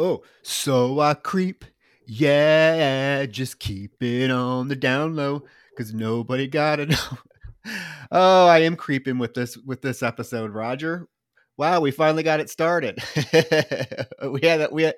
Oh, 0.00 0.22
so 0.40 0.98
I 1.00 1.12
creep. 1.12 1.62
Yeah, 2.06 3.26
just 3.26 3.58
keep 3.58 4.02
it 4.02 4.30
on 4.30 4.68
the 4.68 4.74
down 4.74 5.14
low 5.14 5.44
because 5.68 5.92
nobody 5.92 6.46
gotta 6.46 6.86
know. 6.86 7.18
oh, 8.10 8.46
I 8.46 8.60
am 8.60 8.76
creeping 8.76 9.18
with 9.18 9.34
this 9.34 9.58
with 9.58 9.82
this 9.82 10.02
episode, 10.02 10.52
Roger. 10.52 11.06
Wow, 11.60 11.80
we 11.80 11.90
finally 11.90 12.22
got 12.22 12.40
it 12.40 12.48
started. 12.48 13.00
we 14.26 14.40
had 14.40 14.60
that. 14.60 14.70
we 14.72 14.84
had 14.84 14.94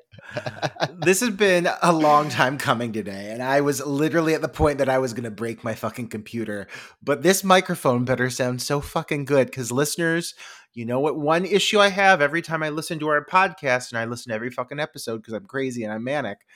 this 1.05 1.19
has 1.19 1.31
been 1.31 1.69
a 1.83 1.93
long 1.93 2.29
time 2.29 2.57
coming 2.57 2.93
today, 2.93 3.33
and 3.33 3.43
I 3.43 3.63
was 3.63 3.85
literally 3.85 4.35
at 4.35 4.43
the 4.43 4.49
point 4.49 4.79
that 4.79 4.89
I 4.89 4.99
was 4.99 5.13
going 5.13 5.25
to 5.25 5.31
break 5.33 5.65
my 5.65 5.75
fucking 5.75 6.07
computer. 6.07 6.69
But 7.03 7.25
this 7.25 7.43
microphone 7.43 8.05
better 8.05 8.31
sound 8.31 8.63
so 8.63 8.81
fucking 8.81 9.25
good 9.25 9.49
because 9.49 9.73
listeners, 9.73 10.35
you 10.73 10.85
know 10.85 11.01
what? 11.01 11.19
One 11.19 11.45
issue 11.45 11.81
I 11.81 11.89
have 11.89 12.23
every 12.23 12.43
time 12.43 12.63
I 12.63 12.69
listen 12.69 13.01
to 13.01 13.09
our 13.09 13.25
podcast, 13.25 13.91
and 13.91 13.99
I 13.99 14.05
listen 14.05 14.31
to 14.31 14.37
every 14.37 14.51
fucking 14.51 14.79
episode 14.79 15.17
because 15.17 15.35
I'm 15.35 15.47
crazy 15.47 15.83
and 15.83 15.93
I'm 15.93 16.05
manic. 16.05 16.47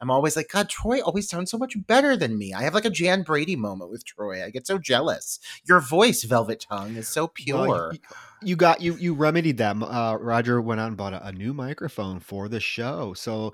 I'm 0.00 0.10
always 0.10 0.36
like, 0.36 0.50
God, 0.50 0.68
Troy 0.68 1.00
always 1.00 1.28
sounds 1.28 1.50
so 1.50 1.58
much 1.58 1.74
better 1.86 2.16
than 2.16 2.38
me. 2.38 2.52
I 2.54 2.62
have 2.62 2.74
like 2.74 2.84
a 2.84 2.90
Jan 2.90 3.22
Brady 3.22 3.56
moment 3.56 3.90
with 3.90 4.04
Troy. 4.04 4.44
I 4.44 4.50
get 4.50 4.66
so 4.66 4.78
jealous. 4.78 5.40
Your 5.64 5.80
voice, 5.80 6.22
Velvet 6.22 6.64
Tongue, 6.68 6.96
is 6.96 7.08
so 7.08 7.28
pure. 7.28 7.66
Well, 7.68 7.92
you, 7.92 7.98
you, 8.42 8.56
got 8.56 8.80
you 8.80 8.94
you 8.96 9.14
remedied 9.14 9.58
them. 9.58 9.82
Uh, 9.82 10.14
Roger 10.14 10.60
went 10.60 10.80
out 10.80 10.88
and 10.88 10.96
bought 10.96 11.14
a, 11.14 11.26
a 11.26 11.32
new 11.32 11.52
microphone 11.52 12.20
for 12.20 12.48
the 12.48 12.60
show. 12.60 13.14
So 13.14 13.52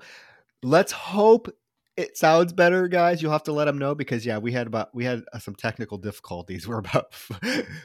let's 0.61 0.91
hope 0.91 1.49
it 1.97 2.17
sounds 2.17 2.51
better, 2.51 2.89
guys. 2.89 3.21
You'll 3.21 3.31
have 3.31 3.43
to 3.43 3.53
let 3.53 3.65
them 3.65 3.77
know 3.77 3.95
because 3.95 4.25
yeah, 4.25 4.37
we 4.37 4.51
had 4.51 4.67
about 4.67 4.93
we 4.93 5.05
had 5.05 5.23
uh, 5.31 5.39
some 5.39 5.55
technical 5.55 5.97
difficulties. 5.97 6.67
We're 6.67 6.79
about. 6.79 7.13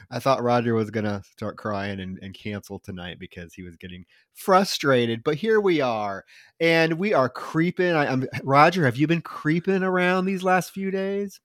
I 0.09 0.19
thought 0.19 0.43
Roger 0.43 0.73
was 0.73 0.91
gonna 0.91 1.21
start 1.31 1.57
crying 1.57 1.99
and, 1.99 2.19
and 2.21 2.33
cancel 2.33 2.79
tonight 2.79 3.19
because 3.19 3.53
he 3.53 3.63
was 3.63 3.77
getting 3.77 4.05
frustrated. 4.33 5.23
But 5.23 5.35
here 5.35 5.61
we 5.61 5.79
are, 5.79 6.25
and 6.59 6.93
we 6.93 7.13
are 7.13 7.29
creeping. 7.29 7.93
I, 7.93 8.07
I'm 8.07 8.27
Roger. 8.43 8.85
Have 8.85 8.97
you 8.97 9.07
been 9.07 9.21
creeping 9.21 9.83
around 9.83 10.25
these 10.25 10.43
last 10.43 10.71
few 10.71 10.91
days? 10.91 11.39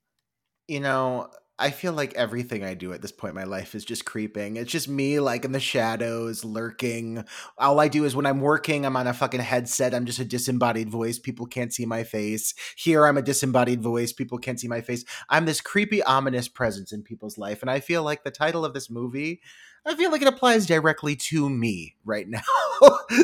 You 0.67 0.81
know, 0.81 1.29
I 1.59 1.71
feel 1.71 1.93
like 1.93 2.13
everything 2.13 2.63
I 2.63 2.75
do 2.75 2.93
at 2.93 3.01
this 3.01 3.11
point 3.11 3.31
in 3.31 3.35
my 3.35 3.43
life 3.43 3.73
is 3.73 3.83
just 3.83 4.05
creeping. 4.05 4.57
It's 4.57 4.71
just 4.71 4.87
me 4.87 5.19
like 5.19 5.43
in 5.43 5.53
the 5.53 5.59
shadows, 5.59 6.45
lurking. 6.45 7.25
All 7.57 7.79
I 7.79 7.87
do 7.87 8.05
is 8.05 8.15
when 8.15 8.27
I'm 8.27 8.41
working, 8.41 8.85
I'm 8.85 8.95
on 8.95 9.07
a 9.07 9.13
fucking 9.13 9.39
headset. 9.39 9.95
I'm 9.95 10.05
just 10.05 10.19
a 10.19 10.25
disembodied 10.25 10.89
voice. 10.89 11.17
People 11.17 11.47
can't 11.47 11.73
see 11.73 11.85
my 11.87 12.03
face. 12.03 12.53
Here, 12.75 13.05
I'm 13.05 13.17
a 13.17 13.23
disembodied 13.23 13.81
voice. 13.81 14.13
People 14.13 14.37
can't 14.37 14.59
see 14.59 14.67
my 14.67 14.81
face. 14.81 15.03
I'm 15.29 15.45
this 15.45 15.59
creepy, 15.59 16.03
ominous 16.03 16.47
presence 16.47 16.91
in 16.91 17.01
people's 17.01 17.39
life. 17.39 17.61
And 17.61 17.71
I 17.71 17.79
feel 17.79 18.03
like 18.03 18.23
the 18.23 18.29
title 18.29 18.63
of 18.63 18.75
this 18.75 18.91
movie, 18.91 19.41
I 19.83 19.95
feel 19.95 20.11
like 20.11 20.21
it 20.21 20.27
applies 20.27 20.67
directly 20.67 21.15
to 21.15 21.49
me 21.49 21.95
right 22.05 22.27
now. 22.29 22.41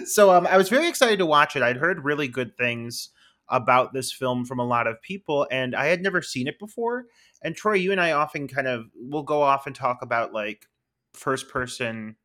so 0.05 0.31
um, 0.31 0.47
I 0.47 0.57
was 0.57 0.69
very 0.69 0.87
excited 0.87 1.19
to 1.19 1.25
watch 1.27 1.55
it. 1.55 1.61
I'd 1.61 1.77
heard 1.77 2.03
really 2.03 2.27
good 2.27 2.57
things 2.57 3.09
about 3.49 3.93
this 3.93 4.11
film 4.11 4.45
from 4.45 4.59
a 4.59 4.65
lot 4.65 4.87
of 4.87 5.01
people, 5.01 5.47
and 5.51 5.75
I 5.75 5.87
had 5.87 6.01
never 6.01 6.21
seen 6.21 6.47
it 6.47 6.57
before 6.57 7.05
and 7.43 7.55
Troy, 7.55 7.73
you 7.73 7.91
and 7.91 8.01
I 8.01 8.13
often 8.13 8.47
kind 8.47 8.67
of 8.67 8.85
will 8.95 9.23
go 9.23 9.41
off 9.41 9.67
and 9.67 9.75
talk 9.75 10.01
about 10.01 10.33
like 10.33 10.65
first 11.13 11.49
person 11.49 12.15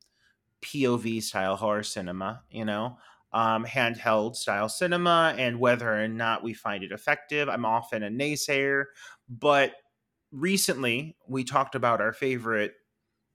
POV 0.62 1.22
style 1.22 1.56
horror 1.56 1.82
cinema, 1.82 2.42
you 2.50 2.64
know, 2.64 2.98
um, 3.32 3.64
handheld 3.64 4.36
style 4.36 4.68
cinema, 4.68 5.34
and 5.36 5.60
whether 5.60 6.02
or 6.02 6.08
not 6.08 6.42
we 6.42 6.54
find 6.54 6.82
it 6.82 6.92
effective. 6.92 7.48
I'm 7.48 7.64
often 7.64 8.02
a 8.02 8.10
naysayer, 8.10 8.84
but 9.28 9.74
recently 10.32 11.16
we 11.26 11.44
talked 11.44 11.74
about 11.74 12.00
our 12.00 12.12
favorite 12.12 12.74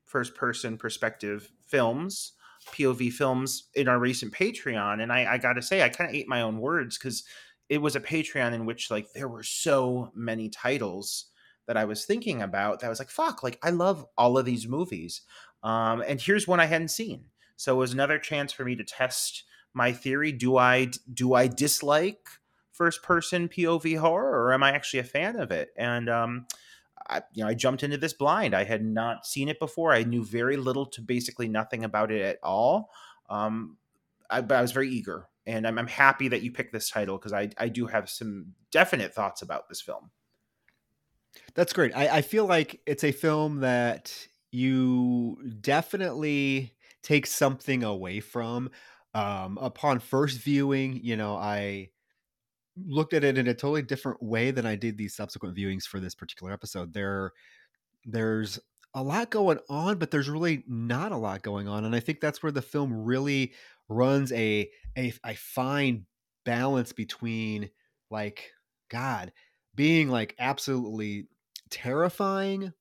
first 0.05 0.35
person 0.35 0.77
perspective 0.77 1.51
films, 1.67 2.33
POV 2.71 3.11
films 3.11 3.69
in 3.75 3.87
our 3.87 3.99
recent 3.99 4.33
Patreon. 4.33 5.01
And 5.01 5.11
I, 5.11 5.33
I 5.33 5.37
got 5.37 5.53
to 5.53 5.61
say, 5.61 5.81
I 5.81 5.89
kind 5.89 6.09
of 6.09 6.15
ate 6.15 6.27
my 6.27 6.41
own 6.41 6.59
words 6.59 6.97
because 6.97 7.23
it 7.69 7.79
was 7.79 7.95
a 7.95 8.01
Patreon 8.01 8.53
in 8.53 8.65
which 8.65 8.91
like 8.91 9.07
there 9.13 9.27
were 9.27 9.43
so 9.43 10.11
many 10.15 10.49
titles 10.49 11.27
that 11.67 11.77
I 11.77 11.85
was 11.85 12.05
thinking 12.05 12.41
about 12.41 12.79
that 12.79 12.87
I 12.87 12.89
was 12.89 12.99
like, 12.99 13.09
fuck, 13.09 13.43
like 13.43 13.59
I 13.63 13.69
love 13.69 14.05
all 14.17 14.37
of 14.37 14.45
these 14.45 14.67
movies. 14.67 15.21
Um, 15.63 16.03
and 16.05 16.21
here's 16.21 16.47
one 16.47 16.59
I 16.59 16.65
hadn't 16.65 16.89
seen. 16.89 17.25
So 17.55 17.75
it 17.75 17.79
was 17.79 17.93
another 17.93 18.19
chance 18.19 18.51
for 18.51 18.65
me 18.65 18.75
to 18.75 18.83
test 18.83 19.43
my 19.73 19.91
theory. 19.91 20.31
Do 20.31 20.57
I 20.57 20.91
do 21.13 21.33
I 21.33 21.47
dislike 21.47 22.27
first 22.71 23.03
person 23.03 23.47
POV 23.47 23.99
horror 23.99 24.45
or 24.45 24.53
am 24.53 24.63
I 24.63 24.71
actually 24.71 24.99
a 24.99 25.05
fan 25.05 25.39
of 25.39 25.51
it? 25.51 25.69
And 25.77 26.09
um, 26.09 26.47
I, 27.07 27.21
you 27.33 27.43
know, 27.43 27.49
I 27.49 27.53
jumped 27.53 27.83
into 27.83 27.97
this 27.97 28.13
blind. 28.13 28.55
I 28.55 28.63
had 28.63 28.83
not 28.83 29.25
seen 29.25 29.49
it 29.49 29.59
before. 29.59 29.93
I 29.93 30.03
knew 30.03 30.23
very 30.23 30.57
little 30.57 30.85
to 30.87 31.01
basically 31.01 31.47
nothing 31.47 31.83
about 31.83 32.11
it 32.11 32.21
at 32.21 32.39
all. 32.43 32.89
Um, 33.29 33.77
I, 34.29 34.41
but 34.41 34.57
I 34.57 34.61
was 34.61 34.71
very 34.71 34.89
eager, 34.89 35.27
and 35.45 35.67
I'm, 35.67 35.77
I'm 35.77 35.87
happy 35.87 36.27
that 36.29 36.41
you 36.41 36.51
picked 36.51 36.73
this 36.73 36.89
title 36.89 37.17
because 37.17 37.33
I, 37.33 37.49
I 37.57 37.69
do 37.69 37.87
have 37.87 38.09
some 38.09 38.53
definite 38.71 39.13
thoughts 39.13 39.41
about 39.41 39.69
this 39.69 39.81
film. 39.81 40.11
That's 41.55 41.73
great. 41.73 41.95
I, 41.95 42.17
I 42.17 42.21
feel 42.21 42.45
like 42.45 42.81
it's 42.85 43.03
a 43.03 43.11
film 43.11 43.61
that 43.61 44.27
you 44.51 45.37
definitely 45.61 46.73
take 47.01 47.27
something 47.27 47.83
away 47.83 48.19
from. 48.19 48.69
Um, 49.15 49.59
upon 49.61 49.99
first 49.99 50.39
viewing, 50.39 50.99
you 51.03 51.15
know, 51.15 51.35
I 51.35 51.89
looked 52.87 53.13
at 53.13 53.23
it 53.23 53.37
in 53.37 53.47
a 53.47 53.53
totally 53.53 53.83
different 53.83 54.23
way 54.23 54.51
than 54.51 54.65
I 54.65 54.75
did 54.75 54.97
these 54.97 55.15
subsequent 55.15 55.55
viewings 55.55 55.83
for 55.83 55.99
this 55.99 56.15
particular 56.15 56.51
episode. 56.51 56.93
There, 56.93 57.31
there's 58.05 58.59
a 58.93 59.03
lot 59.03 59.29
going 59.29 59.59
on, 59.69 59.97
but 59.97 60.11
there's 60.11 60.29
really 60.29 60.63
not 60.67 61.11
a 61.11 61.17
lot 61.17 61.43
going 61.43 61.67
on, 61.67 61.85
and 61.85 61.95
I 61.95 61.99
think 61.99 62.21
that's 62.21 62.43
where 62.43 62.51
the 62.51 62.61
film 62.61 63.03
really 63.03 63.53
runs 63.89 64.31
a 64.31 64.69
a, 64.97 65.13
a 65.25 65.35
fine 65.35 66.05
balance 66.45 66.93
between 66.93 67.69
like 68.11 68.51
God 68.89 69.31
being 69.75 70.09
like 70.09 70.35
absolutely 70.39 71.27
terrifying, 71.69 72.73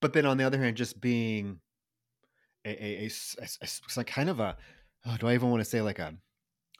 but 0.00 0.12
then 0.12 0.26
on 0.26 0.36
the 0.36 0.44
other 0.44 0.62
hand, 0.62 0.76
just 0.76 1.00
being 1.00 1.60
a, 2.64 2.70
a, 2.70 3.10
a, 3.40 3.44
a 3.62 3.68
like 3.96 4.06
kind 4.06 4.28
of 4.28 4.40
a 4.40 4.56
oh, 5.06 5.16
do 5.18 5.28
I 5.28 5.34
even 5.34 5.50
want 5.50 5.60
to 5.60 5.68
say 5.68 5.80
like 5.80 5.98
a 5.98 6.14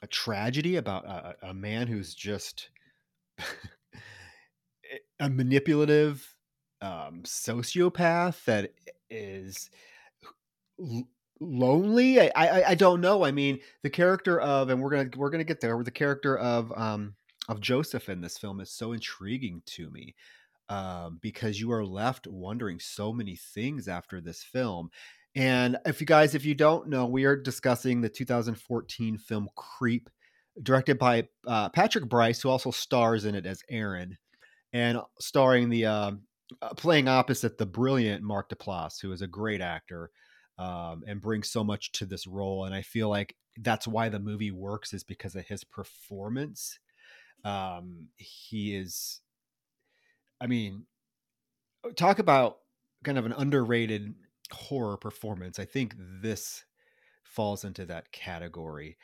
a 0.03 0.07
tragedy 0.07 0.77
about 0.77 1.05
a, 1.05 1.37
a 1.49 1.55
man 1.55 1.89
who's 1.89 2.15
just 2.15 2.71
a 5.21 5.29
manipulative 5.29 6.35
um, 6.81 7.23
sociopath 7.25 8.45
that 8.45 8.73
is 9.11 9.71
lonely. 11.41 12.21
I, 12.21 12.31
I, 12.37 12.69
I 12.71 12.75
don't 12.75 13.01
know. 13.01 13.25
I 13.25 13.33
mean, 13.33 13.59
the 13.83 13.91
character 13.91 14.41
of 14.41 14.71
and 14.71 14.81
we're 14.81 14.91
gonna 14.91 15.11
we're 15.17 15.31
gonna 15.31 15.45
get 15.45 15.61
there. 15.61 15.77
With 15.77 15.87
the 15.87 15.93
character 15.93 16.37
of 16.37 16.73
um 16.77 17.15
of 17.49 17.61
Joseph 17.61 18.09
in 18.09 18.21
this 18.21 18.39
film 18.39 18.61
is 18.61 18.71
so 18.71 18.93
intriguing 18.93 19.63
to 19.67 19.91
me 19.91 20.15
um, 20.69 21.19
because 21.23 21.61
you 21.61 21.73
are 21.73 21.85
left 21.85 22.27
wondering 22.27 22.79
so 22.79 23.13
many 23.13 23.37
things 23.37 23.89
after 23.89 24.21
this 24.21 24.43
film. 24.43 24.91
And 25.35 25.79
if 25.87 26.01
you 26.01 26.07
guys, 26.07 26.35
if 26.35 26.45
you 26.45 26.55
don't 26.55 26.89
know, 26.89 27.07
we 27.07 27.25
are 27.25 27.37
discussing 27.37 28.01
the 28.01 28.09
2014 28.09 29.19
film 29.19 29.49
Creep, 29.57 30.11
directed 30.63 30.99
by 30.99 31.29
uh, 31.47 31.69
Patrick 31.71 32.09
Brice, 32.09 32.43
who 32.43 32.49
also 32.49 32.71
stars 32.71 33.25
in 33.25 33.35
it 33.35 33.47
as 33.47 33.63
Aaron, 33.71 34.19
and 34.73 34.99
starring 35.21 35.69
the 35.69 35.87
uh, 35.87 36.13
uh, 36.61 36.75
playing 36.75 37.09
opposite 37.09 37.59
the 37.59 37.67
brilliant 37.67 38.23
Mark 38.23 38.49
Duplass, 38.51 39.01
who 39.01 39.13
is 39.13 39.23
a 39.23 39.27
great 39.27 39.61
actor 39.61 40.11
um, 40.59 41.05
and 41.07 41.21
brings 41.21 41.51
so 41.51 41.63
much 41.63 41.93
to 41.93 42.07
this 42.07 42.27
role. 42.27 42.65
And 42.65 42.75
I 42.75 42.83
feel 42.83 43.09
like 43.09 43.37
that's 43.59 43.87
why 43.87 44.09
the 44.09 44.19
movie 44.19 44.51
works 44.51 44.93
is 44.93 45.05
because 45.05 45.35
of 45.37 45.47
his 45.47 45.65
performance. 45.65 46.79
Um, 47.45 48.09
he 48.17 48.77
is 48.77 49.21
I 50.41 50.47
mean, 50.47 50.85
uh, 51.85 51.91
talk 51.97 52.19
about 52.19 52.59
kind 53.05 53.19
of 53.19 53.27
an 53.27 53.33
underrated 53.33 54.15
horror 54.53 54.97
performance. 54.97 55.59
I 55.59 55.65
think 55.65 55.95
this 55.99 56.65
falls 57.25 57.65
into 57.65 57.85
that 57.87 58.13
category 58.13 58.97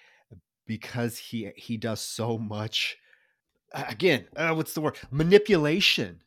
because 0.66 1.18
he 1.18 1.50
he 1.56 1.76
does 1.76 2.00
so 2.00 2.38
much 2.38 2.96
again, 3.72 4.26
uh, 4.36 4.54
what's 4.54 4.72
the 4.72 4.80
word? 4.80 4.96
Manipulation. 5.10 6.20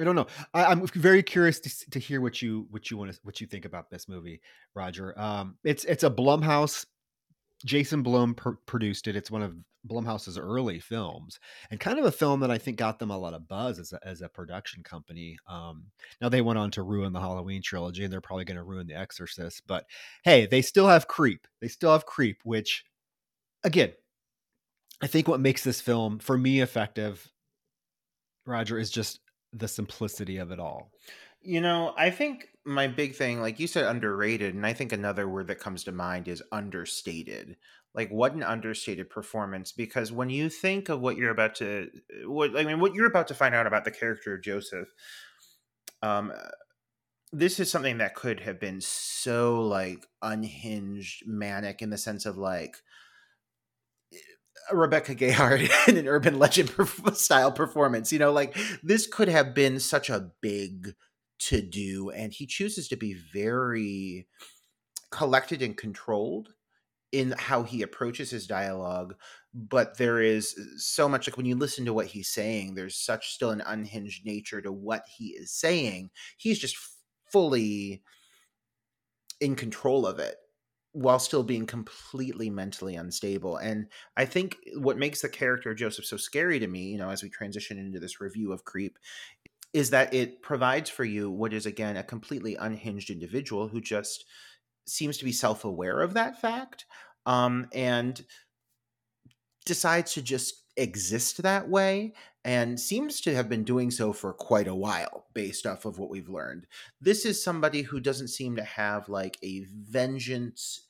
I 0.00 0.04
don't 0.04 0.14
know. 0.14 0.26
I, 0.54 0.70
am 0.70 0.86
very 0.86 1.24
curious 1.24 1.58
to, 1.60 1.90
to 1.90 1.98
hear 1.98 2.20
what 2.20 2.40
you 2.40 2.68
what 2.70 2.90
you 2.90 2.96
want 2.96 3.12
to 3.12 3.18
what 3.24 3.40
you 3.40 3.46
think 3.46 3.64
about 3.64 3.90
this 3.90 4.08
movie, 4.08 4.40
Roger. 4.74 5.18
Um, 5.18 5.56
it's 5.64 5.84
it's 5.84 6.04
a 6.04 6.10
Blumhouse. 6.10 6.86
Jason 7.64 8.02
Blum 8.02 8.34
pr- 8.34 8.50
produced 8.66 9.08
it. 9.08 9.16
It's 9.16 9.30
one 9.30 9.42
of 9.42 9.54
Blumhouse's 9.88 10.36
early 10.36 10.80
films, 10.80 11.38
and 11.70 11.80
kind 11.80 11.98
of 11.98 12.04
a 12.04 12.12
film 12.12 12.40
that 12.40 12.50
I 12.50 12.58
think 12.58 12.76
got 12.76 12.98
them 12.98 13.10
a 13.10 13.18
lot 13.18 13.34
of 13.34 13.48
buzz 13.48 13.78
as 13.78 13.92
a, 13.92 14.00
as 14.06 14.20
a 14.20 14.28
production 14.28 14.82
company. 14.82 15.36
Um, 15.48 15.84
now 16.20 16.28
they 16.28 16.40
went 16.40 16.58
on 16.58 16.70
to 16.72 16.82
ruin 16.82 17.12
the 17.12 17.20
Halloween 17.20 17.62
trilogy, 17.62 18.04
and 18.04 18.12
they're 18.12 18.20
probably 18.20 18.44
going 18.44 18.56
to 18.56 18.64
ruin 18.64 18.86
The 18.86 18.98
Exorcist. 18.98 19.62
But 19.66 19.86
hey, 20.24 20.46
they 20.46 20.62
still 20.62 20.88
have 20.88 21.08
Creep. 21.08 21.46
They 21.60 21.68
still 21.68 21.92
have 21.92 22.06
Creep, 22.06 22.38
which, 22.44 22.84
again, 23.64 23.92
I 25.00 25.06
think 25.06 25.28
what 25.28 25.40
makes 25.40 25.62
this 25.62 25.80
film 25.80 26.18
for 26.18 26.36
me 26.36 26.60
effective, 26.60 27.30
Roger, 28.46 28.78
is 28.78 28.90
just 28.90 29.20
the 29.52 29.68
simplicity 29.68 30.38
of 30.38 30.50
it 30.50 30.60
all. 30.60 30.90
You 31.40 31.60
know, 31.60 31.94
I 31.96 32.10
think 32.10 32.48
my 32.68 32.86
big 32.86 33.14
thing, 33.14 33.40
like 33.40 33.58
you 33.58 33.66
said, 33.66 33.84
underrated, 33.84 34.54
and 34.54 34.66
I 34.66 34.72
think 34.74 34.92
another 34.92 35.28
word 35.28 35.48
that 35.48 35.58
comes 35.58 35.84
to 35.84 35.92
mind 35.92 36.28
is 36.28 36.42
understated. 36.52 37.56
Like, 37.94 38.10
what 38.10 38.34
an 38.34 38.42
understated 38.42 39.10
performance! 39.10 39.72
Because 39.72 40.12
when 40.12 40.30
you 40.30 40.48
think 40.50 40.88
of 40.88 41.00
what 41.00 41.16
you're 41.16 41.30
about 41.30 41.54
to, 41.56 41.88
uh, 42.12 42.30
what 42.30 42.56
I 42.56 42.64
mean, 42.64 42.80
what 42.80 42.94
you're 42.94 43.06
about 43.06 43.28
to 43.28 43.34
find 43.34 43.54
out 43.54 43.66
about 43.66 43.84
the 43.84 43.90
character 43.90 44.34
of 44.34 44.42
Joseph, 44.42 44.88
um, 46.02 46.32
uh, 46.36 46.48
this 47.32 47.58
is 47.58 47.70
something 47.70 47.98
that 47.98 48.14
could 48.14 48.40
have 48.40 48.60
been 48.60 48.80
so 48.80 49.62
like 49.62 50.06
unhinged, 50.22 51.24
manic 51.26 51.82
in 51.82 51.90
the 51.90 51.98
sense 51.98 52.26
of 52.26 52.36
like, 52.36 52.76
eh, 54.12 54.16
Rebecca 54.72 55.14
Gayheart 55.14 55.70
in 55.88 55.96
an 55.96 56.08
urban 56.08 56.38
legend 56.38 56.70
style 57.14 57.52
performance. 57.52 58.12
You 58.12 58.18
know, 58.18 58.32
like 58.32 58.56
this 58.82 59.06
could 59.06 59.28
have 59.28 59.54
been 59.54 59.80
such 59.80 60.10
a 60.10 60.30
big 60.40 60.94
to 61.38 61.60
do, 61.62 62.10
and 62.10 62.32
he 62.32 62.46
chooses 62.46 62.88
to 62.88 62.96
be 62.96 63.14
very 63.14 64.26
collected 65.10 65.62
and 65.62 65.76
controlled 65.76 66.50
in 67.10 67.34
how 67.38 67.62
he 67.62 67.80
approaches 67.80 68.30
his 68.30 68.46
dialogue 68.46 69.14
but 69.54 69.96
there 69.96 70.20
is 70.20 70.54
uh, 70.58 70.64
so 70.76 71.08
much 71.08 71.26
like 71.26 71.38
when 71.38 71.46
you 71.46 71.56
listen 71.56 71.86
to 71.86 71.94
what 71.94 72.06
he's 72.06 72.28
saying 72.28 72.74
there's 72.74 72.94
such 72.94 73.30
still 73.32 73.50
an 73.50 73.62
unhinged 73.64 74.26
nature 74.26 74.60
to 74.60 74.70
what 74.70 75.04
he 75.16 75.28
is 75.28 75.50
saying 75.50 76.10
he's 76.36 76.58
just 76.58 76.76
fully 77.32 78.02
in 79.40 79.54
control 79.54 80.06
of 80.06 80.18
it 80.18 80.36
while 80.92 81.18
still 81.18 81.42
being 81.42 81.66
completely 81.66 82.50
mentally 82.50 82.96
unstable. 82.96 83.56
And 83.58 83.86
I 84.16 84.24
think 84.24 84.56
what 84.78 84.98
makes 84.98 85.22
the 85.22 85.28
character 85.28 85.70
of 85.70 85.76
Joseph 85.76 86.06
so 86.06 86.16
scary 86.16 86.58
to 86.58 86.66
me, 86.66 86.86
you 86.86 86.98
know, 86.98 87.10
as 87.10 87.22
we 87.22 87.28
transition 87.28 87.78
into 87.78 88.00
this 88.00 88.20
review 88.20 88.52
of 88.52 88.64
Creep, 88.64 88.98
is 89.72 89.90
that 89.90 90.12
it 90.14 90.42
provides 90.42 90.88
for 90.88 91.04
you 91.04 91.30
what 91.30 91.52
is 91.52 91.66
again 91.66 91.96
a 91.96 92.02
completely 92.02 92.56
unhinged 92.56 93.10
individual 93.10 93.68
who 93.68 93.80
just 93.80 94.24
seems 94.86 95.18
to 95.18 95.24
be 95.24 95.32
self-aware 95.32 96.00
of 96.00 96.14
that 96.14 96.40
fact 96.40 96.86
um, 97.26 97.68
and 97.74 98.24
decides 99.66 100.14
to 100.14 100.22
just 100.22 100.64
exist 100.76 101.42
that 101.42 101.68
way 101.68 102.14
and 102.44 102.80
seems 102.80 103.20
to 103.20 103.34
have 103.34 103.48
been 103.48 103.64
doing 103.64 103.90
so 103.90 104.12
for 104.12 104.32
quite 104.32 104.68
a 104.68 104.74
while 104.74 105.26
based 105.34 105.66
off 105.66 105.84
of 105.84 105.98
what 105.98 106.08
we've 106.08 106.30
learned. 106.30 106.66
This 107.00 107.26
is 107.26 107.42
somebody 107.42 107.82
who 107.82 108.00
doesn't 108.00 108.28
seem 108.28 108.56
to 108.56 108.64
have 108.64 109.08
like 109.08 109.36
a 109.42 109.66
vengeance 109.68 110.86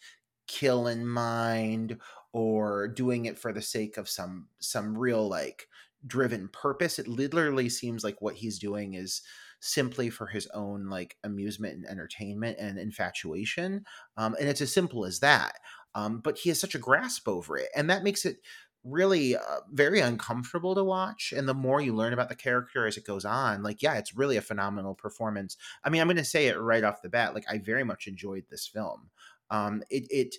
kill 0.46 0.86
in 0.86 1.06
mind 1.06 1.98
or 2.32 2.86
doing 2.86 3.24
it 3.24 3.38
for 3.38 3.52
the 3.52 3.62
sake 3.62 3.96
of 3.96 4.08
some 4.08 4.46
some 4.60 4.96
real 4.96 5.28
like 5.28 5.66
driven 6.06 6.48
purpose. 6.48 6.98
It 6.98 7.08
literally 7.08 7.68
seems 7.68 8.04
like 8.04 8.20
what 8.20 8.36
he's 8.36 8.58
doing 8.58 8.94
is 8.94 9.22
simply 9.60 10.08
for 10.08 10.26
his 10.26 10.46
own 10.54 10.88
like 10.88 11.16
amusement 11.24 11.74
and 11.74 11.86
entertainment 11.86 12.58
and 12.60 12.78
infatuation. 12.78 13.84
Um, 14.16 14.36
and 14.38 14.48
it's 14.48 14.60
as 14.60 14.72
simple 14.72 15.04
as 15.04 15.20
that. 15.20 15.58
Um, 15.94 16.20
but 16.20 16.38
he 16.38 16.50
has 16.50 16.60
such 16.60 16.74
a 16.74 16.78
grasp 16.78 17.26
over 17.26 17.56
it, 17.56 17.68
and 17.74 17.90
that 17.90 18.04
makes 18.04 18.24
it 18.24 18.36
really 18.84 19.36
uh, 19.36 19.60
very 19.72 20.00
uncomfortable 20.00 20.74
to 20.74 20.84
watch 20.84 21.32
and 21.36 21.48
the 21.48 21.54
more 21.54 21.80
you 21.80 21.94
learn 21.94 22.12
about 22.12 22.28
the 22.28 22.34
character 22.34 22.86
as 22.86 22.96
it 22.96 23.04
goes 23.04 23.24
on 23.24 23.62
like 23.62 23.82
yeah 23.82 23.94
it's 23.94 24.16
really 24.16 24.36
a 24.36 24.42
phenomenal 24.42 24.94
performance 24.94 25.56
i 25.84 25.90
mean 25.90 26.00
i'm 26.00 26.06
going 26.06 26.16
to 26.16 26.24
say 26.24 26.46
it 26.46 26.58
right 26.58 26.84
off 26.84 27.02
the 27.02 27.08
bat 27.08 27.34
like 27.34 27.44
i 27.50 27.58
very 27.58 27.84
much 27.84 28.06
enjoyed 28.06 28.44
this 28.48 28.66
film 28.66 29.10
um 29.50 29.82
it 29.90 30.06
it 30.10 30.36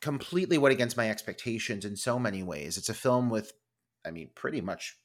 completely 0.00 0.58
went 0.58 0.72
against 0.72 0.96
my 0.96 1.10
expectations 1.10 1.84
in 1.84 1.96
so 1.96 2.18
many 2.18 2.42
ways 2.42 2.78
it's 2.78 2.88
a 2.88 2.94
film 2.94 3.28
with 3.28 3.52
i 4.04 4.10
mean 4.10 4.30
pretty 4.34 4.60
much 4.60 4.98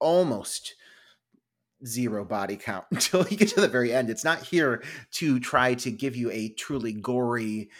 almost 0.00 0.74
zero 1.86 2.24
body 2.24 2.56
count 2.56 2.84
until 2.90 3.26
you 3.28 3.36
get 3.36 3.48
to 3.48 3.60
the 3.60 3.68
very 3.68 3.92
end 3.92 4.10
it's 4.10 4.24
not 4.24 4.42
here 4.42 4.82
to 5.10 5.40
try 5.40 5.74
to 5.74 5.90
give 5.90 6.16
you 6.16 6.30
a 6.30 6.48
truly 6.50 6.92
gory 6.92 7.70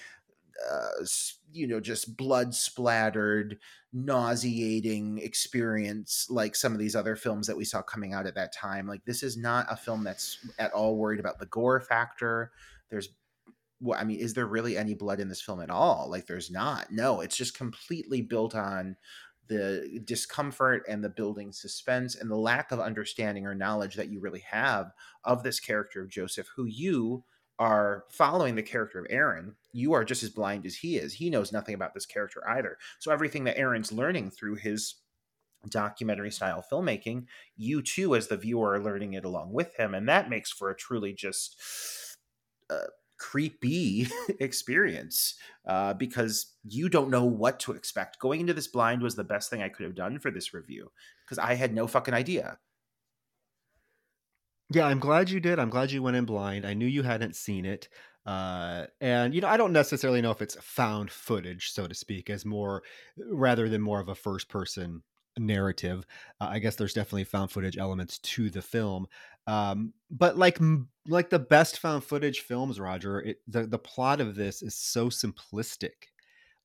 uh, 0.68 1.04
you 1.52 1.66
know, 1.66 1.80
just 1.80 2.16
blood 2.16 2.54
splattered, 2.54 3.58
nauseating 3.92 5.18
experience 5.18 6.26
like 6.30 6.54
some 6.54 6.72
of 6.72 6.78
these 6.78 6.94
other 6.94 7.16
films 7.16 7.46
that 7.46 7.56
we 7.56 7.64
saw 7.64 7.82
coming 7.82 8.12
out 8.12 8.26
at 8.26 8.34
that 8.34 8.52
time. 8.52 8.86
Like, 8.86 9.04
this 9.04 9.22
is 9.22 9.36
not 9.36 9.66
a 9.70 9.76
film 9.76 10.04
that's 10.04 10.38
at 10.58 10.72
all 10.72 10.96
worried 10.96 11.20
about 11.20 11.38
the 11.38 11.46
gore 11.46 11.80
factor. 11.80 12.52
There's, 12.90 13.08
well, 13.80 13.98
I 13.98 14.04
mean, 14.04 14.20
is 14.20 14.34
there 14.34 14.46
really 14.46 14.76
any 14.76 14.94
blood 14.94 15.20
in 15.20 15.28
this 15.28 15.40
film 15.40 15.60
at 15.60 15.70
all? 15.70 16.08
Like, 16.10 16.26
there's 16.26 16.50
not. 16.50 16.90
No, 16.90 17.20
it's 17.20 17.36
just 17.36 17.56
completely 17.56 18.22
built 18.22 18.54
on 18.54 18.96
the 19.50 20.00
discomfort 20.04 20.84
and 20.88 21.02
the 21.02 21.08
building 21.08 21.52
suspense 21.52 22.14
and 22.14 22.30
the 22.30 22.36
lack 22.36 22.70
of 22.70 22.78
understanding 22.78 23.46
or 23.46 23.54
knowledge 23.54 23.96
that 23.96 24.08
you 24.08 24.20
really 24.20 24.44
have 24.48 24.92
of 25.24 25.42
this 25.42 25.58
character 25.58 26.00
of 26.00 26.08
Joseph, 26.08 26.46
who 26.54 26.66
you 26.66 27.24
are 27.58 28.04
following 28.10 28.54
the 28.54 28.62
character 28.62 29.00
of 29.00 29.06
Aaron, 29.10 29.56
you 29.72 29.92
are 29.92 30.04
just 30.04 30.22
as 30.22 30.30
blind 30.30 30.64
as 30.64 30.76
he 30.76 30.96
is. 30.96 31.14
He 31.14 31.30
knows 31.30 31.52
nothing 31.52 31.74
about 31.74 31.94
this 31.94 32.06
character 32.06 32.48
either. 32.48 32.78
So 33.00 33.10
everything 33.10 33.42
that 33.44 33.58
Aaron's 33.58 33.90
learning 33.90 34.30
through 34.30 34.54
his 34.54 34.94
documentary 35.68 36.30
style 36.30 36.64
filmmaking, 36.72 37.26
you 37.56 37.82
too, 37.82 38.14
as 38.14 38.28
the 38.28 38.36
viewer, 38.36 38.74
are 38.74 38.80
learning 38.80 39.14
it 39.14 39.24
along 39.24 39.52
with 39.52 39.74
him. 39.74 39.94
And 39.94 40.08
that 40.08 40.30
makes 40.30 40.52
for 40.52 40.70
a 40.70 40.76
truly 40.76 41.12
just 41.12 41.60
uh, 42.70 42.86
creepy 43.20 44.08
experience 44.40 45.34
uh, 45.66 45.94
because 45.94 46.54
you 46.64 46.88
don't 46.88 47.10
know 47.10 47.24
what 47.24 47.60
to 47.60 47.72
expect. 47.72 48.18
Going 48.18 48.40
into 48.40 48.54
this 48.54 48.66
blind 48.66 49.02
was 49.02 49.14
the 49.14 49.22
best 49.22 49.50
thing 49.50 49.62
I 49.62 49.68
could 49.68 49.84
have 49.84 49.94
done 49.94 50.18
for 50.18 50.32
this 50.32 50.52
review 50.52 50.90
because 51.24 51.38
I 51.38 51.54
had 51.54 51.72
no 51.72 51.86
fucking 51.86 52.14
idea. 52.14 52.58
Yeah, 54.72 54.86
I'm 54.86 55.00
glad 55.00 55.30
you 55.30 55.40
did. 55.40 55.58
I'm 55.58 55.70
glad 55.70 55.92
you 55.92 56.02
went 56.02 56.16
in 56.16 56.24
blind. 56.24 56.64
I 56.64 56.74
knew 56.74 56.86
you 56.86 57.02
hadn't 57.02 57.36
seen 57.36 57.64
it. 57.66 57.88
Uh, 58.24 58.86
and 59.00 59.34
you 59.34 59.40
know, 59.40 59.48
I 59.48 59.56
don't 59.56 59.72
necessarily 59.72 60.20
know 60.20 60.30
if 60.30 60.42
it's 60.42 60.56
found 60.60 61.10
footage, 61.10 61.70
so 61.72 61.86
to 61.86 61.94
speak, 61.94 62.30
as 62.30 62.44
more 62.44 62.82
rather 63.16 63.68
than 63.68 63.80
more 63.80 64.00
of 64.00 64.08
a 64.08 64.14
first 64.14 64.48
person 64.48 65.02
narrative. 65.38 66.06
Uh, 66.40 66.48
I 66.50 66.58
guess 66.58 66.76
there's 66.76 66.94
definitely 66.94 67.24
found 67.24 67.50
footage 67.50 67.78
elements 67.78 68.18
to 68.18 68.50
the 68.50 68.62
film. 68.62 69.06
Um, 69.46 69.92
but 70.10 70.36
like 70.36 70.58
like 71.08 71.30
the 71.30 71.38
best 71.38 71.78
found 71.78 72.04
footage 72.04 72.40
films, 72.40 72.78
Roger, 72.78 73.20
it, 73.20 73.38
the 73.48 73.66
the 73.66 73.78
plot 73.78 74.20
of 74.20 74.34
this 74.34 74.62
is 74.62 74.74
so 74.74 75.08
simplistic. 75.08 76.08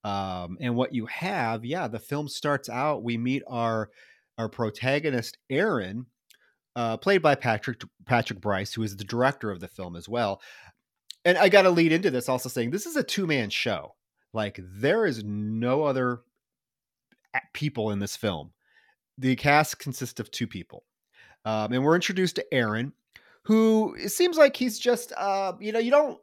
Um, 0.04 0.58
and 0.62 0.76
what 0.76 0.94
you 0.94 1.08
have, 1.08 1.66
yeah, 1.66 1.88
the 1.88 2.00
film 2.00 2.28
starts 2.28 2.70
out. 2.70 3.04
We 3.04 3.18
meet 3.18 3.44
our 3.48 3.90
our 4.38 4.50
protagonist, 4.50 5.38
Aaron, 5.50 6.08
uh, 6.76 6.98
played 6.98 7.22
by 7.22 7.36
Patrick 7.36 7.82
Patrick 8.06 8.42
Brice, 8.42 8.74
who 8.74 8.84
is 8.84 8.98
the 8.98 9.04
director 9.04 9.50
of 9.50 9.60
the 9.60 9.68
film 9.68 9.96
as 9.96 10.08
well. 10.10 10.42
And 11.24 11.38
I 11.38 11.50
got 11.50 11.64
to 11.64 11.72
lead 11.72 11.92
into 11.92 12.12
this 12.12 12.30
also 12.30 12.50
saying 12.50 12.70
this 12.70 12.86
is 12.86 12.96
a 12.96 13.04
two 13.04 13.26
man 13.26 13.50
show. 13.50 13.96
Like 14.34 14.60
there 14.62 15.06
is 15.06 15.24
no 15.24 15.84
other 15.84 16.22
people 17.54 17.92
in 17.92 18.00
this 18.00 18.16
film. 18.16 18.52
The 19.18 19.36
cast 19.36 19.80
consists 19.80 20.20
of 20.20 20.32
two 20.32 20.48
people, 20.48 20.84
um, 21.46 21.72
and 21.72 21.84
we're 21.84 21.96
introduced 21.96 22.36
to 22.36 22.54
Aaron, 22.54 22.94
who 23.44 23.96
it 23.96 24.10
seems 24.10 24.38
like 24.38 24.56
he's 24.56 24.78
just 24.80 25.14
uh, 25.18 25.54
you 25.60 25.72
know 25.72 25.80
you 25.80 25.92
don't 25.92 26.20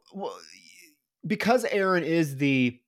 because 1.25 1.65
Aaron 1.65 2.03
is 2.03 2.37
the 2.37 2.79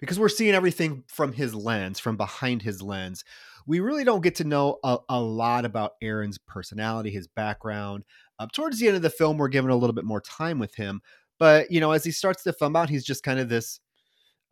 because 0.00 0.20
we're 0.20 0.28
seeing 0.28 0.54
everything 0.54 1.04
from 1.08 1.32
his 1.32 1.54
lens, 1.54 1.98
from 1.98 2.16
behind 2.16 2.62
his 2.62 2.82
lens 2.82 3.24
we 3.66 3.80
really 3.80 4.04
don't 4.04 4.22
get 4.22 4.36
to 4.36 4.44
know 4.44 4.78
a, 4.84 4.98
a 5.08 5.20
lot 5.20 5.64
about 5.64 5.94
Aaron's 6.00 6.38
personality, 6.38 7.10
his 7.10 7.26
background. 7.26 8.04
Uh, 8.38 8.46
towards 8.52 8.78
the 8.78 8.86
end 8.86 8.96
of 8.96 9.02
the 9.02 9.10
film, 9.10 9.36
we're 9.36 9.48
given 9.48 9.70
a 9.70 9.76
little 9.76 9.94
bit 9.94 10.04
more 10.04 10.20
time 10.20 10.58
with 10.58 10.74
him. 10.74 11.00
But, 11.38 11.70
you 11.70 11.80
know, 11.80 11.90
as 11.90 12.04
he 12.04 12.12
starts 12.12 12.44
to 12.44 12.52
film 12.52 12.76
out, 12.76 12.88
he's 12.88 13.04
just 13.04 13.24
kind 13.24 13.40
of 13.40 13.48
this 13.48 13.80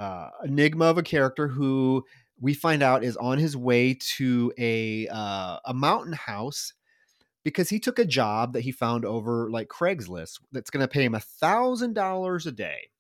uh, 0.00 0.30
enigma 0.44 0.86
of 0.86 0.98
a 0.98 1.02
character 1.02 1.46
who 1.46 2.04
we 2.40 2.54
find 2.54 2.82
out 2.82 3.04
is 3.04 3.16
on 3.16 3.38
his 3.38 3.56
way 3.56 3.94
to 3.94 4.52
a 4.58 5.08
uh, 5.08 5.58
a 5.64 5.74
mountain 5.74 6.12
house 6.12 6.72
because 7.44 7.68
he 7.68 7.78
took 7.78 7.98
a 7.98 8.04
job 8.04 8.54
that 8.54 8.62
he 8.62 8.72
found 8.72 9.04
over 9.04 9.50
like 9.50 9.68
Craigslist 9.68 10.40
that's 10.52 10.70
going 10.70 10.82
to 10.82 10.88
pay 10.88 11.04
him 11.04 11.14
a 11.14 11.20
thousand 11.20 11.94
dollars 11.94 12.46
a 12.46 12.52
day 12.52 12.90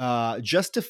uh, 0.00 0.40
just 0.40 0.74
to 0.74 0.84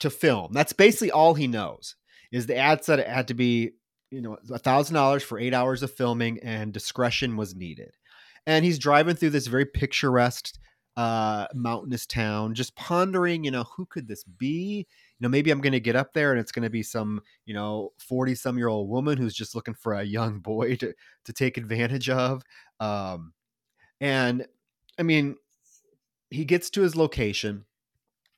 to 0.00 0.10
film. 0.10 0.52
That's 0.52 0.72
basically 0.72 1.10
all 1.10 1.34
he 1.34 1.46
knows. 1.46 1.96
Is 2.32 2.46
the 2.46 2.56
ad 2.56 2.84
said 2.84 3.00
it 3.00 3.08
had 3.08 3.28
to 3.28 3.34
be 3.34 3.72
you 4.10 4.20
know, 4.20 4.36
a 4.52 4.58
thousand 4.58 4.94
dollars 4.94 5.22
for 5.22 5.38
eight 5.38 5.54
hours 5.54 5.82
of 5.82 5.92
filming, 5.92 6.38
and 6.42 6.72
discretion 6.72 7.36
was 7.36 7.54
needed. 7.54 7.96
And 8.46 8.64
he's 8.64 8.78
driving 8.78 9.16
through 9.16 9.30
this 9.30 9.46
very 9.46 9.66
picturesque 9.66 10.54
uh, 10.96 11.46
mountainous 11.54 12.06
town, 12.06 12.54
just 12.54 12.74
pondering, 12.74 13.44
you 13.44 13.50
know, 13.50 13.64
who 13.76 13.86
could 13.86 14.08
this 14.08 14.24
be? 14.24 14.86
You 15.20 15.26
know, 15.26 15.28
maybe 15.28 15.50
I'm 15.50 15.60
going 15.60 15.72
to 15.72 15.80
get 15.80 15.96
up 15.96 16.14
there 16.14 16.32
and 16.32 16.40
it's 16.40 16.50
going 16.50 16.62
to 16.62 16.70
be 16.70 16.82
some, 16.82 17.20
you 17.44 17.52
know, 17.52 17.92
40 17.98 18.34
some 18.34 18.56
year 18.56 18.68
old 18.68 18.88
woman 18.88 19.18
who's 19.18 19.34
just 19.34 19.54
looking 19.54 19.74
for 19.74 19.92
a 19.92 20.02
young 20.02 20.40
boy 20.40 20.76
to, 20.76 20.94
to 21.26 21.32
take 21.32 21.58
advantage 21.58 22.08
of. 22.08 22.42
Um, 22.80 23.34
and 24.00 24.46
I 24.98 25.02
mean, 25.02 25.36
he 26.30 26.44
gets 26.44 26.70
to 26.70 26.80
his 26.80 26.96
location, 26.96 27.66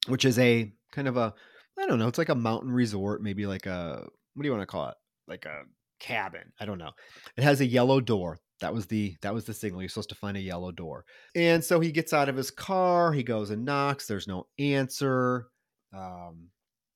which 0.08 0.24
is 0.24 0.38
a 0.38 0.72
kind 0.90 1.06
of 1.06 1.16
a, 1.16 1.32
I 1.78 1.86
don't 1.86 2.00
know, 2.00 2.08
it's 2.08 2.18
like 2.18 2.28
a 2.28 2.34
mountain 2.34 2.72
resort, 2.72 3.22
maybe 3.22 3.46
like 3.46 3.66
a, 3.66 4.04
what 4.34 4.42
do 4.42 4.46
you 4.48 4.52
want 4.52 4.62
to 4.62 4.66
call 4.66 4.88
it? 4.88 4.96
Like 5.28 5.44
a 5.44 5.62
cabin. 6.00 6.52
I 6.60 6.66
don't 6.66 6.78
know. 6.78 6.90
It 7.36 7.44
has 7.44 7.60
a 7.60 7.66
yellow 7.66 8.00
door. 8.00 8.40
That 8.60 8.74
was 8.74 8.86
the 8.86 9.16
that 9.22 9.34
was 9.34 9.44
the 9.44 9.54
signal. 9.54 9.82
You're 9.82 9.88
supposed 9.88 10.10
to 10.10 10.14
find 10.14 10.36
a 10.36 10.40
yellow 10.40 10.70
door. 10.70 11.04
And 11.34 11.64
so 11.64 11.80
he 11.80 11.90
gets 11.90 12.12
out 12.12 12.28
of 12.28 12.36
his 12.36 12.50
car. 12.50 13.12
He 13.12 13.22
goes 13.22 13.50
and 13.50 13.64
knocks. 13.64 14.06
There's 14.06 14.28
no 14.28 14.46
answer. 14.58 15.48
Um, 15.92 16.48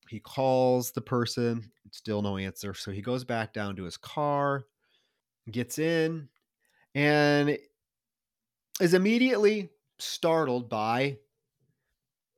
he 0.09 0.19
calls 0.19 0.91
the 0.91 1.01
person. 1.01 1.71
Still 1.91 2.21
no 2.21 2.37
answer. 2.37 2.73
So 2.73 2.91
he 2.91 3.01
goes 3.01 3.23
back 3.23 3.53
down 3.53 3.75
to 3.77 3.83
his 3.83 3.97
car, 3.97 4.65
gets 5.49 5.79
in, 5.79 6.29
and 6.93 7.57
is 8.79 8.93
immediately 8.93 9.69
startled 9.99 10.69
by 10.69 11.17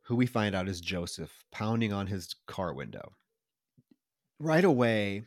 who 0.04 0.16
we 0.16 0.26
find 0.26 0.56
out 0.56 0.68
is 0.68 0.82
Joseph 0.82 1.44
pounding 1.52 1.94
on 1.94 2.08
his 2.08 2.36
car 2.48 2.74
window. 2.74 3.12
Right 4.40 4.64
away, 4.64 5.24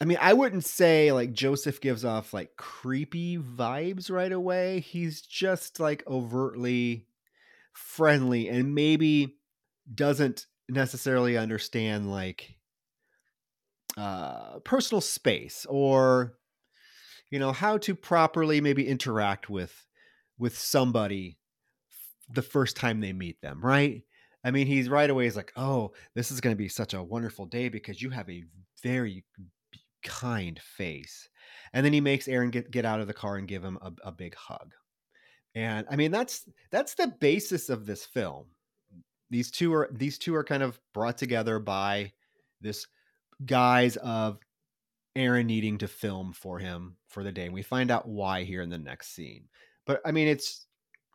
I 0.00 0.04
mean, 0.04 0.18
I 0.20 0.32
wouldn't 0.32 0.64
say 0.64 1.10
like 1.12 1.32
Joseph 1.32 1.80
gives 1.80 2.04
off 2.04 2.32
like 2.32 2.56
creepy 2.56 3.38
vibes 3.38 4.10
right 4.10 4.30
away. 4.30 4.80
He's 4.80 5.22
just 5.22 5.80
like 5.80 6.06
overtly 6.06 7.06
friendly 7.72 8.48
and 8.48 8.74
maybe 8.74 9.38
doesn't 9.92 10.46
necessarily 10.68 11.36
understand 11.36 12.10
like 12.10 12.56
uh 13.96 14.58
personal 14.60 15.00
space 15.00 15.66
or 15.68 16.34
you 17.30 17.38
know 17.38 17.52
how 17.52 17.78
to 17.78 17.94
properly 17.94 18.60
maybe 18.60 18.86
interact 18.86 19.48
with 19.48 19.86
with 20.38 20.56
somebody 20.56 21.38
the 22.30 22.42
first 22.42 22.76
time 22.76 23.00
they 23.00 23.12
meet 23.12 23.40
them, 23.40 23.60
right? 23.64 24.02
I 24.44 24.50
mean, 24.50 24.66
he's 24.66 24.88
right 24.88 25.08
away 25.08 25.24
he's 25.24 25.36
like, 25.36 25.52
"Oh, 25.56 25.92
this 26.14 26.30
is 26.30 26.40
going 26.40 26.54
to 26.54 26.58
be 26.58 26.68
such 26.68 26.94
a 26.94 27.02
wonderful 27.02 27.46
day 27.46 27.68
because 27.68 28.00
you 28.00 28.10
have 28.10 28.28
a 28.30 28.44
very 28.82 29.24
kind 30.02 30.58
face. 30.60 31.28
And 31.72 31.84
then 31.84 31.92
he 31.92 32.00
makes 32.00 32.28
Aaron 32.28 32.50
get, 32.50 32.70
get 32.70 32.84
out 32.84 33.00
of 33.00 33.06
the 33.06 33.14
car 33.14 33.36
and 33.36 33.48
give 33.48 33.62
him 33.62 33.78
a, 33.82 33.92
a 34.04 34.12
big 34.12 34.34
hug. 34.34 34.72
And 35.54 35.86
I 35.90 35.96
mean 35.96 36.10
that's 36.10 36.48
that's 36.70 36.94
the 36.94 37.08
basis 37.20 37.68
of 37.68 37.86
this 37.86 38.04
film. 38.04 38.46
These 39.30 39.50
two 39.50 39.74
are 39.74 39.88
these 39.92 40.18
two 40.18 40.34
are 40.34 40.44
kind 40.44 40.62
of 40.62 40.78
brought 40.94 41.18
together 41.18 41.58
by 41.58 42.12
this 42.60 42.86
guise 43.44 43.96
of 43.96 44.38
Aaron 45.16 45.46
needing 45.46 45.78
to 45.78 45.88
film 45.88 46.32
for 46.32 46.58
him 46.58 46.96
for 47.08 47.22
the 47.22 47.32
day. 47.32 47.44
And 47.44 47.54
we 47.54 47.62
find 47.62 47.90
out 47.90 48.08
why 48.08 48.44
here 48.44 48.62
in 48.62 48.70
the 48.70 48.78
next 48.78 49.14
scene. 49.14 49.48
But 49.86 50.00
I 50.04 50.12
mean 50.12 50.28
it's 50.28 50.66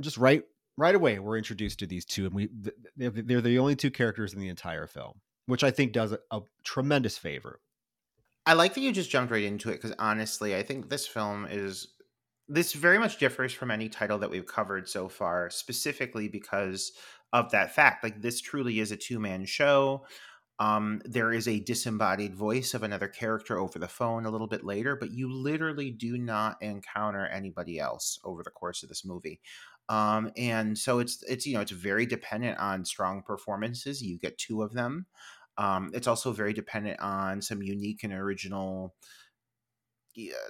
just 0.01 0.17
right 0.17 0.43
right 0.75 0.95
away 0.95 1.19
we're 1.19 1.37
introduced 1.37 1.79
to 1.79 1.85
these 1.85 2.03
two 2.03 2.25
and 2.25 2.33
we 2.33 2.49
they're 2.97 3.41
the 3.41 3.59
only 3.59 3.75
two 3.75 3.91
characters 3.91 4.33
in 4.33 4.39
the 4.39 4.49
entire 4.49 4.87
film, 4.87 5.21
which 5.45 5.63
I 5.63 5.71
think 5.71 5.91
does 5.91 6.11
a, 6.11 6.19
a 6.31 6.41
tremendous 6.63 7.17
favor 7.17 7.59
I 8.45 8.53
like 8.53 8.73
that 8.73 8.81
you 8.81 8.91
just 8.91 9.09
jumped 9.09 9.31
right 9.31 9.43
into 9.43 9.69
it 9.69 9.75
because 9.75 9.93
honestly, 9.99 10.55
I 10.55 10.63
think 10.63 10.89
this 10.89 11.07
film 11.07 11.47
is 11.49 11.87
this 12.49 12.73
very 12.73 12.99
much 12.99 13.17
differs 13.17 13.53
from 13.53 13.71
any 13.71 13.87
title 13.87 14.17
that 14.19 14.29
we've 14.29 14.45
covered 14.45 14.89
so 14.89 15.07
far, 15.07 15.49
specifically 15.49 16.27
because 16.27 16.91
of 17.33 17.51
that 17.51 17.75
fact. 17.75 18.03
Like 18.03 18.21
this 18.21 18.39
truly 18.39 18.79
is 18.79 18.91
a 18.91 18.97
two 18.97 19.19
man 19.19 19.45
show. 19.45 20.05
Um, 20.59 21.01
there 21.03 21.33
is 21.33 21.47
a 21.47 21.59
disembodied 21.59 22.35
voice 22.35 22.75
of 22.75 22.83
another 22.83 23.07
character 23.07 23.57
over 23.57 23.79
the 23.79 23.87
phone 23.87 24.25
a 24.25 24.29
little 24.29 24.47
bit 24.47 24.63
later, 24.63 24.95
but 24.95 25.11
you 25.11 25.29
literally 25.29 25.89
do 25.89 26.17
not 26.17 26.61
encounter 26.61 27.25
anybody 27.25 27.79
else 27.79 28.19
over 28.23 28.43
the 28.43 28.51
course 28.51 28.83
of 28.83 28.89
this 28.89 29.03
movie. 29.03 29.41
Um, 29.89 30.31
and 30.37 30.77
so 30.77 30.99
it's 30.99 31.23
it's 31.23 31.45
you 31.45 31.55
know 31.55 31.61
it's 31.61 31.71
very 31.71 32.05
dependent 32.05 32.59
on 32.59 32.85
strong 32.85 33.23
performances. 33.23 34.01
You 34.01 34.17
get 34.17 34.37
two 34.37 34.61
of 34.61 34.73
them. 34.73 35.07
Um, 35.57 35.91
it's 35.93 36.07
also 36.07 36.31
very 36.31 36.53
dependent 36.53 36.99
on 36.99 37.41
some 37.41 37.61
unique 37.61 38.03
and 38.03 38.13
original 38.13 38.95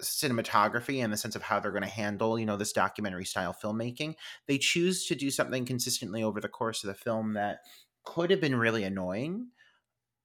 cinematography 0.01 0.97
in 1.03 1.11
the 1.11 1.17
sense 1.17 1.35
of 1.35 1.41
how 1.41 1.59
they're 1.59 1.71
going 1.71 1.83
to 1.83 1.89
handle 1.89 2.37
you 2.37 2.45
know 2.45 2.57
this 2.57 2.73
documentary 2.73 3.25
style 3.25 3.55
filmmaking 3.63 4.15
they 4.47 4.57
choose 4.57 5.05
to 5.05 5.15
do 5.15 5.29
something 5.29 5.65
consistently 5.65 6.23
over 6.23 6.41
the 6.41 6.49
course 6.49 6.83
of 6.83 6.87
the 6.87 6.93
film 6.93 7.33
that 7.33 7.59
could 8.03 8.29
have 8.29 8.41
been 8.41 8.55
really 8.55 8.83
annoying 8.83 9.47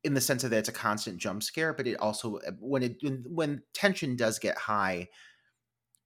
in 0.05 0.15
the 0.15 0.21
sense 0.21 0.45
of 0.45 0.51
that 0.51 0.59
it's 0.59 0.69
a 0.69 0.73
constant 0.73 1.19
jump 1.19 1.43
scare 1.43 1.73
but 1.73 1.87
it 1.87 1.97
also 1.97 2.37
uh, 2.39 2.53
when 2.61 2.83
it 2.83 2.97
when 3.27 3.63
tension 3.75 4.17
does 4.17 4.39
get 4.39 4.57
high 4.57 5.09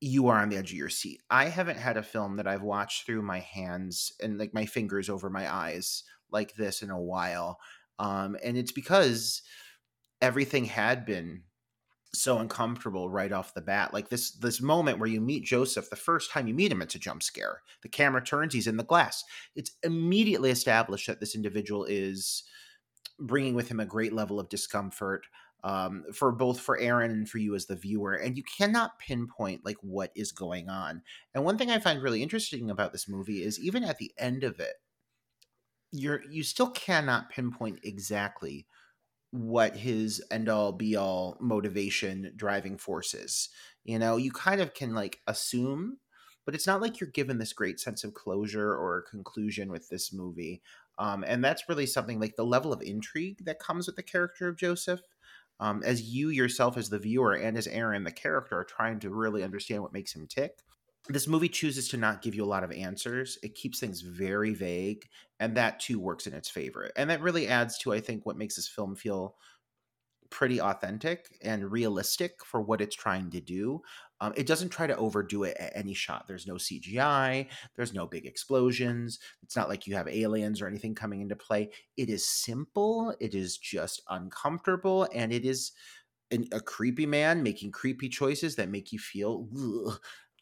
you 0.05 0.27
are 0.27 0.41
on 0.41 0.49
the 0.49 0.57
edge 0.57 0.73
of 0.73 0.77
your 0.77 0.89
seat. 0.89 1.23
I 1.31 1.45
haven't 1.45 1.79
had 1.79 1.97
a 1.97 2.03
film 2.03 2.37
that 2.37 2.47
i've 2.47 2.63
watched 2.63 3.07
through 3.07 3.23
my 3.23 3.39
hands 3.39 4.13
and 4.21 4.39
like 4.39 4.53
my 4.53 4.67
fingers 4.67 5.09
over 5.09 5.31
my 5.31 5.53
eyes 5.53 6.03
like 6.31 6.55
this 6.57 6.83
in 6.83 6.91
a 6.91 7.01
while 7.01 7.59
um, 7.99 8.37
and 8.43 8.57
it's 8.57 8.73
because 8.73 9.43
everything 10.21 10.65
had 10.65 11.05
been 11.05 11.43
so 12.15 12.39
uncomfortable 12.39 13.09
right 13.09 13.33
off 13.33 13.55
the 13.55 13.61
bat. 13.61 13.93
Like 13.93 14.09
this 14.09 14.33
this 14.33 14.61
moment 14.61 14.99
where 14.99 15.09
you 15.09 15.21
meet 15.21 15.45
Joseph, 15.45 15.89
the 15.89 15.97
first 15.97 16.31
time 16.31 16.47
you 16.47 16.55
meet 16.55 16.73
him, 16.73 16.83
it's 16.83 16.95
a 16.95 16.99
jump 16.99 17.23
scare. 17.23 17.63
The 17.83 17.89
camera 17.89 18.23
turns, 18.23 18.53
he's 18.53 18.67
in 18.67 18.77
the 18.77 18.85
glass. 18.85 19.25
It's 19.55 19.73
immediately 19.83 20.51
established 20.51 21.07
that 21.07 21.21
this 21.21 21.35
individual 21.35 21.85
is 21.85 22.45
bringing 23.19 23.55
with 23.55 23.69
him 23.69 23.81
a 23.81 23.87
great 23.87 24.13
level 24.13 24.39
of 24.39 24.49
discomfort 24.49 25.27
um, 25.65 26.05
for 26.13 26.33
both 26.33 26.61
for 26.61 26.79
Aaron 26.79 27.13
and 27.13 27.29
for 27.29 27.39
you 27.39 27.55
as 27.55 27.67
the 27.67 27.77
viewer, 27.77 28.15
and 28.15 28.37
you 28.37 28.43
cannot 28.59 28.99
pinpoint 28.99 29.65
like 29.65 29.79
what 29.81 30.11
is 30.15 30.33
going 30.33 30.69
on. 30.69 31.03
And 31.35 31.45
one 31.45 31.57
thing 31.57 31.71
I 31.71 31.79
find 31.79 32.03
really 32.03 32.23
interesting 32.23 32.71
about 32.71 32.93
this 32.93 33.09
movie 33.09 33.43
is 33.43 33.61
even 33.61 33.85
at 33.85 33.99
the 33.99 34.13
end 34.19 34.45
of 34.45 34.61
it, 34.61 34.75
you're 35.93 36.23
you 36.31 36.43
still 36.43 36.71
cannot 36.71 37.31
pinpoint 37.31 37.81
exactly 37.85 38.67
what 39.33 39.77
his 39.77 40.23
end 40.31 40.49
all 40.49 40.73
be 40.73 40.95
all 40.95 41.37
motivation 41.41 42.33
driving 42.37 42.77
force 42.77 43.15
is. 43.15 43.49
You 43.83 43.99
know, 43.99 44.17
you 44.17 44.31
kind 44.31 44.61
of 44.61 44.75
can 44.75 44.95
like 44.95 45.21
assume, 45.27 45.99
but 46.45 46.55
it's 46.55 46.67
not 46.67 46.81
like 46.81 47.01
you're 47.01 47.11
given 47.11 47.39
this 47.39 47.55
great 47.55 47.81
sense 47.81 48.05
of 48.05 48.15
closure 48.15 48.75
or 48.75 49.05
conclusion 49.11 49.73
with 49.73 49.89
this 49.89 50.13
movie. 50.13 50.63
Um, 50.99 51.25
and 51.27 51.43
that's 51.43 51.69
really 51.69 51.87
something 51.87 52.21
like 52.21 52.37
the 52.37 52.45
level 52.45 52.73
of 52.73 52.83
intrigue 52.83 53.45
that 53.47 53.59
comes 53.59 53.87
with 53.87 53.97
the 53.97 54.03
character 54.03 54.49
of 54.49 54.59
Joseph. 54.59 55.01
Um, 55.59 55.83
as 55.85 56.03
you 56.03 56.29
yourself, 56.29 56.77
as 56.77 56.91
the 56.91 56.99
viewer, 56.99 57.35
and 57.35 57.57
as 57.57 57.67
Aaron, 57.69 58.05
the 58.05 58.13
character, 58.13 58.59
are 58.59 58.65
trying 58.65 58.99
to 59.01 59.11
really 59.11 59.43
understand 59.43 59.83
what 59.83 59.93
makes 59.93 60.15
him 60.15 60.27
tick 60.27 60.59
this 61.09 61.27
movie 61.27 61.49
chooses 61.49 61.89
to 61.89 61.97
not 61.97 62.23
give 62.23 62.35
you 62.35 62.45
a 62.45 62.47
lot 62.47 62.65
of 62.65 62.73
answers. 62.73 63.39
It 63.43 63.55
keeps 63.55 63.81
things 63.81 64.01
very 64.03 64.55
vague, 64.55 65.09
and 65.41 65.57
that 65.57 65.81
too 65.81 65.99
works 65.99 66.27
in 66.27 66.35
its 66.35 66.49
favor. 66.49 66.91
And 66.97 67.11
that 67.11 67.21
really 67.21 67.49
adds 67.49 67.79
to, 67.79 67.93
I 67.93 68.01
think, 68.01 68.25
what 68.25 68.37
makes 68.39 68.57
this 68.57 68.69
film 68.69 68.95
feel 68.95 69.37
pretty 70.31 70.61
authentic 70.61 71.37
and 71.43 71.71
realistic 71.71 72.43
for 72.45 72.63
what 72.63 72.81
it's 72.81 72.97
trying 72.97 73.31
to 73.31 73.41
do. 73.41 73.83
Um, 74.21 74.33
it 74.35 74.47
doesn't 74.47 74.71
try 74.71 74.87
to 74.87 74.97
overdo 74.97 75.43
it 75.45 75.57
at 75.59 75.77
any 75.77 75.93
shot. 75.93 76.27
There's 76.27 76.47
no 76.47 76.57
CGI, 76.57 77.49
there's 77.77 77.93
no 77.93 78.07
big 78.07 78.25
explosions. 78.25 79.19
It's 79.43 79.57
not 79.57 79.69
like 79.69 79.87
you 79.87 79.95
have 79.95 80.09
aliens 80.09 80.63
or 80.63 80.67
anything 80.67 80.95
coming 80.95 81.21
into 81.21 81.37
play. 81.37 81.71
It 81.99 82.09
is 82.09 82.27
simple, 82.27 83.15
it 83.21 83.35
is 83.35 83.59
just 83.59 84.01
uncomfortable, 84.09 85.07
and 85.15 85.33
it 85.33 85.45
is 85.45 85.73
an, 86.31 86.47
a 86.51 86.61
creepy 86.61 87.05
man 87.05 87.43
making 87.43 87.73
creepy 87.73 88.09
choices 88.09 88.57
that 88.57 88.71
make 88.71 88.91
you 88.91 88.99
feel 88.99 89.49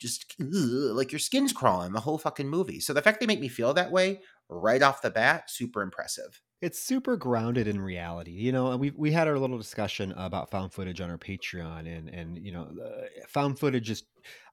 just 0.00 0.34
ugh, 0.40 0.48
like 0.96 1.12
your 1.12 1.18
skin's 1.18 1.52
crawling 1.52 1.92
the 1.92 2.00
whole 2.00 2.18
fucking 2.18 2.48
movie. 2.48 2.80
So 2.80 2.92
the 2.92 3.02
fact 3.02 3.20
they 3.20 3.26
make 3.26 3.40
me 3.40 3.48
feel 3.48 3.74
that 3.74 3.92
way 3.92 4.20
right 4.48 4.82
off 4.82 5.02
the 5.02 5.10
bat, 5.10 5.50
super 5.50 5.82
impressive. 5.82 6.40
It's 6.60 6.82
super 6.82 7.16
grounded 7.16 7.68
in 7.68 7.80
reality. 7.80 8.32
You 8.32 8.52
know, 8.52 8.76
we 8.76 8.90
we 8.90 9.12
had 9.12 9.28
our 9.28 9.38
little 9.38 9.56
discussion 9.58 10.12
about 10.12 10.50
found 10.50 10.72
footage 10.72 11.00
on 11.00 11.10
our 11.10 11.18
Patreon, 11.18 11.86
and 11.86 12.08
and 12.08 12.38
you 12.38 12.52
know, 12.52 12.68
uh, 12.82 13.06
found 13.28 13.58
footage 13.58 13.90
is, 13.90 14.02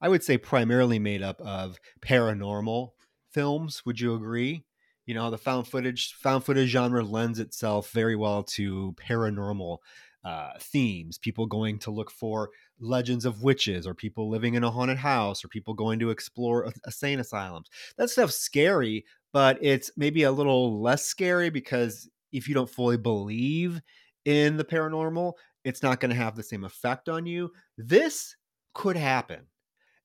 I 0.02 0.10
would 0.10 0.24
say, 0.24 0.38
primarily 0.38 1.00
made 1.00 1.22
up 1.22 1.42
of 1.42 1.80
paranormal 2.02 2.92
films. 3.32 3.86
Would 3.86 4.00
you 4.00 4.14
agree? 4.14 4.64
You 5.06 5.16
know, 5.16 5.30
the 5.30 5.38
found 5.38 5.68
footage 5.68 6.14
found 6.14 6.46
footage 6.46 6.70
genre 6.70 7.04
lends 7.04 7.40
itself 7.40 7.92
very 7.92 8.16
well 8.16 8.44
to 8.44 8.96
paranormal 8.98 9.80
uh, 10.28 10.52
themes. 10.60 11.18
People 11.18 11.46
going 11.46 11.80
to 11.80 11.90
look 11.90 12.12
for 12.12 12.50
legends 12.82 13.24
of 13.24 13.44
witches 13.44 13.88
or 13.88 13.94
people 13.94 14.30
living 14.30 14.56
in 14.56 14.64
a 14.66 14.70
haunted 14.70 14.98
house 14.98 15.44
or 15.44 15.48
people 15.48 15.74
going 15.74 16.00
to 16.00 16.10
explore 16.10 16.70
insane 16.86 17.22
asylums. 17.22 17.70
That 17.98 18.10
stuff's 18.10 18.36
scary, 18.36 19.06
but 19.32 19.58
it's 19.62 19.90
maybe 19.96 20.24
a 20.24 20.32
little 20.32 20.82
less 20.82 21.06
scary 21.06 21.50
because 21.50 22.10
if 22.34 22.50
you 22.50 22.54
don't 22.54 22.70
fully 22.70 22.98
believe 22.98 23.80
in 24.26 24.58
the 24.58 24.66
paranormal, 24.66 25.32
it's 25.64 25.82
not 25.82 26.02
going 26.02 26.12
to 26.12 26.18
have 26.18 26.36
the 26.36 26.44
same 26.44 26.66
effect 26.66 27.08
on 27.08 27.26
you. 27.26 27.50
This 27.78 28.36
could 28.74 28.98
happen. 28.98 29.48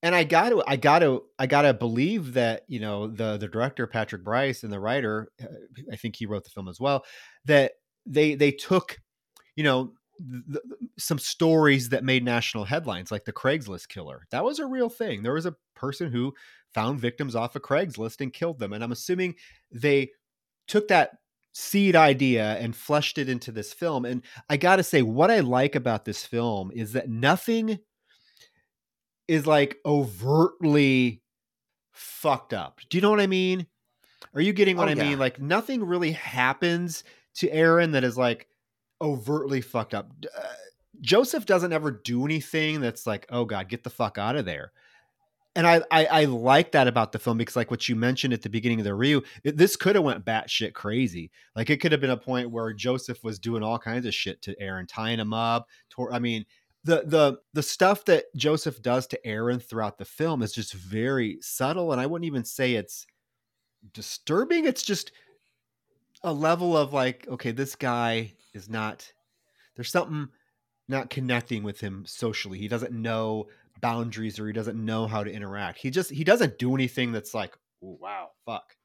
And 0.05 0.15
I 0.15 0.23
got 0.23 0.51
to, 0.51 0.63
I 0.69 0.77
got 0.77 1.01
to, 1.01 1.25
I 1.37 1.49
got 1.49 1.63
to 1.63 1.75
believe 1.75 2.35
that 2.35 2.63
you 2.69 2.79
know 2.79 3.09
the 3.09 3.39
the 3.39 3.49
director 3.49 3.89
Patrick 3.89 4.23
Brice 4.23 4.63
and 4.63 4.73
the 4.73 4.81
writer, 4.81 5.33
uh, 5.43 5.47
I 5.93 5.97
think 5.97 6.15
he 6.15 6.27
wrote 6.27 6.45
the 6.45 6.51
film 6.51 6.69
as 6.69 6.81
well, 6.81 7.05
that 7.45 7.73
they 8.07 8.35
they 8.35 8.51
took, 8.51 8.99
you 9.55 9.63
know, 9.63 9.93
th- 10.51 10.63
some 10.99 11.19
stories 11.19 11.89
that 11.91 12.05
made 12.05 12.25
national 12.25 12.65
headlines, 12.65 13.11
like 13.11 13.25
the 13.25 13.33
Craigslist 13.33 13.89
killer. 13.89 14.27
That 14.31 14.45
was 14.45 14.59
a 14.59 14.67
real 14.67 14.89
thing. 14.89 15.23
There 15.23 15.35
was 15.35 15.47
a 15.47 15.57
person 15.75 16.11
who 16.11 16.35
found 16.75 17.01
victims 17.01 17.35
off 17.35 17.57
of 17.57 17.63
Craigslist 17.63 18.21
and 18.21 18.33
killed 18.33 18.59
them, 18.59 18.73
and 18.73 18.83
I'm 18.83 18.93
assuming 18.93 19.35
they 19.71 20.11
took 20.69 20.89
that 20.89 21.19
seed 21.55 21.95
idea 21.97 22.55
and 22.59 22.75
fleshed 22.75 23.19
it 23.19 23.29
into 23.29 23.53
this 23.53 23.73
film. 23.73 24.05
And 24.07 24.23
I 24.49 24.57
got 24.57 24.77
to 24.77 24.83
say, 24.83 25.03
what 25.03 25.31
I 25.31 25.41
like 25.41 25.75
about 25.75 26.05
this 26.05 26.25
film 26.25 26.71
is 26.75 26.93
that 26.95 27.11
nothing 27.11 27.79
is 29.29 29.47
like 29.47 29.77
overtly 29.85 31.23
fucked 31.93 32.55
up. 32.55 32.81
Do 32.89 32.97
you 32.97 33.03
know 33.03 33.11
what 33.11 33.21
I 33.21 33.27
mean? 33.27 33.67
Are 34.35 34.41
you 34.41 34.53
getting 34.53 34.77
what 34.77 34.89
Oh, 34.89 34.93
I 34.93 34.95
yeah. 34.95 35.03
mean? 35.11 35.19
Like 35.19 35.41
nothing 35.41 35.85
really 35.85 36.13
happens 36.13 37.05
to 37.35 37.51
Aaron 37.51 37.93
that 37.93 38.05
is 38.05 38.17
like 38.17 38.49
overtly 39.03 39.61
fucked 39.61 39.95
up. 39.95 40.11
Uh, 40.37 40.43
Joseph 41.01 41.45
doesn't 41.45 41.73
ever 41.73 41.91
do 41.91 42.25
anything 42.25 42.81
that's 42.81 43.07
like, 43.07 43.27
oh 43.31 43.45
god, 43.45 43.69
get 43.69 43.83
the 43.83 43.91
fuck 43.91 44.19
out 44.19 44.37
of 44.37 44.45
there. 44.45 44.73
And 45.55 45.67
I, 45.67 45.83
I 45.91 46.07
I 46.07 46.25
like 46.25 46.73
that 46.73 46.89
about 46.89 47.13
the 47.13 47.19
film 47.19 47.37
because 47.37 47.57
like 47.57 47.71
what 47.71 47.87
you 47.87 47.97
mentioned 47.97 48.33
at 48.33 48.41
the 48.41 48.49
beginning 48.49 48.81
of 48.81 48.85
the 48.85 48.95
review, 48.95 49.23
it, 49.45 49.59
this 49.59 49.77
could 49.77 49.97
have 49.97 50.05
went 50.05 50.25
batshit 50.25 50.73
crazy. 50.73 51.31
Like 51.55 51.69
it 51.69 51.79
could 51.79 51.93
have 51.93 52.01
been 52.01 52.11
a 52.11 52.17
point 52.17 52.51
where 52.51 52.73
Joseph 52.73 53.23
was 53.23 53.39
doing 53.39 53.63
all 53.63 53.79
kinds 53.79 54.07
of 54.07 54.15
shit 54.15 54.41
to 54.43 54.59
Aaron, 54.59 54.87
tying 54.87 55.19
him 55.19 55.35
up. 55.35 55.69
Tor- 55.91 56.15
I 56.15 56.21
mean, 56.21 56.47
the 56.85 57.03
the 57.05 57.39
the 57.53 57.63
stuff 57.63 58.05
that 58.07 58.25
Joseph 58.35 58.81
does 58.81 59.07
to 59.09 59.27
Aaron 59.27 59.61
throughout 59.61 59.99
the 59.99 60.05
film 60.07 60.43
is 60.43 60.53
just 60.53 60.73
very 60.73 61.39
subtle, 61.43 61.93
and 61.93 62.01
I 62.01 62.07
wouldn't 62.07 62.27
even 62.27 62.45
say 62.45 62.75
it's 62.75 63.07
disturbing. 63.93 64.65
It's 64.65 64.83
just 64.83 65.13
a 66.25 66.33
level 66.33 66.77
of 66.77 66.93
like, 66.93 67.27
okay, 67.29 67.51
this 67.51 67.75
guy 67.75 68.33
is 68.55 68.69
not. 68.69 69.13
There's 69.77 69.91
something 69.91 70.29
not 70.89 71.11
connecting 71.11 71.63
with 71.63 71.81
him 71.81 72.05
socially. 72.07 72.59
He 72.59 72.69
doesn't 72.69 72.93
know 72.93 73.47
boundaries 73.81 74.39
or 74.39 74.47
he 74.47 74.53
doesn't 74.53 74.83
know 74.83 75.07
how 75.07 75.25
to 75.25 75.33
interact. 75.33 75.79
He 75.79 75.91
just 75.91 76.11
he 76.11 76.25
doesn't 76.25 76.59
do 76.59 76.75
anything 76.75 77.13
that's 77.13 77.35
like, 77.35 77.57
"Ooh, 77.83 77.99
wow, 78.01 78.31
fuck. 78.47 78.77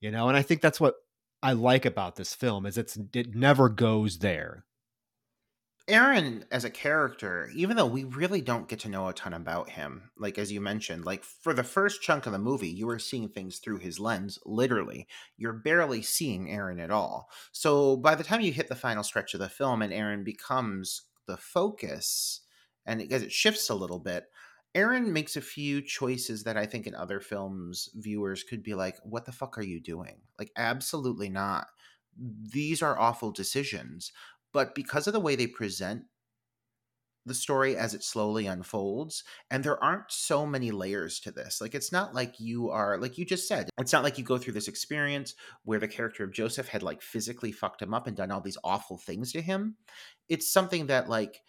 You 0.00 0.10
know, 0.10 0.28
and 0.28 0.36
I 0.36 0.42
think 0.42 0.60
that's 0.60 0.80
what 0.80 0.94
I 1.42 1.52
like 1.52 1.84
about 1.84 2.16
this 2.16 2.34
film 2.34 2.66
is 2.66 2.78
it's 2.78 2.98
it 3.14 3.34
never 3.34 3.68
goes 3.68 4.18
there. 4.18 4.64
Aaron 5.88 6.44
as 6.50 6.64
a 6.64 6.70
character, 6.70 7.48
even 7.54 7.76
though 7.76 7.86
we 7.86 8.02
really 8.02 8.40
don't 8.40 8.66
get 8.68 8.80
to 8.80 8.88
know 8.88 9.06
a 9.06 9.12
ton 9.12 9.32
about 9.32 9.70
him, 9.70 10.10
like 10.18 10.36
as 10.36 10.50
you 10.50 10.60
mentioned, 10.60 11.04
like 11.04 11.22
for 11.22 11.54
the 11.54 11.62
first 11.62 12.02
chunk 12.02 12.26
of 12.26 12.32
the 12.32 12.40
movie, 12.40 12.68
you 12.68 12.88
are 12.90 12.98
seeing 12.98 13.28
things 13.28 13.58
through 13.58 13.78
his 13.78 14.00
lens, 14.00 14.38
literally. 14.44 15.06
You're 15.36 15.52
barely 15.52 16.02
seeing 16.02 16.50
Aaron 16.50 16.80
at 16.80 16.90
all. 16.90 17.30
So 17.52 17.96
by 17.96 18.16
the 18.16 18.24
time 18.24 18.40
you 18.40 18.52
hit 18.52 18.68
the 18.68 18.74
final 18.74 19.04
stretch 19.04 19.32
of 19.34 19.40
the 19.40 19.48
film 19.48 19.80
and 19.80 19.92
Aaron 19.92 20.24
becomes 20.24 21.02
the 21.26 21.36
focus, 21.36 22.40
and 22.84 23.00
as 23.12 23.22
it 23.22 23.30
shifts 23.32 23.70
a 23.70 23.74
little 23.76 24.00
bit, 24.00 24.24
Aaron 24.74 25.12
makes 25.12 25.36
a 25.36 25.40
few 25.40 25.80
choices 25.80 26.42
that 26.44 26.56
I 26.56 26.66
think 26.66 26.88
in 26.88 26.96
other 26.96 27.20
films 27.20 27.88
viewers 27.94 28.42
could 28.42 28.62
be 28.64 28.74
like, 28.74 28.96
what 29.04 29.24
the 29.24 29.32
fuck 29.32 29.56
are 29.56 29.62
you 29.62 29.80
doing? 29.80 30.22
Like, 30.36 30.50
absolutely 30.56 31.28
not. 31.28 31.68
These 32.18 32.82
are 32.82 32.98
awful 32.98 33.30
decisions 33.30 34.10
but 34.56 34.74
because 34.74 35.06
of 35.06 35.12
the 35.12 35.20
way 35.20 35.36
they 35.36 35.46
present 35.46 36.04
the 37.26 37.34
story 37.34 37.76
as 37.76 37.92
it 37.92 38.02
slowly 38.02 38.46
unfolds 38.46 39.22
and 39.50 39.62
there 39.62 39.82
aren't 39.84 40.10
so 40.10 40.46
many 40.46 40.70
layers 40.70 41.20
to 41.20 41.30
this 41.30 41.60
like 41.60 41.74
it's 41.74 41.92
not 41.92 42.14
like 42.14 42.40
you 42.40 42.70
are 42.70 42.96
like 42.96 43.18
you 43.18 43.26
just 43.26 43.46
said 43.46 43.68
it's 43.78 43.92
not 43.92 44.02
like 44.02 44.16
you 44.16 44.24
go 44.24 44.38
through 44.38 44.54
this 44.54 44.66
experience 44.66 45.34
where 45.64 45.78
the 45.78 45.86
character 45.86 46.24
of 46.24 46.32
joseph 46.32 46.68
had 46.68 46.82
like 46.82 47.02
physically 47.02 47.52
fucked 47.52 47.82
him 47.82 47.92
up 47.92 48.06
and 48.06 48.16
done 48.16 48.30
all 48.30 48.40
these 48.40 48.56
awful 48.64 48.96
things 48.96 49.30
to 49.30 49.42
him. 49.42 49.76
It's 50.30 50.50
something 50.50 50.86
that 50.86 51.06
like 51.06 51.42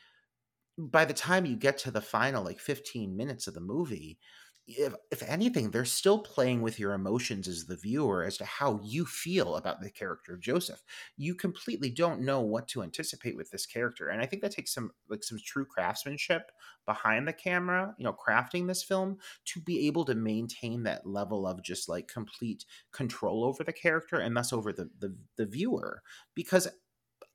by 0.78 1.06
the 1.06 1.13
time 1.13 1.46
you 1.46 1.56
get 1.56 1.78
to 1.78 1.91
the 1.91 2.02
final 2.02 2.43
like 2.43 2.60
15 2.60 3.15
minutes 3.15 3.48
of 3.48 3.54
the 3.54 3.62
movie 3.62 4.20
if, 4.68 4.94
if 5.12 5.24
anything 5.24 5.72
they're 5.72 5.86
still 5.86 6.20
playing 6.20 6.62
with 6.62 6.78
your 6.78 6.94
emotions 6.94 7.48
as 7.48 7.66
the 7.66 7.78
viewer 7.78 8.24
as 8.24 8.38
to 8.38 8.46
how 8.46 8.80
you 8.84 9.06
feel 9.06 9.56
about 9.56 9.82
the 9.82 9.90
character 9.90 10.34
of 10.34 10.42
joseph. 10.42 10.84
You 11.16 11.36
completely 11.36 11.90
don't 11.90 12.22
know 12.22 12.42
what 12.42 12.68
to 12.70 12.84
anticipate 12.84 13.38
with 13.38 13.50
this 13.50 13.66
character 13.66 14.10
and 14.10 14.22
i 14.22 14.26
think 14.26 14.42
that 14.42 14.52
takes 14.52 14.74
some 14.74 14.92
like 15.10 15.24
some 15.24 15.40
true 15.44 15.66
craftsmanship 15.66 16.52
behind 16.86 17.28
the 17.28 17.34
camera 17.34 17.96
you 17.98 18.04
know 18.04 18.14
crafting 18.14 18.68
this 18.68 18.84
film 18.84 19.18
to 19.46 19.62
be 19.62 19.88
able 19.88 20.04
to 20.06 20.16
maintain 20.16 20.84
that 20.84 21.06
level 21.06 21.48
of 21.48 21.64
just 21.64 21.88
like 21.88 22.08
complete 22.08 22.66
control 22.92 23.46
over 23.46 23.64
the 23.64 23.74
character 23.74 24.18
and 24.18 24.36
thus 24.36 24.52
over 24.52 24.74
the 24.74 24.90
the, 25.00 25.16
the 25.38 25.46
viewer. 25.46 26.02
Because 26.36 26.68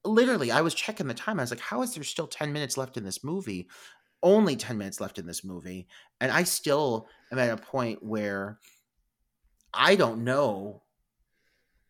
literally 0.05 0.51
i 0.51 0.61
was 0.61 0.75
checking 0.75 1.07
the 1.07 1.15
time. 1.15 1.39
I 1.39 1.45
was 1.45 1.51
like 1.51 1.61
how 1.61 1.83
is 1.83 1.95
there 1.95 2.05
still 2.05 2.27
10 2.27 2.53
minutes 2.53 2.77
left 2.77 2.97
in 2.97 3.05
this 3.05 3.23
movie 3.25 3.69
only 4.23 4.57
10 4.57 4.79
minutes 4.79 5.01
left 5.01 5.19
in 5.19 5.27
this 5.27 5.45
movie 5.45 5.87
and 6.21 6.31
i 6.31 6.45
still 6.45 7.09
am 7.31 7.39
at 7.39 7.51
a 7.51 7.57
point 7.57 8.03
where 8.03 8.59
i 9.75 9.95
don't 9.97 10.23
know 10.23 10.83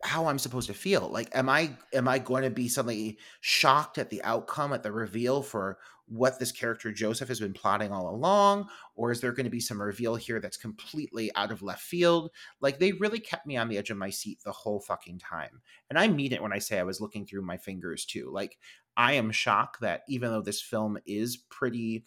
how 0.02 0.26
i'm 0.26 0.38
supposed 0.38 0.66
to 0.66 0.74
feel. 0.74 1.08
Like 1.08 1.28
am 1.34 1.48
i 1.48 1.70
am 1.92 2.08
i 2.08 2.18
going 2.18 2.42
to 2.42 2.50
be 2.50 2.68
suddenly 2.68 3.18
shocked 3.40 3.98
at 3.98 4.10
the 4.10 4.22
outcome 4.24 4.72
at 4.72 4.82
the 4.82 4.92
reveal 4.92 5.42
for 5.42 5.78
what 6.06 6.38
this 6.38 6.52
character 6.52 6.92
joseph 6.92 7.28
has 7.28 7.40
been 7.40 7.52
plotting 7.52 7.92
all 7.92 8.12
along? 8.12 8.68
Or 8.96 9.12
is 9.12 9.20
there 9.20 9.32
going 9.32 9.44
to 9.44 9.50
be 9.50 9.60
some 9.60 9.80
reveal 9.80 10.16
here 10.16 10.40
that's 10.40 10.56
completely 10.56 11.30
out 11.36 11.52
of 11.52 11.62
left 11.62 11.82
field? 11.82 12.30
Like 12.60 12.78
they 12.78 12.92
really 12.92 13.20
kept 13.20 13.46
me 13.46 13.56
on 13.56 13.68
the 13.68 13.78
edge 13.78 13.90
of 13.90 13.96
my 13.96 14.10
seat 14.10 14.40
the 14.44 14.52
whole 14.52 14.80
fucking 14.80 15.20
time. 15.20 15.60
And 15.88 15.98
i 15.98 16.08
mean 16.08 16.32
it 16.32 16.42
when 16.42 16.52
i 16.52 16.58
say 16.58 16.78
i 16.78 16.84
was 16.84 17.00
looking 17.00 17.24
through 17.24 17.42
my 17.42 17.56
fingers 17.56 18.04
too. 18.04 18.30
Like 18.32 18.58
i 18.96 19.12
am 19.12 19.30
shocked 19.30 19.80
that 19.82 20.02
even 20.08 20.30
though 20.30 20.42
this 20.42 20.60
film 20.60 20.98
is 21.06 21.36
pretty 21.36 22.04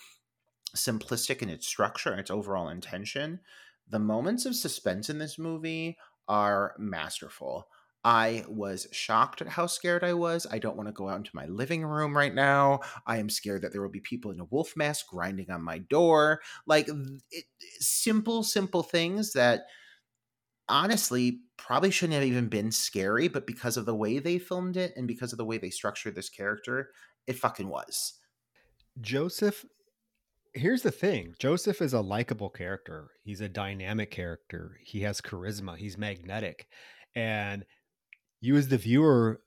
simplistic 0.75 1.41
in 1.41 1.49
its 1.49 1.67
structure 1.67 2.11
and 2.11 2.19
its 2.19 2.31
overall 2.31 2.69
intention 2.69 3.39
the 3.87 3.99
moments 3.99 4.45
of 4.45 4.55
suspense 4.55 5.09
in 5.09 5.19
this 5.19 5.37
movie 5.37 5.97
are 6.27 6.75
masterful 6.77 7.67
I 8.05 8.45
was 8.47 8.87
shocked 8.91 9.41
at 9.41 9.47
how 9.47 9.65
scared 9.65 10.03
I 10.03 10.13
was. 10.13 10.45
I 10.51 10.59
don't 10.59 10.77
want 10.77 10.87
to 10.87 10.93
go 10.93 11.09
out 11.09 11.17
into 11.17 11.31
my 11.33 11.47
living 11.47 11.83
room 11.83 12.15
right 12.15 12.33
now. 12.33 12.81
I 13.07 13.17
am 13.17 13.31
scared 13.31 13.63
that 13.63 13.71
there 13.71 13.81
will 13.81 13.89
be 13.89 13.99
people 13.99 14.29
in 14.29 14.39
a 14.39 14.45
wolf 14.45 14.73
mask 14.77 15.07
grinding 15.07 15.49
on 15.49 15.63
my 15.63 15.79
door. 15.79 16.39
Like 16.67 16.87
it, 17.31 17.45
simple, 17.79 18.43
simple 18.43 18.83
things 18.83 19.33
that 19.33 19.63
honestly 20.69 21.39
probably 21.57 21.89
shouldn't 21.89 22.13
have 22.13 22.23
even 22.23 22.47
been 22.47 22.71
scary, 22.71 23.27
but 23.27 23.47
because 23.47 23.75
of 23.75 23.87
the 23.87 23.95
way 23.95 24.19
they 24.19 24.37
filmed 24.37 24.77
it 24.77 24.93
and 24.95 25.07
because 25.07 25.31
of 25.31 25.39
the 25.39 25.45
way 25.45 25.57
they 25.57 25.71
structured 25.71 26.13
this 26.13 26.29
character, 26.29 26.91
it 27.25 27.39
fucking 27.39 27.69
was. 27.69 28.19
Joseph 29.01 29.65
here's 30.55 30.81
the 30.81 30.91
thing 30.91 31.35
Joseph 31.39 31.81
is 31.81 31.93
a 31.93 32.01
likable 32.01 32.49
character. 32.49 33.11
He's 33.23 33.41
a 33.41 33.49
dynamic 33.49 34.11
character. 34.11 34.77
He 34.83 35.01
has 35.01 35.21
charisma. 35.21 35.77
He's 35.77 35.97
magnetic. 35.97 36.67
And 37.15 37.65
you, 38.41 38.55
as 38.55 38.69
the 38.69 38.77
viewer, 38.77 39.41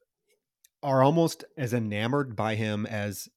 are 0.83 1.03
almost 1.03 1.45
as 1.57 1.75
enamored 1.75 2.37
by 2.37 2.55
him 2.55 2.87
as 2.87 3.29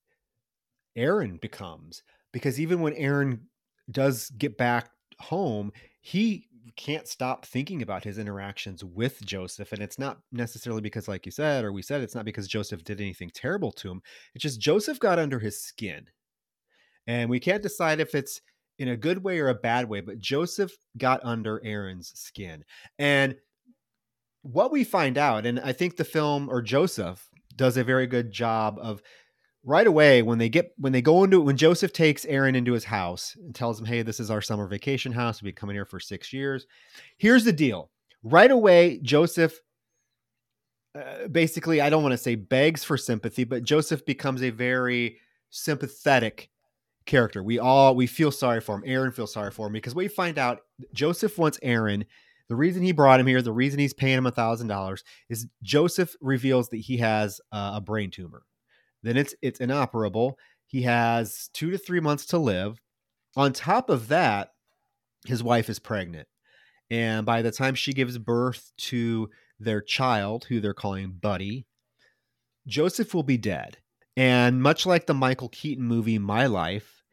Aaron 0.96 1.38
becomes. 1.42 2.04
Because 2.32 2.60
even 2.60 2.82
when 2.82 2.94
Aaron 2.94 3.48
does 3.90 4.30
get 4.30 4.58
back 4.58 4.90
home, 5.20 5.72
he 6.02 6.48
can't 6.78 7.08
stop 7.08 7.46
thinking 7.46 7.82
about 7.82 8.04
his 8.04 8.18
interactions 8.18 8.84
with 8.84 9.24
Joseph. 9.26 9.72
And 9.72 9.82
it's 9.82 10.00
not 10.00 10.20
necessarily 10.32 10.82
because, 10.82 11.08
like 11.08 11.26
you 11.26 11.32
said, 11.32 11.66
or 11.66 11.72
we 11.72 11.82
said, 11.82 12.02
it's 12.02 12.16
not 12.16 12.26
because 12.26 12.48
Joseph 12.48 12.84
did 12.84 13.02
anything 13.02 13.32
terrible 13.34 13.72
to 13.74 13.92
him. 13.92 14.02
It's 14.34 14.44
just 14.44 14.62
Joseph 14.62 15.00
got 15.00 15.20
under 15.20 15.40
his 15.40 15.62
skin. 15.62 16.08
And 17.08 17.30
we 17.30 17.40
can't 17.40 17.64
decide 17.64 18.00
if 18.00 18.16
it's 18.16 18.42
in 18.80 18.90
a 18.90 18.98
good 18.98 19.24
way 19.24 19.40
or 19.40 19.50
a 19.50 19.56
bad 19.56 19.88
way, 19.88 20.02
but 20.02 20.20
Joseph 20.20 20.72
got 20.98 21.22
under 21.24 21.62
Aaron's 21.64 22.12
skin. 22.16 22.64
And 22.98 23.36
what 24.44 24.72
we 24.72 24.84
find 24.84 25.18
out, 25.18 25.46
and 25.46 25.60
I 25.60 25.74
think 25.74 25.98
the 25.98 26.04
film 26.04 26.50
or 26.50 26.62
Joseph 26.62 27.28
does 27.56 27.78
a 27.78 27.84
very 27.84 28.08
good 28.08 28.32
job 28.32 28.80
of 28.82 29.02
right 29.64 29.86
away 29.86 30.24
when 30.24 30.40
they 30.40 30.50
get 30.50 30.74
when 30.78 30.94
they 30.94 31.02
go 31.02 31.24
into 31.24 31.42
when 31.42 31.58
Joseph 31.58 31.94
takes 31.94 32.26
Aaron 32.26 32.56
into 32.56 32.74
his 32.74 32.86
house 32.86 33.36
and 33.36 33.54
tells 33.54 33.80
him, 33.80 33.86
"Hey, 33.86 34.02
this 34.02 34.20
is 34.20 34.32
our 34.32 34.42
summer 34.42 34.68
vacation 34.68 35.12
house. 35.12 35.42
We've 35.42 35.54
been 35.54 35.60
coming 35.60 35.76
here 35.76 35.86
for 35.86 36.00
six 36.00 36.34
years." 36.34 36.66
Here's 37.18 37.44
the 37.44 37.54
deal: 37.54 37.92
right 38.24 38.50
away, 38.50 39.00
Joseph 39.04 39.60
uh, 40.94 41.28
basically, 41.30 41.80
I 41.80 41.90
don't 41.90 42.04
want 42.04 42.14
to 42.14 42.18
say 42.18 42.36
begs 42.36 42.84
for 42.84 42.98
sympathy, 42.98 43.44
but 43.44 43.64
Joseph 43.64 44.06
becomes 44.06 44.44
a 44.44 44.50
very 44.50 45.18
sympathetic 45.50 46.50
character. 47.06 47.44
We 47.44 47.60
all 47.60 47.96
we 47.96 48.08
feel 48.08 48.32
sorry 48.32 48.62
for 48.62 48.76
him. 48.76 48.84
Aaron 48.86 49.12
feels 49.12 49.34
sorry 49.34 49.52
for 49.52 49.68
him 49.68 49.74
because 49.74 49.96
we 49.96 50.08
find 50.08 50.38
out 50.38 50.62
Joseph 50.94 51.38
wants 51.38 51.60
Aaron. 51.62 52.06
The 52.48 52.56
reason 52.56 52.84
he 52.84 52.92
brought 52.92 53.20
him 53.20 53.28
here, 53.28 53.42
the 53.42 53.52
reason 53.52 53.80
he's 53.80 53.94
paying 53.94 54.18
him 54.18 54.26
a 54.26 54.32
thousand 54.32 54.68
dollars, 54.68 55.04
is 55.30 55.48
Joseph 55.64 56.16
reveals 56.20 56.70
that 56.70 56.78
he 56.78 56.98
has 56.98 57.40
a 57.52 57.80
brain 57.80 58.12
tumor, 58.12 58.44
then 59.04 59.18
it's 59.18 59.34
it's 59.42 59.60
inoperable. 59.60 60.38
He 60.68 60.84
has 60.84 61.50
two 61.54 61.72
to 61.72 61.78
three 61.78 62.00
months 62.00 62.26
to 62.28 62.38
live. 62.38 62.80
On 63.36 63.54
top 63.54 63.90
of 63.90 64.10
that, 64.10 64.50
his 65.26 65.44
wife 65.44 65.70
is 65.70 65.80
pregnant. 65.80 66.28
And 66.90 67.26
by 67.26 67.42
the 67.42 67.52
time 67.52 67.76
she 67.76 67.94
gives 67.94 68.18
birth 68.18 68.72
to 68.78 69.30
their 69.60 69.82
child, 69.82 70.46
who 70.46 70.60
they're 70.60 70.74
calling 70.74 71.12
Buddy, 71.12 71.66
Joseph 72.68 73.14
will 73.14 73.24
be 73.24 73.38
dead. 73.38 73.78
And 74.18 74.62
much 74.62 74.86
like 74.86 75.06
the 75.06 75.14
Michael 75.14 75.50
Keaton 75.50 75.86
movie 75.86 76.20
My 76.20 76.46
Life, 76.46 77.04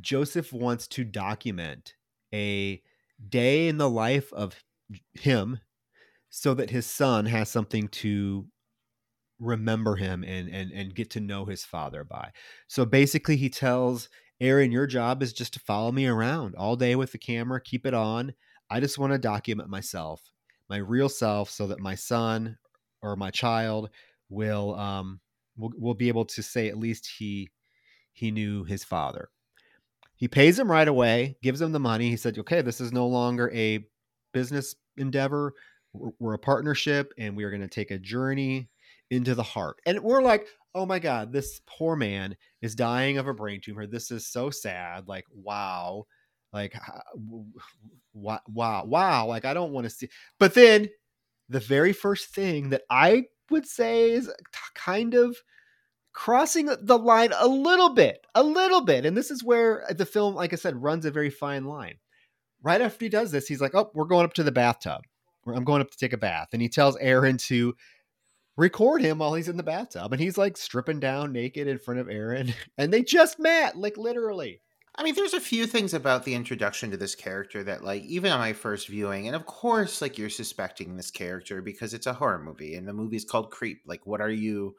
Joseph 0.00 0.52
wants 0.52 0.86
to 0.88 1.04
document 1.04 1.94
a 2.32 2.82
day 3.28 3.68
in 3.68 3.78
the 3.78 3.90
life 3.90 4.32
of 4.32 4.54
him 5.14 5.60
so 6.30 6.54
that 6.54 6.70
his 6.70 6.86
son 6.86 7.26
has 7.26 7.48
something 7.50 7.88
to 7.88 8.46
remember 9.38 9.96
him 9.96 10.24
and 10.24 10.48
and 10.48 10.72
and 10.72 10.94
get 10.94 11.10
to 11.10 11.20
know 11.20 11.44
his 11.44 11.64
father 11.64 12.04
by. 12.04 12.30
So 12.68 12.84
basically 12.84 13.36
he 13.36 13.50
tells 13.50 14.08
Aaron 14.40 14.72
your 14.72 14.86
job 14.86 15.22
is 15.22 15.32
just 15.32 15.54
to 15.54 15.60
follow 15.60 15.92
me 15.92 16.06
around 16.06 16.54
all 16.56 16.76
day 16.76 16.94
with 16.94 17.12
the 17.12 17.18
camera, 17.18 17.60
keep 17.60 17.86
it 17.86 17.94
on. 17.94 18.34
I 18.70 18.80
just 18.80 18.98
want 18.98 19.12
to 19.12 19.18
document 19.18 19.68
myself, 19.68 20.22
my 20.68 20.76
real 20.78 21.08
self 21.08 21.50
so 21.50 21.66
that 21.68 21.80
my 21.80 21.94
son 21.94 22.58
or 23.02 23.16
my 23.16 23.30
child 23.30 23.90
will 24.28 24.74
um 24.74 25.20
will, 25.56 25.72
will 25.78 25.94
be 25.94 26.08
able 26.08 26.24
to 26.24 26.42
say 26.42 26.68
at 26.68 26.78
least 26.78 27.10
he 27.18 27.48
he 28.12 28.30
knew 28.30 28.64
his 28.64 28.82
father. 28.82 29.28
He 30.16 30.28
pays 30.28 30.58
him 30.58 30.70
right 30.70 30.88
away, 30.88 31.36
gives 31.42 31.60
him 31.60 31.72
the 31.72 31.78
money. 31.78 32.08
He 32.08 32.16
said, 32.16 32.38
"Okay, 32.38 32.62
this 32.62 32.80
is 32.80 32.92
no 32.92 33.06
longer 33.06 33.50
a 33.52 33.86
business 34.32 34.74
endeavor. 34.96 35.52
We're, 35.92 36.10
we're 36.18 36.34
a 36.34 36.38
partnership, 36.38 37.12
and 37.18 37.36
we 37.36 37.44
are 37.44 37.50
going 37.50 37.62
to 37.62 37.68
take 37.68 37.90
a 37.90 37.98
journey 37.98 38.70
into 39.10 39.34
the 39.34 39.42
heart." 39.42 39.76
And 39.84 40.00
we're 40.00 40.22
like, 40.22 40.46
"Oh 40.74 40.86
my 40.86 40.98
god, 40.98 41.32
this 41.32 41.60
poor 41.66 41.96
man 41.96 42.36
is 42.62 42.74
dying 42.74 43.18
of 43.18 43.28
a 43.28 43.34
brain 43.34 43.60
tumor. 43.60 43.86
This 43.86 44.10
is 44.10 44.26
so 44.26 44.48
sad. 44.48 45.06
Like, 45.06 45.26
wow, 45.34 46.06
like, 46.52 46.74
wow, 48.14 48.40
wow, 48.46 48.84
wow. 48.86 49.26
Like, 49.26 49.44
I 49.44 49.52
don't 49.52 49.72
want 49.72 49.84
to 49.84 49.90
see." 49.90 50.08
But 50.38 50.54
then, 50.54 50.88
the 51.50 51.60
very 51.60 51.92
first 51.92 52.34
thing 52.34 52.70
that 52.70 52.82
I 52.88 53.26
would 53.50 53.66
say 53.66 54.12
is 54.12 54.30
kind 54.74 55.14
of 55.14 55.36
crossing 56.12 56.70
the 56.80 56.98
line 56.98 57.30
a 57.38 57.46
little 57.46 57.90
bit, 57.90 58.26
a 58.34 58.42
little 58.42 58.80
bit. 58.80 59.04
And 59.04 59.16
this 59.16 59.30
is 59.30 59.44
where 59.44 59.84
the 59.90 60.06
film, 60.06 60.34
like 60.34 60.52
I 60.52 60.56
said, 60.56 60.82
runs 60.82 61.04
a 61.04 61.10
very 61.10 61.30
fine 61.30 61.66
line. 61.66 61.96
Right 62.62 62.80
after 62.80 63.04
he 63.04 63.08
does 63.08 63.30
this, 63.30 63.46
he's 63.46 63.60
like, 63.60 63.74
Oh, 63.74 63.90
we're 63.94 64.06
going 64.06 64.24
up 64.24 64.32
to 64.34 64.42
the 64.42 64.52
bathtub. 64.52 65.02
I'm 65.46 65.64
going 65.64 65.82
up 65.82 65.90
to 65.90 65.98
take 65.98 66.12
a 66.12 66.18
bath. 66.18 66.48
And 66.52 66.60
he 66.60 66.68
tells 66.68 66.96
Aaron 66.96 67.36
to 67.48 67.74
record 68.56 69.02
him 69.02 69.18
while 69.18 69.34
he's 69.34 69.48
in 69.48 69.56
the 69.56 69.62
bathtub. 69.62 70.12
And 70.12 70.20
he's 70.20 70.38
like 70.38 70.56
stripping 70.56 71.00
down 71.00 71.32
naked 71.32 71.68
in 71.68 71.78
front 71.78 72.00
of 72.00 72.08
Aaron. 72.08 72.54
And 72.78 72.92
they 72.92 73.02
just 73.02 73.38
met, 73.38 73.76
like 73.76 73.96
literally. 73.96 74.60
I 74.98 75.02
mean, 75.02 75.14
there's 75.14 75.34
a 75.34 75.40
few 75.40 75.66
things 75.66 75.92
about 75.92 76.24
the 76.24 76.34
introduction 76.34 76.90
to 76.90 76.96
this 76.96 77.14
character 77.14 77.62
that, 77.64 77.84
like, 77.84 78.02
even 78.04 78.32
on 78.32 78.38
my 78.40 78.54
first 78.54 78.88
viewing, 78.88 79.26
and 79.26 79.36
of 79.36 79.44
course, 79.44 80.00
like, 80.00 80.16
you're 80.16 80.30
suspecting 80.30 80.96
this 80.96 81.10
character 81.10 81.60
because 81.60 81.92
it's 81.92 82.06
a 82.06 82.14
horror 82.14 82.38
movie 82.38 82.74
and 82.74 82.88
the 82.88 82.94
movie's 82.94 83.24
called 83.24 83.50
Creep. 83.50 83.82
Like, 83.86 84.06
what 84.06 84.20
are 84.20 84.30
you 84.30 84.76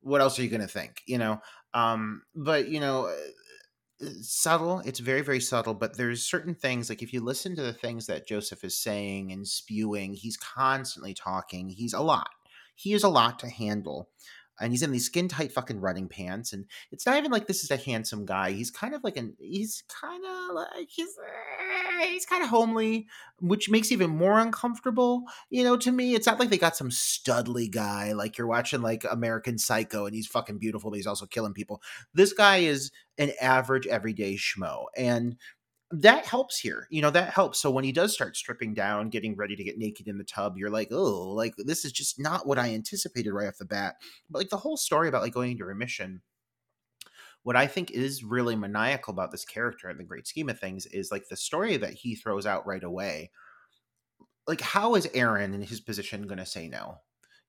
what 0.00 0.20
else 0.20 0.38
are 0.38 0.42
you 0.42 0.48
going 0.50 0.60
to 0.60 0.68
think 0.68 1.02
you 1.06 1.18
know 1.18 1.40
um 1.74 2.22
but 2.34 2.68
you 2.68 2.80
know 2.80 3.06
uh, 3.06 4.06
subtle 4.20 4.80
it's 4.80 4.98
very 4.98 5.20
very 5.20 5.40
subtle 5.40 5.74
but 5.74 5.96
there's 5.96 6.22
certain 6.22 6.54
things 6.54 6.88
like 6.88 7.02
if 7.02 7.12
you 7.12 7.20
listen 7.20 7.54
to 7.54 7.62
the 7.62 7.72
things 7.72 8.06
that 8.06 8.26
joseph 8.26 8.64
is 8.64 8.76
saying 8.76 9.30
and 9.32 9.46
spewing 9.46 10.14
he's 10.14 10.36
constantly 10.36 11.14
talking 11.14 11.68
he's 11.68 11.92
a 11.92 12.00
lot 12.00 12.28
he 12.74 12.92
is 12.92 13.04
a 13.04 13.08
lot 13.08 13.38
to 13.38 13.48
handle 13.48 14.10
and 14.60 14.72
he's 14.72 14.82
in 14.82 14.92
these 14.92 15.06
skin 15.06 15.28
tight 15.28 15.52
fucking 15.52 15.80
running 15.80 16.08
pants 16.08 16.52
and 16.52 16.66
it's 16.90 17.06
not 17.06 17.16
even 17.16 17.30
like 17.30 17.46
this 17.46 17.64
is 17.64 17.70
a 17.70 17.76
handsome 17.76 18.24
guy 18.24 18.52
he's 18.52 18.70
kind 18.70 18.94
of 18.94 19.02
like 19.02 19.16
an 19.16 19.34
he's 19.38 19.82
kind 19.88 20.24
of 20.24 20.54
like 20.54 20.88
he's 20.88 21.08
uh, 21.18 22.06
he's 22.06 22.26
kind 22.26 22.42
of 22.42 22.48
homely 22.48 23.06
which 23.40 23.70
makes 23.70 23.90
even 23.90 24.10
more 24.10 24.38
uncomfortable 24.38 25.24
you 25.50 25.64
know 25.64 25.76
to 25.76 25.92
me. 25.92 26.14
It's 26.14 26.26
not 26.26 26.38
like 26.38 26.50
they 26.50 26.58
got 26.58 26.76
some 26.76 26.90
studly 26.90 27.70
guy 27.70 28.12
like 28.12 28.38
you're 28.38 28.46
watching 28.46 28.82
like 28.82 29.04
american 29.10 29.58
psycho 29.58 30.06
and 30.06 30.14
he's 30.14 30.26
fucking 30.26 30.58
beautiful 30.58 30.90
but 30.90 30.96
he's 30.96 31.06
also 31.06 31.26
killing 31.26 31.54
people. 31.54 31.82
This 32.14 32.32
guy 32.32 32.58
is 32.58 32.90
an 33.18 33.32
average 33.40 33.86
everyday 33.86 34.34
schmo 34.34 34.84
and 34.96 35.36
that 35.92 36.24
helps 36.26 36.58
here. 36.58 36.86
You 36.90 37.02
know, 37.02 37.10
that 37.10 37.30
helps. 37.34 37.60
So 37.60 37.70
when 37.70 37.84
he 37.84 37.92
does 37.92 38.14
start 38.14 38.36
stripping 38.36 38.72
down, 38.72 39.10
getting 39.10 39.36
ready 39.36 39.54
to 39.54 39.64
get 39.64 39.78
naked 39.78 40.08
in 40.08 40.18
the 40.18 40.24
tub, 40.24 40.56
you're 40.56 40.70
like, 40.70 40.88
oh, 40.90 41.30
like 41.30 41.54
this 41.58 41.84
is 41.84 41.92
just 41.92 42.18
not 42.18 42.46
what 42.46 42.58
I 42.58 42.74
anticipated 42.74 43.32
right 43.32 43.48
off 43.48 43.58
the 43.58 43.66
bat. 43.66 43.96
But 44.30 44.40
like 44.40 44.48
the 44.48 44.56
whole 44.56 44.78
story 44.78 45.08
about 45.08 45.22
like 45.22 45.34
going 45.34 45.52
into 45.52 45.66
remission, 45.66 46.22
what 47.42 47.56
I 47.56 47.66
think 47.66 47.90
is 47.90 48.24
really 48.24 48.56
maniacal 48.56 49.12
about 49.12 49.32
this 49.32 49.44
character 49.44 49.90
in 49.90 49.98
the 49.98 50.04
great 50.04 50.26
scheme 50.26 50.48
of 50.48 50.58
things 50.58 50.86
is 50.86 51.10
like 51.10 51.28
the 51.28 51.36
story 51.36 51.76
that 51.76 51.92
he 51.92 52.14
throws 52.14 52.46
out 52.46 52.66
right 52.66 52.84
away. 52.84 53.30
Like, 54.46 54.60
how 54.60 54.94
is 54.94 55.08
Aaron 55.14 55.54
in 55.54 55.62
his 55.62 55.80
position 55.80 56.26
going 56.26 56.38
to 56.38 56.46
say 56.46 56.68
no? 56.68 56.98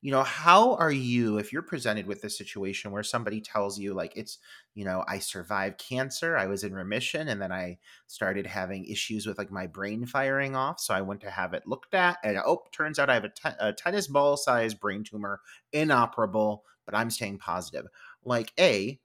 You 0.03 0.11
know 0.11 0.21
how 0.21 0.75
are 0.75 0.91
you 0.91 1.37
if 1.37 1.53
you're 1.53 1.61
presented 1.61 2.05
with 2.05 2.21
this 2.21 2.37
situation 2.37 2.91
where 2.91 3.03
somebody 3.03 3.39
tells 3.39 3.79
you 3.79 3.93
like 3.93 4.11
it's 4.17 4.37
you 4.75 4.83
know 4.83 5.03
i 5.07 5.17
survived 5.17 5.77
cancer 5.77 6.35
i 6.37 6.45
was 6.45 6.63
in 6.65 6.73
remission 6.73 7.29
and 7.29 7.41
then 7.41 7.53
i 7.53 7.77
started 8.07 8.45
having 8.45 8.83
issues 8.85 9.25
with 9.25 9.37
like 9.37 9.49
my 9.49 9.65
brain 9.65 10.05
firing 10.05 10.55
off 10.57 10.79
so 10.79 10.93
i 10.93 11.01
went 11.01 11.21
to 11.21 11.29
have 11.29 11.53
it 11.53 11.65
looked 11.65 11.93
at 11.93 12.17
and 12.23 12.37
oh 12.45 12.61
turns 12.73 12.99
out 12.99 13.09
i 13.09 13.13
have 13.13 13.23
a, 13.23 13.29
te- 13.29 13.57
a 13.59 13.71
tennis 13.71 14.07
ball 14.07 14.35
sized 14.35 14.79
brain 14.79 15.03
tumor 15.05 15.39
inoperable 15.71 16.63
but 16.85 16.93
i'm 16.93 17.09
staying 17.09 17.37
positive. 17.37 17.85
Like 18.25 18.51
a 18.59 18.99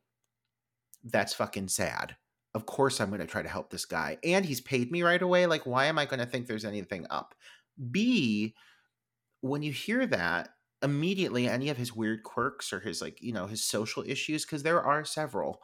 that's 1.04 1.34
fucking 1.34 1.68
sad. 1.68 2.16
Of 2.54 2.66
course 2.66 3.00
i'm 3.00 3.08
going 3.10 3.20
to 3.20 3.26
try 3.26 3.42
to 3.42 3.48
help 3.48 3.70
this 3.70 3.84
guy 3.84 4.18
and 4.24 4.44
he's 4.44 4.60
paid 4.60 4.90
me 4.90 5.02
right 5.02 5.22
away 5.22 5.46
like 5.46 5.64
why 5.64 5.84
am 5.84 5.98
i 5.98 6.06
going 6.06 6.18
to 6.18 6.26
think 6.26 6.46
there's 6.46 6.64
anything 6.64 7.06
up? 7.10 7.34
B 7.90 8.54
when 9.40 9.62
you 9.62 9.72
hear 9.72 10.06
that 10.06 10.50
immediately 10.82 11.48
any 11.48 11.68
of 11.68 11.76
his 11.76 11.94
weird 11.94 12.22
quirks 12.22 12.72
or 12.72 12.80
his 12.80 13.02
like 13.02 13.20
you 13.22 13.32
know 13.32 13.46
his 13.46 13.64
social 13.64 14.04
issues 14.06 14.44
because 14.44 14.62
there 14.62 14.82
are 14.82 15.04
several 15.04 15.60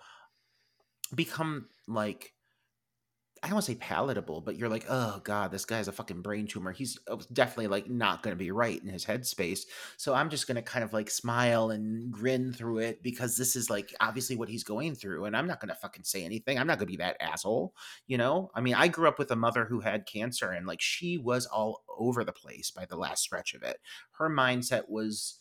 become 1.15 1.69
like 1.87 2.34
I 3.45 3.49
don't 3.49 3.57
want 3.57 3.67
to 3.67 3.73
say 3.73 3.79
palatable, 3.79 4.41
but 4.41 4.57
you're 4.57 4.71
like, 4.71 4.87
oh 4.89 5.21
god, 5.23 5.51
this 5.51 5.67
guy 5.67 5.77
has 5.77 5.87
a 5.87 5.93
fucking 5.93 6.23
brain 6.23 6.47
tumor. 6.47 6.73
He's 6.73 6.99
definitely 7.31 7.67
like 7.67 7.91
not 7.91 8.23
going 8.23 8.33
to 8.33 8.39
be 8.43 8.51
right 8.51 8.83
in 8.83 8.89
his 8.89 9.05
headspace. 9.05 9.67
So 9.99 10.15
I'm 10.15 10.31
just 10.31 10.47
going 10.47 10.55
to 10.57 10.63
kind 10.63 10.83
of 10.83 10.95
like 10.95 11.11
smile 11.11 11.71
and 11.71 12.11
grin 12.11 12.55
through 12.55 12.79
it 12.79 13.03
because 13.03 13.37
this 13.37 13.55
is 13.55 13.69
like 13.69 13.95
obviously 14.01 14.35
what 14.35 14.49
he's 14.49 14.65
going 14.65 14.95
through, 14.95 15.27
and 15.27 15.37
I'm 15.37 15.47
not 15.47 15.61
going 15.61 15.69
to 15.69 15.75
fucking 15.75 16.05
say 16.05 16.25
anything. 16.25 16.59
I'm 16.59 16.67
not 16.67 16.79
going 16.79 16.87
to 16.87 16.93
be 16.93 16.97
that 16.97 17.19
asshole, 17.21 17.75
you 18.07 18.17
know. 18.17 18.51
I 18.55 18.63
mean, 18.63 18.77
I 18.77 18.89
grew 18.89 19.09
up 19.09 19.19
with 19.19 19.31
a 19.31 19.37
mother 19.37 19.67
who 19.67 19.81
had 19.81 20.07
cancer, 20.07 20.51
and 20.51 20.67
like 20.67 20.81
she 20.81 21.19
was 21.19 21.45
all 21.45 21.85
over 21.99 22.25
the 22.25 22.33
place 22.33 22.71
by 22.71 22.87
the 22.87 22.97
last 22.97 23.23
stretch 23.23 23.53
of 23.53 23.63
it. 23.63 23.77
Her 24.13 24.31
mindset 24.31 24.89
was 24.89 25.41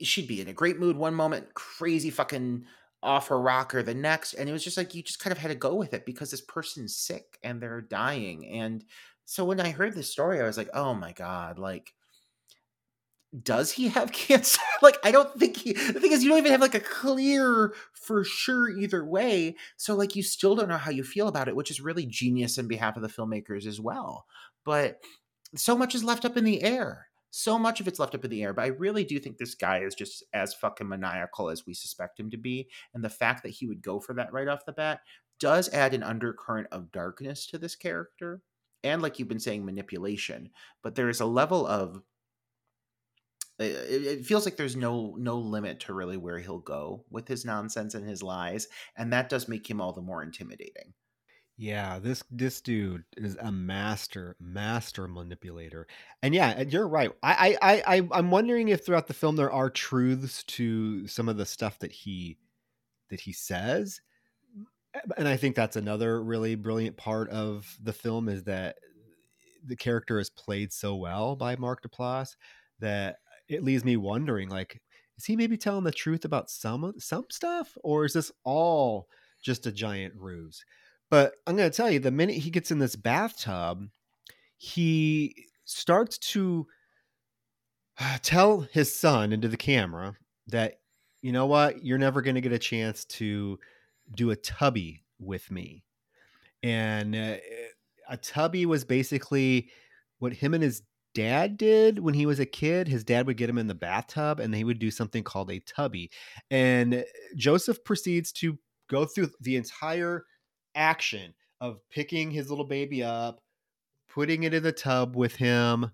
she'd 0.00 0.26
be 0.26 0.40
in 0.40 0.48
a 0.48 0.52
great 0.52 0.80
mood 0.80 0.96
one 0.96 1.14
moment, 1.14 1.54
crazy 1.54 2.10
fucking 2.10 2.64
off 3.02 3.28
her 3.28 3.40
rocker 3.40 3.82
the 3.82 3.94
next 3.94 4.34
and 4.34 4.48
it 4.48 4.52
was 4.52 4.64
just 4.64 4.76
like 4.76 4.94
you 4.94 5.02
just 5.02 5.20
kind 5.20 5.32
of 5.32 5.38
had 5.38 5.48
to 5.48 5.54
go 5.54 5.74
with 5.74 5.94
it 5.94 6.04
because 6.04 6.30
this 6.30 6.42
person's 6.42 6.96
sick 6.96 7.38
and 7.42 7.60
they're 7.60 7.80
dying 7.80 8.46
and 8.46 8.84
so 9.24 9.44
when 9.44 9.58
i 9.60 9.70
heard 9.70 9.94
this 9.94 10.10
story 10.10 10.40
i 10.40 10.44
was 10.44 10.58
like 10.58 10.68
oh 10.74 10.92
my 10.92 11.12
god 11.12 11.58
like 11.58 11.94
does 13.44 13.70
he 13.70 13.88
have 13.88 14.10
cancer? 14.12 14.60
Like 14.82 14.98
i 15.04 15.10
don't 15.10 15.38
think 15.38 15.56
he 15.56 15.72
the 15.72 16.00
thing 16.00 16.12
is 16.12 16.22
you 16.22 16.28
don't 16.28 16.38
even 16.38 16.52
have 16.52 16.60
like 16.60 16.74
a 16.74 16.80
clear 16.80 17.72
for 17.92 18.24
sure 18.24 18.70
either 18.70 19.04
way 19.04 19.56
so 19.76 19.94
like 19.94 20.14
you 20.14 20.22
still 20.22 20.54
don't 20.54 20.68
know 20.68 20.76
how 20.76 20.90
you 20.90 21.04
feel 21.04 21.28
about 21.28 21.48
it 21.48 21.56
which 21.56 21.70
is 21.70 21.80
really 21.80 22.06
genius 22.06 22.58
in 22.58 22.68
behalf 22.68 22.96
of 22.96 23.02
the 23.02 23.08
filmmakers 23.08 23.66
as 23.66 23.80
well 23.80 24.26
but 24.64 25.00
so 25.56 25.76
much 25.76 25.94
is 25.94 26.04
left 26.04 26.24
up 26.24 26.36
in 26.36 26.44
the 26.44 26.62
air 26.62 27.09
so 27.30 27.58
much 27.58 27.80
of 27.80 27.88
it's 27.88 27.98
left 27.98 28.14
up 28.14 28.24
in 28.24 28.30
the 28.30 28.42
air, 28.42 28.52
but 28.52 28.64
I 28.64 28.68
really 28.68 29.04
do 29.04 29.18
think 29.18 29.38
this 29.38 29.54
guy 29.54 29.80
is 29.80 29.94
just 29.94 30.24
as 30.32 30.54
fucking 30.54 30.88
maniacal 30.88 31.48
as 31.48 31.66
we 31.66 31.74
suspect 31.74 32.18
him 32.18 32.30
to 32.30 32.36
be. 32.36 32.68
And 32.94 33.04
the 33.04 33.10
fact 33.10 33.42
that 33.42 33.50
he 33.50 33.66
would 33.66 33.82
go 33.82 34.00
for 34.00 34.14
that 34.14 34.32
right 34.32 34.48
off 34.48 34.66
the 34.66 34.72
bat 34.72 35.00
does 35.38 35.68
add 35.70 35.94
an 35.94 36.02
undercurrent 36.02 36.68
of 36.72 36.92
darkness 36.92 37.46
to 37.46 37.58
this 37.58 37.76
character. 37.76 38.42
And 38.82 39.02
like 39.02 39.18
you've 39.18 39.28
been 39.28 39.40
saying, 39.40 39.64
manipulation. 39.64 40.50
But 40.82 40.94
there 40.94 41.08
is 41.08 41.20
a 41.20 41.26
level 41.26 41.66
of 41.66 42.02
it, 43.60 44.24
feels 44.24 44.44
like 44.44 44.56
there's 44.56 44.76
no 44.76 45.14
no 45.18 45.36
limit 45.38 45.80
to 45.80 45.92
really 45.92 46.16
where 46.16 46.38
he'll 46.38 46.60
go 46.60 47.04
with 47.10 47.28
his 47.28 47.44
nonsense 47.44 47.94
and 47.94 48.08
his 48.08 48.22
lies 48.22 48.68
and 48.96 49.12
that 49.12 49.28
does 49.28 49.48
make 49.48 49.68
him 49.68 49.80
all 49.80 49.92
the 49.92 50.00
more 50.00 50.22
intimidating 50.22 50.94
yeah, 51.60 51.98
this 51.98 52.24
this 52.30 52.62
dude 52.62 53.04
is 53.18 53.36
a 53.38 53.52
master 53.52 54.34
master 54.40 55.06
manipulator, 55.06 55.86
and 56.22 56.34
yeah, 56.34 56.62
you're 56.62 56.88
right. 56.88 57.10
I 57.22 57.54
I 57.60 57.82
I 57.86 58.08
I'm 58.12 58.30
wondering 58.30 58.68
if 58.68 58.82
throughout 58.86 59.08
the 59.08 59.12
film 59.12 59.36
there 59.36 59.52
are 59.52 59.68
truths 59.68 60.42
to 60.44 61.06
some 61.06 61.28
of 61.28 61.36
the 61.36 61.44
stuff 61.44 61.78
that 61.80 61.92
he 61.92 62.38
that 63.10 63.20
he 63.20 63.34
says, 63.34 64.00
and 65.18 65.28
I 65.28 65.36
think 65.36 65.54
that's 65.54 65.76
another 65.76 66.22
really 66.22 66.54
brilliant 66.54 66.96
part 66.96 67.28
of 67.28 67.76
the 67.82 67.92
film 67.92 68.30
is 68.30 68.44
that 68.44 68.76
the 69.62 69.76
character 69.76 70.18
is 70.18 70.30
played 70.30 70.72
so 70.72 70.96
well 70.96 71.36
by 71.36 71.56
Mark 71.56 71.82
Duplass 71.82 72.36
that 72.78 73.16
it 73.48 73.62
leaves 73.62 73.84
me 73.84 73.98
wondering 73.98 74.48
like 74.48 74.80
is 75.18 75.26
he 75.26 75.36
maybe 75.36 75.58
telling 75.58 75.84
the 75.84 75.92
truth 75.92 76.24
about 76.24 76.48
some 76.48 76.94
some 76.98 77.26
stuff, 77.30 77.76
or 77.84 78.06
is 78.06 78.14
this 78.14 78.32
all 78.44 79.08
just 79.42 79.66
a 79.66 79.72
giant 79.72 80.14
ruse? 80.16 80.64
But 81.10 81.34
I'm 81.46 81.56
going 81.56 81.70
to 81.70 81.76
tell 81.76 81.90
you, 81.90 81.98
the 81.98 82.10
minute 82.10 82.36
he 82.36 82.50
gets 82.50 82.70
in 82.70 82.78
this 82.78 82.96
bathtub, 82.96 83.88
he 84.56 85.46
starts 85.64 86.18
to 86.18 86.66
tell 88.22 88.60
his 88.60 88.94
son 88.94 89.32
into 89.32 89.48
the 89.48 89.56
camera 89.56 90.16
that 90.48 90.80
you 91.22 91.32
know 91.32 91.46
what, 91.46 91.84
you're 91.84 91.98
never 91.98 92.22
going 92.22 92.34
to 92.34 92.40
get 92.40 92.52
a 92.52 92.58
chance 92.58 93.04
to 93.04 93.58
do 94.14 94.30
a 94.30 94.36
tubby 94.36 95.04
with 95.18 95.50
me. 95.50 95.84
And 96.62 97.14
uh, 97.14 97.36
a 98.08 98.16
tubby 98.16 98.66
was 98.66 98.84
basically 98.84 99.70
what 100.18 100.32
him 100.32 100.54
and 100.54 100.62
his 100.62 100.82
dad 101.14 101.56
did 101.56 101.98
when 101.98 102.14
he 102.14 102.26
was 102.26 102.40
a 102.40 102.46
kid. 102.46 102.88
His 102.88 103.04
dad 103.04 103.26
would 103.26 103.36
get 103.36 103.50
him 103.50 103.58
in 103.58 103.66
the 103.66 103.74
bathtub 103.74 104.40
and 104.40 104.52
they 104.52 104.64
would 104.64 104.78
do 104.78 104.90
something 104.90 105.22
called 105.22 105.50
a 105.50 105.60
tubby. 105.60 106.10
And 106.50 107.04
Joseph 107.36 107.84
proceeds 107.84 108.32
to 108.32 108.58
go 108.88 109.04
through 109.04 109.30
the 109.40 109.56
entire 109.56 110.24
action 110.74 111.34
of 111.60 111.80
picking 111.90 112.30
his 112.30 112.50
little 112.50 112.64
baby 112.64 113.02
up, 113.02 113.40
putting 114.08 114.44
it 114.44 114.54
in 114.54 114.62
the 114.62 114.72
tub 114.72 115.16
with 115.16 115.36
him, 115.36 115.90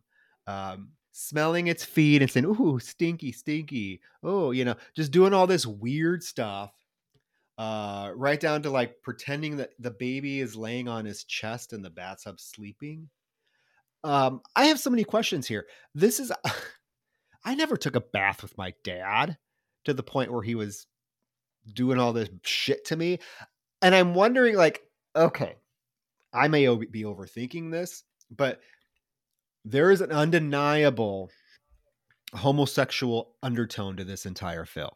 um, 0.46 0.90
smelling 1.12 1.66
its 1.66 1.84
feet 1.84 2.22
and 2.22 2.30
saying, 2.30 2.46
"Ooh, 2.46 2.78
stinky, 2.78 3.32
stinky." 3.32 4.00
Oh, 4.22 4.50
you 4.50 4.64
know, 4.64 4.76
just 4.94 5.12
doing 5.12 5.34
all 5.34 5.46
this 5.46 5.66
weird 5.66 6.22
stuff. 6.22 6.72
Uh, 7.58 8.12
right 8.14 8.38
down 8.38 8.62
to 8.62 8.70
like 8.70 9.00
pretending 9.02 9.56
that 9.56 9.70
the 9.78 9.90
baby 9.90 10.40
is 10.40 10.56
laying 10.56 10.88
on 10.88 11.06
his 11.06 11.24
chest 11.24 11.72
in 11.72 11.80
the 11.80 11.88
bathtub 11.88 12.38
sleeping. 12.38 13.08
Um, 14.04 14.40
I 14.54 14.66
have 14.66 14.78
so 14.78 14.90
many 14.90 15.04
questions 15.04 15.48
here. 15.48 15.66
This 15.94 16.20
is, 16.20 16.30
I 17.44 17.54
never 17.54 17.76
took 17.76 17.96
a 17.96 18.00
bath 18.00 18.42
with 18.42 18.56
my 18.58 18.74
dad 18.84 19.38
to 19.86 19.94
the 19.94 20.02
point 20.02 20.32
where 20.32 20.42
he 20.42 20.54
was 20.54 20.86
doing 21.72 21.98
all 21.98 22.12
this 22.12 22.28
shit 22.42 22.84
to 22.86 22.96
me, 22.96 23.18
and 23.82 23.94
I'm 23.94 24.14
wondering, 24.14 24.56
like, 24.56 24.82
okay, 25.14 25.56
I 26.32 26.48
may 26.48 26.66
be 26.76 27.04
overthinking 27.04 27.70
this, 27.70 28.04
but 28.30 28.60
there 29.64 29.90
is 29.90 30.00
an 30.00 30.12
undeniable 30.12 31.30
homosexual 32.34 33.34
undertone 33.42 33.96
to 33.96 34.04
this 34.04 34.26
entire 34.26 34.64
film. 34.64 34.90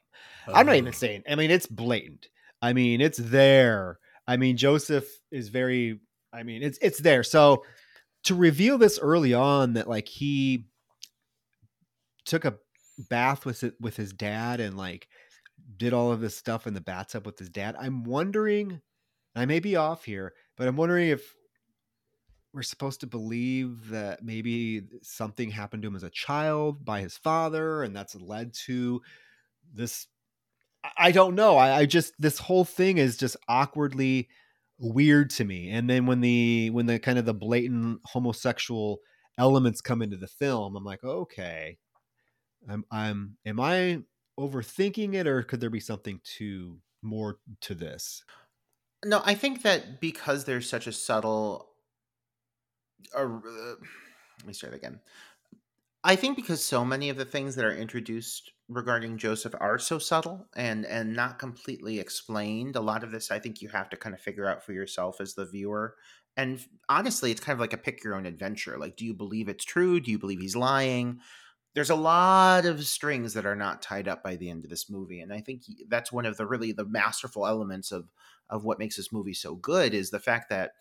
I'm 0.52 0.66
not 0.66 0.76
even 0.76 0.88
oh. 0.88 0.92
saying, 0.92 1.22
I 1.28 1.34
mean, 1.34 1.50
it's 1.50 1.66
blatant. 1.66 2.28
I 2.62 2.72
mean, 2.72 3.00
it's 3.00 3.18
there. 3.18 3.98
I 4.26 4.36
mean, 4.36 4.56
Joseph 4.56 5.08
is 5.30 5.48
very, 5.48 6.00
I 6.32 6.42
mean, 6.42 6.62
it's 6.62 6.78
it's 6.82 7.00
there. 7.00 7.22
So 7.22 7.64
to 8.24 8.34
reveal 8.34 8.78
this 8.78 8.98
early 8.98 9.34
on 9.34 9.74
that 9.74 9.88
like 9.88 10.08
he 10.08 10.66
took 12.24 12.44
a 12.44 12.56
bath 13.08 13.46
with 13.46 13.64
it 13.64 13.74
with 13.80 13.96
his 13.96 14.12
dad 14.12 14.60
and 14.60 14.76
like 14.76 15.08
did 15.76 15.92
all 15.92 16.12
of 16.12 16.20
this 16.20 16.36
stuff 16.36 16.66
in 16.66 16.74
the 16.74 16.80
bathtub 16.80 17.26
with 17.26 17.38
his 17.38 17.48
dad. 17.48 17.76
I'm 17.78 18.04
wondering, 18.04 18.80
I 19.34 19.46
may 19.46 19.60
be 19.60 19.76
off 19.76 20.04
here, 20.04 20.34
but 20.56 20.68
I'm 20.68 20.76
wondering 20.76 21.08
if 21.08 21.34
we're 22.52 22.62
supposed 22.62 23.00
to 23.00 23.06
believe 23.06 23.90
that 23.90 24.24
maybe 24.24 24.82
something 25.02 25.50
happened 25.50 25.82
to 25.82 25.88
him 25.88 25.96
as 25.96 26.02
a 26.02 26.10
child 26.10 26.84
by 26.84 27.00
his 27.00 27.16
father 27.16 27.82
and 27.82 27.94
that's 27.94 28.16
led 28.16 28.52
to 28.66 29.00
this 29.72 30.08
i 30.96 31.12
don't 31.12 31.34
know. 31.34 31.56
I, 31.56 31.80
I, 31.80 31.86
just 31.86 32.14
this 32.18 32.38
whole 32.38 32.64
thing 32.64 32.98
is 32.98 33.16
just 33.16 33.36
awkwardly 33.48 34.28
weird 34.78 35.30
to 35.30 35.44
me. 35.44 35.70
And 35.70 35.88
then 35.88 36.06
when 36.06 36.20
the 36.20 36.70
when 36.70 36.86
the 36.86 36.98
kind 36.98 37.18
of 37.18 37.26
the 37.26 37.34
blatant 37.34 38.00
homosexual 38.04 39.00
elements 39.38 39.80
come 39.80 40.02
into 40.02 40.16
the 40.16 40.26
film 40.26 40.76
i'm 40.76 40.84
like 40.84 41.04
okay. 41.04 41.78
I'm 42.68 42.84
i'm 42.90 43.36
am 43.46 43.60
i 43.60 44.00
overthinking 44.40 45.14
it 45.14 45.26
or 45.26 45.42
could 45.42 45.60
there 45.60 45.70
be 45.70 45.80
something 45.80 46.20
to 46.24 46.78
more 47.02 47.38
to 47.60 47.74
this 47.74 48.24
no 49.04 49.20
i 49.24 49.34
think 49.34 49.62
that 49.62 50.00
because 50.00 50.44
there's 50.44 50.68
such 50.68 50.86
a 50.86 50.92
subtle 50.92 51.70
uh, 53.14 53.24
let 53.24 54.46
me 54.46 54.52
start 54.52 54.74
again. 54.74 55.00
I 56.02 56.16
think 56.16 56.36
because 56.36 56.64
so 56.64 56.84
many 56.84 57.10
of 57.10 57.18
the 57.18 57.26
things 57.26 57.56
that 57.56 57.64
are 57.64 57.76
introduced 57.76 58.52
regarding 58.68 59.18
Joseph 59.18 59.54
are 59.60 59.78
so 59.78 59.98
subtle 59.98 60.46
and 60.56 60.86
and 60.86 61.14
not 61.14 61.38
completely 61.38 61.98
explained, 61.98 62.76
a 62.76 62.80
lot 62.80 63.04
of 63.04 63.10
this 63.10 63.30
I 63.30 63.38
think 63.38 63.60
you 63.60 63.68
have 63.68 63.90
to 63.90 63.96
kind 63.96 64.14
of 64.14 64.20
figure 64.20 64.48
out 64.48 64.64
for 64.64 64.72
yourself 64.72 65.20
as 65.20 65.34
the 65.34 65.44
viewer. 65.44 65.96
And 66.36 66.64
honestly, 66.88 67.30
it's 67.30 67.40
kind 67.40 67.54
of 67.54 67.60
like 67.60 67.74
a 67.74 67.78
pick 67.78 68.02
your 68.02 68.14
own 68.14 68.24
adventure. 68.24 68.78
Like, 68.78 68.96
do 68.96 69.04
you 69.04 69.12
believe 69.12 69.48
it's 69.48 69.64
true? 69.64 70.00
Do 70.00 70.10
you 70.10 70.18
believe 70.18 70.40
he's 70.40 70.56
lying? 70.56 71.20
There's 71.74 71.90
a 71.90 71.94
lot 71.94 72.66
of 72.66 72.84
strings 72.84 73.34
that 73.34 73.46
are 73.46 73.56
not 73.56 73.82
tied 73.82 74.08
up 74.08 74.22
by 74.22 74.36
the 74.36 74.50
end 74.50 74.64
of 74.64 74.70
this 74.70 74.90
movie, 74.90 75.20
and 75.20 75.32
I 75.32 75.40
think 75.40 75.62
that's 75.88 76.12
one 76.12 76.26
of 76.26 76.36
the 76.36 76.46
really 76.46 76.72
the 76.72 76.84
masterful 76.84 77.46
elements 77.46 77.92
of 77.92 78.10
of 78.48 78.64
what 78.64 78.78
makes 78.78 78.96
this 78.96 79.12
movie 79.12 79.34
so 79.34 79.54
good 79.54 79.94
is 79.94 80.10
the 80.10 80.18
fact 80.18 80.50
that 80.50 80.72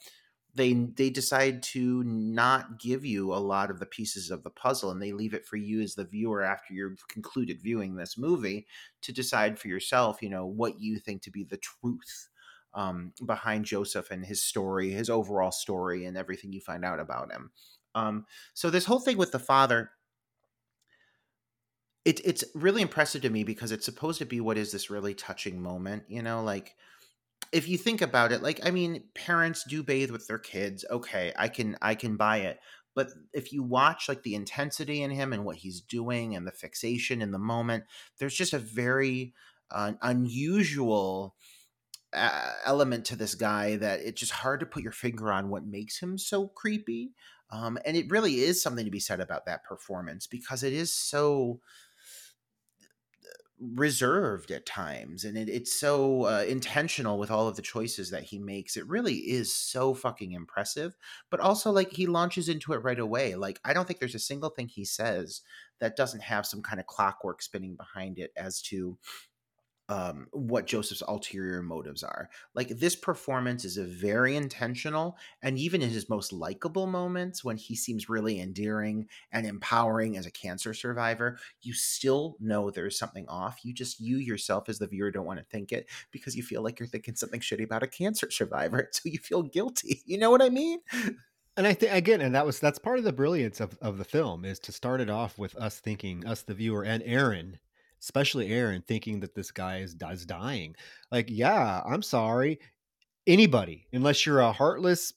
they 0.56 0.74
they 0.74 1.10
decide 1.10 1.62
to 1.62 2.04
not 2.04 2.80
give 2.80 3.06
you 3.06 3.34
a 3.34 3.38
lot 3.38 3.70
of 3.70 3.80
the 3.80 3.86
pieces 3.86 4.32
of 4.32 4.44
the 4.44 4.50
puzzle 4.50 4.92
and 4.92 5.02
they 5.02 5.12
leave 5.12 5.34
it 5.34 5.46
for 5.46 5.58
you 5.58 5.82
as 5.82 5.96
the 5.96 6.04
viewer 6.04 6.44
after 6.44 6.74
you've 6.74 7.08
concluded 7.08 7.62
viewing 7.62 7.96
this 7.96 8.18
movie 8.18 8.66
to 9.02 9.12
decide 9.14 9.60
for 9.60 9.68
yourself 9.68 10.22
you 10.22 10.30
know 10.30 10.46
what 10.46 10.80
you 10.80 10.98
think 10.98 11.22
to 11.22 11.32
be 11.32 11.44
the 11.44 11.58
truth 11.58 12.30
um, 12.74 13.14
behind 13.26 13.66
joseph 13.66 14.10
and 14.12 14.26
his 14.26 14.42
story 14.42 14.90
his 14.92 15.10
overall 15.10 15.52
story 15.52 16.06
and 16.06 16.18
everything 16.18 16.52
you 16.52 16.62
find 16.62 16.84
out 16.84 17.00
about 17.00 17.32
him. 17.32 17.52
Um, 17.96 18.26
so 18.54 18.70
this 18.70 18.86
whole 18.86 19.00
thing 19.00 19.18
with 19.18 19.32
the 19.32 19.40
father 19.40 19.92
it, 22.10 22.22
it's 22.26 22.44
really 22.56 22.82
impressive 22.82 23.22
to 23.22 23.30
me 23.30 23.44
because 23.44 23.72
it's 23.72 23.86
supposed 23.86 24.18
to 24.18 24.26
be 24.26 24.42
what 24.42 24.58
is 24.58 24.72
this 24.72 24.90
really 24.90 25.14
touching 25.14 25.62
moment 25.62 26.04
you 26.08 26.24
know 26.24 26.44
like 26.44 26.76
if 27.52 27.68
you 27.68 27.78
think 27.78 28.02
about 28.02 28.32
it 28.32 28.42
like 28.42 28.66
i 28.66 28.72
mean 28.72 29.04
parents 29.14 29.64
do 29.64 29.84
bathe 29.84 30.10
with 30.10 30.26
their 30.26 30.40
kids 30.40 30.84
okay 30.90 31.32
i 31.38 31.48
can 31.48 31.78
i 31.84 31.94
can 31.94 32.18
buy 32.18 32.38
it 32.38 32.60
but 32.96 33.10
if 33.32 33.54
you 33.54 33.62
watch 33.62 34.10
like 34.10 34.24
the 34.24 34.34
intensity 34.34 35.04
in 35.04 35.12
him 35.12 35.34
and 35.34 35.46
what 35.46 35.58
he's 35.58 35.82
doing 35.82 36.36
and 36.36 36.48
the 36.48 36.52
fixation 36.52 37.22
in 37.22 37.30
the 37.30 37.38
moment 37.38 37.84
there's 38.18 38.36
just 38.36 38.54
a 38.54 38.60
very 38.60 39.36
uh, 39.70 39.92
unusual 40.02 41.36
uh, 42.12 42.54
element 42.66 43.06
to 43.06 43.16
this 43.16 43.36
guy 43.36 43.76
that 43.76 44.00
it's 44.00 44.20
just 44.20 44.32
hard 44.32 44.60
to 44.60 44.66
put 44.66 44.82
your 44.82 44.92
finger 44.92 45.32
on 45.32 45.50
what 45.50 45.64
makes 45.64 46.00
him 46.00 46.18
so 46.18 46.48
creepy 46.48 47.12
um, 47.52 47.78
and 47.86 47.96
it 47.98 48.10
really 48.10 48.40
is 48.40 48.62
something 48.62 48.86
to 48.86 48.92
be 48.92 49.00
said 49.00 49.20
about 49.20 49.46
that 49.46 49.64
performance 49.64 50.26
because 50.26 50.64
it 50.64 50.74
is 50.74 50.92
so 50.92 51.60
reserved 53.62 54.52
at 54.52 54.66
times 54.66 55.26
and 55.26 55.38
it, 55.38 55.50
it's 55.50 55.78
so 55.78 56.24
uh, 56.24 56.46
intentional 56.48 57.18
with 57.18 57.30
all 57.30 57.48
of 57.48 57.58
the 57.58 57.62
choices 57.62 58.10
that 58.10 58.24
he 58.24 58.40
makes 58.40 58.78
it 58.78 58.88
really 58.88 59.16
is 59.16 59.54
so 59.54 59.94
fucking 59.94 60.32
impressive 60.32 60.96
but 61.30 61.42
also 61.42 61.70
like 61.70 61.92
he 61.92 62.08
launches 62.08 62.48
into 62.48 62.72
it 62.72 62.84
right 62.84 63.00
away 63.00 63.36
like 63.36 63.60
i 63.66 63.74
don't 63.74 63.86
think 63.86 64.00
there's 64.00 64.16
a 64.16 64.20
single 64.20 64.50
thing 64.50 64.70
he 64.70 64.86
says 64.86 65.42
that 65.80 65.98
doesn't 65.98 66.24
have 66.24 66.46
some 66.46 66.62
kind 66.62 66.80
of 66.80 66.88
clockwork 66.88 67.42
spinning 67.42 67.76
behind 67.76 68.18
it 68.18 68.32
as 68.38 68.62
to 68.62 68.98
um, 69.90 70.28
what 70.32 70.68
Joseph's 70.68 71.02
ulterior 71.08 71.64
motives 71.64 72.04
are. 72.04 72.30
Like 72.54 72.70
this 72.70 72.96
performance 72.96 73.66
is 73.66 73.78
a 73.78 73.84
very 73.84 74.36
intentional, 74.36 75.18
and 75.42 75.58
even 75.58 75.82
in 75.82 75.90
his 75.90 76.08
most 76.08 76.32
likable 76.32 76.86
moments, 76.86 77.44
when 77.44 77.58
he 77.58 77.76
seems 77.76 78.08
really 78.08 78.40
endearing 78.40 79.08
and 79.32 79.48
empowering 79.48 80.16
as 80.16 80.28
a 80.28 80.32
cancer 80.32 80.76
survivor, 80.76 81.40
you 81.62 81.74
still 81.74 82.38
know 82.40 82.70
there's 82.70 83.00
something 83.00 83.26
off. 83.28 83.60
You 83.64 83.74
just 83.74 84.00
you 84.00 84.18
yourself 84.18 84.70
as 84.70 84.78
the 84.78 84.88
viewer 84.88 85.10
don't 85.10 85.26
want 85.26 85.40
to 85.40 85.46
think 85.46 85.72
it 85.72 85.90
because 86.12 86.36
you 86.36 86.44
feel 86.44 86.62
like 86.62 86.80
you're 86.80 86.88
thinking 86.88 87.16
something 87.16 87.40
shitty 87.40 87.64
about 87.64 87.84
a 87.84 87.88
cancer 87.88 88.30
survivor, 88.32 88.90
so 88.92 89.02
you 89.06 89.18
feel 89.18 89.42
guilty. 89.42 90.04
You 90.10 90.18
know 90.18 90.32
what 90.32 90.42
I 90.42 90.50
mean? 90.50 90.80
and 91.56 91.68
I 91.68 91.74
think 91.74 91.94
again, 91.94 92.20
and 92.20 92.34
that 92.34 92.46
was 92.46 92.60
that's 92.60 92.80
part 92.80 92.98
of 92.98 93.04
the 93.04 93.14
brilliance 93.14 93.60
of, 93.60 93.78
of 93.80 93.98
the 93.98 94.04
film 94.04 94.44
is 94.44 94.60
to 94.60 94.72
start 94.72 95.02
it 95.02 95.10
off 95.10 95.38
with 95.38 95.56
us 95.56 95.80
thinking, 95.80 96.26
us 96.26 96.42
the 96.42 96.56
viewer 96.56 96.84
and 96.84 97.04
Aaron 97.06 97.60
especially 98.02 98.50
Aaron, 98.50 98.84
thinking 98.88 99.20
that 99.20 99.36
this 99.36 99.52
guy 99.52 99.80
is, 99.80 99.96
is 100.12 100.26
dying. 100.26 100.76
Like, 101.12 101.28
yeah, 101.30 101.82
I'm 101.86 102.02
sorry. 102.02 102.60
Anybody, 103.28 103.88
unless 103.94 104.26
you're 104.26 104.40
a 104.40 104.52
heartless, 104.52 105.14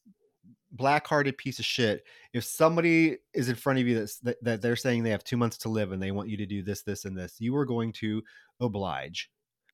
black-hearted 0.72 1.38
piece 1.38 1.58
of 1.58 1.64
shit, 1.64 2.04
if 2.32 2.44
somebody 2.44 3.18
is 3.34 3.48
in 3.48 3.54
front 3.54 3.78
of 3.78 3.86
you 3.86 3.98
that's, 3.98 4.18
that, 4.20 4.42
that 4.42 4.62
they're 4.62 4.76
saying 4.76 5.02
they 5.02 5.10
have 5.10 5.24
two 5.24 5.36
months 5.36 5.58
to 5.58 5.68
live 5.68 5.92
and 5.92 6.02
they 6.02 6.10
want 6.10 6.28
you 6.28 6.36
to 6.36 6.46
do 6.46 6.62
this, 6.62 6.82
this, 6.82 7.04
and 7.04 7.16
this, 7.16 7.36
you 7.38 7.56
are 7.56 7.66
going 7.66 7.92
to 7.92 8.22
oblige. 8.60 9.30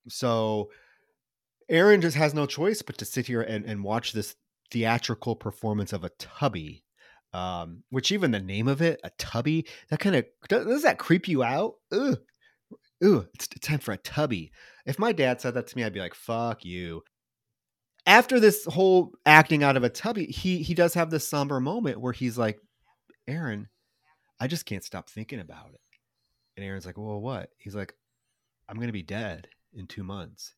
So 0.09 0.71
Aaron 1.69 2.01
just 2.01 2.17
has 2.17 2.35
no 2.35 2.47
choice 2.47 2.83
but 2.83 2.99
to 2.99 3.05
sit 3.05 3.27
here 3.27 3.43
and, 3.43 3.65
and 3.65 3.83
watch 3.83 4.13
this 4.13 4.37
theatrical 4.71 5.35
performance 5.35 5.93
of 5.93 6.05
a 6.05 6.11
tubby 6.11 6.85
um, 7.35 7.83
which 7.91 8.11
even 8.11 8.31
the 8.31 8.41
name 8.41 8.69
of 8.69 8.81
it, 8.81 9.01
a 9.05 9.11
tubby, 9.19 9.67
that 9.91 10.01
kind 10.01 10.17
of 10.17 10.25
does 10.49 10.83
that 10.83 10.99
creep 10.99 11.29
you 11.29 11.43
out? 11.43 11.75
Ugh 11.93 12.17
ooh, 13.05 13.27
it's 13.35 13.49
time 13.49 13.79
for 13.79 13.93
a 13.93 13.99
tubby. 13.99 14.53
If 14.87 14.99
my 14.99 15.13
dad 15.13 15.41
said 15.41 15.55
that 15.55 15.67
to 15.69 15.77
me, 15.77 15.85
I'd 15.85 15.93
be 15.93 16.01
like, 16.01 16.15
fuck 16.15 16.65
you. 16.65 17.03
After 18.07 18.41
this 18.41 18.65
whole 18.65 19.13
acting 19.27 19.63
out 19.63 19.77
of 19.77 19.85
a 19.85 19.91
tubby, 19.91 20.27
he 20.27 20.63
he 20.63 20.75
does 20.75 20.95
have 20.95 21.11
this 21.11 21.29
somber 21.29 21.61
moment 21.61 22.01
where 22.01 22.13
he's 22.13 22.39
like, 22.39 22.59
Aaron, 23.27 23.69
I 24.41 24.47
just 24.47 24.67
can't 24.67 24.85
stop 24.85 25.11
thinking 25.11 25.41
about 25.41 25.71
it. 25.75 25.81
And 26.57 26.65
Aaron's 26.65 26.87
like, 26.87 26.97
well, 26.97 27.21
what? 27.21 27.51
He's 27.59 27.75
like, 27.75 27.93
I'm 28.69 28.77
to 28.89 28.93
be 28.93 29.03
dead 29.03 29.49
in 29.75 29.87
two 29.87 30.05
months 30.05 30.55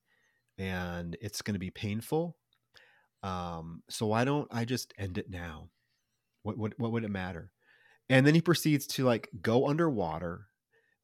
and 0.59 1.17
it's 1.21 1.43
to 1.55 1.61
be 1.61 1.71
painful. 1.71 2.37
Um, 3.23 3.83
so 3.89 4.07
why 4.07 4.25
don't 4.25 4.49
I 4.51 4.65
just 4.65 4.95
end 4.99 5.19
it 5.19 5.31
now? 5.31 5.69
What, 6.43 6.57
what, 6.57 6.79
what 6.79 6.93
would 6.93 7.05
it 7.05 7.11
matter? 7.11 7.51
And 8.09 8.27
then 8.27 8.35
he 8.35 8.41
proceeds 8.41 8.87
to 8.89 9.05
like 9.05 9.29
go 9.41 9.69
underwater, 9.69 10.47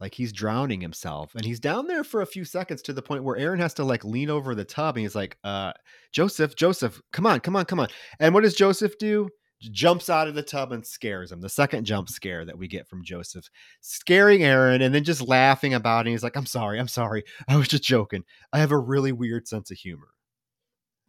like 0.01 0.15
he's 0.15 0.33
drowning 0.33 0.81
himself. 0.81 1.35
And 1.35 1.45
he's 1.45 1.61
down 1.61 1.87
there 1.87 2.05
for 2.05 2.23
a 2.23 2.27
few 2.27 2.45
seconds 2.45 2.83
to 2.83 2.93
the 2.93 3.03
point 3.03 3.25
where 3.25 3.37
Aaron 3.37 3.61
has 3.61 3.75
to 3.75 3.85
like 3.85 4.05
lean 4.05 4.31
over 4.31 4.55
the 4.55 4.65
tub 4.65 4.97
and 4.97 5.03
he's 5.03 5.15
like, 5.15 5.39
uh, 5.45 5.73
Joseph, 6.13 6.57
Joseph, 6.57 7.01
come 7.13 7.27
on, 7.27 7.41
come 7.41 7.57
on, 7.57 7.65
come 7.65 7.81
on. 7.81 7.89
And 8.21 8.35
what 8.35 8.43
does 8.43 8.55
Joseph 8.55 8.99
do? 8.99 9.29
jumps 9.61 10.11
out 10.11 10.29
of 10.29 10.35
the 10.35 10.43
tub 10.43 10.73
and 10.73 10.87
scares 10.87 11.33
him. 11.33 11.41
The 11.41 11.49
second 11.49 11.85
jump 11.85 12.09
scare 12.09 12.45
that 12.45 12.59
we 12.59 12.69
get 12.69 12.89
from 12.89 13.05
Joseph, 13.05 13.49
scaring 13.81 14.43
Aaron 14.43 14.83
and 14.83 14.95
then 14.95 15.05
just 15.05 15.27
laughing 15.27 15.75
about 15.75 16.07
it. 16.07 16.11
He's 16.11 16.23
like, 16.23 16.37
I'm 16.37 16.47
sorry, 16.47 16.79
I'm 16.79 16.89
sorry. 16.89 17.25
I 17.49 17.57
was 17.57 17.69
just 17.69 17.83
joking. 17.83 18.25
I 18.53 18.59
have 18.59 18.73
a 18.73 18.79
really 18.79 19.13
weird 19.13 19.49
sense 19.49 19.71
of 19.71 19.79
humor. 19.79 20.09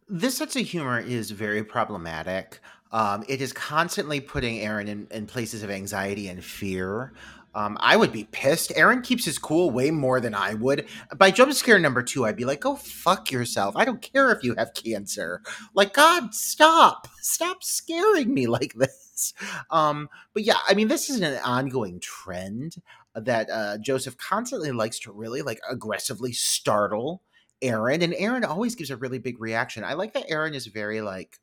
This 0.08 0.38
sense 0.38 0.56
of 0.56 0.66
humor 0.66 0.98
is 0.98 1.30
very 1.30 1.62
problematic. 1.62 2.60
Um, 2.92 3.24
it 3.28 3.42
is 3.42 3.52
constantly 3.52 4.20
putting 4.20 4.60
Aaron 4.60 4.88
in, 4.88 5.06
in 5.10 5.26
places 5.26 5.62
of 5.62 5.70
anxiety 5.70 6.28
and 6.28 6.42
fear. 6.42 7.12
Um, 7.54 7.76
I 7.80 7.96
would 7.96 8.12
be 8.12 8.24
pissed. 8.24 8.72
Aaron 8.76 9.02
keeps 9.02 9.24
his 9.24 9.38
cool 9.38 9.70
way 9.70 9.90
more 9.90 10.20
than 10.20 10.34
I 10.34 10.54
would. 10.54 10.86
By 11.16 11.30
jump 11.30 11.52
scare 11.52 11.78
number 11.78 12.02
two, 12.02 12.24
I'd 12.24 12.36
be 12.36 12.44
like, 12.44 12.60
"Go 12.60 12.76
fuck 12.76 13.30
yourself. 13.30 13.76
I 13.76 13.84
don't 13.84 14.02
care 14.02 14.30
if 14.30 14.44
you 14.44 14.54
have 14.56 14.74
cancer. 14.74 15.42
Like, 15.74 15.94
God, 15.94 16.34
stop, 16.34 17.08
stop 17.20 17.62
scaring 17.64 18.32
me 18.32 18.46
like 18.48 18.74
this." 18.74 19.32
Um, 19.70 20.08
but 20.34 20.44
yeah, 20.44 20.58
I 20.68 20.74
mean, 20.74 20.88
this 20.88 21.10
is 21.10 21.20
an 21.20 21.38
ongoing 21.44 22.00
trend 22.00 22.76
that 23.14 23.50
uh, 23.50 23.78
Joseph 23.78 24.16
constantly 24.16 24.70
likes 24.70 24.98
to 25.00 25.12
really 25.12 25.42
like 25.42 25.60
aggressively 25.68 26.32
startle 26.32 27.22
Aaron, 27.60 28.02
and 28.02 28.14
Aaron 28.14 28.44
always 28.44 28.74
gives 28.74 28.90
a 28.90 28.96
really 28.96 29.18
big 29.18 29.40
reaction. 29.40 29.84
I 29.84 29.94
like 29.94 30.12
that 30.14 30.30
Aaron 30.30 30.54
is 30.54 30.66
very 30.66 31.00
like 31.00 31.38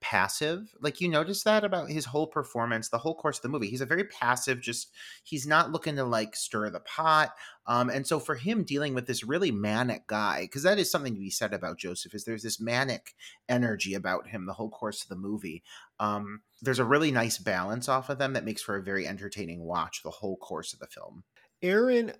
passive. 0.00 0.74
Like 0.80 1.00
you 1.00 1.08
notice 1.08 1.42
that 1.42 1.64
about 1.64 1.90
his 1.90 2.04
whole 2.04 2.26
performance, 2.26 2.88
the 2.88 2.98
whole 2.98 3.14
course 3.14 3.38
of 3.38 3.42
the 3.42 3.48
movie. 3.48 3.68
He's 3.68 3.80
a 3.80 3.86
very 3.86 4.04
passive, 4.04 4.60
just 4.60 4.90
he's 5.24 5.46
not 5.46 5.72
looking 5.72 5.96
to 5.96 6.04
like 6.04 6.36
stir 6.36 6.70
the 6.70 6.80
pot. 6.80 7.34
Um, 7.66 7.90
and 7.90 8.06
so 8.06 8.18
for 8.18 8.34
him 8.34 8.64
dealing 8.64 8.94
with 8.94 9.06
this 9.06 9.24
really 9.24 9.50
manic 9.50 10.06
guy, 10.06 10.42
because 10.42 10.62
that 10.62 10.78
is 10.78 10.90
something 10.90 11.14
to 11.14 11.20
be 11.20 11.30
said 11.30 11.52
about 11.52 11.78
Joseph, 11.78 12.14
is 12.14 12.24
there's 12.24 12.42
this 12.42 12.60
manic 12.60 13.14
energy 13.48 13.94
about 13.94 14.28
him 14.28 14.46
the 14.46 14.54
whole 14.54 14.70
course 14.70 15.02
of 15.02 15.08
the 15.08 15.16
movie. 15.16 15.62
Um, 16.00 16.42
there's 16.62 16.78
a 16.78 16.84
really 16.84 17.10
nice 17.10 17.38
balance 17.38 17.88
off 17.88 18.08
of 18.08 18.18
them 18.18 18.32
that 18.32 18.44
makes 18.44 18.62
for 18.62 18.76
a 18.76 18.82
very 18.82 19.06
entertaining 19.06 19.64
watch 19.64 20.02
the 20.02 20.10
whole 20.10 20.36
course 20.36 20.72
of 20.72 20.78
the 20.78 20.86
film. 20.86 21.24
Aaron, 21.62 22.12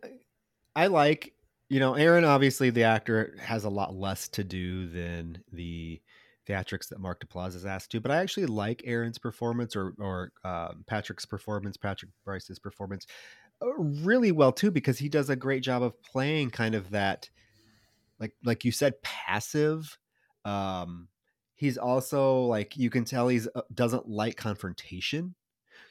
I 0.75 0.89
like, 0.89 1.33
you 1.69 1.81
know, 1.81 1.95
Aaron 1.95 2.25
obviously 2.25 2.71
the 2.71 2.85
actor 2.85 3.37
has 3.41 3.65
a 3.65 3.71
lot 3.71 3.95
less 3.95 4.29
to 4.29 4.45
do 4.45 4.89
than 4.89 5.43
the 5.53 6.01
theatrics 6.49 6.89
that 6.89 7.01
Mark 7.01 7.21
Duplass 7.21 7.55
is 7.55 7.67
asked 7.67 7.91
to, 7.93 8.01
but 8.01 8.11
I 8.11 8.17
actually 8.17 8.47
like 8.47 8.83
Aaron's 8.85 9.19
performance 9.19 9.77
or 9.77 9.95
or 9.99 10.33
um, 10.45 10.85
Patrick's 10.87 11.27
performance, 11.27 11.77
Patrick 11.77 12.11
Brice's 12.25 12.59
performance, 12.59 13.07
uh, 13.61 13.73
really 13.77 14.33
well 14.33 14.53
too 14.53 14.71
because 14.71 14.99
he 14.99 15.09
does 15.09 15.31
a 15.31 15.37
great 15.37 15.63
job 15.63 15.83
of 15.83 16.01
playing 16.03 16.51
kind 16.51 16.75
of 16.75 16.91
that, 16.91 17.29
like 18.19 18.33
like 18.45 18.65
you 18.65 18.73
said, 18.73 19.01
passive. 19.03 19.99
Um, 20.45 21.09
he's 21.55 21.77
also 21.77 22.43
like 22.43 22.77
you 22.77 22.91
can 22.91 23.05
tell 23.05 23.29
he's 23.29 23.49
uh, 23.55 23.63
doesn't 23.75 24.09
like 24.09 24.37
confrontation 24.37 25.35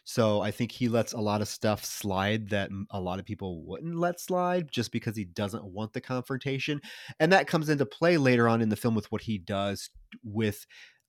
so 0.10 0.40
I 0.40 0.52
think 0.52 0.72
he 0.72 0.88
lets 0.88 1.12
a 1.12 1.20
lot 1.20 1.42
of 1.42 1.50
stuff 1.50 1.84
slide 1.84 2.52
that 2.52 2.70
a 2.92 3.00
lot 3.02 3.20
of 3.20 3.26
people 3.26 3.62
wouldn't 3.66 4.00
let 4.00 4.22
slide 4.22 4.72
just 4.72 4.94
because 4.94 5.18
he 5.18 5.26
doesn't 5.26 5.66
want 5.66 5.92
the 5.92 6.00
confrontation. 6.00 6.80
And 7.20 7.34
that 7.34 7.46
comes 7.46 7.68
into 7.68 7.86
play 7.86 8.16
later 8.16 8.48
on 8.48 8.62
in 8.62 8.70
the 8.70 8.78
film 8.78 8.96
with 8.96 9.12
what 9.12 9.24
he 9.24 9.38
does 9.38 9.90
with 10.24 10.66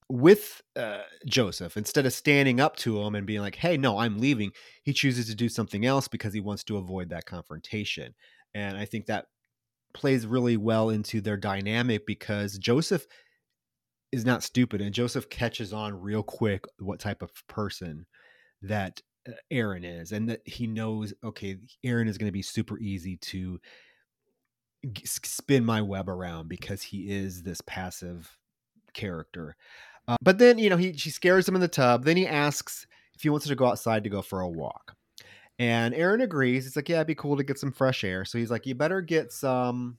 with 0.09 0.63
uh, 0.75 1.03
Joseph, 1.27 1.77
instead 1.77 2.07
of 2.07 2.13
standing 2.13 2.59
up 2.59 2.75
to 2.79 3.01
him 3.01 3.15
and 3.15 3.25
being 3.25 3.41
like, 3.41 3.55
"Hey, 3.55 3.77
no, 3.77 3.99
I'm 3.99 4.19
leaving," 4.19 4.51
he 4.83 4.93
chooses 4.93 5.29
to 5.29 5.37
do 5.37 5.49
something 5.49 5.87
else 5.87 6.09
because 6.09 6.35
he 6.35 6.41
wants 6.41 6.65
to 6.65 6.77
avoid 6.77 7.11
that 7.11 7.25
confrontation. 7.25 8.17
And 8.53 8.77
I 8.77 8.85
think 8.85 9.07
that 9.07 9.27
plays 9.95 10.27
really 10.27 10.57
well 10.57 10.91
into 10.91 11.21
their 11.21 11.37
dynamic 11.37 12.05
because 12.05 12.59
Joseph 12.59 13.07
is 14.11 14.25
not 14.25 14.43
stupid, 14.43 14.81
and 14.81 14.93
Joseph 14.93 15.31
catches 15.31 15.73
on 15.73 16.01
real 16.01 16.25
quick 16.25 16.65
what 16.81 16.99
type 16.99 17.23
of 17.23 17.31
person 17.47 18.07
that 18.63 19.03
uh, 19.29 19.33
Aaron 19.51 19.85
is, 19.85 20.13
and 20.13 20.29
that 20.29 20.41
he 20.47 20.67
knows, 20.67 21.15
okay, 21.23 21.57
Aaron 21.85 22.09
is 22.09 22.19
going 22.19 22.29
to 22.29 22.33
be 22.33 22.43
super 22.43 22.79
easy 22.79 23.17
to 23.17 23.61
spin 25.05 25.65
my 25.65 25.83
web 25.83 26.09
around 26.09 26.49
because 26.49 26.83
he 26.83 27.11
is 27.11 27.43
this 27.43 27.61
passive 27.63 28.39
character. 28.95 29.57
Uh, 30.07 30.17
but 30.23 30.39
then, 30.39 30.59
you 30.59 30.71
know, 30.71 30.77
he 30.77 30.93
she 30.95 31.11
scares 31.11 31.49
him 31.49 31.55
in 31.55 31.61
the 31.61 31.69
tub. 31.69 32.05
Then 32.05 32.17
he 32.17 32.27
asks 32.27 32.87
if 33.15 33.23
he 33.23 33.29
wants 33.29 33.47
her 33.47 33.51
to 33.51 33.57
go 33.57 33.67
outside 33.67 34.05
to 34.05 34.11
go 34.11 34.23
for 34.23 34.41
a 34.41 34.49
walk. 34.49 34.95
And 35.59 35.93
Aaron 35.95 36.21
agrees. 36.21 36.65
He's 36.65 36.77
like, 36.77 36.89
"Yeah, 36.89 36.97
it'd 36.97 37.09
be 37.09 37.15
cool 37.15 37.37
to 37.37 37.43
get 37.43 37.59
some 37.59 37.73
fresh 37.73 38.05
air." 38.05 38.25
So 38.25 38.39
he's 38.39 38.51
like, 38.51 38.65
"You 38.65 38.75
better 38.75 39.01
get 39.03 39.33
some." 39.33 39.99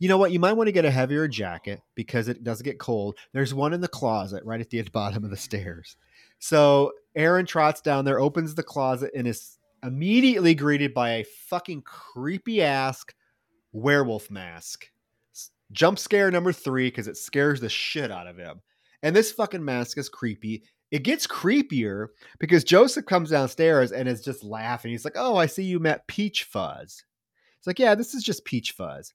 You 0.00 0.08
know 0.08 0.18
what? 0.18 0.32
You 0.32 0.38
might 0.38 0.52
want 0.52 0.68
to 0.68 0.72
get 0.72 0.84
a 0.84 0.90
heavier 0.90 1.26
jacket 1.28 1.80
because 1.94 2.28
it 2.28 2.44
does 2.44 2.62
get 2.62 2.78
cold. 2.78 3.16
There's 3.32 3.54
one 3.54 3.72
in 3.72 3.80
the 3.80 3.88
closet 3.88 4.44
right 4.44 4.60
at 4.60 4.70
the 4.70 4.82
bottom 4.92 5.24
of 5.24 5.30
the 5.30 5.36
stairs. 5.36 5.96
So 6.40 6.92
Aaron 7.18 7.44
trots 7.46 7.80
down 7.80 8.04
there, 8.04 8.20
opens 8.20 8.54
the 8.54 8.62
closet, 8.62 9.10
and 9.14 9.26
is 9.26 9.58
immediately 9.82 10.54
greeted 10.54 10.94
by 10.94 11.10
a 11.10 11.24
fucking 11.48 11.82
creepy 11.82 12.62
ass 12.62 13.04
werewolf 13.72 14.30
mask. 14.30 14.86
Jump 15.72 15.98
scare 15.98 16.30
number 16.30 16.52
three 16.52 16.86
because 16.86 17.08
it 17.08 17.16
scares 17.16 17.60
the 17.60 17.68
shit 17.68 18.10
out 18.10 18.28
of 18.28 18.38
him. 18.38 18.60
And 19.02 19.14
this 19.14 19.32
fucking 19.32 19.64
mask 19.64 19.98
is 19.98 20.08
creepy. 20.08 20.62
It 20.90 21.02
gets 21.02 21.26
creepier 21.26 22.06
because 22.38 22.64
Joseph 22.64 23.04
comes 23.04 23.30
downstairs 23.30 23.92
and 23.92 24.08
is 24.08 24.24
just 24.24 24.42
laughing. 24.42 24.92
He's 24.92 25.04
like, 25.04 25.16
Oh, 25.16 25.36
I 25.36 25.46
see 25.46 25.64
you 25.64 25.78
met 25.78 26.06
Peach 26.06 26.44
Fuzz. 26.44 27.04
It's 27.58 27.66
like, 27.66 27.78
Yeah, 27.78 27.94
this 27.94 28.14
is 28.14 28.22
just 28.22 28.44
Peach 28.44 28.72
Fuzz. 28.72 29.12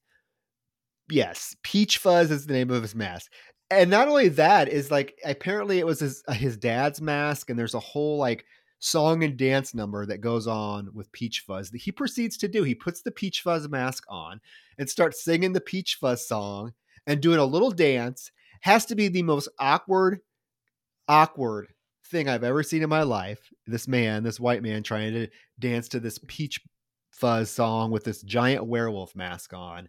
Yes, 1.09 1.55
Peach 1.63 1.97
Fuzz 1.97 2.31
is 2.31 2.45
the 2.45 2.53
name 2.53 2.69
of 2.69 2.81
his 2.81 2.95
mask 2.95 3.31
and 3.73 3.89
not 3.89 4.07
only 4.07 4.29
that 4.29 4.69
is 4.69 4.89
like 4.91 5.17
apparently 5.25 5.79
it 5.79 5.85
was 5.85 5.99
his 5.99 6.23
uh, 6.27 6.33
his 6.33 6.57
dad's 6.57 7.01
mask 7.01 7.49
and 7.49 7.57
there's 7.57 7.73
a 7.73 7.79
whole 7.79 8.17
like 8.17 8.45
song 8.83 9.23
and 9.23 9.37
dance 9.37 9.73
number 9.73 10.05
that 10.05 10.19
goes 10.19 10.45
on 10.45 10.89
with 10.93 11.11
Peach 11.13 11.43
Fuzz 11.47 11.71
that 11.71 11.81
he 11.81 11.91
proceeds 11.91 12.35
to 12.37 12.49
do. 12.49 12.63
He 12.63 12.75
puts 12.75 13.01
the 13.01 13.11
Peach 13.11 13.41
Fuzz 13.41 13.69
mask 13.69 14.03
on 14.09 14.41
and 14.77 14.89
starts 14.89 15.23
singing 15.23 15.53
the 15.53 15.61
Peach 15.61 15.97
Fuzz 15.99 16.27
song 16.27 16.73
and 17.07 17.21
doing 17.21 17.39
a 17.39 17.45
little 17.45 17.71
dance. 17.71 18.31
Has 18.61 18.85
to 18.87 18.95
be 18.95 19.07
the 19.07 19.23
most 19.23 19.49
awkward, 19.57 20.19
awkward 21.07 21.67
thing 22.05 22.27
I've 22.27 22.43
ever 22.43 22.61
seen 22.61 22.83
in 22.83 22.89
my 22.89 23.03
life. 23.03 23.49
This 23.65 23.87
man, 23.87 24.23
this 24.23 24.39
white 24.39 24.63
man, 24.63 24.83
trying 24.83 25.13
to 25.13 25.27
dance 25.59 25.87
to 25.89 25.99
this 25.99 26.19
Peach 26.27 26.59
Fuzz 27.11 27.49
song 27.49 27.89
with 27.91 28.03
this 28.03 28.21
giant 28.21 28.65
werewolf 28.65 29.15
mask 29.15 29.53
on. 29.53 29.87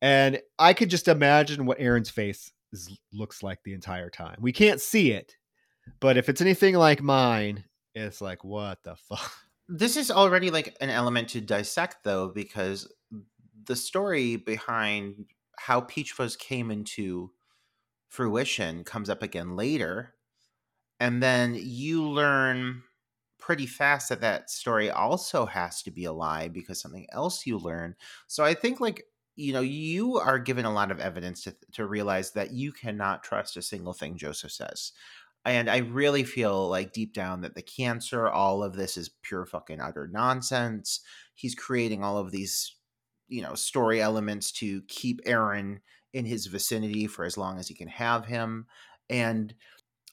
And 0.00 0.40
I 0.58 0.72
could 0.72 0.90
just 0.90 1.06
imagine 1.06 1.66
what 1.66 1.80
Aaron's 1.80 2.10
face 2.10 2.50
is, 2.72 2.98
looks 3.12 3.42
like 3.42 3.62
the 3.64 3.74
entire 3.74 4.10
time. 4.10 4.36
We 4.40 4.52
can't 4.52 4.80
see 4.80 5.12
it, 5.12 5.36
but 6.00 6.16
if 6.16 6.28
it's 6.28 6.40
anything 6.40 6.74
like 6.74 7.02
mine, 7.02 7.64
it's 7.94 8.20
like 8.20 8.44
what 8.44 8.82
the 8.82 8.96
fuck. 8.96 9.32
This 9.68 9.96
is 9.96 10.10
already 10.10 10.50
like 10.50 10.76
an 10.82 10.90
element 10.90 11.28
to 11.30 11.40
dissect 11.40 12.04
though 12.04 12.28
because 12.28 12.92
the 13.64 13.76
story 13.76 14.36
behind 14.36 15.26
how 15.56 15.80
Peach 15.80 16.12
Fuzz 16.12 16.36
came 16.36 16.70
into 16.70 17.30
fruition 18.08 18.84
comes 18.84 19.08
up 19.08 19.22
again 19.22 19.56
later. 19.56 20.14
And 21.00 21.22
then 21.22 21.56
you 21.58 22.06
learn 22.06 22.82
pretty 23.38 23.66
fast 23.66 24.08
that 24.08 24.20
that 24.20 24.50
story 24.50 24.90
also 24.90 25.46
has 25.46 25.82
to 25.82 25.90
be 25.90 26.04
a 26.04 26.12
lie 26.12 26.48
because 26.48 26.80
something 26.80 27.06
else 27.10 27.46
you 27.46 27.58
learn. 27.58 27.96
So 28.26 28.44
I 28.44 28.54
think 28.54 28.80
like 28.80 29.04
you 29.36 29.52
know, 29.52 29.60
you 29.60 30.18
are 30.18 30.38
given 30.38 30.64
a 30.64 30.72
lot 30.72 30.90
of 30.90 31.00
evidence 31.00 31.44
to, 31.44 31.54
to 31.72 31.86
realize 31.86 32.32
that 32.32 32.52
you 32.52 32.72
cannot 32.72 33.22
trust 33.22 33.56
a 33.56 33.62
single 33.62 33.92
thing 33.92 34.16
Joseph 34.16 34.52
says. 34.52 34.92
And 35.44 35.68
I 35.68 35.78
really 35.78 36.22
feel 36.22 36.68
like 36.68 36.92
deep 36.92 37.14
down 37.14 37.40
that 37.40 37.54
the 37.54 37.62
cancer, 37.62 38.28
all 38.28 38.62
of 38.62 38.76
this 38.76 38.96
is 38.96 39.10
pure 39.22 39.44
fucking 39.44 39.80
utter 39.80 40.06
nonsense. 40.06 41.00
He's 41.34 41.54
creating 41.54 42.04
all 42.04 42.18
of 42.18 42.30
these, 42.30 42.76
you 43.28 43.42
know, 43.42 43.54
story 43.54 44.00
elements 44.00 44.52
to 44.52 44.82
keep 44.82 45.20
Aaron 45.24 45.80
in 46.12 46.26
his 46.26 46.46
vicinity 46.46 47.06
for 47.06 47.24
as 47.24 47.36
long 47.36 47.58
as 47.58 47.66
he 47.66 47.74
can 47.74 47.88
have 47.88 48.26
him. 48.26 48.66
And 49.10 49.54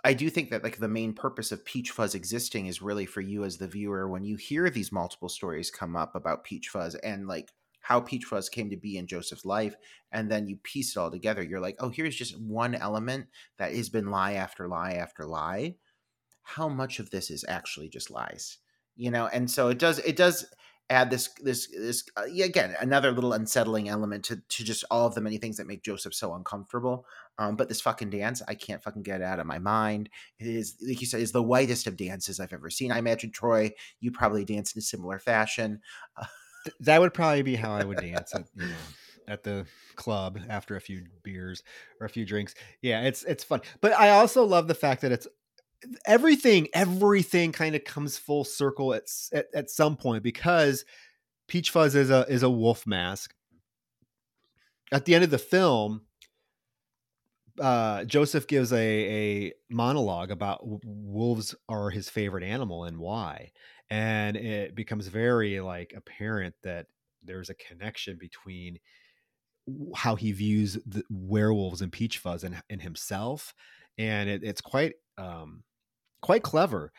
I 0.04 0.14
do 0.14 0.30
think 0.30 0.50
that 0.50 0.64
like 0.64 0.78
the 0.78 0.88
main 0.88 1.14
purpose 1.14 1.52
of 1.52 1.66
Peach 1.66 1.92
Fuzz 1.92 2.16
existing 2.16 2.68
is 2.68 2.82
really 2.82 3.06
for 3.06 3.22
you 3.22 3.44
as 3.44 3.58
the 3.58 3.68
viewer 3.68 4.08
when 4.08 4.24
you 4.24 4.38
hear 4.38 4.70
these 4.70 4.92
multiple 4.92 5.30
stories 5.30 5.70
come 5.70 5.96
up 5.96 6.16
about 6.16 6.46
Peach 6.46 6.70
Fuzz 6.70 6.96
and 6.96 7.28
like 7.28 7.52
how 7.90 8.00
Peach 8.00 8.26
Fuzz 8.26 8.50
came 8.50 8.70
to 8.70 8.78
be 8.78 8.98
in 8.98 9.08
Joseph's 9.08 9.46
life, 9.46 9.76
and 10.12 10.30
then 10.30 10.46
you 10.48 10.58
piece 10.58 10.96
it 10.96 11.00
all 11.00 11.10
together. 11.10 11.42
You're 11.42 11.60
like, 11.60 11.76
oh, 11.80 11.90
here's 11.90 12.16
just 12.16 12.40
one 12.40 12.76
element 12.76 13.26
that 13.58 13.74
has 13.74 13.90
been 13.90 14.12
lie 14.12 14.34
after 14.34 14.68
lie 14.68 14.94
after 14.94 15.26
lie. 15.26 15.74
How 16.44 16.70
much 16.70 17.00
of 17.00 17.10
this 17.10 17.32
is 17.32 17.44
actually 17.50 17.90
just 17.90 18.12
lies? 18.12 18.60
You 18.96 19.10
know, 19.10 19.26
and 19.26 19.50
so 19.50 19.70
it 19.70 19.80
does 19.80 19.98
it 19.98 20.16
does 20.16 20.46
add 20.92 21.10
this 21.10 21.30
this 21.42 21.68
this 21.76 22.04
uh, 22.16 22.26
again 22.44 22.76
another 22.80 23.12
little 23.12 23.34
unsettling 23.34 23.90
element 23.90 24.24
to 24.26 24.36
to 24.50 24.64
just 24.64 24.84
all 24.92 25.08
of 25.08 25.16
the 25.16 25.22
many 25.22 25.40
things 25.40 25.58
that 25.58 25.66
make 25.66 25.82
Joseph 25.82 26.14
so 26.14 26.36
uncomfortable. 26.36 27.08
Um, 27.40 27.56
but 27.56 27.70
this 27.70 27.82
fucking 27.82 28.12
dance, 28.12 28.44
I 28.48 28.54
can't 28.54 28.84
fucking 28.84 29.02
get 29.02 29.22
it 29.22 29.24
out 29.24 29.40
of 29.40 29.48
my 29.48 29.58
mind. 29.58 30.12
It 30.38 30.46
is 30.46 30.76
like 30.88 31.02
you 31.02 31.08
said, 31.08 31.22
is 31.22 31.32
the 31.32 31.42
whitest 31.42 31.88
of 31.88 31.98
dances 31.98 32.40
I've 32.40 32.54
ever 32.54 32.70
seen. 32.70 32.92
I 32.92 33.00
imagine 33.00 33.32
Troy, 33.32 33.72
you 34.00 34.12
probably 34.12 34.46
danced 34.46 34.76
in 34.76 34.80
a 34.80 34.84
similar 34.84 35.18
fashion. 35.18 35.82
that 36.82 37.00
would 37.00 37.14
probably 37.14 37.42
be 37.42 37.56
how 37.56 37.74
I 37.74 37.84
would 37.84 37.98
dance 37.98 38.34
at, 38.36 38.46
you 38.56 38.68
know, 38.68 38.76
at 39.28 39.44
the 39.44 39.66
club 39.96 40.40
after 40.50 40.76
a 40.76 40.82
few 40.82 41.04
beers 41.24 41.64
or 42.00 42.06
a 42.06 42.10
few 42.10 42.26
drinks. 42.26 42.56
Yeah, 42.82 43.02
it's 43.02 43.24
it's 43.24 43.44
fun. 43.44 43.62
But 43.82 43.94
I 43.94 44.12
also 44.12 44.44
love 44.44 44.68
the 44.68 44.76
fact 44.76 45.02
that 45.02 45.12
it's 45.12 45.28
everything 46.06 46.68
everything 46.74 47.52
kind 47.52 47.76
of 47.76 47.84
comes 47.84 48.18
full 48.18 48.44
circle 48.44 48.94
at, 48.94 49.04
at 49.32 49.48
at 49.54 49.70
some 49.70 49.96
point 49.96 50.24
because 50.24 50.84
Peach 51.48 51.70
Fuzz 51.72 51.96
is 51.96 52.10
a 52.10 52.26
is 52.28 52.44
a 52.44 52.50
wolf 52.50 52.86
mask. 52.86 53.34
At 54.92 55.06
the 55.06 55.14
end 55.14 55.24
of 55.24 55.30
the 55.30 55.38
film, 55.38 56.02
uh, 57.60 58.06
Joseph 58.06 58.48
gives 58.48 58.74
a, 58.74 58.78
a 58.78 59.54
monologue 59.70 60.32
about 60.32 60.62
wolves 60.64 61.54
are 61.68 61.90
his 61.90 62.10
favorite 62.10 62.44
animal 62.44 62.86
and 62.86 62.98
why 62.98 63.52
and 63.90 64.38
it 64.38 64.76
becomes 64.76 65.08
very 65.08 65.60
like 65.60 65.94
apparent 65.96 66.56
that 66.64 66.88
there's 67.24 67.50
a 67.50 67.56
connection 67.56 68.18
between 68.18 68.80
how 69.96 70.16
he 70.16 70.32
views 70.32 70.78
the 70.86 71.04
werewolves 71.10 71.82
and 71.82 71.92
peach 71.92 72.18
fuzz 72.18 72.44
and, 72.44 72.82
himself 72.82 73.54
and 73.98 74.30
it, 74.30 74.44
it's 74.44 74.62
quite 74.62 74.94
um 75.18 75.64
quite 76.22 76.44
clever. 76.44 76.92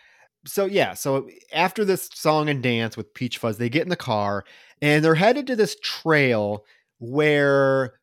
So 0.46 0.66
yeah 0.66 0.94
so 0.94 1.28
after 1.52 1.84
this 1.84 2.08
song 2.14 2.48
and 2.48 2.62
dance 2.62 2.96
with 2.96 3.12
peach 3.14 3.38
fuzz 3.38 3.58
they 3.58 3.68
get 3.68 3.82
in 3.82 3.88
the 3.88 3.96
car 3.96 4.44
and 4.82 5.04
they're 5.04 5.14
headed 5.14 5.46
to 5.48 5.56
this 5.56 5.76
trail 5.82 6.64
where 6.98 7.99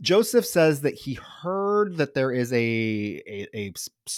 Joseph 0.00 0.46
says 0.46 0.82
that 0.82 0.94
he 0.94 1.14
heard 1.14 1.96
that 1.96 2.14
there 2.14 2.30
is 2.32 2.52
a, 2.52 2.56
a, 3.26 3.48
a 3.54 3.72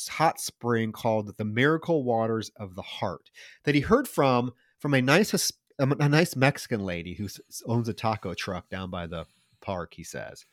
hot 0.09 0.41
spring 0.41 0.93
called 0.93 1.37
the 1.37 1.45
Miracle 1.45 2.05
Waters 2.05 2.51
of 2.57 2.75
the 2.75 2.83
Heart 2.83 3.31
that 3.65 3.75
he 3.75 3.81
heard 3.81 4.07
from 4.09 4.53
from 4.79 4.95
a 4.95 5.03
nice 5.03 5.53
a 5.79 6.09
nice 6.09 6.37
Mexican 6.37 6.85
lady 6.85 7.15
who 7.15 7.29
owns 7.67 7.89
a 7.89 7.95
taco 7.95 8.35
truck 8.35 8.69
down 8.69 8.91
by 8.91 9.07
the 9.07 9.25
park. 9.61 9.95
He 9.95 10.05
says, 10.05 10.45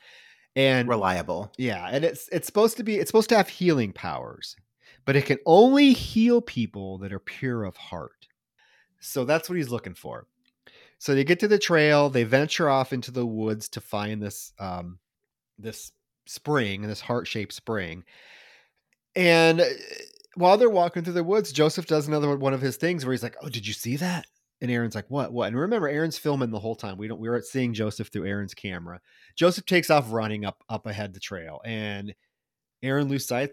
and 0.56 0.88
reliable, 0.88 1.52
yeah, 1.58 1.88
and 1.92 2.06
it's 2.06 2.30
it's 2.32 2.48
supposed 2.48 2.78
to 2.78 2.84
be 2.84 2.96
it's 2.96 3.10
supposed 3.10 3.30
to 3.30 3.38
have 3.38 3.50
healing 3.50 3.92
powers, 3.92 4.56
but 5.06 5.16
it 5.16 5.26
can 5.26 5.40
only 5.46 5.94
heal 5.94 6.42
people 6.42 6.98
that 7.00 7.14
are 7.14 7.20
pure 7.20 7.64
of 7.64 7.76
heart. 7.76 8.28
So 9.00 9.26
that's 9.26 9.50
what 9.50 9.58
he's 9.58 9.70
looking 9.70 9.94
for. 9.94 10.28
So 11.00 11.14
they 11.14 11.24
get 11.24 11.40
to 11.42 11.48
the 11.48 11.60
trail. 11.60 12.10
They 12.10 12.24
venture 12.24 12.70
off 12.70 12.92
into 12.92 13.12
the 13.12 13.26
woods 13.26 13.70
to 13.70 13.82
find 13.82 14.22
this 14.22 14.54
um, 14.60 14.98
this 15.58 15.92
spring, 16.26 16.84
and 16.84 16.92
this 16.92 17.02
heart 17.02 17.28
shaped 17.28 17.54
spring. 17.54 18.04
And 19.16 19.62
uh, 19.62 19.66
while 20.36 20.58
they're 20.58 20.70
walking 20.70 21.04
through 21.04 21.14
the 21.14 21.24
woods, 21.24 21.52
Joseph 21.52 21.88
does 21.88 22.08
another 22.08 22.36
one 22.38 22.54
of 22.54 22.62
his 22.62 22.78
things 22.78 23.06
where 23.06 23.14
he's 23.14 23.24
like, 23.24 23.36
"Oh, 23.42 23.50
did 23.50 23.66
you 23.68 23.74
see 23.74 23.96
that?" 23.98 24.26
And 24.62 24.72
Aaron's 24.72 24.96
like, 24.96 25.10
"What? 25.10 25.34
What?" 25.34 25.48
And 25.48 25.58
remember, 25.58 25.88
Aaron's 25.88 26.18
filming 26.18 26.52
the 26.52 26.60
whole 26.60 26.76
time. 26.76 26.98
We 26.98 27.08
don't. 27.08 27.20
We 27.20 27.30
were 27.30 27.42
seeing 27.42 27.74
Joseph 27.74 28.10
through 28.10 28.28
Aaron's 28.28 28.54
camera. 28.54 29.02
Joseph 29.36 29.66
takes 29.66 29.90
off 29.90 30.12
running 30.12 30.46
up 30.46 30.64
up 30.70 30.86
ahead 30.86 31.14
the 31.14 31.20
trail, 31.20 31.62
and 31.66 32.14
Aaron 32.84 33.08
loses 33.08 33.28
sight 33.28 33.52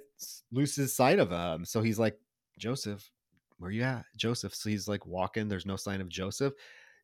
loses 0.53 0.95
sight 0.95 1.19
of 1.19 1.31
him. 1.31 1.65
So 1.65 1.83
he's 1.83 1.99
like, 1.99 2.19
"Joseph, 2.59 3.11
where 3.59 3.71
you 3.71 3.83
at?" 3.83 4.05
Joseph. 4.17 4.55
So 4.55 4.69
he's 4.69 4.89
like 4.89 5.07
walking. 5.07 5.49
There's 5.49 5.67
no 5.67 5.77
sign 5.77 6.01
of 6.01 6.09
Joseph. 6.09 6.53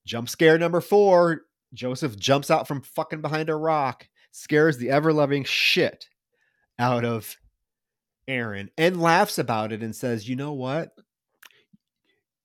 Jump 0.07 0.29
scare 0.29 0.59
number 0.59 0.81
four. 0.81 1.43
Joseph 1.73 2.19
jumps 2.19 2.51
out 2.51 2.67
from 2.67 2.83
fucking 2.83 3.21
behind 3.21 3.49
a 3.49 3.55
rock 3.55 4.09
scares 4.33 4.79
the 4.79 4.91
ever 4.91 5.13
loving 5.13 5.45
shit 5.45 6.07
out 6.79 7.05
of 7.05 7.37
Aaron 8.27 8.71
and 8.79 9.01
laughs 9.01 9.39
about 9.39 9.73
it 9.73 9.83
and 9.83 9.95
says, 9.95 10.29
You 10.29 10.37
know 10.37 10.53
what? 10.53 10.93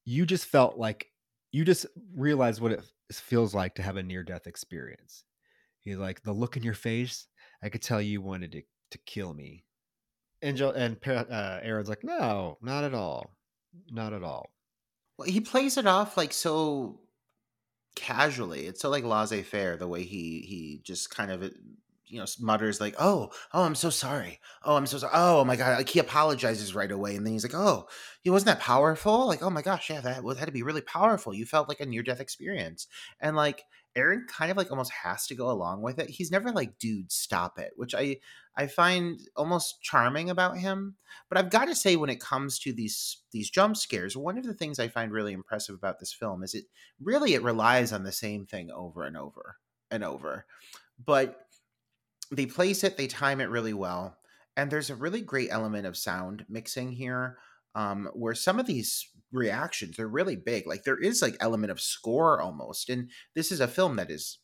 You 0.03 0.25
just 0.25 0.45
felt 0.45 0.77
like 0.77 1.07
you 1.51 1.63
just 1.63 1.86
realized 2.15 2.61
what 2.61 2.71
it 2.71 2.83
feels 3.11 3.53
like 3.53 3.75
to 3.75 3.81
have 3.81 3.97
a 3.97 4.03
near 4.03 4.23
death 4.23 4.47
experience. 4.47 5.23
He's 5.81 5.97
like, 5.97 6.23
The 6.23 6.33
look 6.33 6.57
in 6.57 6.63
your 6.63 6.73
face, 6.73 7.27
I 7.63 7.69
could 7.69 7.81
tell 7.81 8.01
you 8.01 8.21
wanted 8.21 8.51
to, 8.53 8.61
to 8.91 8.97
kill 9.05 9.33
me. 9.33 9.63
And, 10.41 10.59
and 10.59 10.97
uh, 11.07 11.59
Aaron's 11.61 11.89
like, 11.89 12.03
No, 12.03 12.57
not 12.61 12.83
at 12.83 12.93
all. 12.93 13.36
Not 13.91 14.13
at 14.13 14.23
all. 14.23 14.51
Well, 15.17 15.27
he 15.27 15.39
plays 15.39 15.77
it 15.77 15.88
off 15.88 16.17
like 16.17 16.33
so 16.33 16.99
casually. 17.96 18.68
It's 18.68 18.82
so 18.82 18.89
like 18.89 19.04
laissez 19.04 19.43
faire 19.43 19.78
the 19.78 19.88
way 19.88 20.04
he 20.04 20.41
he 20.48 20.82
just 20.84 21.10
kind 21.10 21.32
of 21.32 21.43
uh, 21.43 21.50
you 22.08 22.20
know 22.20 22.26
mutters 22.39 22.80
like 22.80 22.96
oh 23.00 23.32
oh 23.54 23.64
i'm 23.64 23.76
so 23.76 23.89
sorry. 23.89 24.39
Oh 24.64 24.76
i'm 24.76 24.86
so 24.86 24.98
sorry 25.00 25.14
oh 25.16 25.43
my 25.43 25.56
god 25.56 25.78
like 25.78 25.89
he 25.89 26.00
apologizes 26.00 26.76
right 26.76 26.91
away 26.91 27.16
and 27.16 27.26
then 27.26 27.34
he's 27.34 27.43
like 27.43 27.56
oh 27.56 27.88
he 28.22 28.30
wasn't 28.30 28.48
that 28.48 28.60
powerful? 28.60 29.28
Like 29.28 29.41
oh 29.41 29.50
my 29.50 29.62
gosh 29.62 29.89
yeah 29.89 30.02
that 30.02 30.24
had 30.24 30.46
to 30.46 30.52
be 30.52 30.64
really 30.64 30.82
powerful. 30.82 31.34
You 31.34 31.46
felt 31.46 31.70
like 31.70 31.80
a 31.80 31.86
near 31.86 32.04
death 32.04 32.20
experience. 32.20 32.88
And 33.20 33.36
like 33.36 33.64
aaron 33.96 34.26
kind 34.28 34.52
of 34.52 34.58
like 34.58 34.72
almost 34.72 34.91
has 34.91 35.26
to 35.28 35.36
go 35.36 35.50
along 35.50 35.82
with 35.82 36.00
it. 36.00 36.10
He's 36.10 36.32
never 36.32 36.52
like 36.52 36.78
dude 36.80 37.12
stop 37.12 37.58
it 37.60 37.72
which 37.76 37.96
i 37.96 38.18
i 38.58 38.68
find 38.68 39.20
almost 39.36 39.82
charming 39.82 40.30
about 40.30 40.58
him. 40.58 40.96
But 41.30 41.38
i've 41.38 41.50
got 41.50 41.66
to 41.66 41.76
say 41.76 41.96
when 41.96 42.10
it 42.10 42.20
comes 42.20 42.60
to 42.60 42.74
these 42.74 43.22
these 43.32 43.50
jump 43.50 43.78
scares 43.78 44.18
one 44.18 44.38
of 44.38 44.46
the 44.46 44.54
things 44.54 44.80
i 44.80 44.88
find 44.88 45.12
really 45.12 45.34
impressive 45.34 45.76
about 45.76 46.00
this 46.00 46.14
film 46.14 46.43
is 46.43 46.54
it 46.54 46.66
really 47.02 47.34
it 47.34 47.43
relies 47.43 47.91
on 47.91 48.04
the 48.04 48.12
same 48.12 48.46
thing 48.46 48.72
over 48.72 49.04
and 49.04 49.18
over 49.18 49.58
and 49.91 50.04
over. 50.04 50.46
But 51.04 51.39
they 52.32 52.46
place 52.46 52.84
it, 52.84 52.98
they 52.98 53.08
time 53.08 53.41
it 53.41 53.50
really 53.50 53.74
well, 53.74 54.18
and 54.56 54.72
there's 54.72 54.89
a 54.89 54.96
really 54.96 55.22
great 55.22 55.50
element 55.52 55.86
of 55.86 55.98
sound 55.98 56.46
mixing 56.50 56.91
here, 56.91 57.38
um, 57.76 58.10
where 58.14 58.36
some 58.36 58.60
of 58.60 58.66
these 58.66 59.10
reactions 59.36 59.99
are 59.99 60.07
really 60.07 60.36
big. 60.36 60.67
Like 60.67 60.83
there 60.83 60.97
is 60.97 61.21
like 61.21 61.38
element 61.39 61.71
of 61.71 61.81
score 61.81 62.41
almost, 62.41 62.89
and 62.89 63.09
this 63.36 63.51
is 63.51 63.59
a 63.59 63.67
film 63.67 63.95
that 63.97 64.11
is 64.11 64.39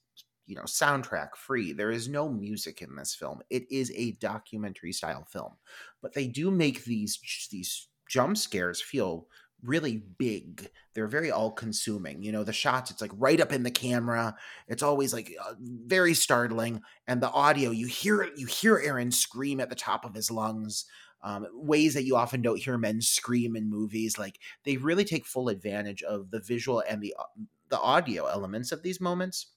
you 0.47 0.55
know 0.55 0.63
soundtrack 0.63 1.35
free 1.35 1.71
there 1.71 1.91
is 1.91 2.09
no 2.09 2.27
music 2.27 2.81
in 2.81 2.95
this 2.95 3.13
film 3.13 3.41
it 3.51 3.63
is 3.71 3.91
a 3.95 4.13
documentary 4.13 4.91
style 4.91 5.23
film 5.31 5.53
but 6.01 6.13
they 6.13 6.27
do 6.27 6.49
make 6.49 6.83
these 6.83 7.19
these 7.51 7.87
jump 8.09 8.35
scares 8.35 8.81
feel 8.81 9.27
really 9.63 10.03
big. 10.17 10.69
They're 10.93 11.07
very 11.07 11.31
all 11.31 11.51
consuming. 11.51 12.23
You 12.23 12.31
know, 12.31 12.43
the 12.43 12.53
shots, 12.53 12.91
it's 12.91 13.01
like 13.01 13.11
right 13.15 13.39
up 13.39 13.51
in 13.51 13.63
the 13.63 13.71
camera. 13.71 14.35
It's 14.67 14.83
always 14.83 15.13
like 15.13 15.33
uh, 15.43 15.53
very 15.59 16.13
startling. 16.13 16.81
And 17.07 17.21
the 17.21 17.31
audio, 17.31 17.71
you 17.71 17.87
hear 17.87 18.29
you 18.35 18.47
hear 18.47 18.79
Aaron 18.83 19.11
scream 19.11 19.59
at 19.59 19.69
the 19.69 19.75
top 19.75 20.05
of 20.05 20.15
his 20.15 20.31
lungs. 20.31 20.85
Um, 21.23 21.47
ways 21.53 21.93
that 21.93 22.03
you 22.03 22.15
often 22.15 22.41
don't 22.41 22.59
hear 22.59 22.77
men 22.77 23.01
scream 23.01 23.55
in 23.55 23.69
movies. 23.69 24.17
Like 24.17 24.39
they 24.63 24.77
really 24.77 25.05
take 25.05 25.25
full 25.25 25.49
advantage 25.49 26.01
of 26.03 26.31
the 26.31 26.39
visual 26.39 26.83
and 26.87 27.01
the 27.01 27.15
uh, 27.17 27.23
the 27.69 27.79
audio 27.79 28.25
elements 28.25 28.71
of 28.71 28.83
these 28.83 28.99
moments. 28.99 29.47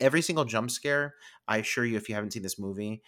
Every 0.00 0.22
single 0.22 0.44
jump 0.44 0.70
scare, 0.70 1.14
I 1.46 1.58
assure 1.58 1.84
you, 1.84 1.96
if 1.96 2.08
you 2.08 2.16
haven't 2.16 2.32
seen 2.32 2.42
this 2.42 2.58
movie, 2.58 3.02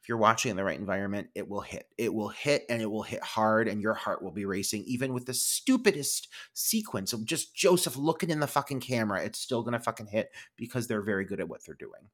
if 0.00 0.08
you're 0.08 0.18
watching 0.18 0.50
in 0.50 0.56
the 0.56 0.64
right 0.64 0.78
environment, 0.78 1.28
it 1.34 1.48
will 1.48 1.60
hit. 1.60 1.88
It 1.98 2.14
will 2.14 2.28
hit 2.28 2.64
and 2.68 2.80
it 2.80 2.90
will 2.90 3.02
hit 3.02 3.22
hard, 3.22 3.66
and 3.66 3.82
your 3.82 3.94
heart 3.94 4.22
will 4.22 4.30
be 4.30 4.44
racing. 4.44 4.84
Even 4.86 5.12
with 5.12 5.26
the 5.26 5.34
stupidest 5.34 6.28
sequence 6.54 7.12
of 7.12 7.24
just 7.24 7.54
Joseph 7.54 7.96
looking 7.96 8.30
in 8.30 8.40
the 8.40 8.46
fucking 8.46 8.80
camera, 8.80 9.22
it's 9.24 9.40
still 9.40 9.62
gonna 9.62 9.80
fucking 9.80 10.06
hit 10.06 10.30
because 10.56 10.86
they're 10.86 11.02
very 11.02 11.24
good 11.24 11.40
at 11.40 11.48
what 11.48 11.64
they're 11.66 11.74
doing. 11.74 12.10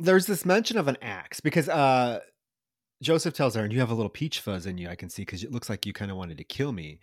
There's 0.00 0.26
this 0.26 0.44
mention 0.44 0.76
of 0.78 0.88
an 0.88 0.98
axe 1.00 1.38
because 1.38 1.68
uh 1.68 2.20
Joseph 3.02 3.34
tells 3.34 3.56
Aaron, 3.56 3.70
"You 3.70 3.80
have 3.80 3.90
a 3.90 3.94
little 3.94 4.10
peach 4.10 4.40
fuzz 4.40 4.66
in 4.66 4.78
you. 4.78 4.88
I 4.88 4.94
can 4.94 5.10
see 5.10 5.22
because 5.22 5.44
it 5.44 5.52
looks 5.52 5.68
like 5.68 5.84
you 5.84 5.92
kind 5.92 6.10
of 6.10 6.16
wanted 6.16 6.38
to 6.38 6.44
kill 6.44 6.72
me." 6.72 7.00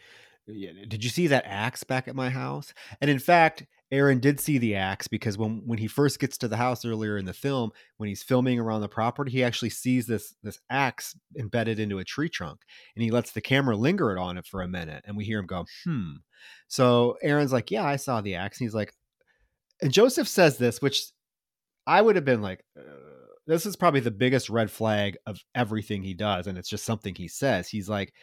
Did 0.47 1.03
you 1.03 1.11
see 1.11 1.27
that 1.27 1.45
axe 1.45 1.83
back 1.83 2.07
at 2.07 2.15
my 2.15 2.31
house? 2.31 2.73
And 3.01 3.11
in 3.11 3.19
fact, 3.19 3.67
Aaron 3.91 4.19
did 4.19 4.39
see 4.39 4.57
the 4.57 4.75
axe 4.75 5.07
because 5.07 5.37
when 5.37 5.61
when 5.65 5.77
he 5.77 5.87
first 5.87 6.19
gets 6.19 6.37
to 6.39 6.47
the 6.47 6.57
house 6.57 6.85
earlier 6.85 7.17
in 7.17 7.25
the 7.25 7.33
film, 7.33 7.71
when 7.97 8.09
he's 8.09 8.23
filming 8.23 8.59
around 8.59 8.81
the 8.81 8.89
property, 8.89 9.31
he 9.31 9.43
actually 9.43 9.69
sees 9.69 10.07
this 10.07 10.35
this 10.41 10.59
axe 10.69 11.15
embedded 11.37 11.79
into 11.79 11.99
a 11.99 12.03
tree 12.03 12.29
trunk, 12.29 12.61
and 12.95 13.03
he 13.03 13.11
lets 13.11 13.31
the 13.31 13.41
camera 13.41 13.75
linger 13.75 14.11
it 14.11 14.19
on 14.19 14.37
it 14.37 14.47
for 14.47 14.61
a 14.61 14.67
minute, 14.67 15.03
and 15.05 15.15
we 15.15 15.25
hear 15.25 15.39
him 15.39 15.45
go, 15.45 15.65
"Hmm." 15.83 16.13
So 16.67 17.17
Aaron's 17.21 17.53
like, 17.53 17.69
"Yeah, 17.69 17.83
I 17.83 17.97
saw 17.97 18.21
the 18.21 18.35
axe," 18.35 18.59
and 18.59 18.65
he's 18.65 18.75
like, 18.75 18.93
and 19.81 19.91
Joseph 19.93 20.27
says 20.27 20.57
this, 20.57 20.81
which 20.81 21.05
I 21.85 22.01
would 22.01 22.15
have 22.15 22.25
been 22.25 22.41
like. 22.41 22.63
Uh, 22.77 23.18
this 23.49 23.65
is 23.65 23.75
probably 23.75 23.99
the 24.01 24.11
biggest 24.11 24.49
red 24.49 24.71
flag 24.71 25.17
of 25.25 25.43
everything 25.55 26.03
he 26.03 26.13
does, 26.13 26.47
and 26.47 26.57
it's 26.57 26.69
just 26.69 26.85
something 26.85 27.15
he 27.15 27.27
says. 27.27 27.67
He's 27.69 27.89
like, 27.89 28.13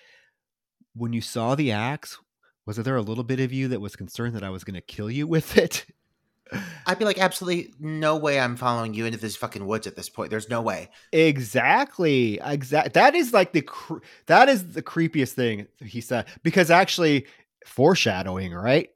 "When 0.94 1.12
you 1.12 1.20
saw 1.20 1.54
the 1.54 1.72
axe, 1.72 2.18
was 2.66 2.76
there 2.76 2.96
a 2.96 3.02
little 3.02 3.24
bit 3.24 3.40
of 3.40 3.52
you 3.52 3.68
that 3.68 3.80
was 3.80 3.96
concerned 3.96 4.34
that 4.36 4.44
I 4.44 4.50
was 4.50 4.64
going 4.64 4.74
to 4.74 4.80
kill 4.80 5.10
you 5.10 5.26
with 5.26 5.56
it? 5.58 5.86
I'd 6.86 6.98
be 6.98 7.04
like, 7.04 7.18
absolutely 7.18 7.74
no 7.80 8.16
way 8.16 8.38
I'm 8.38 8.56
following 8.56 8.94
you 8.94 9.04
into 9.06 9.18
this 9.18 9.36
fucking 9.36 9.66
woods 9.66 9.86
at 9.86 9.96
this 9.96 10.08
point. 10.08 10.30
There's 10.30 10.48
no 10.48 10.62
way. 10.62 10.90
Exactly. 11.12 12.38
Exactly. 12.42 12.90
That 12.94 13.14
is 13.16 13.32
like 13.32 13.52
the 13.52 13.62
cre- 13.62 13.98
that 14.26 14.48
is 14.48 14.72
the 14.72 14.82
creepiest 14.82 15.32
thing 15.32 15.66
he 15.80 16.00
said 16.00 16.26
because 16.44 16.70
actually 16.70 17.26
foreshadowing, 17.64 18.52
right? 18.54 18.90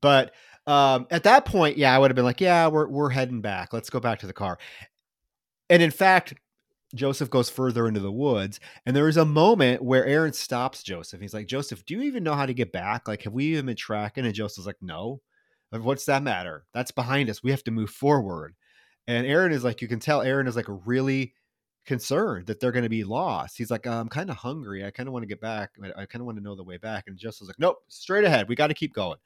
But 0.00 0.34
Um, 0.66 1.06
at 1.10 1.22
that 1.22 1.46
point, 1.46 1.78
yeah, 1.78 1.94
I 1.94 1.98
would 1.98 2.10
have 2.10 2.14
been 2.16 2.26
like, 2.26 2.42
yeah, 2.42 2.68
we're 2.68 2.88
we're 2.88 3.08
heading 3.08 3.40
back. 3.40 3.72
Let's 3.72 3.88
go 3.88 4.00
back 4.00 4.18
to 4.20 4.26
the 4.26 4.34
car. 4.34 4.58
And 5.70 5.82
in 5.82 5.90
fact, 5.90 6.34
Joseph 6.94 7.28
goes 7.28 7.50
further 7.50 7.86
into 7.86 8.00
the 8.00 8.12
woods, 8.12 8.60
and 8.86 8.96
there 8.96 9.08
is 9.08 9.18
a 9.18 9.24
moment 9.24 9.82
where 9.82 10.06
Aaron 10.06 10.32
stops 10.32 10.82
Joseph. 10.82 11.20
He's 11.20 11.34
like, 11.34 11.46
Joseph, 11.46 11.84
do 11.84 11.94
you 11.94 12.02
even 12.02 12.24
know 12.24 12.34
how 12.34 12.46
to 12.46 12.54
get 12.54 12.72
back? 12.72 13.06
Like, 13.06 13.22
have 13.22 13.34
we 13.34 13.46
even 13.46 13.66
been 13.66 13.76
tracking? 13.76 14.24
And 14.24 14.34
Joseph's 14.34 14.66
like, 14.66 14.80
No. 14.80 15.20
What's 15.70 16.06
that 16.06 16.22
matter? 16.22 16.64
That's 16.72 16.92
behind 16.92 17.28
us. 17.28 17.42
We 17.42 17.50
have 17.50 17.64
to 17.64 17.70
move 17.70 17.90
forward. 17.90 18.54
And 19.06 19.26
Aaron 19.26 19.52
is 19.52 19.64
like, 19.64 19.82
you 19.82 19.88
can 19.88 20.00
tell 20.00 20.22
Aaron 20.22 20.46
is 20.46 20.56
like 20.56 20.64
really 20.66 21.34
concerned 21.84 22.46
that 22.46 22.58
they're 22.58 22.72
going 22.72 22.84
to 22.84 22.88
be 22.88 23.04
lost. 23.04 23.58
He's 23.58 23.70
like, 23.70 23.86
I'm 23.86 24.08
kind 24.08 24.30
of 24.30 24.36
hungry. 24.36 24.84
I 24.84 24.90
kind 24.90 25.08
of 25.08 25.12
want 25.12 25.24
to 25.24 25.28
get 25.28 25.42
back. 25.42 25.72
I 25.94 26.06
kind 26.06 26.20
of 26.20 26.26
want 26.26 26.38
to 26.38 26.44
know 26.44 26.54
the 26.54 26.64
way 26.64 26.78
back. 26.78 27.04
And 27.06 27.18
Joseph's 27.18 27.48
like, 27.48 27.58
Nope, 27.58 27.78
straight 27.88 28.24
ahead. 28.24 28.48
We 28.48 28.54
got 28.54 28.68
to 28.68 28.74
keep 28.74 28.94
going. 28.94 29.18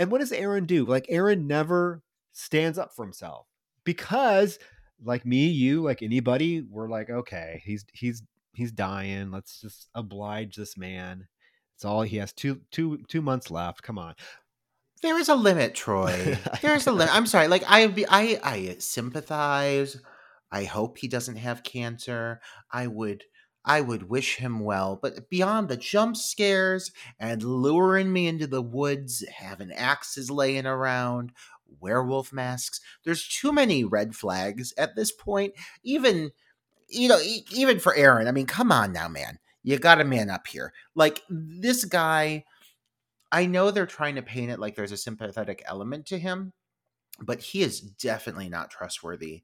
And 0.00 0.10
what 0.10 0.20
does 0.20 0.32
Aaron 0.32 0.66
do? 0.66 0.84
Like, 0.84 1.06
Aaron 1.08 1.46
never 1.46 2.02
stands 2.32 2.78
up 2.78 2.94
for 2.96 3.04
himself 3.04 3.46
because 3.84 4.58
like 5.04 5.24
me, 5.24 5.46
you, 5.48 5.82
like 5.82 6.02
anybody, 6.02 6.62
we're 6.62 6.88
like, 6.88 7.10
okay, 7.10 7.62
he's 7.64 7.84
he's 7.92 8.22
he's 8.54 8.72
dying. 8.72 9.30
Let's 9.30 9.60
just 9.60 9.88
oblige 9.94 10.56
this 10.56 10.76
man. 10.76 11.26
It's 11.76 11.84
all 11.84 12.02
he 12.02 12.18
has 12.18 12.32
two 12.32 12.60
two 12.70 12.98
two 13.08 13.22
months 13.22 13.50
left. 13.50 13.82
Come 13.82 13.98
on. 13.98 14.14
There 15.02 15.18
is 15.18 15.30
a 15.30 15.34
limit, 15.34 15.74
Troy. 15.74 16.38
There's 16.62 16.86
a 16.86 16.92
limit. 16.92 17.14
I'm 17.14 17.26
sorry. 17.26 17.48
Like 17.48 17.64
I 17.66 17.84
I 18.08 18.40
I 18.42 18.76
sympathize. 18.78 19.96
I 20.52 20.64
hope 20.64 20.98
he 20.98 21.08
doesn't 21.08 21.36
have 21.36 21.62
cancer. 21.62 22.40
I 22.70 22.86
would 22.86 23.24
I 23.64 23.82
would 23.82 24.08
wish 24.08 24.36
him 24.36 24.60
well, 24.60 24.98
but 25.00 25.28
beyond 25.28 25.68
the 25.68 25.76
jump 25.76 26.16
scares 26.16 26.92
and 27.18 27.42
luring 27.42 28.12
me 28.12 28.26
into 28.26 28.46
the 28.46 28.62
woods, 28.62 29.22
having 29.34 29.70
axes 29.70 30.30
laying 30.30 30.66
around, 30.66 31.32
werewolf 31.80 32.32
masks. 32.32 32.80
There's 33.04 33.26
too 33.26 33.52
many 33.52 33.84
red 33.84 34.14
flags 34.14 34.72
at 34.76 34.96
this 34.96 35.12
point. 35.12 35.54
Even, 35.82 36.30
you 36.88 37.08
know, 37.08 37.20
even 37.52 37.78
for 37.78 37.94
Aaron. 37.94 38.28
I 38.28 38.32
mean, 38.32 38.46
come 38.46 38.72
on 38.72 38.92
now, 38.92 39.08
man. 39.08 39.38
You 39.62 39.78
got 39.78 39.96
to 39.96 40.04
man 40.04 40.30
up 40.30 40.46
here. 40.46 40.72
Like 40.94 41.22
this 41.28 41.84
guy, 41.84 42.44
I 43.30 43.46
know 43.46 43.70
they're 43.70 43.86
trying 43.86 44.16
to 44.16 44.22
paint 44.22 44.50
it 44.50 44.58
like 44.58 44.74
there's 44.74 44.92
a 44.92 44.96
sympathetic 44.96 45.62
element 45.66 46.06
to 46.06 46.18
him, 46.18 46.52
but 47.20 47.40
he 47.40 47.62
is 47.62 47.80
definitely 47.80 48.48
not 48.48 48.70
trustworthy 48.70 49.42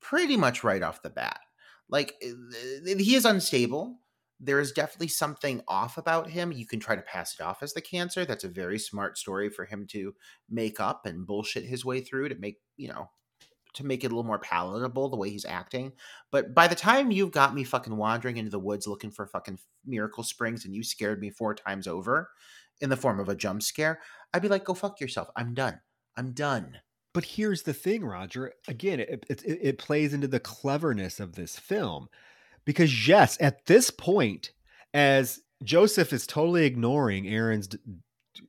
pretty 0.00 0.36
much 0.36 0.64
right 0.64 0.82
off 0.82 1.02
the 1.02 1.10
bat. 1.10 1.40
Like 1.88 2.14
eh, 2.22 2.94
he 2.98 3.14
is 3.14 3.24
unstable 3.24 3.98
there 4.40 4.58
is 4.58 4.72
definitely 4.72 5.08
something 5.08 5.60
off 5.68 5.98
about 5.98 6.30
him. 6.30 6.50
You 6.50 6.66
can 6.66 6.80
try 6.80 6.96
to 6.96 7.02
pass 7.02 7.34
it 7.34 7.42
off 7.42 7.62
as 7.62 7.74
the 7.74 7.82
cancer. 7.82 8.24
That's 8.24 8.44
a 8.44 8.48
very 8.48 8.78
smart 8.78 9.18
story 9.18 9.50
for 9.50 9.66
him 9.66 9.86
to 9.88 10.14
make 10.48 10.80
up 10.80 11.04
and 11.04 11.26
bullshit 11.26 11.64
his 11.64 11.84
way 11.84 12.00
through 12.00 12.30
to 12.30 12.34
make, 12.36 12.58
you 12.76 12.88
know, 12.88 13.10
to 13.74 13.84
make 13.84 14.02
it 14.02 14.06
a 14.06 14.10
little 14.10 14.24
more 14.24 14.38
palatable 14.38 15.10
the 15.10 15.16
way 15.16 15.30
he's 15.30 15.44
acting. 15.44 15.92
But 16.30 16.54
by 16.54 16.66
the 16.66 16.74
time 16.74 17.10
you've 17.10 17.32
got 17.32 17.54
me 17.54 17.64
fucking 17.64 17.96
wandering 17.96 18.38
into 18.38 18.50
the 18.50 18.58
woods 18.58 18.86
looking 18.86 19.10
for 19.10 19.26
fucking 19.26 19.58
miracle 19.84 20.24
springs 20.24 20.64
and 20.64 20.74
you 20.74 20.82
scared 20.82 21.20
me 21.20 21.30
four 21.30 21.54
times 21.54 21.86
over 21.86 22.30
in 22.80 22.88
the 22.88 22.96
form 22.96 23.20
of 23.20 23.28
a 23.28 23.36
jump 23.36 23.62
scare, 23.62 24.00
I'd 24.32 24.42
be 24.42 24.48
like, 24.48 24.64
go 24.64 24.74
fuck 24.74 25.00
yourself. 25.00 25.28
I'm 25.36 25.54
done. 25.54 25.80
I'm 26.16 26.32
done. 26.32 26.78
But 27.12 27.24
here's 27.24 27.62
the 27.62 27.74
thing, 27.74 28.04
Roger. 28.04 28.54
Again, 28.68 29.00
it, 29.00 29.26
it, 29.28 29.42
it 29.44 29.78
plays 29.78 30.14
into 30.14 30.28
the 30.28 30.40
cleverness 30.40 31.20
of 31.20 31.34
this 31.34 31.58
film 31.58 32.08
because, 32.64 33.08
yes, 33.08 33.36
at 33.40 33.66
this 33.66 33.90
point, 33.90 34.52
as 34.94 35.40
Joseph 35.62 36.12
is 36.12 36.26
totally 36.26 36.66
ignoring 36.66 37.28
Aaron's 37.28 37.68
d- 37.68 37.78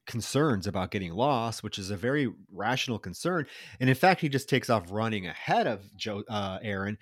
concerns 0.06 0.68
about 0.68 0.92
getting 0.92 1.14
lost, 1.14 1.64
which 1.64 1.78
is 1.78 1.92
a 1.92 1.98
very 1.98 2.32
rational 2.52 3.00
concern, 3.00 3.46
and 3.80 3.90
in 3.90 3.96
fact, 3.96 4.22
he 4.22 4.30
just 4.30 4.50
takes 4.50 4.70
off 4.70 4.92
running 4.92 5.28
ahead 5.28 5.68
of 5.68 5.82
Joe, 5.96 6.24
uh, 6.30 6.60
Aaron. 6.62 6.98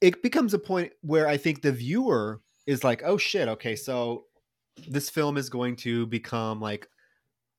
It 0.00 0.22
becomes 0.22 0.54
a 0.54 0.58
point 0.58 0.92
where 1.02 1.28
I 1.28 1.36
think 1.36 1.62
the 1.62 1.72
viewer 1.72 2.40
is 2.66 2.84
like, 2.84 3.02
"Oh 3.04 3.16
shit, 3.16 3.48
okay, 3.48 3.76
so 3.76 4.24
this 4.88 5.08
film 5.10 5.36
is 5.36 5.48
going 5.48 5.76
to 5.76 6.06
become 6.06 6.60
like 6.60 6.88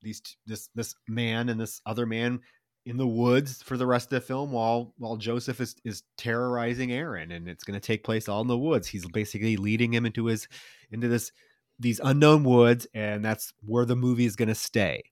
these 0.02 0.22
this 0.46 0.68
this 0.74 0.94
man 1.08 1.48
and 1.48 1.60
this 1.60 1.80
other 1.86 2.06
man 2.06 2.40
in 2.88 2.96
the 2.96 3.06
woods 3.06 3.62
for 3.62 3.76
the 3.76 3.86
rest 3.86 4.06
of 4.06 4.10
the 4.10 4.26
film 4.26 4.50
while 4.50 4.94
while 4.96 5.16
Joseph 5.16 5.60
is 5.60 5.76
is 5.84 6.02
terrorizing 6.16 6.90
Aaron 6.90 7.30
and 7.32 7.46
it's 7.46 7.62
going 7.62 7.78
to 7.78 7.86
take 7.86 8.02
place 8.02 8.28
all 8.28 8.40
in 8.40 8.46
the 8.46 8.58
woods. 8.58 8.88
He's 8.88 9.06
basically 9.06 9.56
leading 9.58 9.92
him 9.92 10.06
into 10.06 10.24
his 10.24 10.48
into 10.90 11.06
this 11.06 11.30
these 11.78 12.00
unknown 12.02 12.44
woods 12.44 12.86
and 12.94 13.22
that's 13.22 13.52
where 13.64 13.84
the 13.84 13.94
movie 13.94 14.24
is 14.24 14.36
going 14.36 14.48
to 14.48 14.54
stay. 14.54 15.02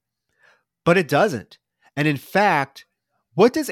But 0.85 0.97
it 0.97 1.07
doesn't. 1.07 1.59
And 1.97 2.09
in 2.09 2.16
fact, 2.16 2.87
what 3.35 3.53
does 3.53 3.70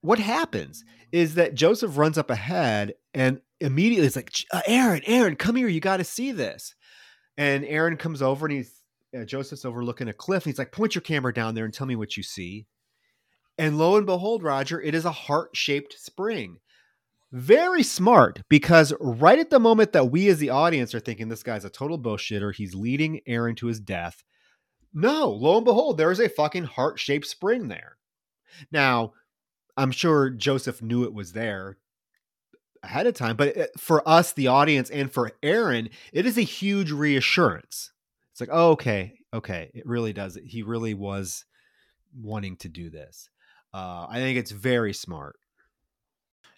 what 0.00 0.18
happens 0.18 0.82
is 1.12 1.34
that 1.34 1.54
Joseph 1.54 1.98
runs 1.98 2.16
up 2.16 2.30
ahead 2.30 2.94
and 3.12 3.42
immediately 3.60 4.06
it's 4.06 4.16
like 4.16 4.32
uh, 4.50 4.62
Aaron, 4.66 5.02
Aaron, 5.04 5.36
come 5.36 5.56
here, 5.56 5.68
you 5.68 5.80
got 5.80 5.98
to 5.98 6.04
see 6.04 6.32
this. 6.32 6.74
And 7.36 7.66
Aaron 7.66 7.98
comes 7.98 8.22
over 8.22 8.46
and 8.46 8.56
he's 8.56 8.82
uh, 9.14 9.24
Joseph's 9.24 9.66
overlooking 9.66 10.08
a 10.08 10.14
cliff. 10.14 10.46
And 10.46 10.52
he's 10.52 10.58
like, 10.58 10.72
point 10.72 10.94
your 10.94 11.02
camera 11.02 11.34
down 11.34 11.54
there 11.54 11.66
and 11.66 11.74
tell 11.74 11.86
me 11.86 11.96
what 11.96 12.16
you 12.16 12.22
see. 12.22 12.66
And 13.62 13.78
lo 13.78 13.96
and 13.96 14.04
behold, 14.04 14.42
Roger, 14.42 14.80
it 14.80 14.92
is 14.92 15.04
a 15.04 15.12
heart 15.12 15.50
shaped 15.56 15.94
spring. 15.96 16.58
Very 17.30 17.84
smart 17.84 18.42
because 18.48 18.92
right 18.98 19.38
at 19.38 19.50
the 19.50 19.60
moment 19.60 19.92
that 19.92 20.10
we 20.10 20.26
as 20.26 20.38
the 20.38 20.50
audience 20.50 20.96
are 20.96 21.00
thinking 21.00 21.28
this 21.28 21.44
guy's 21.44 21.64
a 21.64 21.70
total 21.70 21.96
bullshitter, 21.96 22.52
he's 22.52 22.74
leading 22.74 23.20
Aaron 23.24 23.54
to 23.54 23.68
his 23.68 23.78
death. 23.78 24.24
No, 24.92 25.30
lo 25.30 25.58
and 25.58 25.64
behold, 25.64 25.96
there 25.96 26.10
is 26.10 26.18
a 26.18 26.28
fucking 26.28 26.64
heart 26.64 26.98
shaped 26.98 27.28
spring 27.28 27.68
there. 27.68 27.98
Now, 28.72 29.12
I'm 29.76 29.92
sure 29.92 30.28
Joseph 30.28 30.82
knew 30.82 31.04
it 31.04 31.14
was 31.14 31.32
there 31.32 31.76
ahead 32.82 33.06
of 33.06 33.14
time, 33.14 33.36
but 33.36 33.56
uh, 33.56 33.66
for 33.78 34.02
us, 34.08 34.32
the 34.32 34.48
audience, 34.48 34.90
and 34.90 35.08
for 35.08 35.30
Aaron, 35.40 35.88
it 36.12 36.26
is 36.26 36.36
a 36.36 36.42
huge 36.42 36.90
reassurance. 36.90 37.92
It's 38.32 38.40
like, 38.40 38.50
oh, 38.50 38.70
okay, 38.70 39.20
okay, 39.32 39.70
it 39.72 39.86
really 39.86 40.12
does. 40.12 40.36
He 40.44 40.64
really 40.64 40.94
was 40.94 41.44
wanting 42.12 42.56
to 42.56 42.68
do 42.68 42.90
this. 42.90 43.28
Uh, 43.74 44.06
I 44.08 44.16
think 44.16 44.38
it's 44.38 44.50
very 44.50 44.92
smart. 44.92 45.36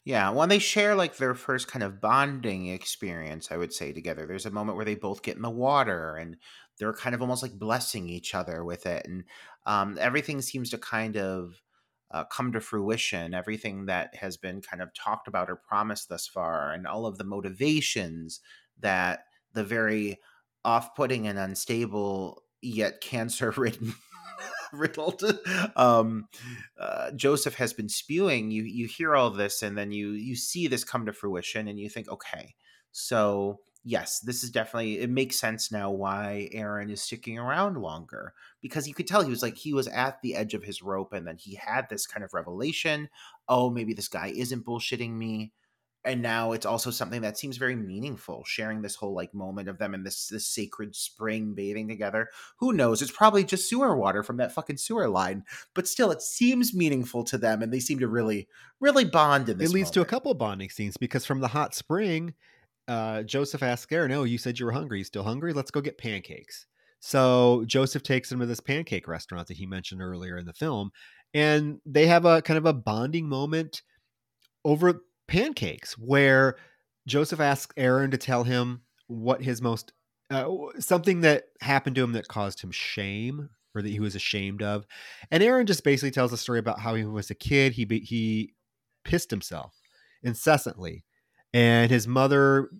Yeah, 0.04 0.30
when 0.30 0.50
they 0.50 0.58
share 0.58 0.94
like 0.94 1.16
their 1.16 1.34
first 1.34 1.68
kind 1.68 1.82
of 1.82 2.00
bonding 2.00 2.66
experience, 2.66 3.50
I 3.50 3.56
would 3.56 3.72
say 3.72 3.92
together. 3.92 4.26
There's 4.26 4.46
a 4.46 4.50
moment 4.50 4.76
where 4.76 4.84
they 4.84 4.96
both 4.96 5.22
get 5.22 5.36
in 5.36 5.42
the 5.42 5.50
water 5.50 6.16
and 6.16 6.36
they're 6.78 6.92
kind 6.92 7.14
of 7.14 7.22
almost 7.22 7.42
like 7.42 7.58
blessing 7.58 8.08
each 8.08 8.34
other 8.34 8.64
with 8.64 8.84
it, 8.84 9.06
and 9.06 9.24
um, 9.64 9.96
everything 9.98 10.42
seems 10.42 10.70
to 10.70 10.78
kind 10.78 11.16
of 11.16 11.62
uh, 12.10 12.24
come 12.24 12.52
to 12.52 12.60
fruition. 12.60 13.32
Everything 13.32 13.86
that 13.86 14.14
has 14.16 14.36
been 14.36 14.60
kind 14.60 14.82
of 14.82 14.92
talked 14.92 15.28
about 15.28 15.48
or 15.48 15.56
promised 15.56 16.08
thus 16.08 16.26
far, 16.26 16.72
and 16.72 16.86
all 16.86 17.06
of 17.06 17.16
the 17.16 17.24
motivations 17.24 18.40
that 18.80 19.26
the 19.52 19.64
very 19.64 20.18
off-putting 20.64 21.28
and 21.28 21.38
unstable 21.38 22.42
yet 22.60 23.00
cancer-ridden 23.00 23.94
riddled 24.78 25.22
um, 25.76 26.28
uh, 26.78 27.10
Joseph 27.12 27.54
has 27.56 27.72
been 27.72 27.88
spewing. 27.88 28.50
You 28.50 28.62
you 28.64 28.86
hear 28.86 29.14
all 29.14 29.30
this, 29.30 29.62
and 29.62 29.76
then 29.76 29.92
you 29.92 30.10
you 30.10 30.36
see 30.36 30.66
this 30.66 30.84
come 30.84 31.06
to 31.06 31.12
fruition, 31.12 31.68
and 31.68 31.78
you 31.78 31.88
think, 31.88 32.08
okay, 32.08 32.54
so 32.92 33.60
yes, 33.84 34.20
this 34.20 34.42
is 34.42 34.50
definitely 34.50 34.98
it 34.98 35.10
makes 35.10 35.38
sense 35.38 35.70
now 35.70 35.90
why 35.90 36.48
Aaron 36.52 36.90
is 36.90 37.02
sticking 37.02 37.38
around 37.38 37.76
longer 37.76 38.32
because 38.62 38.88
you 38.88 38.94
could 38.94 39.06
tell 39.06 39.22
he 39.22 39.30
was 39.30 39.42
like 39.42 39.56
he 39.56 39.74
was 39.74 39.86
at 39.88 40.22
the 40.22 40.34
edge 40.34 40.54
of 40.54 40.64
his 40.64 40.82
rope, 40.82 41.12
and 41.12 41.26
then 41.26 41.36
he 41.36 41.54
had 41.54 41.88
this 41.88 42.06
kind 42.06 42.24
of 42.24 42.34
revelation. 42.34 43.08
Oh, 43.48 43.70
maybe 43.70 43.94
this 43.94 44.08
guy 44.08 44.32
isn't 44.34 44.64
bullshitting 44.64 45.12
me 45.12 45.52
and 46.04 46.20
now 46.20 46.52
it's 46.52 46.66
also 46.66 46.90
something 46.90 47.22
that 47.22 47.38
seems 47.38 47.56
very 47.56 47.74
meaningful 47.76 48.44
sharing 48.44 48.82
this 48.82 48.94
whole 48.94 49.14
like 49.14 49.32
moment 49.32 49.68
of 49.68 49.78
them 49.78 49.94
in 49.94 50.02
this 50.02 50.28
this 50.28 50.46
sacred 50.46 50.94
spring 50.94 51.54
bathing 51.54 51.88
together. 51.88 52.28
Who 52.58 52.72
knows? 52.72 53.00
It's 53.00 53.10
probably 53.10 53.44
just 53.44 53.68
sewer 53.68 53.96
water 53.96 54.22
from 54.22 54.36
that 54.38 54.52
fucking 54.52 54.76
sewer 54.76 55.08
line 55.08 55.44
but 55.74 55.88
still 55.88 56.10
it 56.10 56.22
seems 56.22 56.74
meaningful 56.74 57.24
to 57.24 57.38
them 57.38 57.62
and 57.62 57.72
they 57.72 57.80
seem 57.80 57.98
to 57.98 58.08
really 58.08 58.48
really 58.80 59.04
bond 59.04 59.48
in 59.48 59.58
this 59.58 59.70
it 59.70 59.74
leads 59.74 59.86
moment. 59.86 59.94
to 59.94 60.00
a 60.02 60.04
couple 60.04 60.32
of 60.32 60.38
bonding 60.38 60.70
scenes 60.70 60.96
because 60.96 61.24
from 61.24 61.40
the 61.40 61.48
hot 61.48 61.74
spring 61.74 62.34
uh, 62.86 63.22
joseph 63.22 63.62
asks 63.62 63.90
aaron 63.92 64.12
oh 64.12 64.24
you 64.24 64.38
said 64.38 64.58
you 64.58 64.66
were 64.66 64.72
hungry. 64.72 64.98
You 64.98 65.04
still 65.04 65.22
hungry? 65.22 65.52
Let's 65.52 65.70
go 65.70 65.80
get 65.80 65.98
pancakes. 65.98 66.66
So 67.00 67.64
joseph 67.66 68.02
takes 68.02 68.30
him 68.30 68.40
to 68.40 68.46
this 68.46 68.60
pancake 68.60 69.08
restaurant 69.08 69.48
that 69.48 69.56
he 69.56 69.66
mentioned 69.66 70.02
earlier 70.02 70.36
in 70.36 70.46
the 70.46 70.52
film 70.52 70.90
and 71.32 71.80
they 71.86 72.06
have 72.06 72.24
a 72.24 72.42
kind 72.42 72.58
of 72.58 72.66
a 72.66 72.72
bonding 72.72 73.28
moment 73.28 73.82
over 74.64 75.02
pancakes 75.26 75.96
where 75.98 76.56
Joseph 77.06 77.40
asks 77.40 77.74
Aaron 77.76 78.10
to 78.10 78.18
tell 78.18 78.44
him 78.44 78.82
what 79.06 79.42
his 79.42 79.60
most 79.60 79.92
uh, 80.30 80.48
something 80.78 81.20
that 81.20 81.44
happened 81.60 81.96
to 81.96 82.02
him 82.02 82.12
that 82.12 82.28
caused 82.28 82.60
him 82.60 82.70
shame 82.70 83.50
or 83.74 83.82
that 83.82 83.90
he 83.90 84.00
was 84.00 84.14
ashamed 84.14 84.62
of. 84.62 84.86
And 85.30 85.42
Aaron 85.42 85.66
just 85.66 85.84
basically 85.84 86.10
tells 86.10 86.32
a 86.32 86.38
story 86.38 86.58
about 86.58 86.80
how 86.80 86.94
he 86.94 87.04
was 87.04 87.30
a 87.30 87.34
kid, 87.34 87.72
he 87.72 87.84
he 88.04 88.54
pissed 89.04 89.30
himself 89.30 89.74
incessantly. 90.22 91.04
And 91.52 91.90
his 91.90 92.08
mother 92.08 92.70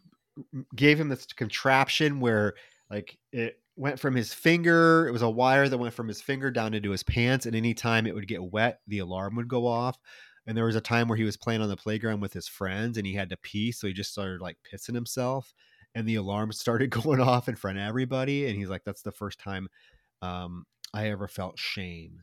gave 0.75 0.99
him 0.99 1.09
this 1.09 1.27
contraption 1.27 2.21
where 2.21 2.55
like 2.91 3.19
it 3.33 3.61
went 3.77 4.01
from 4.01 4.15
his 4.15 4.33
finger. 4.33 5.07
It 5.07 5.13
was 5.13 5.23
a 5.23 5.31
wire 5.31 5.69
that 5.69 5.79
went 5.79 5.95
from 5.95 6.09
his 6.09 6.21
finger 6.21 6.51
down 6.51 6.75
into 6.75 6.91
his 6.91 7.03
pants, 7.03 7.47
and 7.47 7.57
anytime 7.57 8.07
it 8.07 8.15
would 8.15 8.29
get 8.29 8.43
wet, 8.43 8.81
the 8.87 9.01
alarm 9.01 9.37
would 9.37 9.49
go 9.49 9.67
off. 9.67 9.99
And 10.47 10.57
there 10.57 10.67
was 10.67 10.77
a 10.77 10.81
time 10.81 11.09
where 11.09 11.17
he 11.17 11.25
was 11.25 11.37
playing 11.37 11.63
on 11.63 11.69
the 11.69 11.77
playground 11.77 12.21
with 12.21 12.33
his 12.33 12.49
friends, 12.49 12.99
and 12.99 13.07
he 13.07 13.15
had 13.15 13.31
to 13.31 13.37
pee, 13.39 13.73
so 13.73 13.87
he 13.87 13.93
just 13.93 14.13
started 14.13 14.41
like 14.41 14.59
pissing 14.71 14.95
himself, 14.95 15.55
and 15.95 16.07
the 16.07 16.17
alarm 16.17 16.53
started 16.53 16.91
going 16.91 17.21
off 17.21 17.49
in 17.49 17.57
front 17.57 17.79
of 17.79 17.85
everybody. 17.85 18.47
And 18.47 18.57
he's 18.57 18.69
like, 18.69 18.85
"That's 18.85 19.03
the 19.03 19.13
first 19.13 19.39
time 19.39 19.69
um, 20.23 20.67
I 20.93 21.09
ever 21.09 21.29
felt 21.29 21.59
shame." 21.59 22.23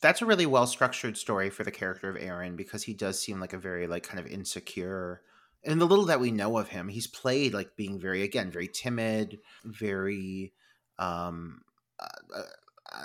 That's 0.00 0.22
a 0.22 0.26
really 0.26 0.46
well 0.46 0.66
structured 0.66 1.18
story 1.18 1.50
for 1.50 1.62
the 1.62 1.70
character 1.70 2.08
of 2.08 2.16
Aaron 2.16 2.56
because 2.56 2.84
he 2.84 2.94
does 2.94 3.20
seem 3.20 3.38
like 3.38 3.52
a 3.52 3.58
very 3.58 3.86
like 3.86 4.02
kind 4.02 4.18
of 4.18 4.26
insecure 4.26 5.20
and 5.64 5.80
the 5.80 5.86
little 5.86 6.06
that 6.06 6.20
we 6.20 6.30
know 6.30 6.58
of 6.58 6.68
him, 6.68 6.88
he's 6.88 7.06
played 7.06 7.52
like 7.52 7.76
being 7.76 7.98
very, 7.98 8.22
again, 8.22 8.50
very 8.50 8.68
timid, 8.68 9.40
very 9.64 10.54
um, 10.98 11.62
uh, 11.98 12.34
uh, 12.34 12.42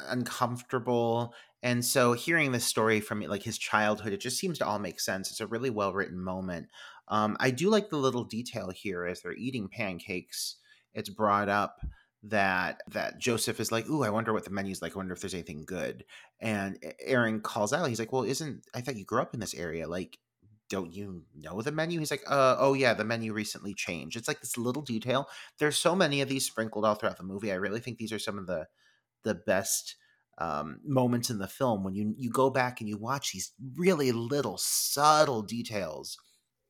uncomfortable. 0.08 1.34
And 1.64 1.84
so 1.84 2.14
hearing 2.14 2.52
this 2.52 2.66
story 2.66 3.00
from 3.00 3.22
like 3.22 3.44
his 3.44 3.58
childhood, 3.58 4.14
it 4.14 4.22
just 4.22 4.38
seems 4.38 4.60
to 4.60 4.66
all 4.68 4.80
make 4.80 5.00
sense. 5.00 5.32
It's 5.32 5.42
a 5.42 5.48
really 5.48 5.70
well 5.70 5.94
written 5.94 6.20
moment. 6.20 6.68
Um, 7.08 7.38
I 7.40 7.52
do 7.52 7.70
like 7.70 7.90
the 7.90 7.98
little 7.98 8.24
detail 8.24 8.70
here 8.70 9.06
as 9.06 9.22
they're 9.22 9.34
eating 9.34 9.70
pancakes. 9.70 10.58
It's 10.94 11.10
brought 11.10 11.50
up 11.50 11.80
that 12.24 12.82
that 12.88 13.20
Joseph 13.20 13.60
is 13.60 13.72
like, 13.72 13.88
"Ooh, 13.90 14.04
I 14.04 14.10
wonder 14.10 14.34
what 14.34 14.46
the 14.46 14.50
menu's 14.50 14.82
like. 14.82 14.94
I 14.94 14.98
wonder 14.98 15.14
if 15.14 15.22
there's 15.22 15.34
anything 15.34 15.66
good." 15.66 16.06
And 16.40 16.80
Aaron 17.00 17.42
calls 17.42 17.74
out, 17.74 17.88
he's 17.88 18.00
like, 18.00 18.12
"Well, 18.12 18.24
isn't 18.24 18.66
I 18.74 18.82
thought 18.82 18.96
you 18.98 19.06
grew 19.06 19.22
up 19.22 19.34
in 19.34 19.40
this 19.40 19.54
area? 19.54 19.88
Like, 19.88 20.18
don't 20.70 20.94
you 20.94 21.24
know 21.36 21.62
the 21.62 21.72
menu? 21.72 22.00
He's 22.00 22.12
like, 22.12 22.24
uh, 22.28 22.56
oh 22.58 22.74
yeah, 22.74 22.94
the 22.94 23.04
menu 23.04 23.34
recently 23.34 23.74
changed. 23.74 24.18
It's 24.18 24.28
like 24.28 24.42
this 24.42 24.58
little 24.58 24.82
detail. 24.82 25.28
There's 25.60 25.78
so 25.78 25.96
many 25.96 26.22
of 26.22 26.30
these 26.30 26.46
sprinkled 26.46 26.86
all 26.86 26.96
throughout 26.96 27.18
the 27.18 27.24
movie. 27.24 27.52
I 27.52 27.56
really 27.56 27.80
think 27.80 27.98
these 27.98 28.12
are 28.12 28.20
some 28.20 28.40
of 28.40 28.48
the 28.48 28.68
the 29.26 29.36
best 29.36 29.97
um, 30.38 30.80
moments 30.86 31.30
in 31.30 31.38
the 31.38 31.47
film 31.47 31.84
when 31.84 31.95
you 31.95 32.13
you 32.17 32.30
go 32.30 32.49
back 32.49 32.80
and 32.80 32.89
you 32.89 32.97
watch 32.97 33.32
these 33.32 33.51
really 33.76 34.11
little 34.11 34.57
subtle 34.57 35.41
details, 35.41 36.17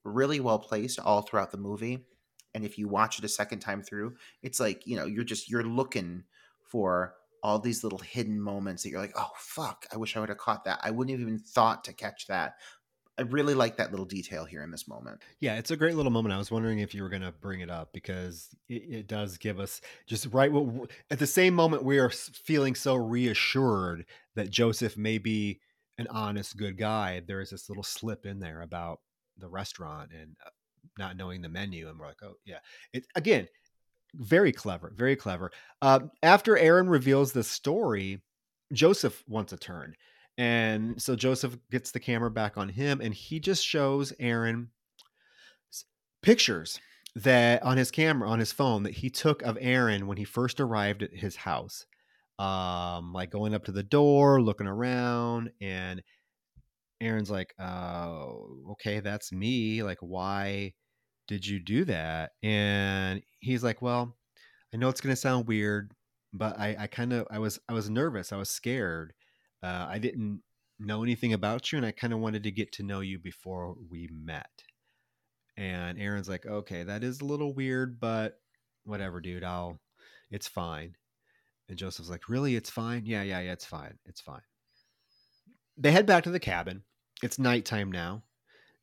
really 0.03 0.39
well 0.39 0.59
placed 0.59 0.99
all 0.99 1.21
throughout 1.21 1.51
the 1.51 1.57
movie. 1.57 2.05
And 2.53 2.63
if 2.63 2.77
you 2.77 2.87
watch 2.87 3.19
it 3.19 3.25
a 3.25 3.29
second 3.29 3.59
time 3.59 3.81
through, 3.81 4.15
it's 4.41 4.59
like 4.59 4.85
you 4.85 4.95
know 4.95 5.05
you're 5.05 5.23
just 5.23 5.49
you're 5.49 5.63
looking 5.63 6.23
for 6.63 7.15
all 7.43 7.59
these 7.59 7.83
little 7.83 7.99
hidden 7.99 8.41
moments 8.41 8.81
that 8.81 8.89
you're 8.89 8.99
like, 8.99 9.13
oh 9.15 9.29
fuck, 9.37 9.85
I 9.93 9.97
wish 9.97 10.17
I 10.17 10.19
would 10.19 10.29
have 10.29 10.39
caught 10.39 10.63
that. 10.65 10.79
I 10.81 10.89
wouldn't 10.89 11.11
have 11.11 11.21
even 11.21 11.37
thought 11.37 11.83
to 11.83 11.93
catch 11.93 12.25
that. 12.27 12.55
I 13.17 13.21
really 13.21 13.53
like 13.53 13.77
that 13.77 13.91
little 13.91 14.05
detail 14.05 14.43
here 14.43 14.61
in 14.61 14.71
this 14.71 14.87
moment. 14.87 15.21
Yeah, 15.39 15.55
it's 15.55 15.71
a 15.71 15.77
great 15.77 15.95
little 15.95 16.11
moment. 16.11 16.33
I 16.33 16.37
was 16.37 16.51
wondering 16.51 16.79
if 16.79 16.93
you 16.93 17.01
were 17.01 17.09
going 17.09 17.21
to 17.21 17.31
bring 17.31 17.61
it 17.61 17.69
up 17.69 17.93
because 17.93 18.49
it, 18.67 18.83
it, 18.89 19.07
does 19.07 19.37
give 19.37 19.59
us 19.59 19.79
just 20.05 20.27
right 20.33 20.51
at 21.09 21.19
the 21.19 21.27
same 21.27 21.53
moment 21.53 21.85
we 21.85 21.97
are 21.97 22.09
feeling 22.09 22.75
so 22.75 22.95
reassured 22.95 24.05
that 24.35 24.49
Joseph 24.49 24.97
may 24.97 25.17
be 25.17 25.61
an 25.97 26.07
honest, 26.09 26.57
good 26.57 26.77
guy. 26.77 27.21
There 27.25 27.39
is 27.39 27.51
this 27.51 27.69
little 27.69 27.83
slip 27.83 28.25
in 28.25 28.39
there 28.39 28.61
about 28.61 28.99
the 29.37 29.47
restaurant 29.47 30.11
and 30.11 30.35
uh, 30.45 30.49
not 30.97 31.15
knowing 31.15 31.41
the 31.41 31.49
menu, 31.49 31.87
and 31.87 31.97
we're 31.97 32.07
like, 32.07 32.21
oh 32.21 32.35
yeah. 32.43 32.59
It 32.91 33.05
again, 33.15 33.47
very 34.13 34.51
clever, 34.51 34.91
very 34.93 35.15
clever. 35.15 35.51
Uh, 35.81 36.01
after 36.21 36.57
Aaron 36.57 36.89
reveals 36.89 37.31
the 37.31 37.43
story, 37.43 38.21
Joseph 38.73 39.23
wants 39.27 39.53
a 39.53 39.57
turn 39.57 39.95
and 40.37 41.01
so 41.01 41.15
Joseph 41.15 41.57
gets 41.71 41.91
the 41.91 41.99
camera 41.99 42.29
back 42.29 42.57
on 42.57 42.69
him 42.69 43.01
and 43.01 43.13
he 43.13 43.39
just 43.39 43.65
shows 43.65 44.13
Aaron 44.19 44.69
pictures 46.21 46.79
that 47.15 47.63
on 47.63 47.77
his 47.77 47.91
camera 47.91 48.29
on 48.29 48.39
his 48.39 48.51
phone 48.51 48.83
that 48.83 48.95
he 48.95 49.09
took 49.09 49.41
of 49.43 49.57
Aaron 49.61 50.07
when 50.07 50.17
he 50.17 50.25
first 50.25 50.59
arrived 50.59 51.03
at 51.03 51.13
his 51.13 51.35
house. 51.35 51.85
Um 52.37 53.13
like 53.13 53.29
going 53.31 53.53
up 53.53 53.65
to 53.65 53.71
the 53.71 53.83
door, 53.83 54.41
looking 54.41 54.67
around 54.67 55.51
and 55.61 56.03
Aaron's 57.01 57.29
like, 57.31 57.53
uh, 57.59 58.25
okay, 58.71 58.99
that's 58.99 59.31
me. 59.31 59.83
Like, 59.83 59.97
why 59.99 60.73
did 61.27 61.45
you 61.45 61.59
do 61.59 61.85
that? 61.85 62.31
And 62.41 63.21
he's 63.39 63.63
like, 63.63 63.81
well, 63.81 64.15
I 64.73 64.77
know 64.77 64.89
it's 64.89 65.01
gonna 65.01 65.15
sound 65.15 65.47
weird, 65.47 65.91
but 66.33 66.59
I, 66.59 66.75
I 66.79 66.87
kind 66.87 67.13
of 67.13 67.27
I 67.31 67.39
was 67.39 67.59
I 67.69 67.73
was 67.73 67.89
nervous. 67.89 68.33
I 68.33 68.37
was 68.37 68.49
scared 68.49 69.13
uh, 69.65 69.87
I 69.89 69.97
didn't 69.97 70.41
know 70.79 71.03
anything 71.03 71.33
about 71.33 71.71
you, 71.71 71.77
and 71.77 71.85
I 71.85 71.91
kind 71.91 72.13
of 72.13 72.19
wanted 72.19 72.43
to 72.43 72.51
get 72.51 72.71
to 72.73 72.83
know 72.83 72.99
you 72.99 73.17
before 73.17 73.75
we 73.89 74.09
met. 74.11 74.63
And 75.57 75.99
Aaron's 75.99 76.29
like, 76.29 76.45
okay, 76.45 76.83
that 76.83 77.03
is 77.03 77.21
a 77.21 77.25
little 77.25 77.53
weird, 77.53 77.99
but 77.99 78.39
whatever, 78.83 79.21
dude. 79.21 79.43
I'll, 79.43 79.79
it's 80.29 80.47
fine. 80.47 80.95
And 81.67 81.77
Joseph's 81.77 82.09
like, 82.09 82.29
really? 82.29 82.55
It's 82.55 82.69
fine? 82.69 83.05
Yeah, 83.05 83.23
yeah, 83.23 83.39
yeah, 83.39 83.53
it's 83.53 83.65
fine. 83.65 83.97
It's 84.05 84.21
fine. 84.21 84.41
They 85.77 85.91
head 85.91 86.05
back 86.05 86.23
to 86.25 86.29
the 86.29 86.39
cabin. 86.39 86.83
It's 87.23 87.39
nighttime 87.39 87.91
now. 87.91 88.23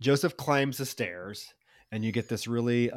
Joseph 0.00 0.36
climbs 0.36 0.78
the 0.78 0.86
stairs, 0.86 1.54
and 1.92 2.04
you 2.04 2.10
get 2.10 2.28
this 2.28 2.48
really 2.48 2.90
uh, 2.90 2.96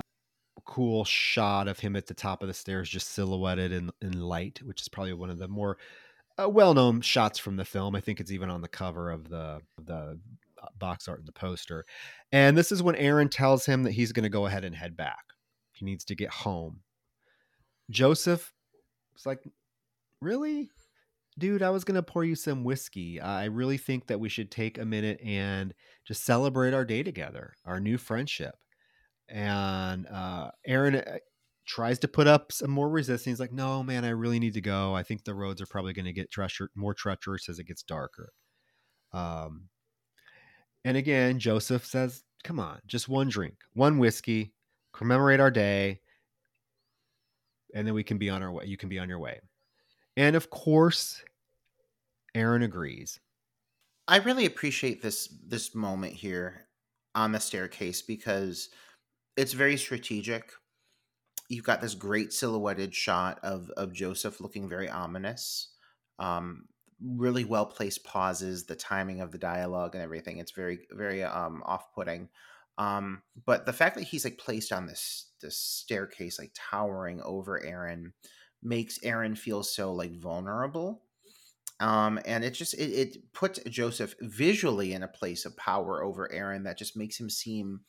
cool 0.66 1.06
shot 1.06 1.68
of 1.68 1.78
him 1.80 1.96
at 1.96 2.08
the 2.08 2.14
top 2.16 2.42
of 2.42 2.48
the 2.48 2.54
stairs, 2.54 2.90
just 2.90 3.10
silhouetted 3.10 3.72
in, 3.72 3.92
in 4.02 4.22
light, 4.22 4.60
which 4.64 4.82
is 4.82 4.90
probably 4.90 5.14
one 5.14 5.30
of 5.30 5.38
the 5.38 5.48
more 5.48 5.78
uh, 6.42 6.50
well-known 6.50 7.02
shots 7.02 7.40
from 7.40 7.56
the 7.56 7.66
film. 7.66 7.96
I 7.96 8.02
think 8.02 8.20
it's 8.20 8.32
even 8.32 8.50
on 8.50 8.62
the 8.62 8.68
cover 8.68 9.12
of 9.12 9.30
the 9.30 9.62
the 9.78 10.20
uh, 10.62 10.68
box 10.78 11.08
art 11.08 11.20
and 11.20 11.28
the 11.28 11.34
poster. 11.34 11.86
And 12.32 12.58
this 12.58 12.72
is 12.72 12.84
when 12.84 12.96
Aaron 12.96 13.30
tells 13.30 13.66
him 13.66 13.84
that 13.84 13.92
he's 13.92 14.12
going 14.12 14.24
to 14.24 14.30
go 14.30 14.46
ahead 14.46 14.66
and 14.66 14.76
head 14.76 14.98
back. 14.98 15.24
He 15.72 15.86
needs 15.86 16.06
to 16.06 16.16
get 16.16 16.30
home. 16.30 16.82
Joseph 17.90 18.54
was 19.14 19.26
like, 19.26 19.44
"Really? 20.22 20.70
Dude, 21.38 21.62
I 21.62 21.70
was 21.70 21.84
going 21.84 21.96
to 21.96 22.04
pour 22.04 22.24
you 22.24 22.36
some 22.36 22.64
whiskey. 22.64 23.20
I 23.20 23.46
really 23.46 23.78
think 23.78 24.08
that 24.08 24.20
we 24.20 24.30
should 24.30 24.52
take 24.52 24.78
a 24.78 24.86
minute 24.86 25.20
and 25.22 25.74
just 26.06 26.24
celebrate 26.24 26.74
our 26.74 26.86
day 26.86 27.04
together, 27.04 27.54
our 27.66 27.80
new 27.80 27.98
friendship." 27.98 28.56
And 29.28 30.08
uh, 30.08 30.52
Aaron 30.66 30.96
uh, 30.96 31.18
tries 31.66 31.99
to 31.99 32.07
put 32.07 32.28
up 32.28 32.51
some 32.51 32.72
more 32.72 32.89
resistance. 32.89 33.26
He's 33.26 33.39
like, 33.39 33.51
no, 33.51 33.84
man, 33.84 34.05
I 34.05 34.09
really 34.09 34.39
need 34.39 34.53
to 34.53 34.61
go. 34.61 34.95
I 34.95 35.03
think 35.03 35.24
the 35.24 35.34
roads 35.34 35.61
are 35.61 35.68
probably 35.68 35.93
going 35.93 36.05
to 36.05 36.13
get 36.13 36.32
treacher- 36.32 36.68
more 36.76 36.93
treacherous 36.93 37.49
as 37.49 37.59
it 37.59 37.68
gets 37.68 37.84
darker. 37.84 38.32
Um, 39.13 39.70
and 40.84 40.97
again, 40.97 41.39
Joseph 41.39 41.86
says, 41.86 42.24
come 42.43 42.59
on, 42.59 42.80
just 42.86 43.09
one 43.09 43.30
drink, 43.30 43.55
one 43.74 43.97
whiskey, 43.97 44.53
commemorate 44.93 45.39
our 45.39 45.51
day, 45.51 46.01
and 47.74 47.88
then 47.88 47.93
we 47.93 48.03
can 48.03 48.18
be 48.18 48.30
on 48.30 48.43
our 48.43 48.51
way. 48.51 48.66
You 48.66 48.78
can 48.78 48.89
be 48.89 48.99
on 48.99 49.09
your 49.09 49.20
way. 49.20 49.39
And 50.16 50.36
of 50.36 50.49
course, 50.49 51.22
Aaron 52.36 52.63
agrees. 52.63 53.20
I 54.07 54.18
really 54.18 54.45
appreciate 54.45 55.01
this 55.01 55.28
this 55.47 55.74
moment 55.74 56.13
here 56.13 56.68
on 57.16 57.32
the 57.32 57.39
staircase 57.39 58.01
because 58.01 58.70
it's 59.36 59.53
very 59.53 59.78
strategic 59.78 60.51
you've 61.50 61.66
got 61.66 61.82
this 61.82 61.96
great 61.96 62.34
silhouetted 62.34 62.93
shot 62.93 63.39
of 63.43 63.70
of 63.78 63.93
Joseph 63.93 64.39
looking 64.41 64.68
very 64.68 64.89
ominous. 64.89 65.70
Um, 66.20 66.66
really 67.02 67.43
well 67.43 67.66
placed 67.66 68.04
pauses, 68.04 68.66
the 68.66 68.76
timing 68.76 69.22
of 69.22 69.32
the 69.32 69.38
dialogue 69.38 69.96
and 69.96 70.04
everything. 70.04 70.38
It's 70.38 70.52
very 70.52 70.80
very 70.91 71.24
um, 71.24 71.64
off 71.66 71.93
putting. 71.93 72.30
Um, 72.78 73.22
but 73.46 73.66
the 73.66 73.74
fact 73.74 73.96
that 73.96 74.04
he's 74.04 74.26
like 74.26 74.38
placed 74.38 74.72
on 74.72 74.86
this 74.86 75.32
this 75.41 75.58
staircase, 75.58 76.39
like 76.39 76.52
towering 76.56 77.22
over 77.22 77.64
Aaron, 77.64 78.14
makes 78.62 79.00
Aaron 79.04 79.36
feel 79.36 79.64
so 79.64 79.93
like 79.93 80.14
vulnerable. 80.20 81.04
Um, 81.80 82.20
and 82.26 82.43
it 82.43 82.52
just 82.52 82.74
it, 82.74 82.91
it 82.91 83.34
puts 83.34 83.60
Joseph 83.68 84.16
visually 84.22 84.93
in 84.93 85.04
a 85.04 85.08
place 85.08 85.46
of 85.46 85.58
power 85.58 86.04
over 86.04 86.32
Aaron 86.32 86.64
that 86.64 86.78
just 86.78 86.98
makes 86.98 87.20
him 87.20 87.30
seem 87.30 87.82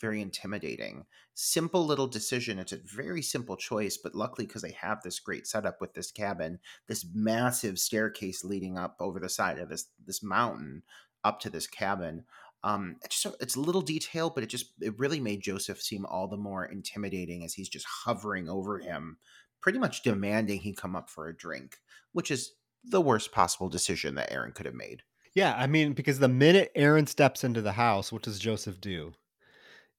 very 0.00 0.20
intimidating. 0.20 1.04
Simple 1.34 1.84
little 1.84 2.06
decision. 2.06 2.58
It's 2.58 2.72
a 2.72 2.78
very 2.78 3.22
simple 3.22 3.56
choice, 3.56 3.96
but 3.96 4.14
luckily 4.14 4.46
because 4.46 4.62
they 4.62 4.76
have 4.80 5.02
this 5.02 5.20
great 5.20 5.46
setup 5.46 5.80
with 5.80 5.94
this 5.94 6.10
cabin, 6.10 6.58
this 6.88 7.06
massive 7.14 7.78
staircase 7.78 8.44
leading 8.44 8.78
up 8.78 8.96
over 9.00 9.18
the 9.20 9.28
side 9.28 9.58
of 9.58 9.68
this 9.68 9.86
this 10.04 10.22
mountain 10.22 10.82
up 11.24 11.40
to 11.40 11.50
this 11.50 11.66
cabin. 11.66 12.24
Um, 12.64 12.96
it's 13.04 13.22
just 13.22 13.36
it's 13.40 13.56
a 13.56 13.60
little 13.60 13.82
detail, 13.82 14.30
but 14.30 14.42
it 14.42 14.48
just 14.48 14.72
it 14.80 14.98
really 14.98 15.20
made 15.20 15.40
Joseph 15.42 15.80
seem 15.82 16.06
all 16.06 16.28
the 16.28 16.36
more 16.36 16.64
intimidating 16.64 17.44
as 17.44 17.54
he's 17.54 17.68
just 17.68 17.86
hovering 17.86 18.48
over 18.48 18.78
him, 18.78 19.18
pretty 19.60 19.78
much 19.78 20.02
demanding 20.02 20.60
he 20.60 20.72
come 20.72 20.96
up 20.96 21.10
for 21.10 21.28
a 21.28 21.36
drink, 21.36 21.76
which 22.12 22.30
is 22.30 22.52
the 22.84 23.00
worst 23.00 23.32
possible 23.32 23.68
decision 23.68 24.14
that 24.14 24.32
Aaron 24.32 24.52
could 24.52 24.66
have 24.66 24.74
made. 24.74 25.02
Yeah, 25.34 25.54
I 25.56 25.66
mean, 25.66 25.92
because 25.92 26.18
the 26.18 26.28
minute 26.28 26.72
Aaron 26.74 27.06
steps 27.06 27.44
into 27.44 27.60
the 27.60 27.72
house, 27.72 28.10
what 28.10 28.22
does 28.22 28.38
Joseph 28.38 28.80
do? 28.80 29.12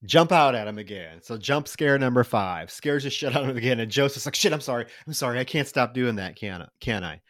Jump 0.06 0.32
out 0.32 0.56
at 0.56 0.68
him 0.68 0.78
again. 0.78 1.22
So 1.22 1.38
jump 1.38 1.68
scare 1.68 1.98
number 1.98 2.24
five 2.24 2.72
scares 2.72 3.04
the 3.04 3.10
shit 3.10 3.36
out 3.36 3.44
of 3.44 3.50
him 3.50 3.58
again. 3.58 3.80
And 3.80 3.92
Joseph's 3.92 4.26
like, 4.26 4.36
shit, 4.36 4.54
I'm 4.54 4.62
sorry. 4.62 4.86
I'm 5.06 5.14
sorry. 5.14 5.40
I 5.40 5.44
can't 5.44 5.68
stop 5.68 5.94
doing 5.94 6.16
that. 6.16 6.36
Can 6.36 6.62
I? 6.62 6.68
Can 6.80 7.04
I? 7.04 7.22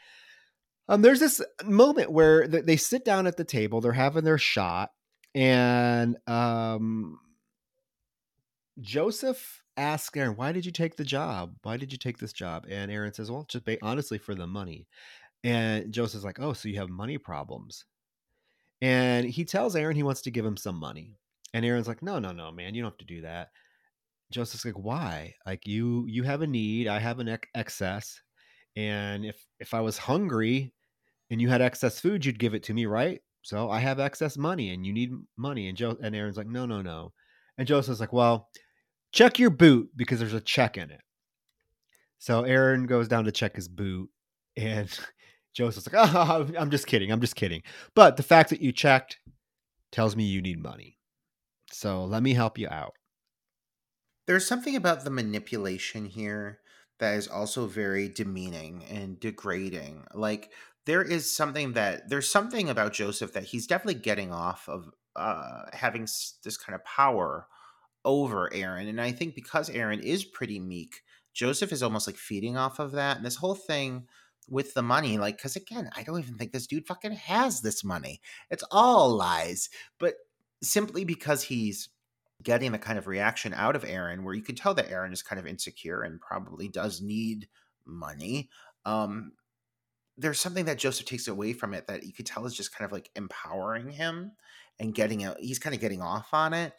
Um, 0.90 1.02
there's 1.02 1.20
this 1.20 1.42
moment 1.66 2.12
where 2.12 2.48
they 2.48 2.78
sit 2.78 3.04
down 3.04 3.28
at 3.28 3.36
the 3.36 3.44
table, 3.44 3.82
they're 3.82 3.92
having 3.92 4.24
their 4.24 4.38
shot, 4.38 4.92
and 5.36 6.18
um, 6.28 7.20
Joseph 8.80 9.62
asks 9.76 10.18
Aaron, 10.18 10.38
"Why 10.38 10.54
did 10.54 10.66
you 10.66 10.72
take 10.72 10.96
the 10.96 11.04
job? 11.04 11.56
Why 11.64 11.78
did 11.78 11.92
you 11.92 11.98
take 11.98 12.18
this 12.18 12.32
job?" 12.32 12.66
And 12.70 12.90
Aaron 12.90 13.14
says, 13.14 13.30
"Well, 13.30 13.46
just 13.50 13.66
ba- 13.66 13.78
honestly 13.82 14.18
for 14.18 14.34
the 14.34 14.48
money." 14.48 14.88
And 15.44 15.92
Joseph's 15.92 16.24
like, 16.24 16.40
"Oh, 16.40 16.54
so 16.54 16.70
you 16.70 16.78
have 16.80 16.90
money 16.90 17.18
problems?" 17.18 17.84
And 18.82 19.26
he 19.26 19.44
tells 19.44 19.76
Aaron 19.76 19.96
he 19.96 20.04
wants 20.04 20.22
to 20.22 20.32
give 20.32 20.46
him 20.46 20.58
some 20.58 20.76
money. 20.76 21.18
And 21.54 21.66
Aaron's 21.66 21.88
like, 21.88 22.04
"No, 22.04 22.20
no, 22.20 22.32
no, 22.32 22.52
man, 22.52 22.76
you 22.76 22.82
don't 22.82 22.92
have 22.92 22.98
to 23.00 23.06
do 23.06 23.22
that." 23.22 23.50
Joseph's 24.32 24.66
like, 24.66 24.78
"Why? 24.78 25.36
Like 25.46 25.66
you 25.68 26.06
you 26.08 26.24
have 26.24 26.42
a 26.42 26.48
need, 26.48 26.88
I 26.88 27.00
have 27.00 27.20
an 27.20 27.38
excess, 27.56 28.22
and 28.76 29.26
if 29.26 29.46
if 29.60 29.74
I 29.74 29.82
was 29.82 29.98
hungry 29.98 30.74
and 31.32 31.42
you 31.42 31.50
had 31.50 31.62
excess 31.62 32.00
food, 32.00 32.26
you'd 32.26 32.40
give 32.40 32.54
it 32.54 32.64
to 32.64 32.74
me, 32.74 32.86
right? 32.86 33.22
So 33.44 33.70
I 33.70 33.80
have 33.80 34.00
excess 34.00 34.38
money 34.38 34.72
and 34.72 34.86
you 34.86 34.94
need 34.94 35.12
money." 35.38 35.70
And 35.70 35.78
Joe 35.78 35.98
and 36.02 36.16
Aaron's 36.16 36.38
like, 36.38 36.48
"No, 36.48 36.66
no, 36.66 36.82
no." 36.82 37.14
And 37.58 37.68
Joseph's 37.68 38.00
like, 38.00 38.14
"Well, 38.14 38.50
check 39.14 39.40
your 39.40 39.50
boot 39.52 39.90
because 39.96 40.20
there's 40.20 40.34
a 40.34 40.42
check 40.42 40.78
in 40.78 40.92
it." 40.92 41.02
So 42.20 42.44
Aaron 42.44 42.86
goes 42.88 43.08
down 43.08 43.26
to 43.26 43.32
check 43.32 43.56
his 43.56 43.68
boot 43.68 44.10
and 44.56 44.90
Joseph's 45.54 45.92
like, 45.92 46.14
"Oh, 46.16 46.48
I'm 46.60 46.72
just 46.72 46.88
kidding. 46.88 47.12
I'm 47.12 47.22
just 47.22 47.36
kidding." 47.36 47.64
But 47.96 48.18
the 48.18 48.24
fact 48.24 48.50
that 48.52 48.62
you 48.62 48.72
checked 48.72 49.20
tells 49.92 50.16
me 50.16 50.24
you 50.26 50.42
need 50.42 50.62
money. 50.62 50.97
So 51.72 52.06
let 52.06 52.24
me 52.24 52.34
help 52.34 52.58
you 52.58 52.68
out. 52.70 52.94
There's 54.26 54.48
something 54.48 54.76
about 54.76 55.04
the 55.04 55.10
manipulation 55.10 56.06
here 56.06 56.60
that 57.00 57.14
is 57.16 57.28
also 57.28 57.68
very 57.68 58.10
demeaning 58.10 58.84
and 58.90 59.20
degrading. 59.20 60.06
Like 60.14 60.52
there 60.86 61.02
is 61.02 61.30
something 61.30 61.74
that 61.74 62.10
there's 62.10 62.30
something 62.30 62.70
about 62.70 62.94
Joseph 62.94 63.34
that 63.34 63.44
he's 63.44 63.68
definitely 63.68 64.02
getting 64.02 64.32
off 64.32 64.68
of 64.68 64.90
uh, 65.16 65.64
having 65.74 66.04
this 66.04 66.58
kind 66.58 66.76
of 66.76 66.84
power 66.86 67.48
over 68.06 68.52
Aaron, 68.54 68.88
and 68.88 69.02
I 69.02 69.12
think 69.12 69.36
because 69.36 69.70
Aaron 69.70 70.00
is 70.00 70.24
pretty 70.24 70.60
meek, 70.60 71.02
Joseph 71.34 71.72
is 71.72 71.84
almost 71.84 72.08
like 72.08 72.16
feeding 72.16 72.56
off 72.56 72.80
of 72.80 72.94
that. 72.94 73.18
And 73.18 73.26
this 73.26 73.36
whole 73.36 73.56
thing 73.56 74.08
with 74.50 74.74
the 74.74 74.82
money, 74.82 75.18
like, 75.18 75.38
because 75.38 75.56
again, 75.56 75.90
I 75.96 76.04
don't 76.04 76.20
even 76.20 76.36
think 76.36 76.54
this 76.54 76.68
dude 76.68 76.88
fucking 76.88 77.12
has 77.12 77.62
this 77.62 77.84
money. 77.84 78.22
It's 78.50 78.64
all 78.72 79.10
lies, 79.10 79.70
but 80.00 80.16
simply 80.62 81.04
because 81.06 81.44
he's 81.44 81.90
getting 82.44 82.72
the 82.72 82.78
kind 82.78 83.00
of 83.00 83.08
reaction 83.08 83.54
out 83.54 83.76
of 83.76 83.84
Aaron 83.84 84.24
where 84.24 84.34
you 84.34 84.44
can 84.44 84.56
tell 84.56 84.74
that 84.76 84.90
Aaron 84.90 85.14
is 85.14 85.24
kind 85.24 85.40
of 85.40 85.48
insecure 85.48 86.02
and 86.02 86.22
probably 86.22 86.68
does 86.68 87.02
need 87.02 87.48
money. 87.86 88.50
Um, 88.86 89.34
there's 90.18 90.40
something 90.40 90.66
that 90.66 90.78
Joseph 90.78 91.06
takes 91.06 91.28
away 91.28 91.54
from 91.54 91.74
it 91.74 91.88
that 91.88 92.04
you 92.04 92.14
could 92.14 92.26
tell 92.26 92.46
is 92.46 92.56
just 92.56 92.76
kind 92.76 92.86
of 92.86 92.92
like 92.92 93.10
empowering 93.16 93.90
him 93.90 94.32
and 94.80 94.94
getting 94.94 95.24
out. 95.24 95.38
He's 95.40 95.60
kind 95.60 95.76
of 95.76 95.82
getting 95.82 96.02
off 96.02 96.30
on 96.34 96.54
it. 96.54 96.74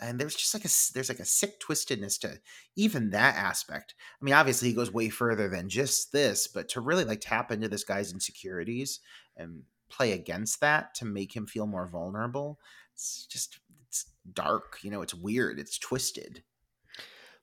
And 0.00 0.18
there's 0.18 0.34
just 0.34 0.54
like 0.54 0.64
a 0.64 0.70
there's 0.92 1.08
like 1.08 1.20
a 1.20 1.24
sick 1.24 1.60
twistedness 1.60 2.18
to 2.20 2.40
even 2.76 3.10
that 3.10 3.36
aspect. 3.36 3.94
I 4.20 4.24
mean, 4.24 4.34
obviously 4.34 4.68
he 4.68 4.74
goes 4.74 4.92
way 4.92 5.08
further 5.08 5.48
than 5.48 5.68
just 5.68 6.10
this, 6.12 6.48
but 6.48 6.68
to 6.70 6.80
really 6.80 7.04
like 7.04 7.20
tap 7.20 7.52
into 7.52 7.68
this 7.68 7.84
guy's 7.84 8.12
insecurities 8.12 9.00
and 9.36 9.62
play 9.88 10.12
against 10.12 10.60
that 10.60 10.94
to 10.96 11.04
make 11.04 11.34
him 11.34 11.46
feel 11.46 11.66
more 11.66 11.86
vulnerable, 11.86 12.58
it's 12.94 13.26
just 13.26 13.58
it's 13.88 14.06
dark. 14.32 14.78
You 14.82 14.90
know, 14.90 15.02
it's 15.02 15.14
weird. 15.14 15.58
It's 15.58 15.78
twisted. 15.78 16.42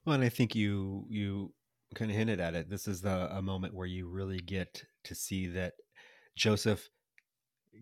Well, 0.05 0.15
and 0.15 0.23
I 0.23 0.29
think 0.29 0.55
you 0.55 1.05
you 1.09 1.53
kind 1.93 2.09
of 2.09 2.17
hinted 2.17 2.39
at 2.39 2.55
it. 2.55 2.69
This 2.69 2.87
is 2.87 3.01
the 3.01 3.35
a 3.35 3.41
moment 3.41 3.73
where 3.73 3.87
you 3.87 4.07
really 4.07 4.39
get 4.39 4.83
to 5.03 5.15
see 5.15 5.47
that 5.47 5.73
Joseph 6.35 6.89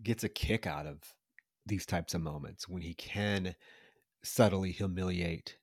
gets 0.02 0.24
a 0.24 0.28
kick 0.28 0.66
out 0.66 0.86
of 0.86 0.98
these 1.66 1.86
types 1.86 2.14
of 2.14 2.22
moments 2.22 2.68
when 2.68 2.82
he 2.82 2.94
can 2.94 3.54
subtly 4.22 4.72
humiliate 4.72 5.56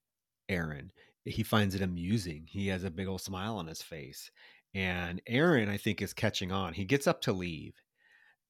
Aaron. 0.49 0.91
He 1.25 1.43
finds 1.43 1.75
it 1.75 1.81
amusing. 1.81 2.45
He 2.47 2.67
has 2.67 2.83
a 2.83 2.91
big 2.91 3.07
old 3.07 3.21
smile 3.21 3.57
on 3.57 3.67
his 3.67 3.81
face. 3.81 4.31
And 4.73 5.21
Aaron, 5.27 5.69
I 5.69 5.77
think, 5.77 6.01
is 6.01 6.13
catching 6.13 6.51
on. 6.51 6.73
He 6.73 6.85
gets 6.85 7.07
up 7.07 7.21
to 7.21 7.33
leave. 7.33 7.73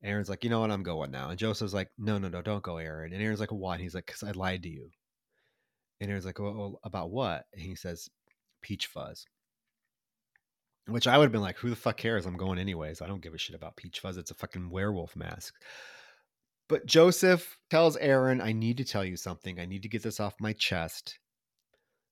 Aaron's 0.03 0.29
like, 0.29 0.43
you 0.43 0.49
know 0.49 0.59
what, 0.59 0.71
I'm 0.71 0.83
going 0.83 1.11
now. 1.11 1.29
And 1.29 1.39
Joseph's 1.39 1.73
like, 1.73 1.89
no, 1.97 2.17
no, 2.17 2.29
no, 2.29 2.41
don't 2.41 2.63
go, 2.63 2.77
Aaron. 2.77 3.13
And 3.13 3.21
Aaron's 3.21 3.39
like, 3.39 3.51
why? 3.51 3.73
And 3.73 3.81
he's 3.81 3.95
like, 3.95 4.05
because 4.05 4.23
I 4.23 4.31
lied 4.31 4.63
to 4.63 4.69
you. 4.69 4.89
And 5.99 6.09
Aaron's 6.09 6.25
like, 6.25 6.39
well, 6.39 6.79
about 6.83 7.09
what? 7.09 7.45
And 7.53 7.61
he 7.61 7.75
says, 7.75 8.07
peach 8.61 8.87
fuzz. 8.87 9.25
Which 10.87 11.07
I 11.07 11.17
would 11.17 11.25
have 11.25 11.31
been 11.31 11.41
like, 11.41 11.57
who 11.57 11.69
the 11.69 11.75
fuck 11.75 11.97
cares? 11.97 12.25
I'm 12.25 12.37
going 12.37 12.59
anyways. 12.59 13.01
I 13.01 13.07
don't 13.07 13.21
give 13.21 13.33
a 13.33 13.37
shit 13.37 13.55
about 13.55 13.75
peach 13.75 13.99
fuzz. 13.99 14.17
It's 14.17 14.31
a 14.31 14.35
fucking 14.35 14.69
werewolf 14.69 15.15
mask. 15.15 15.55
But 16.69 16.85
Joseph 16.85 17.57
tells 17.69 17.97
Aaron, 17.97 18.39
I 18.39 18.51
need 18.51 18.77
to 18.77 18.85
tell 18.85 19.03
you 19.03 19.17
something. 19.17 19.59
I 19.59 19.65
need 19.65 19.83
to 19.83 19.89
get 19.89 20.03
this 20.03 20.19
off 20.19 20.35
my 20.39 20.53
chest. 20.53 21.19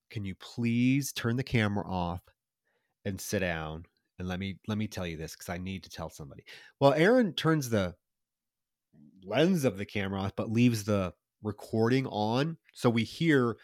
Can 0.10 0.26
you 0.26 0.36
please 0.36 1.12
turn 1.14 1.36
the 1.36 1.44
camera 1.44 1.86
off 1.88 2.22
and 3.06 3.20
sit 3.20 3.40
down 3.40 3.86
and 4.20 4.28
let 4.28 4.40
me 4.40 4.58
let 4.68 4.78
me 4.78 4.88
tell 4.88 5.06
you 5.06 5.18
this 5.18 5.34
because 5.34 5.50
I 5.50 5.58
need 5.58 5.84
to 5.84 5.90
tell 5.90 6.10
somebody. 6.10 6.44
Well, 6.80 6.94
Aaron 6.94 7.34
turns 7.34 7.70
the 7.70 7.96
lens 9.24 9.66
of 9.66 9.78
the 9.78 9.86
camera 9.86 10.22
off, 10.22 10.36
but 10.36 10.52
leaves 10.52 10.84
the 10.84 11.14
recording 11.44 12.08
on. 12.08 12.58
So 12.74 12.90
we 12.90 13.04
hear 13.04 13.58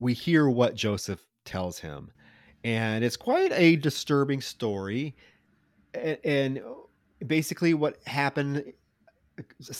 we 0.00 0.14
hear 0.14 0.48
what 0.48 0.74
Joseph 0.74 1.24
tells 1.44 1.78
him. 1.78 2.10
And 2.64 3.04
it's 3.04 3.16
quite 3.16 3.52
a 3.52 3.76
disturbing 3.76 4.40
story. 4.40 5.16
And, 5.94 6.18
and 6.24 6.62
basically 7.26 7.74
what 7.74 7.98
happened 8.06 8.72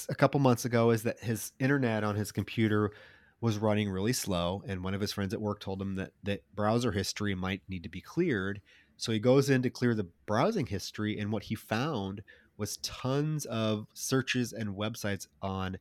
a 0.09 0.15
couple 0.15 0.41
months 0.41 0.65
ago 0.65 0.91
is 0.91 1.03
that 1.03 1.21
his 1.21 1.53
internet 1.59 2.05
on 2.05 2.17
his 2.17 2.33
computer 2.33 2.93
was 3.41 3.59
running 3.59 3.91
really 3.91 4.13
slow 4.13 4.63
and 4.67 4.85
one 4.85 4.95
of 4.95 5.01
his 5.01 5.13
friends 5.13 5.35
at 5.35 5.41
work 5.41 5.61
told 5.61 5.83
him 5.83 5.97
that 5.97 6.13
that 6.23 6.43
browser 6.55 6.93
history 6.93 7.35
might 7.35 7.61
need 7.69 7.83
to 7.83 7.89
be 7.89 8.01
cleared 8.01 8.61
so 9.03 9.11
he 9.11 9.19
goes 9.19 9.51
in 9.51 9.63
to 9.63 9.71
clear 9.71 9.95
the 9.95 10.07
browsing 10.27 10.67
history 10.67 11.19
and 11.19 11.33
what 11.33 11.43
he 11.43 11.55
found 11.55 12.23
was 12.57 12.77
tons 12.79 13.47
of 13.47 13.87
searches 13.95 14.53
and 14.53 14.71
websites 14.71 15.27
on 15.41 15.77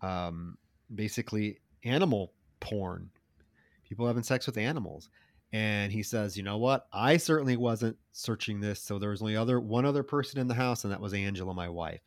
um, 0.00 0.56
basically 0.94 1.58
animal 1.84 2.32
porn 2.60 3.10
people 3.84 4.06
having 4.06 4.22
sex 4.22 4.46
with 4.46 4.56
animals 4.56 5.10
and 5.52 5.92
he 5.92 6.02
says 6.02 6.36
you 6.36 6.42
know 6.42 6.56
what 6.56 6.86
i 6.92 7.16
certainly 7.16 7.56
wasn't 7.56 7.96
searching 8.12 8.60
this 8.60 8.80
so 8.80 8.98
there 8.98 9.10
was 9.10 9.20
only 9.20 9.36
other 9.36 9.60
one 9.60 9.84
other 9.84 10.02
person 10.02 10.40
in 10.40 10.48
the 10.48 10.54
house 10.54 10.84
and 10.84 10.92
that 10.92 11.00
was 11.00 11.12
angela 11.12 11.52
my 11.52 11.68
wife 11.68 12.00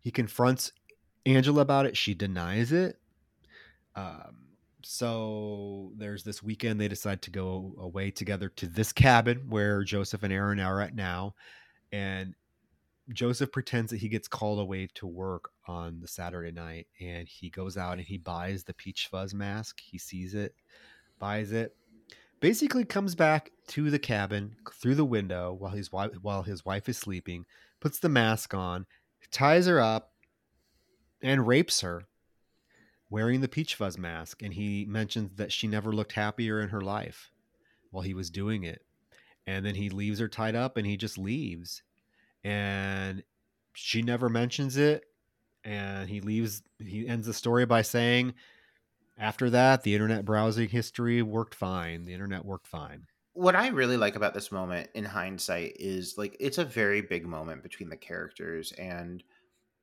he 0.00 0.10
confronts 0.10 0.72
Angela 1.26 1.62
about 1.62 1.86
it. 1.86 1.96
She 1.96 2.14
denies 2.14 2.72
it. 2.72 2.98
Um, 3.94 4.41
so 4.84 5.92
there's 5.96 6.24
this 6.24 6.42
weekend 6.42 6.80
they 6.80 6.88
decide 6.88 7.22
to 7.22 7.30
go 7.30 7.74
away 7.78 8.10
together 8.10 8.48
to 8.50 8.66
this 8.66 8.92
cabin 8.92 9.46
where 9.48 9.84
Joseph 9.84 10.22
and 10.22 10.32
Aaron 10.32 10.60
are 10.60 10.80
at 10.80 10.94
now. 10.94 11.34
And 11.92 12.34
Joseph 13.12 13.52
pretends 13.52 13.90
that 13.90 13.98
he 13.98 14.08
gets 14.08 14.28
called 14.28 14.60
away 14.60 14.88
to 14.94 15.06
work 15.06 15.50
on 15.66 16.00
the 16.00 16.08
Saturday 16.08 16.52
night 16.52 16.86
and 17.00 17.28
he 17.28 17.50
goes 17.50 17.76
out 17.76 17.98
and 17.98 18.06
he 18.06 18.18
buys 18.18 18.64
the 18.64 18.74
peach 18.74 19.08
fuzz 19.10 19.34
mask. 19.34 19.80
He 19.80 19.98
sees 19.98 20.34
it, 20.34 20.54
buys 21.18 21.52
it, 21.52 21.76
basically 22.40 22.84
comes 22.84 23.14
back 23.14 23.50
to 23.68 23.90
the 23.90 23.98
cabin 23.98 24.56
through 24.74 24.94
the 24.94 25.04
window 25.04 25.52
while 25.52 25.72
his 25.72 25.92
wife 25.92 26.12
while 26.22 26.42
his 26.42 26.64
wife 26.64 26.88
is 26.88 26.98
sleeping, 26.98 27.44
puts 27.80 27.98
the 27.98 28.08
mask 28.08 28.54
on, 28.54 28.86
ties 29.30 29.66
her 29.66 29.80
up 29.80 30.12
and 31.20 31.46
rapes 31.46 31.80
her 31.80 32.04
wearing 33.12 33.42
the 33.42 33.48
peach 33.48 33.74
fuzz 33.74 33.98
mask 33.98 34.42
and 34.42 34.54
he 34.54 34.86
mentions 34.86 35.36
that 35.36 35.52
she 35.52 35.68
never 35.68 35.92
looked 35.92 36.12
happier 36.12 36.62
in 36.62 36.70
her 36.70 36.80
life 36.80 37.30
while 37.90 38.02
he 38.02 38.14
was 38.14 38.30
doing 38.30 38.64
it. 38.64 38.80
And 39.46 39.66
then 39.66 39.74
he 39.74 39.90
leaves 39.90 40.18
her 40.18 40.28
tied 40.28 40.54
up 40.54 40.78
and 40.78 40.86
he 40.86 40.96
just 40.96 41.18
leaves. 41.18 41.82
And 42.42 43.22
she 43.74 44.00
never 44.00 44.30
mentions 44.30 44.78
it. 44.78 45.04
And 45.62 46.08
he 46.08 46.22
leaves 46.22 46.62
he 46.78 47.06
ends 47.06 47.26
the 47.26 47.34
story 47.34 47.66
by 47.66 47.82
saying 47.82 48.32
after 49.18 49.50
that 49.50 49.82
the 49.82 49.92
internet 49.92 50.24
browsing 50.24 50.70
history 50.70 51.20
worked 51.20 51.54
fine. 51.54 52.04
The 52.04 52.14
internet 52.14 52.46
worked 52.46 52.66
fine. 52.66 53.06
What 53.34 53.54
I 53.54 53.68
really 53.68 53.98
like 53.98 54.16
about 54.16 54.32
this 54.32 54.50
moment 54.50 54.88
in 54.94 55.04
hindsight 55.04 55.76
is 55.78 56.16
like 56.16 56.34
it's 56.40 56.58
a 56.58 56.64
very 56.64 57.02
big 57.02 57.26
moment 57.26 57.62
between 57.62 57.90
the 57.90 57.96
characters 57.96 58.72
and 58.72 59.22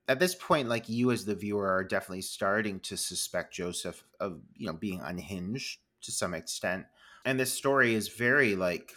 at 0.09 0.19
this 0.19 0.33
point 0.33 0.67
like 0.67 0.89
you 0.89 1.11
as 1.11 1.23
the 1.23 1.35
viewer 1.35 1.69
are 1.69 1.83
definitely 1.83 2.23
starting 2.23 2.79
to 2.81 2.97
suspect 2.97 3.53
Joseph 3.53 4.03
of 4.19 4.41
you 4.55 4.65
know 4.65 4.73
being 4.73 4.99
unhinged 5.01 5.79
to 6.01 6.11
some 6.11 6.33
extent. 6.33 6.85
And 7.25 7.39
this 7.39 7.53
story 7.53 7.93
is 7.93 8.09
very 8.09 8.55
like 8.55 8.93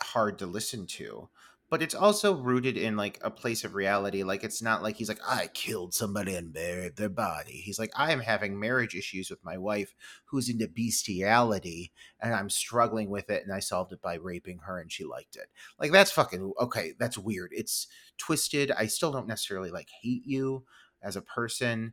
hard 0.00 0.38
to 0.40 0.46
listen 0.46 0.86
to 0.86 1.28
but 1.68 1.82
it's 1.82 1.94
also 1.94 2.34
rooted 2.34 2.76
in 2.76 2.96
like 2.96 3.18
a 3.22 3.30
place 3.30 3.64
of 3.64 3.74
reality 3.74 4.22
like 4.22 4.44
it's 4.44 4.62
not 4.62 4.82
like 4.82 4.96
he's 4.96 5.08
like 5.08 5.20
i 5.26 5.48
killed 5.48 5.92
somebody 5.92 6.34
and 6.34 6.52
buried 6.52 6.96
their 6.96 7.08
body 7.08 7.52
he's 7.52 7.78
like 7.78 7.90
i 7.96 8.12
am 8.12 8.20
having 8.20 8.58
marriage 8.58 8.94
issues 8.94 9.30
with 9.30 9.44
my 9.44 9.56
wife 9.56 9.94
who's 10.26 10.48
into 10.48 10.68
bestiality 10.68 11.92
and 12.20 12.34
i'm 12.34 12.50
struggling 12.50 13.10
with 13.10 13.30
it 13.30 13.42
and 13.42 13.52
i 13.52 13.58
solved 13.58 13.92
it 13.92 14.02
by 14.02 14.14
raping 14.14 14.58
her 14.58 14.78
and 14.78 14.92
she 14.92 15.04
liked 15.04 15.36
it 15.36 15.46
like 15.78 15.92
that's 15.92 16.10
fucking 16.12 16.52
okay 16.60 16.92
that's 16.98 17.18
weird 17.18 17.50
it's 17.52 17.86
twisted 18.18 18.70
i 18.72 18.86
still 18.86 19.12
don't 19.12 19.28
necessarily 19.28 19.70
like 19.70 19.88
hate 20.02 20.26
you 20.26 20.64
as 21.02 21.16
a 21.16 21.22
person 21.22 21.92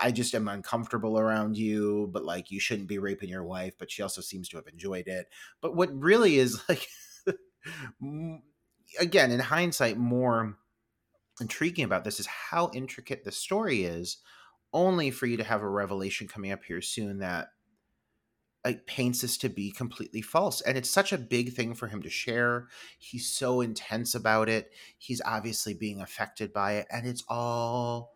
I 0.00 0.10
just 0.10 0.34
am 0.34 0.48
uncomfortable 0.48 1.18
around 1.18 1.56
you, 1.56 2.08
but 2.12 2.24
like 2.24 2.50
you 2.50 2.60
shouldn't 2.60 2.88
be 2.88 2.98
raping 2.98 3.28
your 3.28 3.44
wife. 3.44 3.74
But 3.78 3.90
she 3.90 4.02
also 4.02 4.20
seems 4.20 4.48
to 4.48 4.56
have 4.56 4.66
enjoyed 4.66 5.06
it. 5.06 5.28
But 5.60 5.76
what 5.76 5.92
really 5.92 6.38
is 6.38 6.62
like, 6.68 6.88
again, 8.98 9.30
in 9.30 9.40
hindsight, 9.40 9.96
more 9.96 10.56
intriguing 11.40 11.84
about 11.84 12.04
this 12.04 12.20
is 12.20 12.26
how 12.26 12.70
intricate 12.74 13.24
the 13.24 13.32
story 13.32 13.84
is, 13.84 14.18
only 14.72 15.10
for 15.10 15.26
you 15.26 15.36
to 15.36 15.44
have 15.44 15.62
a 15.62 15.68
revelation 15.68 16.28
coming 16.28 16.52
up 16.52 16.64
here 16.64 16.80
soon 16.80 17.18
that 17.18 17.48
paints 18.86 19.22
this 19.22 19.36
to 19.38 19.48
be 19.48 19.72
completely 19.72 20.22
false 20.22 20.60
and 20.60 20.78
it's 20.78 20.88
such 20.88 21.12
a 21.12 21.18
big 21.18 21.52
thing 21.52 21.74
for 21.74 21.88
him 21.88 22.00
to 22.00 22.08
share. 22.08 22.68
He's 22.98 23.28
so 23.28 23.60
intense 23.60 24.14
about 24.14 24.48
it. 24.48 24.70
He's 24.98 25.20
obviously 25.24 25.74
being 25.74 26.00
affected 26.00 26.52
by 26.52 26.74
it 26.74 26.86
and 26.90 27.06
it's 27.06 27.24
all 27.28 28.14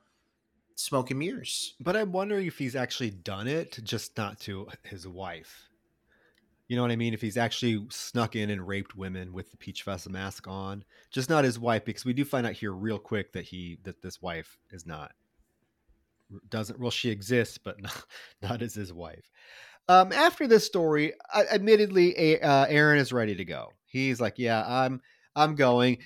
smoke 0.77 1.11
and 1.11 1.18
mirrors. 1.18 1.74
But 1.81 1.97
I'm 1.97 2.12
wondering 2.12 2.47
if 2.47 2.59
he's 2.59 2.77
actually 2.77 3.11
done 3.11 3.49
it, 3.49 3.79
just 3.83 4.16
not 4.16 4.39
to 4.41 4.68
his 4.85 5.09
wife. 5.09 5.68
You 6.69 6.77
know 6.77 6.83
what 6.83 6.91
I 6.91 6.97
mean? 6.97 7.14
If 7.14 7.21
he's 7.21 7.37
actually 7.37 7.87
snuck 7.91 8.35
in 8.35 8.51
and 8.51 8.67
raped 8.67 8.97
women 8.97 9.33
with 9.33 9.51
the 9.51 9.57
Peach 9.57 9.83
Fuzz 9.83 10.09
mask 10.09 10.49
on, 10.49 10.85
just 11.11 11.31
not 11.31 11.45
his 11.45 11.59
wife, 11.59 11.85
because 11.85 12.05
we 12.05 12.12
do 12.12 12.25
find 12.25 12.47
out 12.47 12.55
here 12.55 12.73
real 12.73 12.99
quick 12.99 13.33
that 13.33 13.45
he 13.45 13.79
that 13.85 14.03
this 14.03 14.21
wife 14.21 14.59
is 14.71 14.85
not 14.85 15.12
doesn't 16.49 16.81
well 16.81 16.91
she 16.91 17.11
exists, 17.11 17.59
but 17.59 17.81
not, 17.83 18.05
not 18.43 18.62
as 18.62 18.75
his 18.75 18.93
wife. 18.93 19.31
Um, 19.89 20.12
after 20.12 20.49
this 20.49 20.67
story, 20.67 21.12
I, 21.33 21.45
admittedly, 21.45 22.41
uh, 22.43 22.67
Aaron 22.69 22.99
is 22.99 23.12
ready 23.12 23.37
to 23.37 23.45
go. 23.45 23.73
He's 23.85 24.21
like, 24.21 24.39
"Yeah, 24.39 24.64
I'm 24.67 25.01
I'm 25.35 25.55
going." 25.55 25.99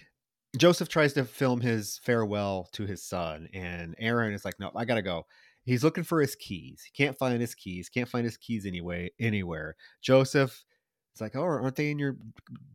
Joseph 0.58 0.88
tries 0.88 1.12
to 1.12 1.24
film 1.24 1.61
his 1.61 2.00
farewell 2.02 2.68
to 2.72 2.84
his 2.84 3.02
son, 3.02 3.48
and 3.54 3.94
Aaron 3.98 4.34
is 4.34 4.44
like, 4.44 4.58
"No, 4.61 4.70
I 4.76 4.84
gotta 4.84 5.02
go." 5.02 5.26
He's 5.70 5.84
looking 5.84 6.02
for 6.02 6.20
his 6.20 6.34
keys. 6.34 6.82
He 6.84 6.90
can't 6.90 7.16
find 7.16 7.40
his 7.40 7.54
keys. 7.54 7.88
Can't 7.88 8.08
find 8.08 8.24
his 8.24 8.36
keys 8.36 8.66
anyway 8.66 9.10
anywhere. 9.20 9.76
Joseph 10.02 10.64
is 11.14 11.20
like, 11.20 11.36
"Oh, 11.36 11.42
aren't 11.42 11.76
they 11.76 11.92
in 11.92 11.98
your 12.00 12.16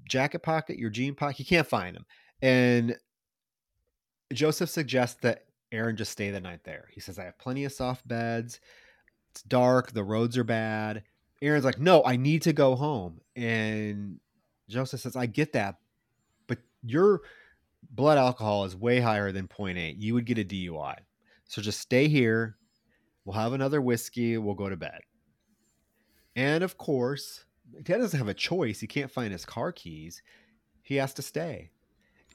jacket 0.08 0.40
pocket, 0.40 0.80
your 0.80 0.90
jean 0.90 1.14
pocket?" 1.14 1.36
He 1.36 1.44
can't 1.44 1.68
find 1.68 1.94
them, 1.94 2.06
and 2.42 2.98
Joseph 4.32 4.70
suggests 4.70 5.20
that 5.24 5.46
Aaron 5.74 5.98
just 5.98 6.14
stay 6.14 6.32
the 6.32 6.40
night 6.40 6.64
there. 6.64 6.88
He 6.94 7.02
says, 7.02 7.20
"I 7.20 7.26
have 7.26 7.38
plenty 7.38 7.66
of 7.66 7.74
soft 7.74 8.08
beds. 8.08 8.62
It's 9.32 9.44
dark. 9.44 9.92
The 9.92 10.04
roads 10.06 10.38
are 10.38 10.46
bad." 10.46 11.04
Aaron's 11.42 11.66
like, 11.66 11.80
"No, 11.80 12.02
I 12.06 12.16
need 12.16 12.44
to 12.44 12.54
go 12.54 12.78
home," 12.78 13.20
and 13.36 14.22
Joseph 14.70 15.02
says, 15.02 15.18
"I 15.18 15.26
get 15.26 15.52
that, 15.52 15.82
but 16.48 16.60
your 16.82 17.24
blood 17.90 18.18
alcohol 18.18 18.64
is 18.64 18.74
way 18.74 19.02
higher 19.02 19.34
than 19.34 19.50
0.8. 19.50 19.98
You 19.98 20.14
would 20.14 20.26
get 20.26 20.38
a 20.38 20.46
DUI. 20.46 20.96
So 21.44 21.62
just 21.62 21.82
stay 21.82 22.08
here. 22.08 22.58
We'll 23.26 23.36
have 23.36 23.54
another 23.54 23.82
whiskey. 23.82 24.38
We'll 24.38 24.56
go 24.56 24.70
to 24.70 24.78
bed. 24.78 25.02
And 26.36 26.64
of 26.64 26.78
course, 26.78 27.46
Ted 27.84 28.00
doesn't 28.00 28.18
have 28.18 28.28
a 28.28 28.34
choice. 28.34 28.80
He 28.80 28.88
can't 28.88 29.12
find 29.12 29.32
his 29.32 29.46
car 29.46 29.72
keys. 29.72 30.22
He 30.84 30.96
has 30.96 31.14
to 31.16 31.22
stay. 31.22 31.72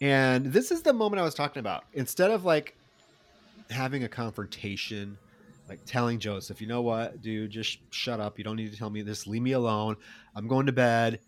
And 0.01 0.47
this 0.47 0.71
is 0.71 0.83
the 0.83 0.93
moment 0.93 1.21
I 1.21 1.25
was 1.25 1.35
talking 1.35 1.61
about. 1.61 1.85
Instead 1.93 2.31
of 2.31 2.45
like 2.45 2.77
having 3.71 4.05
a 4.05 4.09
confrontation, 4.09 5.17
like 5.69 5.81
telling 5.87 6.19
Joseph, 6.19 6.61
you 6.61 6.67
know 6.67 6.83
what, 6.83 7.23
dude, 7.23 7.51
just 7.51 7.79
shut 7.91 8.19
up. 8.19 8.39
You 8.39 8.45
don't 8.45 8.57
need 8.57 8.73
to 8.73 8.79
tell 8.79 8.91
me 8.91 9.03
this. 9.03 9.27
Leave 9.27 9.43
me 9.43 9.53
alone. 9.53 9.97
I'm 10.35 10.49
going 10.49 10.67
to 10.67 10.73
bed. 10.73 11.21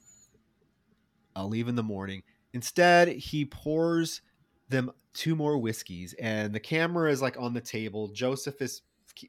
I'll 1.36 1.48
leave 1.48 1.68
in 1.68 1.76
the 1.76 1.82
morning. 1.82 2.22
Instead, 2.52 3.08
he 3.08 3.44
pours 3.44 4.20
them 4.68 4.90
two 5.14 5.36
more 5.36 5.58
whiskeys, 5.58 6.14
and 6.14 6.54
the 6.54 6.60
camera 6.60 7.10
is 7.10 7.22
like 7.22 7.38
on 7.38 7.54
the 7.54 7.60
table. 7.60 8.08
Joseph 8.08 8.60
is 8.60 8.82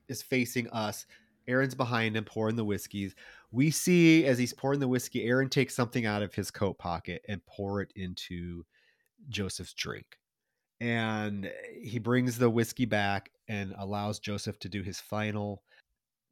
is 0.07 0.21
facing 0.21 0.69
us. 0.69 1.05
Aaron's 1.47 1.75
behind 1.75 2.15
him, 2.15 2.23
pouring 2.23 2.55
the 2.55 2.65
whiskeys. 2.65 3.15
We 3.51 3.69
see 3.69 4.25
as 4.25 4.37
he's 4.37 4.53
pouring 4.53 4.79
the 4.79 4.87
whiskey, 4.87 5.25
Aaron 5.25 5.49
takes 5.49 5.75
something 5.75 6.05
out 6.05 6.23
of 6.23 6.33
his 6.33 6.49
coat 6.49 6.77
pocket 6.77 7.23
and 7.27 7.45
pour 7.45 7.81
it 7.81 7.91
into 7.95 8.63
Joseph's 9.29 9.73
drink. 9.73 10.17
And 10.79 11.51
he 11.81 11.99
brings 11.99 12.37
the 12.37 12.49
whiskey 12.49 12.85
back 12.85 13.31
and 13.47 13.73
allows 13.77 14.19
Joseph 14.19 14.59
to 14.59 14.69
do 14.69 14.81
his 14.81 14.99
final 14.99 15.63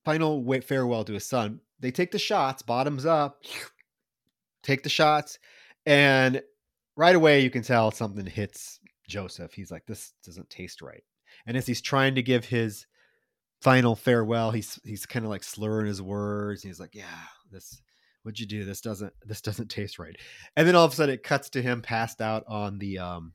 final 0.03 0.43
farewell 0.61 1.03
to 1.03 1.13
his 1.13 1.25
son. 1.25 1.59
They 1.79 1.91
take 1.91 2.11
the 2.11 2.19
shots, 2.19 2.61
bottoms 2.61 3.05
up, 3.05 3.43
take 4.63 4.83
the 4.83 4.89
shots, 4.89 5.39
and 5.85 6.41
right 6.95 7.15
away 7.15 7.41
you 7.41 7.49
can 7.49 7.61
tell 7.61 7.91
something 7.91 8.25
hits 8.25 8.79
Joseph. 9.07 9.53
He's 9.53 9.71
like, 9.71 9.85
this 9.85 10.13
doesn't 10.25 10.49
taste 10.49 10.81
right. 10.81 11.03
And 11.45 11.57
as 11.57 11.67
he's 11.67 11.81
trying 11.81 12.15
to 12.15 12.23
give 12.23 12.45
his 12.45 12.85
final 13.61 13.95
farewell, 13.95 14.51
he's 14.51 14.79
he's 14.83 15.05
kind 15.05 15.25
of 15.25 15.29
like 15.29 15.43
slurring 15.43 15.87
his 15.87 16.01
words. 16.01 16.63
He's 16.63 16.79
like, 16.79 16.95
yeah, 16.95 17.05
this 17.51 17.81
what'd 18.23 18.39
you 18.39 18.45
do? 18.45 18.65
This 18.65 18.81
doesn't 18.81 19.13
this 19.25 19.41
doesn't 19.41 19.69
taste 19.69 19.99
right. 19.99 20.15
And 20.55 20.67
then 20.67 20.75
all 20.75 20.85
of 20.85 20.93
a 20.93 20.95
sudden 20.95 21.15
it 21.15 21.23
cuts 21.23 21.49
to 21.51 21.61
him 21.61 21.81
passed 21.81 22.21
out 22.21 22.43
on 22.47 22.79
the 22.79 22.99
um 22.99 23.33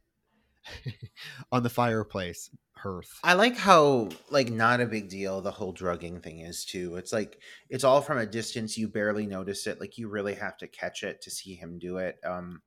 on 1.52 1.62
the 1.62 1.70
fireplace 1.70 2.50
hearth. 2.72 3.18
I 3.24 3.34
like 3.34 3.56
how 3.56 4.08
like 4.30 4.50
not 4.50 4.80
a 4.80 4.86
big 4.86 5.08
deal 5.08 5.40
the 5.40 5.50
whole 5.50 5.72
drugging 5.72 6.20
thing 6.20 6.40
is 6.40 6.64
too. 6.64 6.96
It's 6.96 7.12
like 7.12 7.38
it's 7.70 7.84
all 7.84 8.00
from 8.00 8.18
a 8.18 8.26
distance. 8.26 8.76
You 8.76 8.88
barely 8.88 9.26
notice 9.26 9.66
it. 9.66 9.80
Like 9.80 9.98
you 9.98 10.08
really 10.08 10.34
have 10.34 10.56
to 10.58 10.68
catch 10.68 11.02
it 11.02 11.22
to 11.22 11.30
see 11.30 11.54
him 11.54 11.78
do 11.78 11.98
it. 11.98 12.18
Um, 12.24 12.62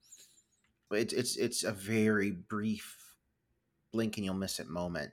it's 0.91 1.13
it's 1.13 1.35
it's 1.37 1.63
a 1.63 1.71
very 1.71 2.31
brief 2.31 2.95
blink 3.91 4.17
and 4.17 4.25
you'll 4.25 4.35
miss 4.35 4.59
it 4.59 4.67
moment. 4.67 5.11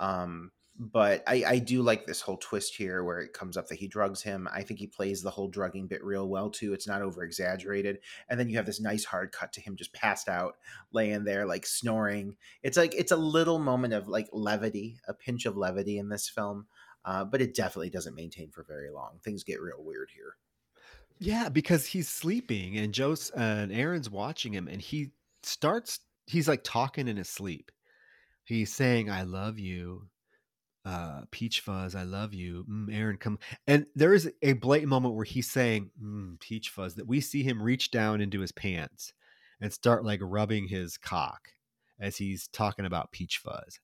Um, 0.00 0.52
but 0.78 1.24
I, 1.26 1.44
I 1.46 1.58
do 1.58 1.82
like 1.82 2.06
this 2.06 2.20
whole 2.20 2.36
twist 2.36 2.76
here 2.76 3.02
where 3.02 3.18
it 3.18 3.32
comes 3.32 3.56
up 3.56 3.66
that 3.68 3.78
he 3.78 3.88
drugs 3.88 4.22
him. 4.22 4.48
I 4.52 4.62
think 4.62 4.78
he 4.78 4.86
plays 4.86 5.22
the 5.22 5.30
whole 5.30 5.48
drugging 5.48 5.88
bit 5.88 6.04
real 6.04 6.28
well 6.28 6.50
too. 6.50 6.72
It's 6.72 6.86
not 6.86 7.02
over 7.02 7.24
exaggerated. 7.24 7.98
And 8.28 8.38
then 8.38 8.48
you 8.48 8.56
have 8.56 8.66
this 8.66 8.80
nice 8.80 9.04
hard 9.04 9.32
cut 9.32 9.52
to 9.54 9.60
him 9.60 9.74
just 9.74 9.92
passed 9.92 10.28
out, 10.28 10.56
laying 10.92 11.24
there, 11.24 11.46
like 11.46 11.66
snoring. 11.66 12.36
It's 12.62 12.76
like 12.76 12.94
it's 12.94 13.10
a 13.10 13.16
little 13.16 13.58
moment 13.58 13.92
of 13.92 14.06
like 14.06 14.28
levity, 14.32 15.00
a 15.08 15.14
pinch 15.14 15.46
of 15.46 15.56
levity 15.56 15.98
in 15.98 16.08
this 16.08 16.28
film. 16.28 16.66
Uh, 17.04 17.24
but 17.24 17.40
it 17.40 17.54
definitely 17.54 17.90
doesn't 17.90 18.14
maintain 18.14 18.50
for 18.50 18.62
very 18.62 18.90
long. 18.90 19.18
Things 19.24 19.42
get 19.42 19.60
real 19.60 19.82
weird 19.82 20.10
here. 20.14 20.36
Yeah, 21.18 21.48
because 21.48 21.86
he's 21.86 22.08
sleeping 22.08 22.76
and 22.76 22.94
Joe's 22.94 23.32
uh, 23.32 23.40
and 23.40 23.72
Aaron's 23.72 24.10
watching 24.10 24.52
him 24.52 24.68
and 24.68 24.80
he 24.80 25.10
starts 25.42 26.00
he's 26.26 26.46
like 26.46 26.62
talking 26.62 27.08
in 27.08 27.16
his 27.16 27.28
sleep. 27.28 27.72
He's 28.44 28.72
saying, 28.72 29.10
I 29.10 29.24
love 29.24 29.58
you. 29.58 30.08
Uh, 30.88 31.20
Peach 31.30 31.60
Fuzz, 31.60 31.94
I 31.94 32.04
love 32.04 32.32
you. 32.32 32.64
Mm, 32.66 32.96
Aaron, 32.96 33.18
come. 33.18 33.38
And 33.66 33.84
there 33.94 34.14
is 34.14 34.32
a 34.40 34.54
blatant 34.54 34.88
moment 34.88 35.14
where 35.14 35.24
he's 35.26 35.50
saying, 35.50 35.90
mm, 36.02 36.40
Peach 36.40 36.70
Fuzz, 36.70 36.94
that 36.94 37.06
we 37.06 37.20
see 37.20 37.42
him 37.42 37.62
reach 37.62 37.90
down 37.90 38.22
into 38.22 38.40
his 38.40 38.52
pants 38.52 39.12
and 39.60 39.70
start 39.70 40.02
like 40.02 40.20
rubbing 40.22 40.66
his 40.66 40.96
cock 40.96 41.50
as 42.00 42.16
he's 42.16 42.48
talking 42.48 42.86
about 42.86 43.12
Peach 43.12 43.36
Fuzz. 43.36 43.80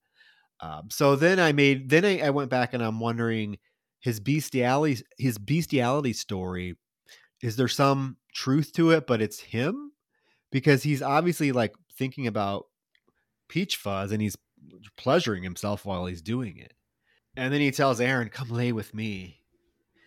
Um, 0.60 0.88
so 0.90 1.14
then 1.14 1.38
I 1.38 1.52
made, 1.52 1.90
then 1.90 2.06
I, 2.06 2.20
I 2.20 2.30
went 2.30 2.48
back 2.48 2.72
and 2.72 2.82
I'm 2.82 3.00
wondering 3.00 3.58
his 4.00 4.18
bestiality, 4.18 5.02
his 5.18 5.36
bestiality 5.36 6.14
story. 6.14 6.74
Is 7.42 7.56
there 7.56 7.68
some 7.68 8.16
truth 8.32 8.72
to 8.76 8.92
it, 8.92 9.06
but 9.06 9.20
it's 9.20 9.40
him? 9.40 9.92
Because 10.50 10.82
he's 10.82 11.02
obviously 11.02 11.52
like 11.52 11.74
thinking 11.98 12.28
about 12.28 12.64
Peach 13.48 13.76
Fuzz 13.76 14.10
and 14.10 14.22
he's 14.22 14.38
pleasuring 14.96 15.42
himself 15.42 15.84
while 15.84 16.06
he's 16.06 16.22
doing 16.22 16.56
it. 16.56 16.72
And 17.36 17.52
then 17.52 17.60
he 17.60 17.70
tells 17.70 18.00
Aaron, 18.00 18.28
"Come 18.28 18.48
lay 18.48 18.72
with 18.72 18.94
me. 18.94 19.40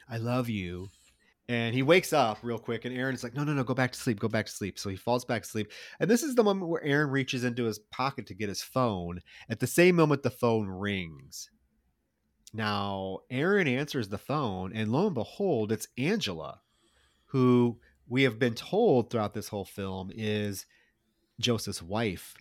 I 0.09 0.17
love 0.17 0.49
you." 0.49 0.89
And 1.49 1.73
he 1.73 1.82
wakes 1.82 2.11
up 2.11 2.39
real 2.41 2.59
quick, 2.59 2.84
and 2.84 2.95
Aaron's 2.95 3.23
like, 3.23 3.34
"No, 3.34 3.43
no, 3.43 3.53
no, 3.53 3.63
go 3.63 3.73
back 3.73 3.91
to 3.93 3.99
sleep. 3.99 4.19
Go 4.19 4.28
back 4.28 4.45
to 4.47 4.51
sleep." 4.51 4.78
So 4.78 4.89
he 4.89 4.95
falls 4.95 5.23
back 5.23 5.43
to 5.43 5.49
sleep. 5.49 5.71
And 5.99 6.09
this 6.09 6.23
is 6.23 6.36
the 6.36 6.43
moment 6.43 6.69
where 6.69 6.84
Aaron 6.84 7.09
reaches 7.09 7.43
into 7.43 7.63
his 7.65 7.80
pocket 7.80 8.28
to 8.28 8.34
get 8.34 8.49
his 8.49 8.61
phone. 8.61 9.21
At 9.49 9.59
the 9.59 9.67
same 9.67 9.95
moment, 9.95 10.23
the 10.23 10.30
phone 10.30 10.67
rings. 10.67 11.49
Now, 12.53 13.19
Aaron 13.30 13.67
answers 13.67 14.09
the 14.09 14.17
phone, 14.17 14.73
and 14.73 14.91
lo 14.91 15.07
and 15.07 15.15
behold, 15.15 15.71
it's 15.71 15.88
Angela, 15.97 16.61
who 17.28 17.80
we 18.07 18.23
have 18.23 18.39
been 18.39 18.55
told 18.55 19.09
throughout 19.09 19.34
this 19.34 19.49
whole 19.49 19.65
film 19.65 20.11
is 20.13 20.65
Joseph's 21.39 21.82
wife. 21.82 22.36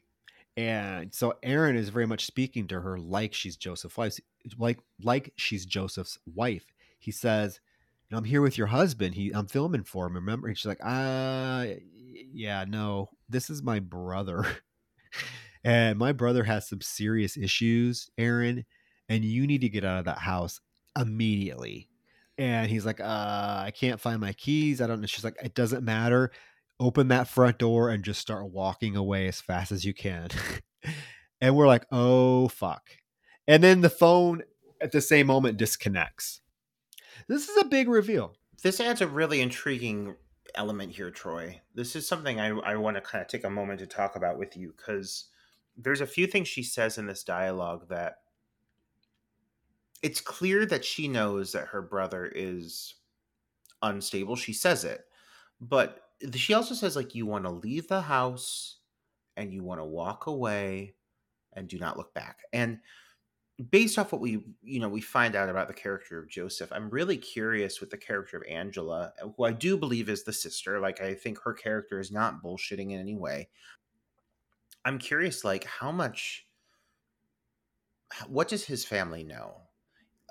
And 0.57 1.15
so 1.15 1.35
Aaron 1.43 1.77
is 1.77 1.91
very 1.91 2.07
much 2.07 2.25
speaking 2.25 2.67
to 2.69 2.81
her 2.81 2.99
like 2.99 3.35
she's 3.35 3.57
Joseph's 3.57 3.97
wife, 3.97 4.19
like 4.59 4.79
like 5.03 5.33
she's 5.37 5.67
Joseph's 5.67 6.19
wife. 6.27 6.65
He 6.99 7.11
says, 7.11 7.61
"I'm 8.11 8.25
here 8.25 8.41
with 8.41 8.57
your 8.57 8.69
husband. 8.69 9.15
He, 9.15 9.33
I'm 9.33 9.49
filming 9.49 9.85
for 9.85 10.07
him. 10.07 10.15
Remember?" 10.15 10.49
And 10.49 10.57
she's 10.57 10.67
like, 10.67 10.81
"Ah, 10.83 11.67
yeah, 12.33 12.65
no, 12.67 13.11
this 13.29 13.51
is 13.51 13.63
my 13.63 13.81
brother, 13.81 14.47
and 15.65 15.99
my 15.99 16.13
brother 16.13 16.45
has 16.45 16.69
some 16.69 16.81
serious 16.81 17.37
issues, 17.37 18.09
Aaron, 18.17 18.65
and 19.11 19.25
you 19.25 19.47
need 19.47 19.61
to 19.61 19.69
get 19.69 19.85
out 19.85 19.99
of 19.99 20.05
that 20.07 20.19
house 20.19 20.61
immediately." 20.99 21.89
And 22.39 22.71
he's 22.71 22.85
like, 22.85 23.01
uh, 23.01 23.05
I 23.65 23.73
can't 23.75 23.99
find 23.99 24.21
my 24.21 24.35
keys. 24.35 24.83
I 24.83 24.87
don't 24.87 25.01
know. 25.01 25.07
She's 25.07 25.25
like, 25.25 25.39
it 25.43 25.55
doesn't 25.55 25.83
matter 25.83 26.33
open 26.79 27.09
that 27.09 27.29
front 27.29 27.59
door 27.59 27.89
and 27.89 28.05
just 28.05 28.21
start 28.21 28.51
walking 28.51 28.97
away 28.97 29.27
as 29.29 29.41
fast 29.41 29.73
as 29.73 29.85
you 29.85 29.95
can. 29.95 30.29
and 31.41 31.57
we're 31.57 31.67
like, 31.67 31.87
oh, 31.91 32.49
fuck. 32.49 32.89
And 33.49 33.63
then 33.63 33.81
the 33.81 33.91
phone 33.91 34.43
at 34.81 34.93
the 34.93 35.01
same 35.01 35.27
moment 35.27 35.57
disconnects. 35.57 36.41
This 37.29 37.49
is 37.49 37.57
a 37.57 37.65
big 37.65 37.89
reveal. 37.89 38.35
This 38.63 38.81
adds 38.81 39.01
a 39.01 39.07
really 39.07 39.41
intriguing 39.41 40.17
element 40.55 40.93
here, 40.93 41.11
Troy. 41.11 41.61
This 41.75 41.97
is 41.97 42.07
something 42.07 42.41
I, 42.41 42.49
I 42.49 42.77
want 42.77 42.97
to 42.97 43.01
kind 43.01 43.23
of 43.23 43.29
take 43.29 43.45
a 43.45 43.51
moment 43.51 43.81
to 43.81 43.87
talk 43.87 44.17
about 44.17 44.39
with 44.39 44.57
you 44.57 44.75
because 44.77 45.27
there's 45.77 46.01
a 46.01 46.07
few 46.07 46.27
things 46.27 46.49
she 46.49 46.63
says 46.63 46.99
in 46.99 47.07
this 47.07 47.23
dialogue 47.23 47.89
that 47.89 48.19
it's 50.03 50.21
clear 50.21 50.67
that 50.67 50.85
she 50.85 51.09
knows 51.09 51.53
that 51.53 51.69
her 51.69 51.83
brother 51.83 52.31
is 52.35 52.95
unstable. 53.83 54.37
She 54.37 54.53
says 54.53 54.85
it, 54.85 55.05
but 55.61 56.06
she 56.35 56.55
also 56.55 56.75
says, 56.75 56.97
like, 56.97 57.15
you 57.15 57.27
want 57.27 57.45
to 57.45 57.51
leave 57.51 57.89
the 57.89 58.03
house 58.03 58.79
and 59.37 59.53
you 59.53 59.63
want 59.63 59.81
to 59.81 59.85
walk 59.85 60.27
away 60.27 60.95
and 61.53 61.69
do 61.69 61.79
not 61.79 61.97
look 61.97 62.15
back. 62.15 62.41
And 62.53 62.79
based 63.71 63.99
off 63.99 64.13
what 64.13 64.21
we 64.21 64.45
you 64.63 64.79
know 64.79 64.89
we 64.89 65.01
find 65.01 65.35
out 65.35 65.49
about 65.49 65.67
the 65.67 65.73
character 65.73 66.19
of 66.19 66.29
joseph 66.29 66.71
i'm 66.73 66.91
really 66.91 67.17
curious 67.17 67.81
with 67.81 67.89
the 67.89 67.97
character 67.97 68.37
of 68.37 68.43
angela 68.47 69.15
uh, 69.23 69.29
who 69.35 69.45
i 69.45 69.51
do 69.51 69.79
believe 69.79 70.11
is 70.11 70.25
the 70.25 70.33
sister 70.33 70.79
like 70.79 71.01
i 71.01 71.15
think 71.15 71.39
her 71.41 71.55
character 71.55 71.99
is 71.99 72.13
not 72.13 72.43
bullshitting 72.43 72.93
in 72.93 73.01
any 73.01 73.17
way. 73.17 73.49
I'm 74.87 74.99
curious 74.99 75.43
like 75.43 75.65
how 75.65 75.91
much 75.91 76.47
what 78.29 78.47
does 78.47 78.65
his 78.65 78.85
family 78.85 79.25
know? 79.25 79.63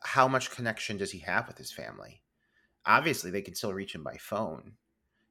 How 0.01 0.29
much 0.29 0.49
connection 0.49 0.95
does 0.95 1.11
he 1.11 1.19
have 1.19 1.45
with 1.47 1.57
his 1.57 1.73
family? 1.73 2.21
Obviously 2.85 3.31
they 3.31 3.41
can 3.41 3.53
still 3.53 3.73
reach 3.73 3.93
him 3.93 4.01
by 4.01 4.15
phone 4.15 4.73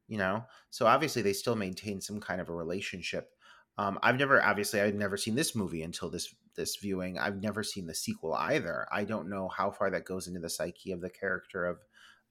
you 0.09 0.19
know 0.19 0.45
so 0.71 0.87
obviously 0.87 1.23
they 1.23 1.33
still 1.33 1.57
maintain 1.57 2.01
some 2.01 2.21
kind 2.21 2.41
of 2.41 2.49
a 2.49 2.55
relationship 2.55 3.31
um, 3.77 3.99
I've 4.03 4.19
never, 4.19 4.43
obviously, 4.43 4.81
I've 4.81 4.95
never 4.95 5.17
seen 5.17 5.35
this 5.35 5.55
movie 5.55 5.83
until 5.83 6.09
this 6.09 6.35
this 6.57 6.77
viewing. 6.77 7.19
I've 7.19 7.43
never 7.43 7.65
seen 7.65 7.87
the 7.87 7.95
sequel 7.95 8.33
either. 8.35 8.87
I 8.93 9.03
don't 9.05 9.29
know 9.29 9.49
how 9.49 9.73
far 9.73 9.91
that 9.91 10.05
goes 10.05 10.29
into 10.29 10.39
the 10.39 10.49
psyche 10.49 10.93
of 10.93 11.01
the 11.01 11.11
character 11.11 11.67
of 11.67 11.79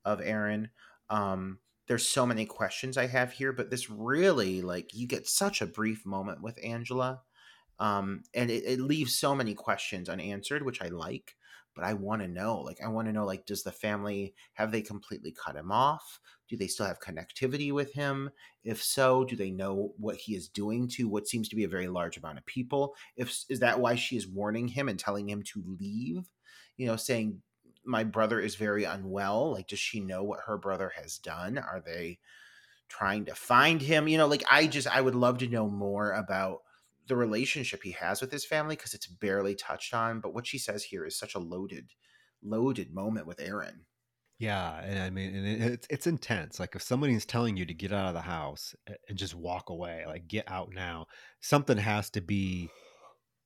of 0.06 0.22
Aaron. 0.22 0.70
Um, 1.10 1.60
there's 1.88 2.08
so 2.08 2.26
many 2.26 2.46
questions 2.46 2.98
I 2.98 3.08
have 3.08 3.34
here, 3.34 3.52
but 3.52 3.70
this 3.70 3.90
really, 3.90 4.62
like, 4.62 4.94
you 4.94 5.06
get 5.06 5.28
such 5.28 5.62
a 5.62 5.66
brief 5.66 6.06
moment 6.06 6.42
with 6.42 6.58
Angela, 6.64 7.22
um, 7.78 8.24
and 8.34 8.50
it, 8.50 8.64
it 8.66 8.80
leaves 8.80 9.14
so 9.20 9.36
many 9.36 9.54
questions 9.54 10.08
unanswered, 10.08 10.64
which 10.64 10.82
I 10.82 10.88
like 10.88 11.36
but 11.76 11.84
I 11.84 11.94
want 11.94 12.22
to 12.22 12.28
know. 12.28 12.60
Like, 12.62 12.78
I 12.84 12.88
want 12.88 13.08
to 13.08 13.14
know, 13.14 13.26
like, 13.26 13.46
does 13.46 13.64
the 13.64 13.72
family 13.72 14.34
have 14.54 14.72
they 14.72 14.82
completely 14.82 15.32
cut 15.32 15.56
him 15.56 15.72
off? 15.72 16.20
Do 16.48 16.58
they 16.58 16.68
still 16.68 16.86
have 16.86 17.00
connectivity 17.00 17.72
with 17.72 17.94
him? 17.94 18.30
If 18.64 18.84
so, 18.84 19.24
do 19.24 19.36
they 19.36 19.52
know 19.52 19.94
what 19.98 20.18
he 20.18 20.36
is 20.36 20.50
doing 20.50 20.88
to 20.90 21.08
what 21.08 21.28
seems 21.28 21.50
to 21.50 21.56
be 21.56 21.64
a 21.64 21.70
very 21.70 21.88
large 21.88 22.18
amount 22.18 22.38
of 22.38 22.46
people? 22.46 22.96
If 23.18 23.44
is 23.50 23.60
that 23.60 23.80
why 23.80 23.96
she 23.96 24.16
is 24.18 24.28
warning 24.28 24.68
him 24.68 24.90
and 24.90 25.00
telling 25.00 25.28
him 25.28 25.44
to 25.54 25.64
leave? 25.80 26.30
You 26.78 26.88
know, 26.88 26.96
saying 26.96 27.42
my 27.86 28.04
brother 28.04 28.40
is 28.40 28.56
very 28.56 28.84
unwell. 28.84 29.52
Like, 29.52 29.68
does 29.68 29.80
she 29.80 30.00
know 30.00 30.24
what 30.24 30.42
her 30.46 30.58
brother 30.58 30.92
has 30.96 31.18
done? 31.18 31.58
Are 31.58 31.82
they 31.86 32.20
trying 32.88 33.26
to 33.26 33.36
find 33.36 33.82
him? 33.82 34.08
You 34.08 34.18
know, 34.18 34.28
like 34.28 34.44
I 34.50 34.68
just 34.68 34.88
I 34.88 35.02
would 35.02 35.16
love 35.16 35.40
to 35.40 35.48
know 35.48 35.70
more 35.70 36.12
about 36.12 36.60
the 37.08 37.16
relationship 37.16 37.82
he 37.84 37.92
has 37.92 38.22
with 38.22 38.32
his 38.32 38.46
family 38.46 38.76
because 38.76 38.94
it's 38.94 39.08
barely 39.08 39.56
touched 39.56 39.94
on. 39.94 40.20
But 40.20 40.34
what 40.34 40.48
she 40.48 40.58
says 40.58 40.84
here 40.84 41.06
is 41.06 41.18
such 41.18 41.36
a 41.36 41.40
loaded, 41.40 41.90
loaded 42.42 42.94
moment 42.94 43.28
with 43.28 43.40
Aaron. 43.40 43.86
Yeah, 44.40 44.82
and 44.82 45.00
I 45.00 45.10
mean, 45.10 45.36
and 45.36 45.64
it's 45.64 45.88
it's 45.90 46.08
intense. 46.08 46.60
Like 46.60 46.76
if 46.76 46.82
somebody's 46.82 47.26
telling 47.26 47.56
you 47.56 47.66
to 47.66 47.74
get 47.74 47.94
out 47.94 48.08
of 48.08 48.14
the 48.14 48.22
house 48.22 48.76
and 49.08 49.18
just 49.18 49.36
walk 49.36 49.70
away, 49.70 50.04
like 50.08 50.28
get 50.28 50.50
out 50.52 50.74
now, 50.74 51.06
something 51.40 51.78
has 51.78 52.10
to 52.12 52.22
be 52.22 52.70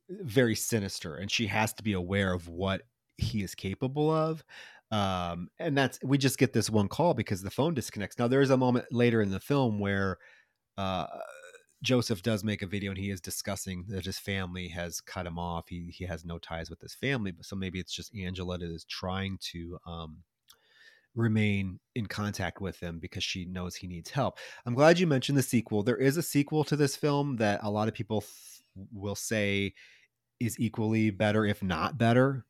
very 0.10 0.56
sinister, 0.56 1.16
and 1.16 1.30
she 1.30 1.48
has 1.48 1.74
to 1.74 1.84
be 1.84 1.94
aware 1.94 2.34
of 2.34 2.48
what 2.48 2.84
he 3.18 3.44
is 3.44 3.54
capable 3.54 4.10
of. 4.10 4.44
Um, 4.90 5.50
and 5.60 5.78
that's 5.78 6.00
we 6.04 6.18
just 6.18 6.38
get 6.38 6.54
this 6.54 6.70
one 6.70 6.88
call 6.88 7.14
because 7.14 7.42
the 7.42 7.52
phone 7.52 7.74
disconnects. 7.74 8.18
Now 8.18 8.28
there 8.28 8.42
is 8.42 8.50
a 8.50 8.58
moment 8.58 8.86
later 8.92 9.22
in 9.22 9.32
the 9.32 9.40
film 9.40 9.80
where 9.80 10.18
uh, 10.78 11.08
Joseph 11.84 12.24
does 12.24 12.44
make 12.44 12.62
a 12.62 12.68
video 12.68 12.92
and 12.92 13.00
he 13.00 13.12
is 13.12 13.22
discussing 13.22 13.86
that 13.88 14.06
his 14.06 14.18
family 14.18 14.68
has 14.70 15.00
cut 15.00 15.28
him 15.28 15.38
off. 15.38 15.68
He 15.68 15.92
he 15.94 16.06
has 16.06 16.26
no 16.26 16.38
ties 16.40 16.70
with 16.70 16.82
his 16.82 16.96
family, 16.96 17.32
but 17.32 17.46
so 17.46 17.56
maybe 17.56 17.80
it's 17.80 17.94
just 17.94 18.16
Angela 18.16 18.58
that 18.58 18.70
is 18.70 18.84
trying 18.86 19.38
to 19.52 19.78
um, 19.86 20.18
remain 21.16 21.80
in 21.96 22.08
contact 22.08 22.62
with 22.62 22.80
him 22.80 23.00
because 23.00 23.24
she 23.24 23.46
knows 23.46 23.76
he 23.76 23.88
needs 23.88 24.10
help. 24.10 24.40
I'm 24.66 24.74
glad 24.74 24.98
you 24.98 25.08
mentioned 25.08 25.38
the 25.38 25.44
sequel. 25.44 25.84
There 25.84 25.98
is 25.98 26.18
a 26.18 26.24
sequel 26.24 26.64
to 26.66 26.76
this 26.76 26.96
film 26.96 27.38
that 27.38 27.60
a 27.64 27.70
lot 27.70 27.88
of 27.88 27.94
people 27.94 28.22
th- 28.22 28.32
will 28.92 29.16
say 29.16 29.74
is 30.40 30.60
equally 30.60 31.10
better, 31.12 31.46
if 31.46 31.62
not 31.62 31.98
better, 31.98 32.46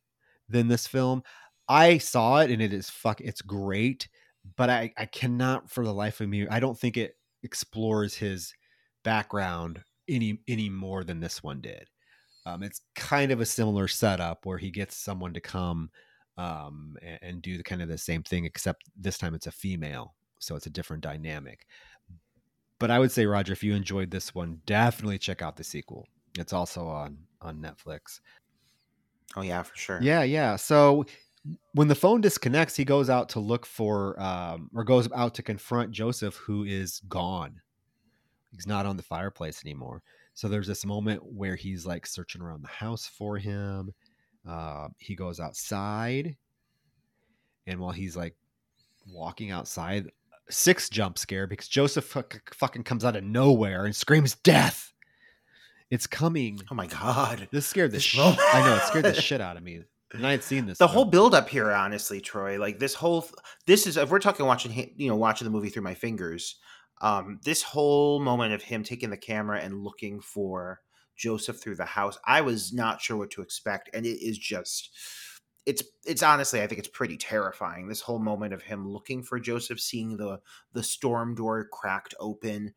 than 0.50 0.68
this 0.68 0.88
film. 0.88 1.24
I 1.68 1.98
saw 1.98 2.40
it 2.40 2.52
and 2.52 2.62
it 2.62 2.72
is 2.72 2.90
fuck. 2.90 3.20
It's 3.20 3.42
great, 3.42 4.08
but 4.56 4.70
I 4.70 4.94
I 4.98 5.06
cannot 5.06 5.70
for 5.70 5.84
the 5.84 5.94
life 5.94 6.22
of 6.22 6.30
me. 6.30 6.48
I 6.48 6.62
don't 6.62 6.80
think 6.80 6.96
it 6.96 7.18
explores 7.44 8.16
his 8.16 8.54
background 9.08 9.80
any 10.10 10.38
any 10.50 10.70
more 10.70 11.06
than 11.06 11.22
this 11.22 11.42
one 11.42 11.62
did. 11.62 11.88
Um, 12.46 12.62
it's 12.62 12.82
kind 12.94 13.32
of 13.32 13.40
a 13.40 13.46
similar 13.46 13.88
setup 13.88 14.46
where 14.46 14.58
he 14.58 14.70
gets 14.70 14.98
someone 14.98 15.34
to 15.34 15.40
come 15.40 15.90
um, 16.38 16.98
and, 17.02 17.20
and, 17.22 17.42
do 17.42 17.58
the 17.58 17.64
kind 17.64 17.82
of 17.82 17.88
the 17.88 17.98
same 17.98 18.22
thing, 18.22 18.44
except 18.44 18.84
this 18.98 19.18
time 19.18 19.34
it's 19.34 19.48
a 19.48 19.52
female, 19.52 20.14
so 20.40 20.56
it's 20.56 20.66
a 20.66 20.70
different 20.70 21.04
dynamic. 21.04 21.66
But 22.80 22.92
I 22.92 23.00
would 23.00 23.12
say, 23.12 23.26
Roger, 23.26 23.54
if 23.54 23.64
you 23.64 23.74
enjoyed 23.74 24.12
this 24.12 24.36
one, 24.36 24.60
definitely 24.66 25.18
check 25.18 25.42
out 25.42 25.56
the 25.56 25.64
sequel. 25.64 26.06
It's 26.38 26.54
also 26.54 26.86
on 26.86 27.18
on 27.42 27.62
Netflix. 27.62 28.20
Oh 29.38 29.42
yeah, 29.42 29.64
for 29.64 29.76
sure. 29.78 30.00
Yeah, 30.02 30.24
yeah. 30.24 30.58
So 30.58 31.06
when 31.74 31.88
the 31.88 31.96
phone 31.96 32.20
disconnects, 32.20 32.76
he 32.76 32.84
goes 32.84 33.10
out 33.10 33.30
to 33.30 33.40
look 33.40 33.66
for 33.66 34.22
um, 34.22 34.70
or 34.76 34.84
goes 34.84 35.10
out 35.14 35.34
to 35.36 35.44
confront 35.44 35.92
Joseph, 35.92 36.36
who 36.36 36.66
is 36.66 37.00
gone 37.08 37.62
he's 38.52 38.68
not 38.68 38.86
on 38.86 38.98
the 38.98 39.04
fireplace 39.04 39.62
anymore. 39.66 40.02
So 40.34 40.48
there's 40.48 40.68
this 40.68 40.86
moment 40.86 41.22
where 41.24 41.56
he's 41.56 41.86
like 41.86 42.06
searching 42.06 42.42
around 42.42 42.64
the 42.64 42.68
house 42.68 43.08
for 43.08 43.38
him. 43.38 43.94
Uh, 44.48 44.88
he 44.98 45.16
goes 45.16 45.40
outside, 45.40 46.38
and 47.66 47.80
while 47.80 47.92
he's 47.92 48.16
like 48.16 48.36
walking 49.08 49.52
outside, 49.52 50.12
six 50.50 50.90
jump 50.90 51.18
scare 51.18 51.48
because 51.48 51.68
Joseph 51.68 52.16
fucking 52.54 52.84
comes 52.84 53.04
out 53.04 53.16
of 53.16 53.24
nowhere 53.24 53.86
and 53.86 53.96
screams 53.96 54.36
death. 54.36 54.94
It's 55.90 56.08
coming. 56.08 56.60
Oh 56.72 56.76
my 56.76 56.88
god! 56.88 57.48
This 57.52 57.66
scared 57.66 57.92
the 57.92 58.00
shit. 58.00 58.22
I 58.54 58.62
know 58.66 58.76
it 58.76 58.84
scared 58.84 59.06
the 59.06 59.14
shit 59.14 59.42
out 59.42 59.58
of 59.58 59.64
me. 59.64 59.82
And 60.14 60.26
I 60.26 60.32
had 60.32 60.44
seen 60.44 60.66
this. 60.66 60.78
The 60.78 60.88
whole 60.88 61.06
build 61.06 61.36
up 61.36 61.50
here, 61.50 61.72
honestly, 61.72 62.22
Troy, 62.22 62.58
like 62.58 62.80
this 62.80 62.94
whole, 62.94 63.28
this 63.66 63.86
is 63.86 63.98
if 63.98 64.10
we're 64.10 64.20
talking 64.20 64.46
watching, 64.46 64.94
you 64.96 65.10
know, 65.10 65.18
watching 65.18 65.46
the 65.46 65.52
movie 65.52 65.70
through 65.70 65.84
my 65.84 65.94
fingers 65.94 66.56
um, 67.02 67.40
this 67.44 67.62
whole 67.62 68.20
moment 68.20 68.54
of 68.54 68.64
him 68.64 68.84
taking 68.84 69.10
the 69.10 69.18
camera 69.18 69.60
and 69.60 69.84
looking 69.84 70.20
for 70.20 70.82
Joseph 71.16 71.60
through 71.60 71.76
the 71.76 71.86
house, 71.86 72.18
I 72.26 72.42
was 72.42 72.74
not 72.74 73.02
sure 73.02 73.18
what 73.18 73.32
to 73.32 73.42
expect, 73.42 73.90
and 73.94 74.06
it 74.06 74.22
is 74.22 74.38
just 74.38 74.92
it's 75.66 75.84
it's 76.06 76.24
honestly 76.24 76.62
I 76.62 76.68
think 76.68 76.80
it's 76.80 76.88
pretty 76.88 77.18
terrifying. 77.18 77.88
This 77.88 78.02
whole 78.02 78.20
moment 78.20 78.54
of 78.54 78.62
him 78.62 78.88
looking 78.88 79.22
for 79.22 79.40
Joseph, 79.40 79.80
seeing 79.80 80.18
the 80.18 80.40
the 80.74 80.84
storm 80.84 81.36
door 81.36 81.68
cracked 81.72 82.16
open, 82.20 82.74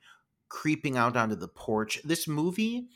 creeping 0.49 0.97
out 0.97 1.17
onto 1.17 1.37
the 1.37 1.49
porch. 1.49 2.01
This 2.03 2.27
movie 2.27 2.89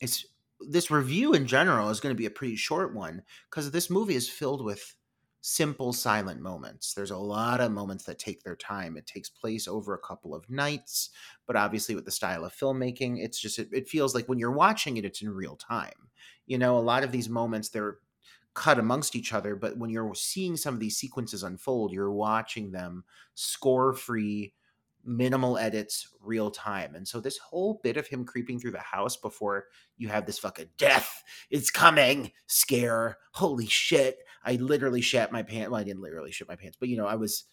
is 0.00 0.26
this 0.60 0.90
review 0.90 1.32
in 1.32 1.46
general 1.46 1.90
is 1.90 2.00
going 2.00 2.14
to 2.14 2.18
be 2.18 2.26
a 2.26 2.30
pretty 2.30 2.56
short 2.56 2.94
one 2.94 3.22
because 3.50 3.70
this 3.70 3.90
movie 3.90 4.14
is 4.14 4.28
filled 4.28 4.64
with 4.64 4.94
simple 5.40 5.92
silent 5.92 6.40
moments. 6.40 6.92
There's 6.92 7.10
a 7.10 7.16
lot 7.16 7.60
of 7.60 7.72
moments 7.72 8.04
that 8.04 8.18
take 8.18 8.42
their 8.42 8.56
time. 8.56 8.96
It 8.96 9.06
takes 9.06 9.28
place 9.28 9.66
over 9.66 9.94
a 9.94 10.06
couple 10.06 10.34
of 10.34 10.48
nights, 10.50 11.10
but 11.46 11.56
obviously 11.56 11.94
with 11.94 12.04
the 12.04 12.10
style 12.10 12.44
of 12.44 12.54
filmmaking, 12.54 13.22
it's 13.22 13.40
just 13.40 13.58
it, 13.58 13.68
it, 13.72 13.88
feels 13.88 14.14
like 14.14 14.28
when 14.28 14.38
you're 14.38 14.50
watching 14.50 14.96
it 14.96 15.04
it's 15.04 15.22
in 15.22 15.30
real 15.30 15.56
time. 15.56 16.10
You 16.46 16.58
know, 16.58 16.76
a 16.76 16.80
lot 16.80 17.04
of 17.04 17.12
these 17.12 17.28
moments 17.28 17.68
they're 17.68 17.98
cut 18.54 18.78
amongst 18.78 19.16
each 19.16 19.32
other, 19.32 19.56
but 19.56 19.78
when 19.78 19.90
you're 19.90 20.14
seeing 20.14 20.56
some 20.56 20.74
of 20.74 20.80
these 20.80 20.96
sequences 20.96 21.42
unfold, 21.42 21.92
you're 21.92 22.12
watching 22.12 22.72
them 22.72 23.04
score-free 23.34 24.52
minimal 25.02 25.56
edits 25.56 26.08
real 26.20 26.50
time 26.50 26.94
and 26.94 27.08
so 27.08 27.20
this 27.20 27.38
whole 27.38 27.80
bit 27.82 27.96
of 27.96 28.06
him 28.06 28.22
creeping 28.22 28.60
through 28.60 28.70
the 28.70 28.78
house 28.78 29.16
before 29.16 29.64
you 29.96 30.08
have 30.08 30.26
this 30.26 30.38
fucking 30.38 30.68
death 30.76 31.22
is 31.50 31.70
coming 31.70 32.30
scare 32.46 33.16
holy 33.32 33.66
shit 33.66 34.18
i 34.44 34.54
literally 34.56 35.00
shat 35.00 35.32
my 35.32 35.42
pants 35.42 35.70
well 35.70 35.80
i 35.80 35.84
didn't 35.84 36.02
literally 36.02 36.32
shit 36.32 36.48
my 36.48 36.56
pants 36.56 36.76
but 36.78 36.88
you 36.88 36.96
know 36.96 37.06
i 37.06 37.14
was 37.14 37.44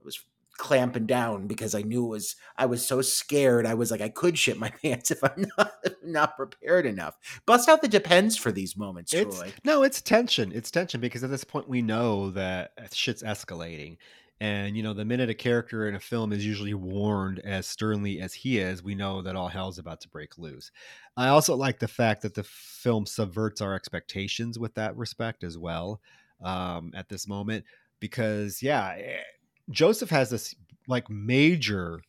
i 0.00 0.04
was 0.04 0.20
clamping 0.56 1.04
down 1.04 1.48
because 1.48 1.74
i 1.74 1.82
knew 1.82 2.04
it 2.04 2.08
was 2.08 2.36
i 2.56 2.64
was 2.64 2.86
so 2.86 3.02
scared 3.02 3.66
i 3.66 3.74
was 3.74 3.90
like 3.90 4.00
i 4.00 4.08
could 4.08 4.38
shit 4.38 4.56
my 4.56 4.70
pants 4.82 5.10
if 5.10 5.22
i'm 5.24 5.46
not 5.58 5.72
not 6.04 6.36
prepared 6.36 6.86
enough 6.86 7.16
bust 7.44 7.68
out 7.68 7.82
the 7.82 7.88
depends 7.88 8.36
for 8.36 8.52
these 8.52 8.76
moments 8.76 9.12
it's, 9.12 9.36
Troy. 9.36 9.52
no 9.64 9.82
it's 9.82 10.00
tension 10.00 10.52
it's 10.54 10.70
tension 10.70 11.00
because 11.00 11.24
at 11.24 11.30
this 11.30 11.44
point 11.44 11.68
we 11.68 11.82
know 11.82 12.30
that 12.30 12.70
uh, 12.78 12.86
shit's 12.92 13.22
escalating 13.22 13.96
and 14.40 14.76
you 14.76 14.82
know, 14.82 14.92
the 14.92 15.04
minute 15.04 15.30
a 15.30 15.34
character 15.34 15.88
in 15.88 15.94
a 15.94 16.00
film 16.00 16.32
is 16.32 16.44
usually 16.44 16.74
warned 16.74 17.38
as 17.40 17.66
sternly 17.66 18.20
as 18.20 18.34
he 18.34 18.58
is, 18.58 18.82
we 18.82 18.94
know 18.94 19.22
that 19.22 19.36
all 19.36 19.48
hell's 19.48 19.78
about 19.78 20.00
to 20.02 20.08
break 20.08 20.36
loose. 20.38 20.70
I 21.16 21.28
also 21.28 21.54
like 21.54 21.78
the 21.78 21.88
fact 21.88 22.22
that 22.22 22.34
the 22.34 22.42
film 22.42 23.06
subverts 23.06 23.60
our 23.60 23.74
expectations 23.74 24.58
with 24.58 24.74
that 24.74 24.96
respect 24.96 25.44
as 25.44 25.56
well. 25.56 26.00
Um, 26.42 26.92
at 26.94 27.08
this 27.08 27.26
moment 27.26 27.64
because 28.00 28.62
yeah, 28.62 28.94
eh, 28.96 29.22
Joseph 29.70 30.10
has 30.10 30.30
this 30.30 30.54
like 30.88 31.08
major 31.08 32.00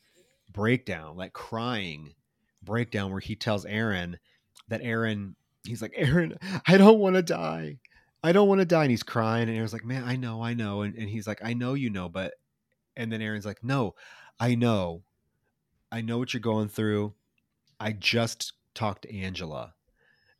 breakdown, 0.51 1.17
like 1.17 1.33
crying 1.33 2.13
breakdown 2.63 3.11
where 3.11 3.19
he 3.19 3.35
tells 3.35 3.65
Aaron 3.65 4.17
that 4.67 4.81
Aaron, 4.81 5.35
he's 5.65 5.81
like, 5.81 5.93
Aaron, 5.95 6.37
I 6.67 6.77
don't 6.77 6.99
want 6.99 7.15
to 7.15 7.21
die. 7.21 7.77
I 8.23 8.31
don't 8.31 8.47
want 8.47 8.59
to 8.59 8.65
die. 8.65 8.83
And 8.83 8.91
he's 8.91 9.03
crying. 9.03 9.47
And 9.47 9.55
Aaron's 9.57 9.73
like, 9.73 9.85
man, 9.85 10.03
I 10.03 10.15
know, 10.15 10.43
I 10.43 10.53
know. 10.53 10.81
And, 10.81 10.95
and 10.95 11.07
he's 11.07 11.27
like, 11.27 11.39
I 11.43 11.53
know 11.53 11.75
you 11.75 11.89
know, 11.89 12.09
but, 12.09 12.33
and 12.97 13.11
then 13.11 13.21
Aaron's 13.21 13.45
like, 13.45 13.63
no, 13.63 13.93
I 14.39 14.55
know. 14.55 15.03
I 15.91 16.01
know 16.01 16.17
what 16.17 16.33
you're 16.33 16.41
going 16.41 16.69
through. 16.69 17.13
I 17.79 17.91
just 17.91 18.53
talked 18.73 19.03
to 19.03 19.15
Angela. 19.15 19.74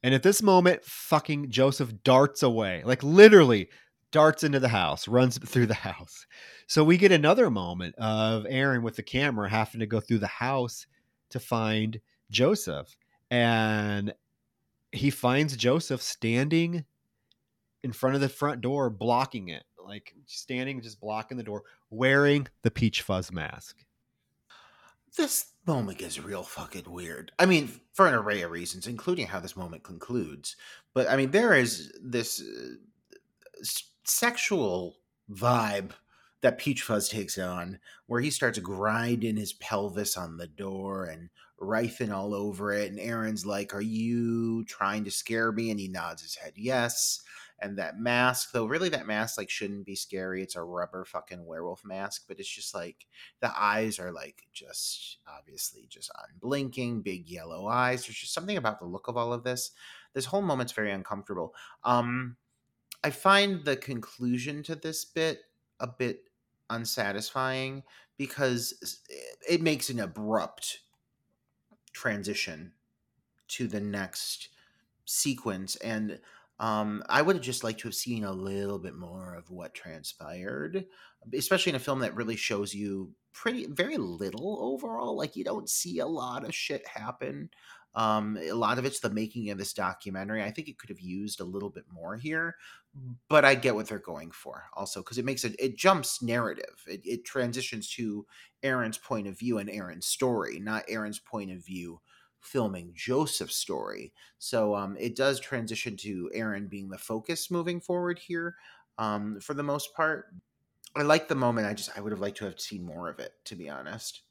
And 0.06 0.14
at 0.14 0.22
this 0.22 0.44
moment, 0.44 0.86
fucking 0.86 1.50
Joseph 1.50 1.92
darts 2.04 2.44
away, 2.44 2.84
like 2.86 3.02
literally 3.02 3.70
darts 4.12 4.44
into 4.44 4.60
the 4.60 4.68
house, 4.68 5.08
runs 5.08 5.40
through 5.40 5.66
the 5.66 5.74
house. 5.90 6.28
So 6.68 6.84
we 6.84 6.96
get 6.96 7.12
another 7.12 7.50
moment 7.50 7.96
of 7.96 8.46
Aaron 8.48 8.84
with 8.84 8.98
the 8.98 9.02
camera 9.02 9.50
having 9.50 9.80
to 9.80 9.88
go 9.88 10.00
through 10.00 10.20
the 10.20 10.28
house 10.28 10.86
to 11.32 11.40
find 11.40 12.00
Joseph. 12.30 12.96
And 13.32 14.14
he 14.92 15.10
finds 15.10 15.58
Joseph 15.58 16.04
standing 16.04 16.86
in 17.84 17.92
front 17.92 18.14
of 18.14 18.22
the 18.22 18.30
front 18.30 18.62
door, 18.62 18.92
blocking 18.92 19.48
it, 19.48 19.64
like 19.84 20.14
standing, 20.28 20.82
just 20.82 21.00
blocking 21.00 21.38
the 21.38 21.42
door, 21.42 21.64
wearing 21.90 22.48
the 22.62 22.70
peach 22.70 23.02
fuzz 23.02 23.32
mask. 23.32 23.84
This 25.18 25.55
moment 25.68 25.98
gets 25.98 26.20
real 26.20 26.44
fucking 26.44 26.90
weird. 26.90 27.32
I 27.40 27.46
mean, 27.46 27.80
for 27.94 28.08
an 28.08 28.14
array 28.14 28.42
of 28.42 28.52
reasons, 28.52 28.88
including 28.88 29.28
how 29.28 29.40
this 29.40 29.58
moment 29.58 29.84
concludes. 29.84 30.56
But 30.94 31.10
I 31.10 31.16
mean, 31.16 31.32
there 31.32 31.54
is 31.54 31.94
this 32.02 32.42
uh, 32.42 33.64
sexual 34.04 34.98
vibe 35.32 35.92
that 36.42 36.58
Peach 36.58 36.84
Fuzz 36.84 37.10
takes 37.10 37.38
on, 37.38 37.80
where 38.06 38.22
he 38.22 38.30
starts 38.30 38.60
grinding 38.60 39.38
his 39.38 39.54
pelvis 39.54 40.16
on 40.16 40.38
the 40.38 40.48
door 40.48 41.06
and 41.06 41.30
rifing 41.60 42.12
all 42.12 42.36
over 42.36 42.72
it. 42.72 42.92
And 42.92 43.00
Aaron's 43.00 43.46
like, 43.46 43.74
Are 43.74 43.82
you 43.82 44.64
trying 44.66 45.04
to 45.06 45.12
scare 45.12 45.52
me? 45.52 45.72
And 45.72 45.80
he 45.80 45.88
nods 45.88 46.22
his 46.22 46.36
head, 46.36 46.54
Yes 46.56 47.22
and 47.60 47.78
that 47.78 48.00
mask 48.00 48.52
though 48.52 48.66
really 48.66 48.90
that 48.90 49.08
mask 49.08 49.38
like 49.38 49.50
shouldn't 49.50 49.86
be 49.86 49.96
scary. 49.96 50.42
It's 50.44 50.56
a 50.56 50.64
rubber 50.64 51.06
fucking 51.06 51.46
werewolf 51.46 51.84
mask 51.86 52.26
but 52.28 52.40
it's 52.40 52.50
just 52.50 52.74
like 52.74 53.08
the 53.42 53.52
eyes 53.58 54.00
are 54.00 54.12
like 54.12 54.48
just 54.54 55.18
obviously 55.28 55.88
just 55.90 56.12
unblinking 56.30 57.02
big 57.02 57.30
yellow 57.30 57.68
eyes. 57.68 58.06
There's 58.06 58.18
just 58.18 58.34
something 58.34 58.58
about 58.58 58.80
the 58.80 58.86
look 58.86 59.08
of 59.08 59.18
all 59.18 59.34
of 59.34 59.44
this. 59.44 59.72
This 60.14 60.26
whole 60.26 60.42
moment's 60.42 60.74
very 60.74 60.92
uncomfortable. 60.92 61.54
Um 61.84 62.38
i 63.04 63.10
find 63.10 63.64
the 63.66 63.76
conclusion 63.76 64.64
to 64.64 64.74
this 64.76 65.06
bit 65.06 65.42
a 65.80 65.88
bit 65.88 66.30
unsatisfying 66.70 67.84
because 68.18 69.02
it 69.48 69.62
makes 69.62 69.90
an 69.90 70.00
abrupt 70.00 70.80
transition 71.94 72.72
to 73.48 73.68
the 73.68 73.80
next 73.80 74.50
sequence 75.06 75.76
and 75.78 76.20
um, 76.60 77.04
I 77.10 77.22
would 77.22 77.36
have 77.36 77.44
just 77.44 77.64
liked 77.64 77.82
to 77.82 77.88
have 77.88 77.96
seen 77.96 78.24
a 78.24 78.32
little 78.32 78.80
bit 78.80 78.96
more 78.96 79.36
of 79.36 79.50
what 79.50 79.74
transpired, 79.74 80.86
especially 81.34 81.72
in 81.72 81.76
a 81.76 81.80
film 81.80 82.00
that 82.00 82.16
really 82.16 82.38
shows 82.38 82.74
you 82.74 83.12
pretty 83.34 83.66
very 83.68 83.98
little 83.98 84.58
overall. 84.62 85.18
Like 85.18 85.36
you 85.36 85.44
don't 85.44 85.70
see 85.70 86.00
a 86.00 86.08
lot 86.08 86.46
of 86.46 86.56
shit 86.56 86.88
happen. 86.88 87.50
Um, 87.94 88.38
a 88.38 88.54
lot 88.54 88.78
of 88.78 88.86
it's 88.86 89.00
the 89.00 89.10
making 89.10 89.50
of 89.50 89.58
this 89.58 89.74
documentary. 89.74 90.44
I 90.44 90.52
think 90.52 90.68
it 90.68 90.78
could 90.78 90.90
have 90.90 91.00
used 91.00 91.40
a 91.40 91.46
little 91.46 91.70
bit 91.70 91.86
more 91.90 92.18
here, 92.18 92.56
but 93.30 93.46
I 93.46 93.56
get 93.56 93.76
what 93.76 93.88
they're 93.88 94.00
going 94.00 94.32
for 94.32 94.66
also 94.74 95.02
because 95.02 95.18
it 95.18 95.26
makes 95.26 95.44
it 95.44 95.56
it 95.60 95.78
jumps 95.78 96.22
narrative. 96.22 96.84
It, 96.88 97.02
it 97.06 97.26
transitions 97.26 97.90
to 97.92 98.26
Aaron's 98.64 98.98
point 98.98 99.28
of 99.28 99.40
view 99.40 99.58
and 99.60 99.70
Aaron's 99.70 100.08
story, 100.08 100.60
not 100.60 100.84
Aaron's 100.90 101.20
point 101.20 101.52
of 101.52 101.66
view 101.66 102.02
filming 102.46 102.94
Joseph's 102.94 103.56
story. 103.56 104.14
So 104.38 104.76
um, 104.76 104.98
it 104.98 105.16
does 105.16 105.40
transition 105.40 105.98
to 105.98 106.30
Aaron 106.34 106.68
being 106.68 106.90
the 106.90 106.98
focus 106.98 107.52
moving 107.52 107.82
forward 107.82 108.20
here 108.20 108.56
um, 108.98 109.40
for 109.40 109.54
the 109.54 109.64
most 109.64 109.94
part. 109.96 110.34
I 110.96 111.04
like 111.04 111.28
the 111.28 111.36
moment. 111.36 111.68
I 111.68 111.74
just 111.74 111.98
I 111.98 112.02
would 112.02 112.12
have 112.12 112.22
liked 112.22 112.38
to 112.38 112.46
have 112.46 112.60
seen 112.60 112.86
more 112.86 113.10
of 113.10 113.20
it, 113.20 113.34
to 113.46 113.56
be 113.56 113.70
honest. 113.70 114.24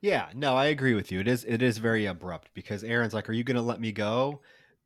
Yeah, 0.00 0.30
no, 0.34 0.54
I 0.56 0.66
agree 0.66 0.94
with 0.94 1.10
you. 1.12 1.20
It 1.20 1.28
is 1.28 1.44
it 1.44 1.62
is 1.62 1.78
very 1.78 2.06
abrupt 2.06 2.50
because 2.54 2.84
Aaron's 2.84 3.14
like, 3.14 3.28
"Are 3.28 3.32
you 3.32 3.44
going 3.44 3.56
to 3.56 3.62
let 3.62 3.80
me 3.80 3.92
go?" 3.92 4.42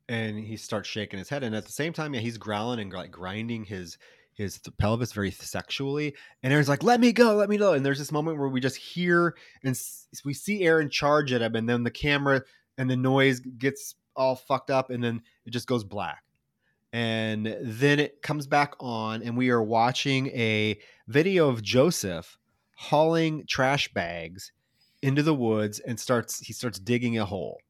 And 0.09 0.39
he 0.41 0.57
starts 0.57 0.89
shaking 0.89 1.19
his 1.19 1.29
head, 1.29 1.43
and 1.45 1.55
at 1.55 1.67
the 1.67 1.73
same 1.73 1.93
time, 1.93 2.15
yeah, 2.15 2.21
he's 2.21 2.39
growling 2.39 2.81
and 2.81 2.93
like 2.93 3.11
grinding 3.13 3.65
his 3.65 3.99
his 4.41 4.59
pelvis 4.79 5.13
very 5.13 5.31
sexually. 5.31 6.15
And 6.43 6.53
Aaron's 6.53 6.69
like, 6.69 6.83
"Let 6.83 7.01
me 7.01 7.13
go, 7.13 7.35
let 7.37 7.49
me 7.49 7.57
go." 7.57 7.75
And 7.75 7.85
there's 7.85 7.99
this 7.99 8.13
moment 8.13 8.39
where 8.39 8.49
we 8.49 8.61
just 8.61 8.77
hear 8.77 9.37
and 9.63 9.79
we 10.25 10.35
see 10.35 10.63
Aaron 10.63 10.91
charge 10.91 11.33
at 11.33 11.43
him, 11.43 11.55
and 11.55 11.69
then 11.69 11.85
the 11.85 11.91
camera 11.91 12.43
and 12.79 12.91
the 12.91 12.97
noise 12.97 13.41
gets 13.41 13.95
all 14.17 14.37
fucked 14.37 14.71
up, 14.71 14.91
and 14.91 15.03
then 15.03 15.23
it 15.45 15.51
just 15.51 15.67
goes 15.67 15.85
black. 15.85 16.25
And 16.93 17.57
then 17.63 18.01
it 18.01 18.21
comes 18.23 18.47
back 18.47 18.75
on, 18.81 19.23
and 19.23 19.37
we 19.37 19.51
are 19.51 19.63
watching 19.63 20.29
a 20.29 20.79
video 21.07 21.49
of 21.49 21.63
Joseph 21.63 22.39
hauling 22.75 23.45
trash 23.47 23.93
bags 23.93 24.53
into 25.03 25.23
the 25.23 25.35
woods 25.35 25.81
and 25.81 26.01
starts 26.01 26.41
he 26.41 26.53
starts 26.53 26.79
digging 26.79 27.19
a 27.19 27.25
hole. 27.25 27.61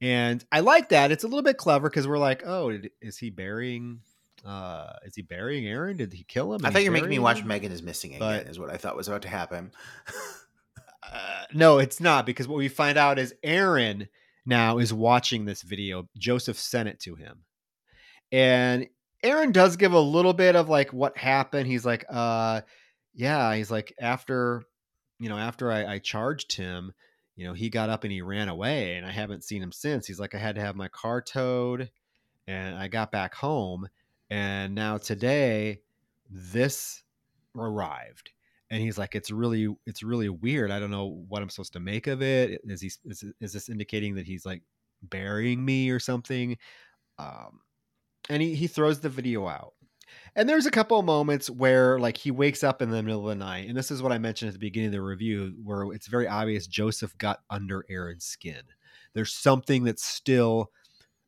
And 0.00 0.44
I 0.52 0.60
like 0.60 0.90
that. 0.90 1.10
It's 1.10 1.24
a 1.24 1.28
little 1.28 1.42
bit 1.42 1.56
clever 1.56 1.88
because 1.88 2.06
we're 2.06 2.18
like, 2.18 2.42
oh, 2.44 2.78
is 3.00 3.16
he 3.16 3.30
burying 3.30 4.00
uh, 4.46 4.92
is 5.04 5.14
he 5.16 5.22
burying 5.22 5.66
Aaron? 5.66 5.96
Did 5.96 6.12
he 6.12 6.22
kill 6.22 6.54
him? 6.54 6.64
I 6.64 6.70
thought 6.70 6.82
you're 6.82 6.92
making 6.92 7.08
me 7.08 7.18
watch 7.18 7.44
Megan 7.44 7.72
is 7.72 7.82
missing 7.82 8.14
again. 8.14 8.20
But, 8.20 8.46
is 8.46 8.58
what 8.58 8.70
I 8.70 8.76
thought 8.76 8.96
was 8.96 9.08
about 9.08 9.22
to 9.22 9.28
happen. 9.28 9.72
uh, 11.02 11.44
no, 11.52 11.78
it's 11.78 12.00
not 12.00 12.26
because 12.26 12.46
what 12.46 12.58
we 12.58 12.68
find 12.68 12.96
out 12.96 13.18
is 13.18 13.34
Aaron 13.42 14.08
now 14.44 14.78
is 14.78 14.92
watching 14.92 15.44
this 15.44 15.62
video. 15.62 16.08
Joseph 16.16 16.58
sent 16.58 16.88
it 16.88 17.00
to 17.00 17.16
him, 17.16 17.42
and 18.30 18.86
Aaron 19.24 19.50
does 19.50 19.76
give 19.76 19.92
a 19.92 20.00
little 20.00 20.34
bit 20.34 20.54
of 20.54 20.68
like 20.68 20.92
what 20.92 21.18
happened. 21.18 21.66
He's 21.66 21.84
like, 21.84 22.04
uh, 22.08 22.60
yeah, 23.14 23.54
he's 23.56 23.70
like 23.70 23.92
after, 24.00 24.62
you 25.18 25.28
know, 25.28 25.38
after 25.38 25.72
I, 25.72 25.94
I 25.94 25.98
charged 25.98 26.56
him, 26.56 26.92
you 27.34 27.46
know, 27.46 27.52
he 27.52 27.68
got 27.68 27.90
up 27.90 28.04
and 28.04 28.12
he 28.12 28.22
ran 28.22 28.48
away, 28.48 28.94
and 28.94 29.04
I 29.04 29.10
haven't 29.10 29.42
seen 29.42 29.60
him 29.60 29.72
since. 29.72 30.06
He's 30.06 30.20
like, 30.20 30.36
I 30.36 30.38
had 30.38 30.54
to 30.54 30.60
have 30.60 30.76
my 30.76 30.88
car 30.88 31.20
towed, 31.20 31.90
and 32.46 32.76
I 32.76 32.86
got 32.86 33.10
back 33.10 33.34
home 33.34 33.88
and 34.30 34.74
now 34.74 34.98
today, 34.98 35.80
this 36.30 37.02
arrived. 37.56 38.30
And 38.70 38.82
he's 38.82 38.98
like, 38.98 39.14
it's 39.14 39.30
really, 39.30 39.68
it's 39.86 40.02
really 40.02 40.28
weird. 40.28 40.72
I 40.72 40.80
don't 40.80 40.90
know 40.90 41.24
what 41.28 41.40
I'm 41.40 41.50
supposed 41.50 41.74
to 41.74 41.80
make 41.80 42.08
of 42.08 42.20
it. 42.20 42.60
Is 42.64 42.80
he, 42.80 42.90
is, 43.04 43.24
is 43.40 43.52
this 43.52 43.68
indicating 43.68 44.16
that 44.16 44.26
he's 44.26 44.44
like 44.44 44.62
burying 45.02 45.64
me 45.64 45.90
or 45.90 46.00
something? 46.00 46.58
Um, 47.18 47.60
and 48.28 48.42
he, 48.42 48.56
he 48.56 48.66
throws 48.66 49.00
the 49.00 49.08
video 49.08 49.46
out. 49.46 49.74
And 50.34 50.48
there's 50.48 50.66
a 50.66 50.70
couple 50.70 50.98
of 50.98 51.04
moments 51.04 51.48
where 51.48 51.98
like 51.98 52.16
he 52.16 52.30
wakes 52.30 52.62
up 52.64 52.82
in 52.82 52.90
the 52.90 53.02
middle 53.02 53.28
of 53.28 53.38
the 53.38 53.44
night, 53.44 53.68
and 53.68 53.76
this 53.76 53.90
is 53.90 54.02
what 54.02 54.12
I 54.12 54.18
mentioned 54.18 54.48
at 54.48 54.52
the 54.52 54.58
beginning 54.58 54.88
of 54.88 54.92
the 54.92 55.02
review, 55.02 55.54
where 55.62 55.92
it's 55.92 56.08
very 56.08 56.28
obvious 56.28 56.66
Joseph 56.66 57.16
got 57.18 57.40
under 57.50 57.84
Aaron's 57.88 58.24
skin. 58.24 58.62
There's 59.14 59.32
something 59.32 59.84
that's 59.84 60.04
still 60.04 60.70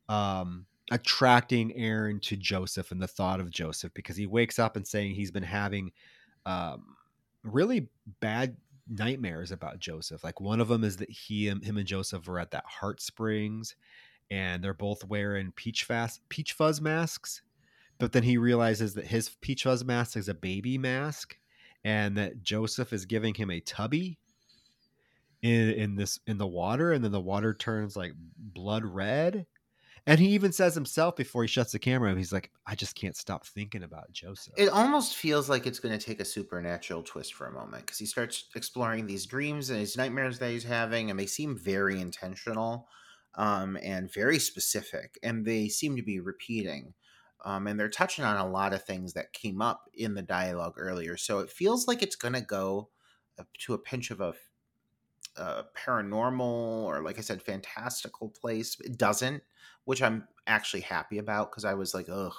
um, 0.07 0.65
attracting 0.91 1.75
Aaron 1.75 2.19
to 2.21 2.35
Joseph 2.35 2.91
and 2.91 3.01
the 3.01 3.07
thought 3.07 3.39
of 3.39 3.51
Joseph 3.51 3.93
because 3.93 4.17
he 4.17 4.25
wakes 4.25 4.59
up 4.59 4.75
and 4.75 4.87
saying 4.87 5.15
he's 5.15 5.31
been 5.31 5.43
having 5.43 5.91
um, 6.45 6.95
really 7.43 7.89
bad 8.19 8.57
nightmares 8.87 9.51
about 9.51 9.79
Joseph. 9.79 10.23
Like 10.23 10.41
one 10.41 10.59
of 10.59 10.67
them 10.67 10.83
is 10.83 10.97
that 10.97 11.09
he 11.09 11.47
him 11.47 11.77
and 11.77 11.85
Joseph 11.85 12.27
are 12.27 12.39
at 12.39 12.51
that 12.51 12.65
Heart 12.65 13.01
Springs 13.01 13.75
and 14.31 14.63
they're 14.63 14.73
both 14.73 15.05
wearing 15.05 15.51
peach 15.51 15.83
fast 15.83 16.21
peach 16.29 16.53
fuzz 16.53 16.81
masks. 16.81 17.41
But 17.99 18.13
then 18.13 18.23
he 18.23 18.37
realizes 18.37 18.93
that 18.95 19.07
his 19.07 19.29
peach 19.41 19.63
fuzz 19.63 19.83
mask 19.83 20.17
is 20.17 20.29
a 20.29 20.33
baby 20.33 20.77
mask 20.77 21.37
and 21.83 22.17
that 22.17 22.41
Joseph 22.41 22.93
is 22.93 23.05
giving 23.05 23.33
him 23.33 23.51
a 23.51 23.59
tubby 23.59 24.17
in 25.41 25.69
in 25.69 25.95
this 25.95 26.19
in 26.27 26.37
the 26.37 26.47
water 26.47 26.91
and 26.91 27.03
then 27.03 27.11
the 27.11 27.19
water 27.19 27.53
turns 27.53 27.95
like 27.95 28.11
blood 28.37 28.83
red 28.83 29.45
and 30.05 30.19
he 30.19 30.29
even 30.29 30.51
says 30.51 30.75
himself 30.75 31.15
before 31.15 31.43
he 31.43 31.47
shuts 31.47 31.71
the 31.71 31.79
camera, 31.79 32.15
he's 32.15 32.33
like, 32.33 32.51
I 32.65 32.75
just 32.75 32.95
can't 32.95 33.15
stop 33.15 33.45
thinking 33.45 33.83
about 33.83 34.11
Joseph. 34.11 34.53
It 34.57 34.69
almost 34.69 35.15
feels 35.15 35.49
like 35.49 35.65
it's 35.67 35.79
going 35.79 35.97
to 35.97 36.03
take 36.03 36.19
a 36.19 36.25
supernatural 36.25 37.03
twist 37.03 37.33
for 37.33 37.47
a 37.47 37.51
moment 37.51 37.85
because 37.85 37.97
he 37.99 38.05
starts 38.05 38.45
exploring 38.55 39.05
these 39.07 39.25
dreams 39.25 39.69
and 39.69 39.79
his 39.79 39.97
nightmares 39.97 40.39
that 40.39 40.51
he's 40.51 40.63
having, 40.63 41.09
and 41.09 41.19
they 41.19 41.25
seem 41.25 41.57
very 41.57 41.99
intentional 41.99 42.87
um, 43.35 43.77
and 43.81 44.11
very 44.13 44.39
specific, 44.39 45.17
and 45.23 45.45
they 45.45 45.67
seem 45.67 45.95
to 45.95 46.03
be 46.03 46.19
repeating. 46.19 46.93
Um, 47.45 47.67
and 47.67 47.79
they're 47.79 47.89
touching 47.89 48.25
on 48.25 48.35
a 48.35 48.49
lot 48.49 48.73
of 48.73 48.83
things 48.83 49.13
that 49.13 49.31
came 49.31 49.61
up 49.61 49.85
in 49.93 50.13
the 50.13 50.21
dialogue 50.21 50.73
earlier. 50.77 51.15
So 51.15 51.39
it 51.39 51.49
feels 51.49 51.87
like 51.87 52.03
it's 52.03 52.17
going 52.17 52.33
to 52.33 52.41
go 52.41 52.89
to 53.59 53.73
a 53.73 53.77
pinch 53.77 54.11
of 54.11 54.19
a 54.19 54.33
uh, 55.39 55.63
paranormal 55.75 56.83
or 56.83 57.01
like 57.01 57.17
I 57.17 57.21
said, 57.21 57.41
fantastical 57.41 58.29
place. 58.29 58.77
It 58.81 58.97
doesn't, 58.97 59.43
which 59.85 60.01
I'm 60.01 60.27
actually 60.45 60.81
happy 60.81 61.17
about 61.17 61.51
because 61.51 61.65
I 61.65 61.73
was 61.73 61.93
like, 61.93 62.07
ugh, 62.11 62.35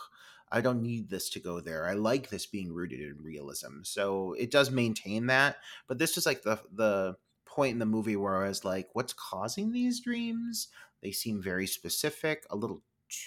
I 0.53 0.61
don't 0.61 0.83
need 0.83 1.09
this 1.09 1.31
to 1.31 1.41
go 1.41 1.61
there. 1.61 1.87
I 1.87 1.95
like 1.95 2.29
this 2.29 2.47
being 2.47 2.73
rooted 2.73 3.01
in 3.01 3.17
realism. 3.23 3.83
So 3.83 4.35
it 4.35 4.51
does 4.51 4.71
maintain 4.71 5.27
that. 5.27 5.57
But 5.89 5.99
this 5.99 6.17
is 6.17 6.27
like 6.27 6.43
the 6.43 6.61
the 6.73 7.17
point 7.47 7.73
in 7.73 7.79
the 7.79 7.87
movie 7.87 8.17
where 8.17 8.45
I 8.45 8.49
was 8.49 8.65
like, 8.65 8.89
what's 8.93 9.13
causing 9.13 9.73
these 9.73 10.01
dreams? 10.01 10.69
They 11.03 11.13
seem 11.13 11.43
very 11.43 11.67
specific, 11.67 12.47
a 12.51 12.57
little 12.57 12.83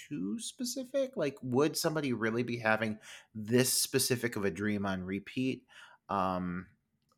too 0.08 0.38
specific. 0.38 1.16
Like, 1.16 1.36
would 1.42 1.76
somebody 1.76 2.12
really 2.12 2.42
be 2.42 2.58
having 2.58 2.98
this 3.34 3.72
specific 3.72 4.36
of 4.36 4.44
a 4.44 4.50
dream 4.50 4.86
on 4.86 5.04
repeat? 5.04 5.64
Um, 6.08 6.66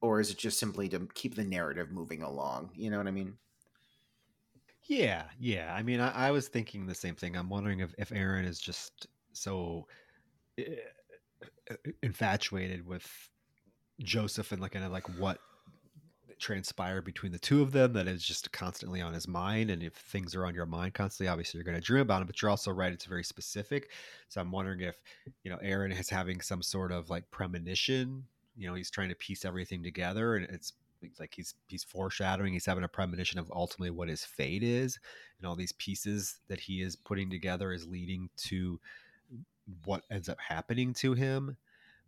or 0.00 0.20
is 0.20 0.30
it 0.30 0.38
just 0.38 0.58
simply 0.58 0.88
to 0.90 1.08
keep 1.14 1.34
the 1.34 1.44
narrative 1.44 1.90
moving 1.90 2.22
along? 2.22 2.70
You 2.74 2.90
know 2.90 2.98
what 2.98 3.06
I 3.06 3.12
mean? 3.12 3.34
Yeah, 4.84 5.24
yeah. 5.40 5.74
I 5.74 5.82
mean, 5.82 6.00
I, 6.00 6.28
I 6.28 6.30
was 6.30 6.48
thinking 6.48 6.86
the 6.86 6.94
same 6.94 7.14
thing. 7.14 7.36
I'm 7.36 7.48
wondering 7.48 7.80
if, 7.80 7.94
if 7.98 8.12
Aaron 8.12 8.44
is 8.44 8.60
just 8.60 9.08
so 9.32 9.86
eh, 10.58 10.64
eh, 11.70 11.90
infatuated 12.02 12.86
with 12.86 13.06
Joseph 14.00 14.52
and 14.52 14.60
like 14.60 14.72
kind 14.72 14.84
of 14.84 14.92
like 14.92 15.08
what 15.18 15.38
transpired 16.38 17.04
between 17.04 17.32
the 17.32 17.38
two 17.38 17.62
of 17.62 17.72
them 17.72 17.94
that 17.94 18.06
is 18.06 18.22
just 18.22 18.52
constantly 18.52 19.00
on 19.00 19.12
his 19.12 19.26
mind. 19.26 19.70
And 19.70 19.82
if 19.82 19.94
things 19.94 20.34
are 20.34 20.46
on 20.46 20.54
your 20.54 20.66
mind 20.66 20.94
constantly, 20.94 21.30
obviously 21.30 21.58
you're 21.58 21.64
going 21.64 21.76
to 21.76 21.80
dream 21.80 22.02
about 22.02 22.18
them, 22.18 22.26
but 22.26 22.40
you're 22.40 22.50
also 22.50 22.70
right. 22.70 22.92
It's 22.92 23.06
very 23.06 23.24
specific. 23.24 23.90
So 24.28 24.40
I'm 24.40 24.52
wondering 24.52 24.80
if, 24.80 25.00
you 25.42 25.50
know, 25.50 25.58
Aaron 25.62 25.92
is 25.92 26.10
having 26.10 26.40
some 26.40 26.62
sort 26.62 26.92
of 26.92 27.10
like 27.10 27.30
premonition, 27.30 28.24
you 28.56 28.68
know, 28.68 28.74
he's 28.74 28.90
trying 28.90 29.08
to 29.08 29.14
piece 29.14 29.44
everything 29.44 29.82
together 29.82 30.36
and 30.36 30.46
it's 30.50 30.72
like 31.20 31.34
he's, 31.34 31.54
he's 31.68 31.84
foreshadowing, 31.84 32.52
he's 32.52 32.66
having 32.66 32.84
a 32.84 32.88
premonition 32.88 33.38
of 33.38 33.50
ultimately 33.54 33.90
what 33.90 34.08
his 34.08 34.24
fate 34.24 34.62
is. 34.62 34.98
And 35.38 35.46
all 35.46 35.54
these 35.54 35.72
pieces 35.72 36.38
that 36.48 36.60
he 36.60 36.82
is 36.82 36.96
putting 36.96 37.30
together 37.30 37.72
is 37.72 37.86
leading 37.86 38.30
to 38.48 38.80
what 39.84 40.02
ends 40.10 40.28
up 40.28 40.38
happening 40.40 40.94
to 40.94 41.12
him. 41.12 41.56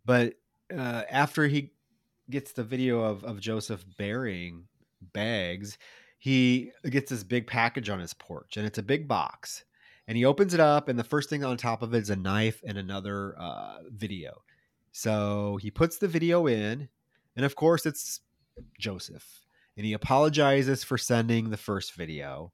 But 0.05 0.33
uh, 0.75 1.03
after 1.09 1.47
he 1.47 1.71
gets 2.29 2.51
the 2.51 2.63
video 2.63 3.01
of, 3.01 3.23
of 3.23 3.39
Joseph 3.39 3.85
burying 3.97 4.65
bags, 5.13 5.77
he 6.17 6.71
gets 6.89 7.09
this 7.09 7.23
big 7.23 7.47
package 7.47 7.89
on 7.89 7.99
his 7.99 8.13
porch, 8.13 8.57
and 8.57 8.65
it's 8.65 8.77
a 8.77 8.83
big 8.83 9.07
box. 9.07 9.63
And 10.07 10.17
he 10.17 10.25
opens 10.25 10.53
it 10.53 10.59
up, 10.59 10.89
and 10.89 10.97
the 10.97 11.03
first 11.03 11.29
thing 11.29 11.43
on 11.43 11.55
top 11.55 11.81
of 11.81 11.93
it 11.93 11.99
is 11.99 12.09
a 12.09 12.15
knife 12.15 12.61
and 12.65 12.77
another 12.77 13.35
uh, 13.39 13.77
video. 13.89 14.41
So 14.91 15.57
he 15.61 15.71
puts 15.71 15.97
the 15.97 16.07
video 16.07 16.47
in, 16.47 16.89
and 17.35 17.45
of 17.45 17.55
course, 17.55 17.85
it's 17.85 18.21
Joseph. 18.77 19.45
And 19.77 19.85
he 19.85 19.93
apologizes 19.93 20.83
for 20.83 20.97
sending 20.97 21.49
the 21.49 21.57
first 21.57 21.93
video. 21.93 22.51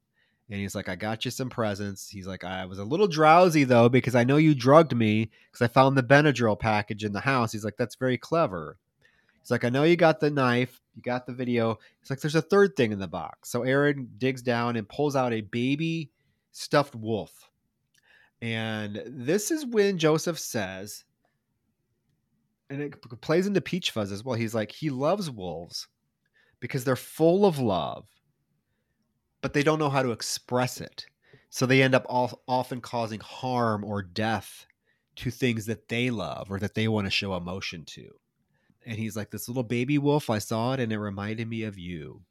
And 0.48 0.60
he's 0.60 0.76
like, 0.76 0.88
I 0.88 0.94
got 0.94 1.24
you 1.24 1.32
some 1.32 1.50
presents. 1.50 2.08
He's 2.08 2.26
like, 2.28 2.44
I 2.44 2.66
was 2.66 2.78
a 2.78 2.84
little 2.84 3.08
drowsy 3.08 3.64
though, 3.64 3.88
because 3.88 4.14
I 4.14 4.22
know 4.22 4.36
you 4.36 4.54
drugged 4.54 4.94
me 4.94 5.30
because 5.50 5.64
I 5.64 5.66
found 5.66 5.96
the 5.96 6.04
Benadryl 6.04 6.58
package 6.58 7.04
in 7.04 7.12
the 7.12 7.20
house. 7.20 7.50
He's 7.50 7.64
like, 7.64 7.76
that's 7.76 7.96
very 7.96 8.16
clever. 8.16 8.76
He's 9.40 9.50
like, 9.50 9.64
I 9.64 9.70
know 9.70 9.82
you 9.82 9.96
got 9.96 10.20
the 10.20 10.30
knife, 10.30 10.80
you 10.94 11.02
got 11.02 11.26
the 11.26 11.32
video. 11.32 11.78
It's 12.00 12.10
like, 12.10 12.20
there's 12.20 12.36
a 12.36 12.42
third 12.42 12.76
thing 12.76 12.92
in 12.92 13.00
the 13.00 13.08
box. 13.08 13.48
So 13.48 13.64
Aaron 13.64 14.08
digs 14.18 14.42
down 14.42 14.76
and 14.76 14.88
pulls 14.88 15.16
out 15.16 15.32
a 15.32 15.40
baby 15.40 16.10
stuffed 16.52 16.94
wolf. 16.94 17.50
And 18.40 19.02
this 19.04 19.50
is 19.50 19.66
when 19.66 19.98
Joseph 19.98 20.38
says, 20.38 21.02
and 22.70 22.80
it 22.80 23.20
plays 23.20 23.46
into 23.46 23.60
Peach 23.60 23.90
Fuzz 23.90 24.12
as 24.12 24.24
well. 24.24 24.34
He's 24.34 24.54
like, 24.54 24.72
he 24.72 24.90
loves 24.90 25.30
wolves 25.30 25.88
because 26.60 26.84
they're 26.84 26.96
full 26.96 27.46
of 27.46 27.58
love, 27.58 28.06
but 29.40 29.52
they 29.52 29.62
don't 29.62 29.78
know 29.78 29.90
how 29.90 30.02
to 30.02 30.10
express 30.10 30.80
it. 30.80 31.06
So 31.50 31.64
they 31.64 31.82
end 31.82 31.94
up 31.94 32.04
all, 32.08 32.42
often 32.48 32.80
causing 32.80 33.20
harm 33.20 33.84
or 33.84 34.02
death 34.02 34.66
to 35.16 35.30
things 35.30 35.66
that 35.66 35.88
they 35.88 36.10
love 36.10 36.50
or 36.50 36.58
that 36.58 36.74
they 36.74 36.88
want 36.88 37.06
to 37.06 37.10
show 37.10 37.34
emotion 37.34 37.84
to 37.86 38.10
and 38.86 38.96
he's 38.96 39.16
like 39.16 39.30
this 39.30 39.48
little 39.48 39.62
baby 39.62 39.98
wolf 39.98 40.30
i 40.30 40.38
saw 40.38 40.72
it 40.72 40.80
and 40.80 40.92
it 40.92 40.98
reminded 40.98 41.48
me 41.48 41.64
of 41.64 41.78
you 41.78 42.22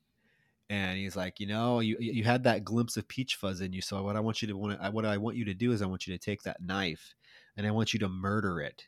and 0.69 0.97
he's 0.97 1.15
like 1.15 1.39
you 1.39 1.45
know 1.45 1.79
you 1.81 1.97
you 1.99 2.23
had 2.23 2.43
that 2.43 2.63
glimpse 2.63 2.97
of 2.97 3.07
peach 3.07 3.35
fuzz 3.35 3.61
in 3.61 3.73
you 3.73 3.81
so 3.81 4.01
what 4.01 4.15
i 4.15 4.19
want 4.19 4.41
you 4.41 4.47
to 4.47 4.57
want 4.57 4.93
what 4.93 5.05
i 5.05 5.17
want 5.17 5.35
you 5.35 5.45
to 5.45 5.53
do 5.53 5.71
is 5.71 5.81
i 5.81 5.85
want 5.85 6.07
you 6.07 6.13
to 6.13 6.19
take 6.19 6.41
that 6.41 6.61
knife 6.61 7.13
and 7.57 7.67
i 7.67 7.71
want 7.71 7.93
you 7.93 7.99
to 7.99 8.09
murder 8.09 8.61
it 8.61 8.87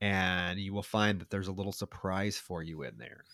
and 0.00 0.58
you 0.58 0.72
will 0.72 0.82
find 0.82 1.20
that 1.20 1.30
there's 1.30 1.48
a 1.48 1.52
little 1.52 1.72
surprise 1.72 2.36
for 2.36 2.62
you 2.62 2.82
in 2.82 2.96
there 2.98 3.24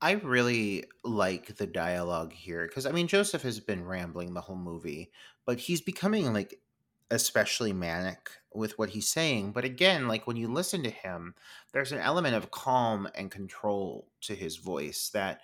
I 0.00 0.12
really 0.12 0.84
like 1.02 1.56
the 1.56 1.66
dialogue 1.66 2.32
here 2.32 2.66
because 2.66 2.86
I 2.86 2.92
mean 2.92 3.08
Joseph 3.08 3.42
has 3.42 3.58
been 3.60 3.84
rambling 3.84 4.32
the 4.32 4.40
whole 4.40 4.56
movie, 4.56 5.10
but 5.44 5.58
he's 5.58 5.80
becoming 5.80 6.32
like 6.32 6.60
especially 7.10 7.72
manic 7.72 8.30
with 8.52 8.78
what 8.78 8.90
he's 8.90 9.08
saying. 9.08 9.52
But 9.52 9.64
again, 9.64 10.08
like 10.08 10.26
when 10.26 10.36
you 10.36 10.48
listen 10.48 10.82
to 10.84 10.90
him, 10.90 11.34
there's 11.72 11.92
an 11.92 11.98
element 11.98 12.36
of 12.36 12.50
calm 12.50 13.08
and 13.14 13.30
control 13.30 14.08
to 14.22 14.34
his 14.34 14.56
voice 14.56 15.10
that 15.14 15.40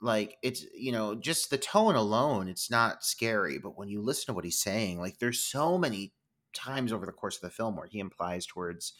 like 0.00 0.36
it's 0.42 0.64
you 0.76 0.92
know 0.92 1.14
just 1.14 1.48
the 1.48 1.56
tone 1.56 1.94
alone 1.94 2.48
it's 2.48 2.70
not 2.70 3.02
scary 3.02 3.56
but 3.56 3.78
when 3.78 3.88
you 3.88 4.02
listen 4.02 4.26
to 4.26 4.34
what 4.34 4.44
he's 4.44 4.58
saying 4.58 5.00
like 5.00 5.18
there's 5.18 5.40
so 5.40 5.78
many 5.78 6.12
times 6.52 6.92
over 6.92 7.06
the 7.06 7.12
course 7.12 7.36
of 7.36 7.40
the 7.40 7.48
film 7.48 7.74
where 7.76 7.86
he 7.86 7.98
implies 7.98 8.44
towards 8.44 8.92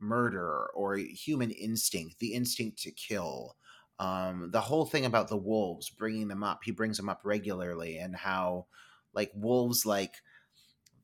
murder 0.00 0.66
or 0.74 0.96
human 0.96 1.50
instinct 1.50 2.18
the 2.18 2.34
instinct 2.34 2.78
to 2.78 2.90
kill 2.90 3.56
um 3.98 4.50
the 4.50 4.60
whole 4.60 4.84
thing 4.84 5.04
about 5.04 5.28
the 5.28 5.36
wolves 5.36 5.88
bringing 5.88 6.28
them 6.28 6.42
up 6.42 6.60
he 6.64 6.72
brings 6.72 6.96
them 6.96 7.08
up 7.08 7.20
regularly 7.24 7.96
and 7.96 8.16
how 8.16 8.66
like 9.14 9.30
wolves 9.34 9.86
like 9.86 10.14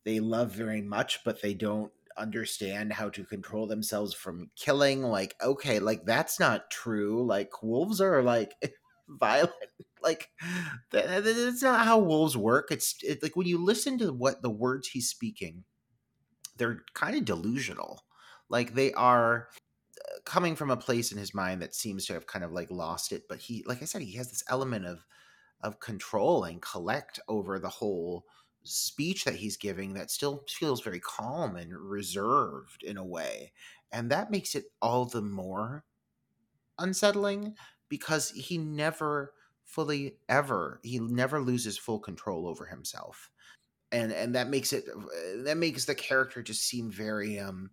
they 0.05 0.21
love 0.21 0.53
very 0.53 0.83
much, 0.83 1.21
but 1.25 1.43
they 1.43 1.55
don't 1.55 1.93
understand 2.17 2.93
how 2.93 3.09
to 3.11 3.25
control 3.25 3.67
themselves 3.67 4.15
from 4.15 4.51
killing. 4.57 5.03
Like, 5.03 5.37
okay, 5.43 5.79
like 5.79 6.05
that's 6.05 6.41
not 6.41 6.71
true. 6.71 7.27
Like 7.27 7.63
wolves 7.63 8.01
are 8.01 8.23
like 8.23 8.55
violent. 9.09 9.53
Like 10.03 10.31
that, 10.93 11.25
that's 11.25 11.63
not 11.63 11.85
how 11.85 11.99
wolves 11.99 12.37
work. 12.37 12.69
It's 12.71 12.97
it, 13.03 13.23
like 13.23 13.37
when 13.37 13.47
you 13.47 13.63
listen 13.63 13.99
to 13.99 14.13
what 14.13 14.43
the 14.43 14.51
words 14.51 14.89
he's 14.89 15.09
speaking, 15.09 15.65
they're 16.57 16.81
kind 16.95 17.17
of 17.17 17.25
delusional. 17.25 18.05
Like 18.51 18.75
they 18.75 18.93
are 18.95 19.49
uh, 20.01 20.21
coming 20.27 20.57
from 20.57 20.71
a 20.71 20.77
place 20.77 21.13
in 21.13 21.19
his 21.19 21.35
mind 21.35 21.63
that 21.63 21.75
seems 21.75 22.07
to 22.07 22.15
have 22.15 22.27
kind 22.27 22.45
of 22.45 22.53
like 22.53 22.71
lost 22.71 23.13
it. 23.13 23.25
But 23.29 23.41
he, 23.41 23.65
like 23.67 23.83
I 23.83 23.87
said, 23.87 24.03
he 24.03 24.17
has 24.19 24.31
this 24.31 24.45
element 24.49 24.87
of 24.87 25.07
of 25.63 25.81
control 25.81 26.45
and 26.45 26.63
collect 26.63 27.21
over 27.29 27.59
the 27.59 27.69
whole 27.69 28.27
speech 28.65 29.25
that 29.25 29.37
he's 29.37 29.57
giving 29.57 29.95
that 29.95 30.11
still 30.11 30.45
feels 30.49 30.83
very 30.83 31.01
calm 31.01 31.57
and 31.57 31.75
reserved 31.77 32.83
in 32.83 32.97
a 32.99 33.05
way. 33.05 33.53
And 33.93 34.11
that 34.11 34.31
makes 34.31 34.55
it 34.55 34.67
all 34.83 35.07
the 35.07 35.23
more 35.23 35.85
unsettling 36.79 37.55
because 37.89 38.31
he 38.31 38.59
never 38.59 39.35
fully 39.65 40.17
ever 40.29 40.81
he 40.83 40.99
never 40.99 41.41
loses 41.41 41.79
full 41.79 42.01
control 42.01 42.49
over 42.49 42.67
himself 42.67 43.31
and 43.93 44.13
and 44.13 44.35
that 44.35 44.49
makes 44.49 44.73
it 44.73 44.85
uh, 44.89 45.43
that 45.45 45.57
makes 45.57 45.85
the 45.85 45.95
character 45.95 46.43
just 46.43 46.63
seem 46.63 46.91
very 46.91 47.39
um 47.39 47.71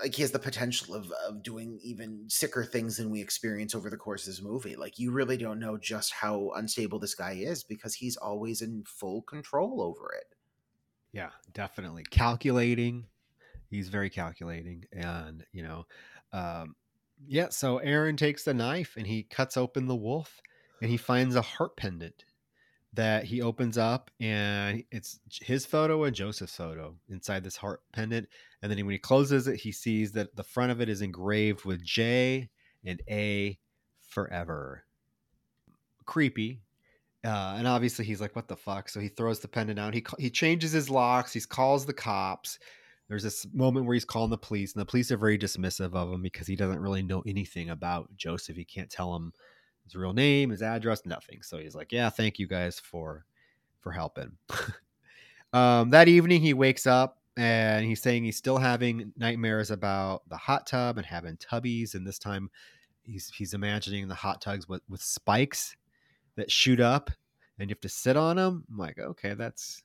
like 0.00 0.14
he 0.14 0.22
has 0.22 0.30
the 0.30 0.38
potential 0.38 0.94
of 0.94 1.10
of 1.28 1.42
doing 1.42 1.78
even 1.82 2.24
sicker 2.28 2.64
things 2.64 2.96
than 2.96 3.10
we 3.10 3.20
experience 3.20 3.74
over 3.74 3.90
the 3.90 3.96
course 3.96 4.26
of 4.26 4.32
this 4.32 4.42
movie 4.42 4.76
like 4.76 4.98
you 4.98 5.10
really 5.10 5.36
don't 5.36 5.58
know 5.58 5.76
just 5.76 6.12
how 6.12 6.50
unstable 6.56 6.98
this 6.98 7.14
guy 7.14 7.32
is 7.32 7.62
because 7.62 7.94
he's 7.94 8.16
always 8.16 8.62
in 8.62 8.82
full 8.86 9.22
control 9.22 9.82
over 9.82 10.12
it. 10.12 10.24
Yeah 11.12 11.30
definitely. 11.52 12.04
Calculating 12.10 13.06
he's 13.70 13.88
very 13.88 14.10
calculating 14.10 14.84
and 14.92 15.44
you 15.52 15.62
know 15.62 15.84
um 16.32 16.74
yeah 17.26 17.48
so 17.48 17.78
aaron 17.78 18.16
takes 18.16 18.44
the 18.44 18.54
knife 18.54 18.94
and 18.96 19.06
he 19.06 19.22
cuts 19.22 19.56
open 19.56 19.86
the 19.86 19.94
wolf 19.94 20.40
and 20.80 20.90
he 20.90 20.96
finds 20.96 21.34
a 21.34 21.42
heart 21.42 21.76
pendant 21.76 22.24
that 22.94 23.24
he 23.24 23.42
opens 23.42 23.76
up 23.76 24.10
and 24.20 24.84
it's 24.90 25.18
his 25.42 25.66
photo 25.66 26.04
and 26.04 26.14
Joseph's 26.14 26.56
photo 26.56 26.96
inside 27.08 27.42
this 27.42 27.56
heart 27.56 27.82
pendant. 27.92 28.28
And 28.62 28.70
then 28.70 28.84
when 28.84 28.92
he 28.92 28.98
closes 28.98 29.48
it, 29.48 29.56
he 29.56 29.72
sees 29.72 30.12
that 30.12 30.36
the 30.36 30.44
front 30.44 30.72
of 30.72 30.80
it 30.80 30.88
is 30.88 31.02
engraved 31.02 31.64
with 31.64 31.82
J 31.82 32.48
and 32.84 33.02
A 33.10 33.58
forever. 34.08 34.84
Creepy. 36.04 36.60
Uh, 37.24 37.54
and 37.56 37.66
obviously 37.66 38.04
he's 38.04 38.20
like, 38.20 38.36
what 38.36 38.48
the 38.48 38.56
fuck? 38.56 38.88
So 38.88 39.00
he 39.00 39.08
throws 39.08 39.40
the 39.40 39.48
pendant 39.48 39.78
down. 39.78 39.92
He, 39.92 40.04
he 40.18 40.30
changes 40.30 40.72
his 40.72 40.90
locks. 40.90 41.32
He 41.32 41.40
calls 41.40 41.86
the 41.86 41.94
cops. 41.94 42.58
There's 43.08 43.22
this 43.22 43.46
moment 43.52 43.86
where 43.86 43.94
he's 43.94 44.04
calling 44.04 44.30
the 44.30 44.38
police 44.38 44.74
and 44.74 44.80
the 44.80 44.86
police 44.86 45.10
are 45.10 45.16
very 45.16 45.38
dismissive 45.38 45.94
of 45.94 46.12
him 46.12 46.22
because 46.22 46.46
he 46.46 46.56
doesn't 46.56 46.80
really 46.80 47.02
know 47.02 47.22
anything 47.26 47.70
about 47.70 48.14
Joseph. 48.16 48.56
He 48.56 48.64
can't 48.64 48.90
tell 48.90 49.14
him 49.16 49.32
his 49.84 49.94
real 49.94 50.12
name, 50.12 50.50
his 50.50 50.62
address, 50.62 51.06
nothing. 51.06 51.42
So 51.42 51.58
he's 51.58 51.74
like, 51.74 51.92
"Yeah, 51.92 52.10
thank 52.10 52.38
you 52.38 52.46
guys 52.46 52.80
for 52.80 53.24
for 53.80 53.92
helping." 53.92 54.32
um, 55.52 55.90
that 55.90 56.08
evening, 56.08 56.40
he 56.40 56.54
wakes 56.54 56.86
up 56.86 57.18
and 57.36 57.84
he's 57.84 58.02
saying 58.02 58.24
he's 58.24 58.36
still 58.36 58.58
having 58.58 59.12
nightmares 59.16 59.70
about 59.70 60.28
the 60.28 60.36
hot 60.36 60.66
tub 60.66 60.98
and 60.98 61.06
having 61.06 61.36
tubbies, 61.36 61.94
and 61.94 62.06
this 62.06 62.18
time 62.18 62.50
he's 63.02 63.30
he's 63.30 63.54
imagining 63.54 64.08
the 64.08 64.14
hot 64.14 64.40
tubs 64.40 64.68
with 64.68 64.82
with 64.88 65.02
spikes 65.02 65.76
that 66.36 66.50
shoot 66.50 66.80
up, 66.80 67.10
and 67.58 67.68
you 67.68 67.74
have 67.74 67.80
to 67.80 67.88
sit 67.88 68.16
on 68.16 68.36
them. 68.36 68.64
I'm 68.70 68.78
like, 68.78 68.98
okay, 68.98 69.34
that's 69.34 69.82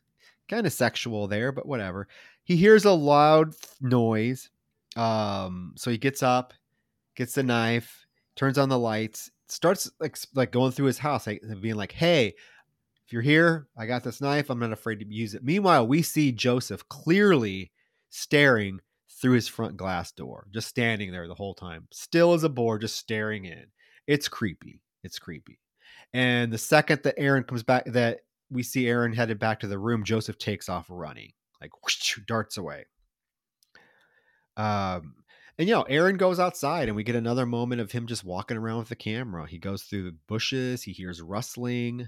kind 0.47 0.65
of 0.65 0.73
sexual 0.73 1.27
there, 1.27 1.51
but 1.51 1.67
whatever. 1.67 2.07
He 2.43 2.55
hears 2.55 2.85
a 2.85 2.91
loud 2.91 3.53
noise. 3.79 4.49
Um, 4.95 5.73
so 5.77 5.91
he 5.91 5.97
gets 5.97 6.23
up, 6.23 6.53
gets 7.15 7.33
the 7.33 7.43
knife, 7.43 8.07
turns 8.35 8.57
on 8.57 8.69
the 8.69 8.79
lights, 8.79 9.29
starts 9.51 9.89
like 9.99 10.17
like 10.33 10.51
going 10.51 10.71
through 10.71 10.87
his 10.87 10.99
house, 10.99 11.27
like 11.27 11.41
being 11.61 11.75
like, 11.75 11.91
"Hey, 11.91 12.35
if 13.05 13.13
you're 13.13 13.21
here, 13.21 13.67
I 13.77 13.85
got 13.85 14.03
this 14.03 14.21
knife. 14.21 14.49
I'm 14.49 14.59
not 14.59 14.71
afraid 14.71 14.99
to 14.99 15.07
use 15.07 15.33
it." 15.33 15.43
Meanwhile, 15.43 15.87
we 15.87 16.01
see 16.01 16.31
Joseph 16.31 16.87
clearly 16.89 17.71
staring 18.09 18.79
through 19.09 19.33
his 19.33 19.47
front 19.47 19.77
glass 19.77 20.11
door, 20.11 20.47
just 20.51 20.67
standing 20.67 21.11
there 21.11 21.27
the 21.27 21.35
whole 21.35 21.53
time, 21.53 21.87
still 21.91 22.33
as 22.33 22.43
a 22.43 22.49
board, 22.49 22.81
just 22.81 22.97
staring 22.97 23.45
in. 23.45 23.65
It's 24.07 24.27
creepy. 24.27 24.81
It's 25.03 25.19
creepy. 25.19 25.59
And 26.13 26.51
the 26.51 26.57
second 26.57 27.03
that 27.03 27.15
Aaron 27.17 27.43
comes 27.43 27.63
back, 27.63 27.85
that 27.85 28.21
we 28.49 28.63
see 28.63 28.87
Aaron 28.87 29.13
headed 29.13 29.39
back 29.39 29.59
to 29.59 29.67
the 29.67 29.77
room, 29.77 30.03
Joseph 30.03 30.37
takes 30.37 30.69
off 30.69 30.87
running, 30.89 31.31
like 31.61 31.71
whoosh, 31.83 32.19
darts 32.25 32.57
away. 32.57 32.85
Um, 34.57 35.15
and 35.59 35.67
you 35.67 35.75
know, 35.75 35.83
Aaron 35.83 36.15
goes 36.15 36.39
outside, 36.39 36.87
and 36.87 36.95
we 36.95 37.03
get 37.03 37.17
another 37.17 37.45
moment 37.45 37.81
of 37.81 37.91
him 37.91 38.07
just 38.07 38.23
walking 38.23 38.55
around 38.55 38.79
with 38.79 38.87
the 38.87 38.95
camera. 38.95 39.45
He 39.45 39.57
goes 39.57 39.83
through 39.83 40.03
the 40.03 40.15
bushes, 40.25 40.83
he 40.83 40.93
hears 40.93 41.21
rustling, 41.21 42.07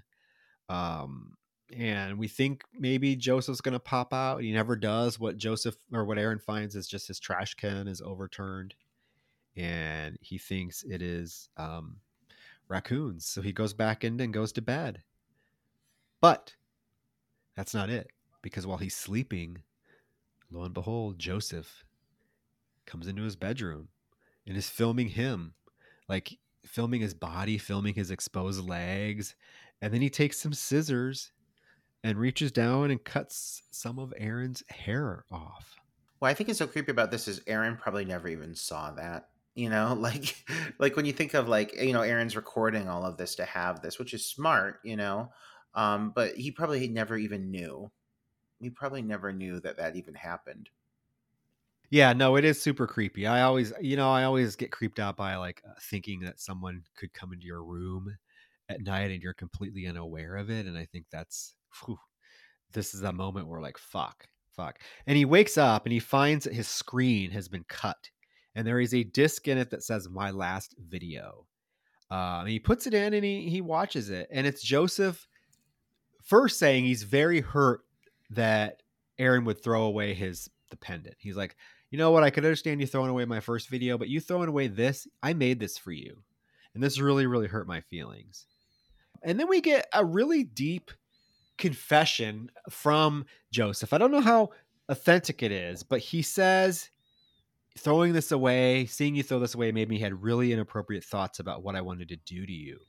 um, 0.70 1.34
and 1.76 2.18
we 2.18 2.30
think 2.30 2.64
maybe 2.74 3.14
Joseph's 3.18 3.60
going 3.60 3.74
to 3.74 3.80
pop 3.80 4.14
out. 4.14 4.42
He 4.42 4.54
never 4.54 4.78
does. 4.78 5.20
What 5.20 5.38
Joseph 5.38 5.76
or 5.92 6.06
what 6.06 6.18
Aaron 6.18 6.40
finds 6.40 6.78
is 6.78 6.88
just 6.88 7.10
his 7.10 7.20
trash 7.20 7.54
can 7.56 7.90
is 7.90 8.02
overturned, 8.02 8.74
and 9.58 10.18
he 10.22 10.38
thinks 10.38 10.84
it 10.84 11.02
is 11.02 11.50
um, 11.58 11.98
raccoons. 12.70 13.26
So 13.26 13.42
he 13.42 13.52
goes 13.52 13.74
back 13.74 14.06
in 14.06 14.18
and 14.22 14.34
goes 14.34 14.54
to 14.54 14.62
bed. 14.62 15.04
But 16.22 16.56
that's 17.58 17.74
not 17.74 17.90
it, 17.90 18.08
because 18.42 18.66
while 18.66 18.78
he's 18.78 18.96
sleeping, 18.96 19.64
lo 20.50 20.64
and 20.64 20.74
behold, 20.74 21.20
Joseph 21.20 21.84
comes 22.92 23.08
into 23.08 23.24
his 23.24 23.36
bedroom 23.36 23.88
and 24.46 24.58
is 24.58 24.70
filming 24.70 25.08
him, 25.08 25.54
like 26.10 26.38
filming 26.66 27.02
his 27.02 27.14
body, 27.14 27.58
filming 27.58 27.96
his 27.96 28.12
exposed 28.12 28.68
legs. 28.68 29.36
And 29.82 29.94
then 29.94 30.02
he 30.02 30.10
takes 30.10 30.38
some 30.38 30.54
scissors 30.54 31.32
and 32.04 32.18
reaches 32.18 32.52
down 32.52 32.92
and 32.92 33.04
cuts 33.04 33.64
some 33.72 33.98
of 33.98 34.14
Aaron's 34.18 34.64
hair 34.70 35.26
off. 35.32 35.76
What 36.20 36.30
I 36.30 36.34
think 36.34 36.50
is 36.50 36.58
so 36.58 36.68
creepy 36.68 36.92
about 36.92 37.12
this 37.12 37.28
is 37.28 37.42
Aaron 37.48 37.78
probably 37.78 38.06
never 38.06 38.28
even 38.28 38.56
saw 38.56 38.92
that. 38.92 39.30
You 39.56 39.70
know, 39.70 39.94
like 40.00 40.36
like 40.80 40.96
when 40.96 41.06
you 41.06 41.14
think 41.14 41.34
of 41.34 41.48
like 41.48 41.76
you 41.82 41.94
know 41.94 42.02
Aaron's 42.02 42.36
recording 42.36 42.88
all 42.88 43.06
of 43.06 43.18
this 43.18 43.36
to 43.36 43.46
have 43.46 43.82
this, 43.82 43.98
which 44.00 44.14
is 44.14 44.26
smart, 44.26 44.80
you 44.84 44.96
know, 44.96 45.32
um, 45.74 46.12
but 46.16 46.36
he 46.36 46.52
probably 46.52 46.88
never 46.88 47.18
even 47.18 47.52
knew. 47.52 47.92
He 48.60 48.70
probably 48.70 49.02
never 49.02 49.34
knew 49.34 49.60
that 49.62 49.78
that 49.78 49.96
even 49.96 50.14
happened. 50.14 50.70
Yeah, 51.92 52.14
no, 52.14 52.38
it 52.38 52.46
is 52.46 52.62
super 52.62 52.88
creepy. 52.88 53.28
I 53.28 53.42
always, 53.42 53.74
you 53.82 53.98
know, 53.98 54.10
I 54.10 54.24
always 54.24 54.56
get 54.56 54.72
creeped 54.72 54.98
out 54.98 55.18
by 55.18 55.36
like 55.36 55.62
uh, 55.70 55.74
thinking 55.90 56.22
that 56.22 56.40
someone 56.40 56.84
could 56.98 57.14
come 57.14 57.34
into 57.34 57.46
your 57.46 57.64
room 57.64 58.16
at 58.70 58.82
night 58.82 59.12
and 59.12 59.22
you're 59.22 59.34
completely 59.34 59.86
unaware 59.86 60.38
of 60.38 60.50
it. 60.50 60.66
And 60.66 60.78
I 60.78 60.86
think 60.86 61.06
that's, 61.12 61.54
whew, 61.86 61.98
this 62.72 62.94
is 62.94 63.04
a 63.04 63.12
moment 63.12 63.48
where 63.48 63.60
like, 63.60 63.78
fuck, 63.78 64.26
fuck. 64.56 64.80
And 65.06 65.18
he 65.18 65.26
wakes 65.26 65.58
up 65.58 65.86
and 65.86 65.92
he 65.92 66.00
finds 66.00 66.46
that 66.46 66.54
his 66.54 66.70
screen 66.70 67.30
has 67.32 67.50
been 67.50 67.66
cut 67.68 68.10
and 68.56 68.66
there 68.66 68.80
is 68.80 68.94
a 68.94 69.04
disc 69.04 69.50
in 69.50 69.58
it 69.58 69.70
that 69.72 69.84
says 69.84 70.08
my 70.10 70.32
last 70.32 70.76
video. 70.80 71.46
Uh, 72.10 72.46
he 72.46 72.58
puts 72.58 72.88
it 72.88 72.94
in 72.94 73.14
and 73.14 73.24
he, 73.24 73.50
he 73.50 73.60
watches 73.60 74.10
it. 74.10 74.30
And 74.32 74.48
it's 74.48 74.64
Joseph 74.64 75.28
first 76.24 76.58
saying 76.58 76.86
he's 76.86 77.04
very 77.04 77.42
hurt 77.42 77.82
that 78.30 78.82
Aaron 79.20 79.44
would 79.44 79.62
throw 79.62 79.84
away 79.84 80.14
his 80.14 80.50
the 80.70 80.78
pendant. 80.78 81.16
He's 81.20 81.36
like, 81.36 81.56
you 81.92 81.98
know 81.98 82.12
what? 82.12 82.24
I 82.24 82.30
could 82.30 82.46
understand 82.46 82.80
you 82.80 82.88
throwing 82.88 83.10
away 83.10 83.26
my 83.26 83.42
first 83.42 83.68
video, 83.68 83.98
but 83.98 84.08
you 84.08 84.22
throwing 84.22 84.48
away 84.48 84.68
this, 84.68 85.08
I 85.22 85.34
made 85.34 85.60
this 85.60 85.78
for 85.78 85.92
you. 85.92 86.24
And 86.74 86.82
this 86.82 87.00
really, 87.00 87.28
really 87.28 87.48
hurt 87.48 87.68
my 87.68 87.82
feelings. 87.82 88.48
And 89.22 89.38
then 89.38 89.50
we 89.50 89.60
get 89.60 89.88
a 89.94 90.04
really 90.06 90.44
deep 90.44 90.92
confession 91.58 92.50
from 92.70 93.26
Joseph. 93.52 93.92
I 93.92 93.98
don't 93.98 94.12
know 94.12 94.22
how 94.22 94.52
authentic 94.88 95.44
it 95.44 95.52
is, 95.52 95.84
but 95.84 96.00
he 96.00 96.22
says, 96.22 96.90
throwing 97.78 98.14
this 98.14 98.32
away, 98.32 98.86
seeing 98.86 99.14
you 99.16 99.24
throw 99.24 99.40
this 99.40 99.54
away 99.54 99.74
made 99.74 99.90
me 99.90 100.00
had 100.00 100.24
really 100.24 100.54
inappropriate 100.54 101.04
thoughts 101.04 101.40
about 101.40 101.62
what 101.62 101.76
I 101.76 101.82
wanted 101.82 102.08
to 102.10 102.16
do 102.16 102.46
to 102.46 102.54
you. 102.54 102.80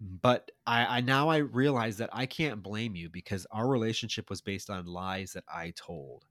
But 0.00 0.52
I, 0.66 0.98
I 0.98 1.00
now 1.00 1.28
I 1.28 1.38
realize 1.38 1.96
that 1.96 2.10
I 2.12 2.26
can't 2.26 2.62
blame 2.62 2.94
you 2.94 3.10
because 3.10 3.46
our 3.50 3.66
relationship 3.66 4.30
was 4.30 4.40
based 4.40 4.70
on 4.70 4.86
lies 4.86 5.32
that 5.32 5.44
I 5.52 5.72
told 5.76 6.24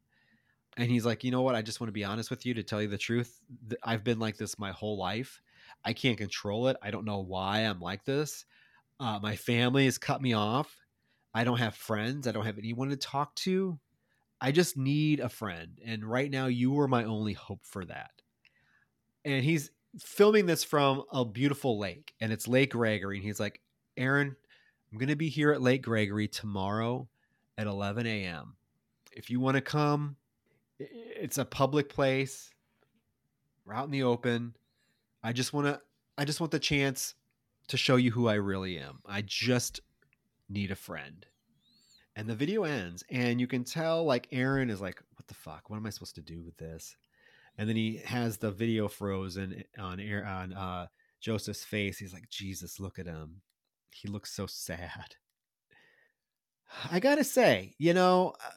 and 0.77 0.89
he's 0.89 1.05
like, 1.05 1.23
you 1.23 1.31
know 1.31 1.41
what? 1.41 1.55
I 1.55 1.61
just 1.61 1.79
want 1.79 1.89
to 1.89 1.93
be 1.93 2.03
honest 2.03 2.29
with 2.29 2.45
you 2.45 2.53
to 2.55 2.63
tell 2.63 2.81
you 2.81 2.87
the 2.87 2.97
truth. 2.97 3.39
I've 3.83 4.03
been 4.03 4.19
like 4.19 4.37
this 4.37 4.57
my 4.57 4.71
whole 4.71 4.97
life. 4.97 5.41
I 5.85 5.93
can't 5.93 6.17
control 6.17 6.67
it. 6.67 6.77
I 6.81 6.91
don't 6.91 7.05
know 7.05 7.19
why 7.19 7.59
I'm 7.59 7.79
like 7.79 8.05
this. 8.05 8.45
Uh, 8.99 9.19
my 9.21 9.35
family 9.35 9.85
has 9.85 9.97
cut 9.97 10.21
me 10.21 10.33
off. 10.33 10.75
I 11.33 11.43
don't 11.43 11.57
have 11.57 11.75
friends. 11.75 12.27
I 12.27 12.31
don't 12.31 12.45
have 12.45 12.57
anyone 12.57 12.89
to 12.89 12.95
talk 12.95 13.35
to. 13.35 13.79
I 14.39 14.51
just 14.51 14.77
need 14.77 15.19
a 15.19 15.29
friend. 15.29 15.79
And 15.85 16.03
right 16.03 16.29
now, 16.29 16.47
you 16.47 16.71
were 16.71 16.87
my 16.87 17.05
only 17.05 17.33
hope 17.33 17.65
for 17.65 17.85
that. 17.85 18.11
And 19.25 19.43
he's 19.43 19.71
filming 19.99 20.45
this 20.45 20.63
from 20.63 21.03
a 21.11 21.23
beautiful 21.23 21.79
lake, 21.79 22.13
and 22.19 22.31
it's 22.31 22.47
Lake 22.47 22.71
Gregory. 22.71 23.17
And 23.17 23.25
he's 23.25 23.39
like, 23.39 23.61
Aaron, 23.95 24.35
I'm 24.91 24.97
going 24.97 25.09
to 25.09 25.15
be 25.15 25.29
here 25.29 25.51
at 25.51 25.61
Lake 25.61 25.83
Gregory 25.83 26.27
tomorrow 26.27 27.07
at 27.57 27.67
11 27.67 28.05
a.m. 28.05 28.55
If 29.11 29.29
you 29.29 29.39
want 29.39 29.55
to 29.55 29.61
come, 29.61 30.17
it's 30.79 31.37
a 31.37 31.45
public 31.45 31.89
place. 31.89 32.49
We're 33.65 33.73
out 33.73 33.85
in 33.85 33.91
the 33.91 34.03
open. 34.03 34.55
I 35.23 35.33
just 35.33 35.53
want 35.53 35.67
to 35.67 35.81
I 36.17 36.25
just 36.25 36.39
want 36.39 36.51
the 36.51 36.59
chance 36.59 37.15
to 37.69 37.77
show 37.77 37.95
you 37.95 38.11
who 38.11 38.27
I 38.27 38.35
really 38.35 38.77
am. 38.77 38.99
I 39.05 39.21
just 39.21 39.81
need 40.49 40.71
a 40.71 40.75
friend. 40.75 41.25
And 42.15 42.27
the 42.27 42.35
video 42.35 42.63
ends 42.63 43.03
and 43.09 43.39
you 43.39 43.47
can 43.47 43.63
tell 43.63 44.03
like 44.03 44.27
Aaron 44.31 44.69
is 44.69 44.81
like 44.81 45.01
what 45.15 45.27
the 45.27 45.33
fuck? 45.33 45.69
What 45.69 45.77
am 45.77 45.85
I 45.85 45.89
supposed 45.89 46.15
to 46.15 46.21
do 46.21 46.43
with 46.43 46.57
this? 46.57 46.95
And 47.57 47.69
then 47.69 47.75
he 47.75 48.01
has 48.05 48.37
the 48.37 48.51
video 48.51 48.87
frozen 48.87 49.63
on 49.77 49.99
air 49.99 50.25
on 50.25 50.53
uh 50.53 50.87
Joseph's 51.21 51.63
face. 51.63 51.97
He's 51.97 52.13
like, 52.13 52.29
"Jesus, 52.29 52.81
look 52.81 52.99
at 52.99 53.05
him. 53.05 53.41
He 53.91 54.09
looks 54.09 54.33
so 54.33 54.45
sad." 54.45 55.15
I 56.91 56.99
got 56.99 57.15
to 57.15 57.23
say, 57.23 57.75
you 57.77 57.93
know, 57.93 58.33
uh, 58.45 58.51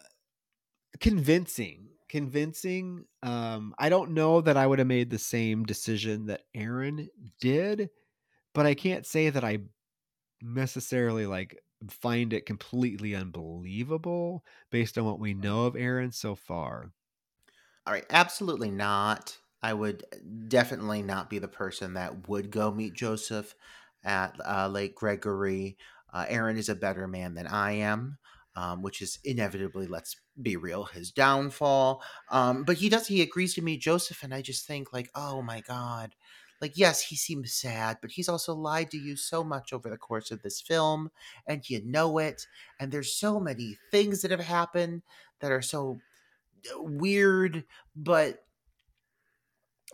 convincing 0.98 1.90
convincing. 2.09 3.07
Um, 3.23 3.74
I 3.78 3.89
don't 3.89 4.12
know 4.12 4.41
that 4.41 4.57
I 4.57 4.66
would 4.66 4.78
have 4.78 4.89
made 4.89 5.11
the 5.11 5.19
same 5.19 5.65
decision 5.65 6.27
that 6.27 6.45
Aaron 6.55 7.09
did, 7.41 7.91
but 8.55 8.66
I 8.66 8.74
can't 8.74 9.07
say 9.07 9.31
that 9.31 9.45
I 9.45 9.61
necessarily 10.43 11.27
like 11.27 11.62
find 11.91 12.33
it 12.33 12.47
completely 12.47 13.15
unbelievable 13.15 14.45
based 14.70 14.99
on 14.99 15.05
what 15.05 15.20
we 15.20 15.35
know 15.35 15.66
of 15.66 15.77
Aaron 15.77 16.12
so 16.12 16.35
far. 16.35 16.93
All 17.87 17.93
right, 17.93 18.07
absolutely 18.11 18.70
not. 18.70 19.39
I 19.62 19.73
would 19.73 20.05
definitely 20.49 21.03
not 21.03 21.31
be 21.31 21.39
the 21.39 21.49
person 21.49 21.95
that 21.95 22.28
would 22.28 22.51
go 22.51 22.70
meet 22.70 22.95
Joseph 22.95 23.55
at 24.05 24.39
uh, 24.45 24.69
Lake 24.69 24.95
Gregory. 24.95 25.77
Uh, 26.12 26.27
Aaron 26.28 26.57
is 26.57 26.69
a 26.69 26.74
better 26.74 27.09
man 27.09 27.35
than 27.35 27.47
I 27.47 27.73
am 27.73 28.19
um, 28.57 28.83
which 28.83 29.03
is 29.03 29.19
inevitably, 29.24 29.87
let's 29.87 30.16
be 30.41 30.57
real, 30.57 30.85
his 30.85 31.12
downfall. 31.12 32.03
Um, 32.31 32.65
but 32.65 32.78
he 32.78 32.89
does, 32.89 33.07
he 33.07 33.23
agrees 33.23 33.55
to 33.55 33.62
meet 33.62 33.83
Joseph, 33.83 34.23
and 34.23 34.35
I 34.35 34.43
just 34.43 34.66
think, 34.66 34.93
like, 34.93 35.11
oh 35.15 35.43
my 35.43 35.61
God. 35.61 36.15
Like, 36.59 36.73
yes, 36.74 37.03
he 37.03 37.16
seems 37.16 37.53
sad, 37.53 37.99
but 38.01 38.12
he's 38.12 38.31
also 38.31 38.55
lied 38.55 38.91
to 38.93 38.97
you 38.97 39.15
so 39.15 39.45
much 39.45 39.74
over 39.74 39.91
the 39.91 39.99
course 39.99 40.31
of 40.31 40.43
this 40.43 40.61
film, 40.61 41.11
and 41.47 41.69
you 41.69 41.83
know 41.85 42.16
it. 42.16 42.47
And 42.81 42.91
there's 42.91 43.12
so 43.12 43.39
many 43.39 43.77
things 43.91 44.23
that 44.23 44.31
have 44.31 44.41
happened 44.41 45.03
that 45.41 45.53
are 45.53 45.61
so 45.61 45.99
uh, 46.74 46.83
weird, 46.83 47.65
but 47.95 48.43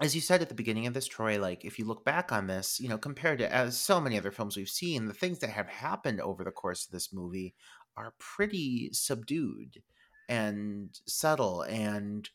as 0.00 0.14
you 0.14 0.20
said 0.20 0.40
at 0.40 0.48
the 0.48 0.54
beginning 0.54 0.86
of 0.86 0.94
this, 0.94 1.06
Troy, 1.06 1.38
like 1.38 1.64
if 1.64 1.78
you 1.78 1.84
look 1.84 2.04
back 2.04 2.32
on 2.32 2.46
this, 2.46 2.80
you 2.80 2.88
know, 2.88 2.96
compared 2.96 3.38
to 3.40 3.52
as 3.52 3.78
so 3.78 4.00
many 4.00 4.16
other 4.16 4.30
films 4.30 4.56
we've 4.56 4.68
seen, 4.68 5.06
the 5.06 5.12
things 5.12 5.40
that 5.40 5.50
have 5.50 5.68
happened 5.68 6.20
over 6.20 6.44
the 6.44 6.50
course 6.50 6.86
of 6.86 6.92
this 6.92 7.12
movie 7.12 7.54
are 7.96 8.14
pretty 8.18 8.90
subdued 8.92 9.82
and 10.28 11.00
subtle 11.06 11.62
and 11.62 12.30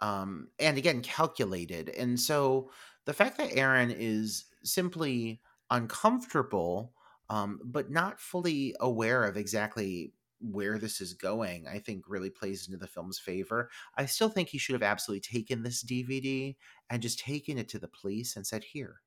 um 0.00 0.48
and 0.58 0.78
again 0.78 1.02
calculated. 1.02 1.88
And 1.88 2.18
so 2.18 2.70
the 3.06 3.12
fact 3.12 3.38
that 3.38 3.56
aaron 3.56 3.90
is 3.90 4.44
simply 4.62 5.40
uncomfortable 5.70 6.92
um 7.28 7.60
but 7.64 7.90
not 7.90 8.20
fully 8.20 8.74
aware 8.80 9.24
of 9.24 9.36
exactly 9.36 10.12
where 10.40 10.78
this 10.78 11.00
is 11.02 11.12
going 11.12 11.66
i 11.68 11.78
think 11.78 12.02
really 12.08 12.30
plays 12.30 12.66
into 12.66 12.78
the 12.78 12.86
film's 12.86 13.18
favor. 13.18 13.70
I 13.96 14.06
still 14.06 14.30
think 14.30 14.48
he 14.48 14.58
should 14.58 14.72
have 14.74 14.82
absolutely 14.82 15.20
taken 15.20 15.62
this 15.62 15.82
dvd 15.84 16.56
and 16.88 17.02
just 17.02 17.18
taken 17.20 17.58
it 17.58 17.68
to 17.70 17.78
the 17.78 17.88
police 17.88 18.36
and 18.36 18.46
said 18.46 18.64
here 18.64 19.00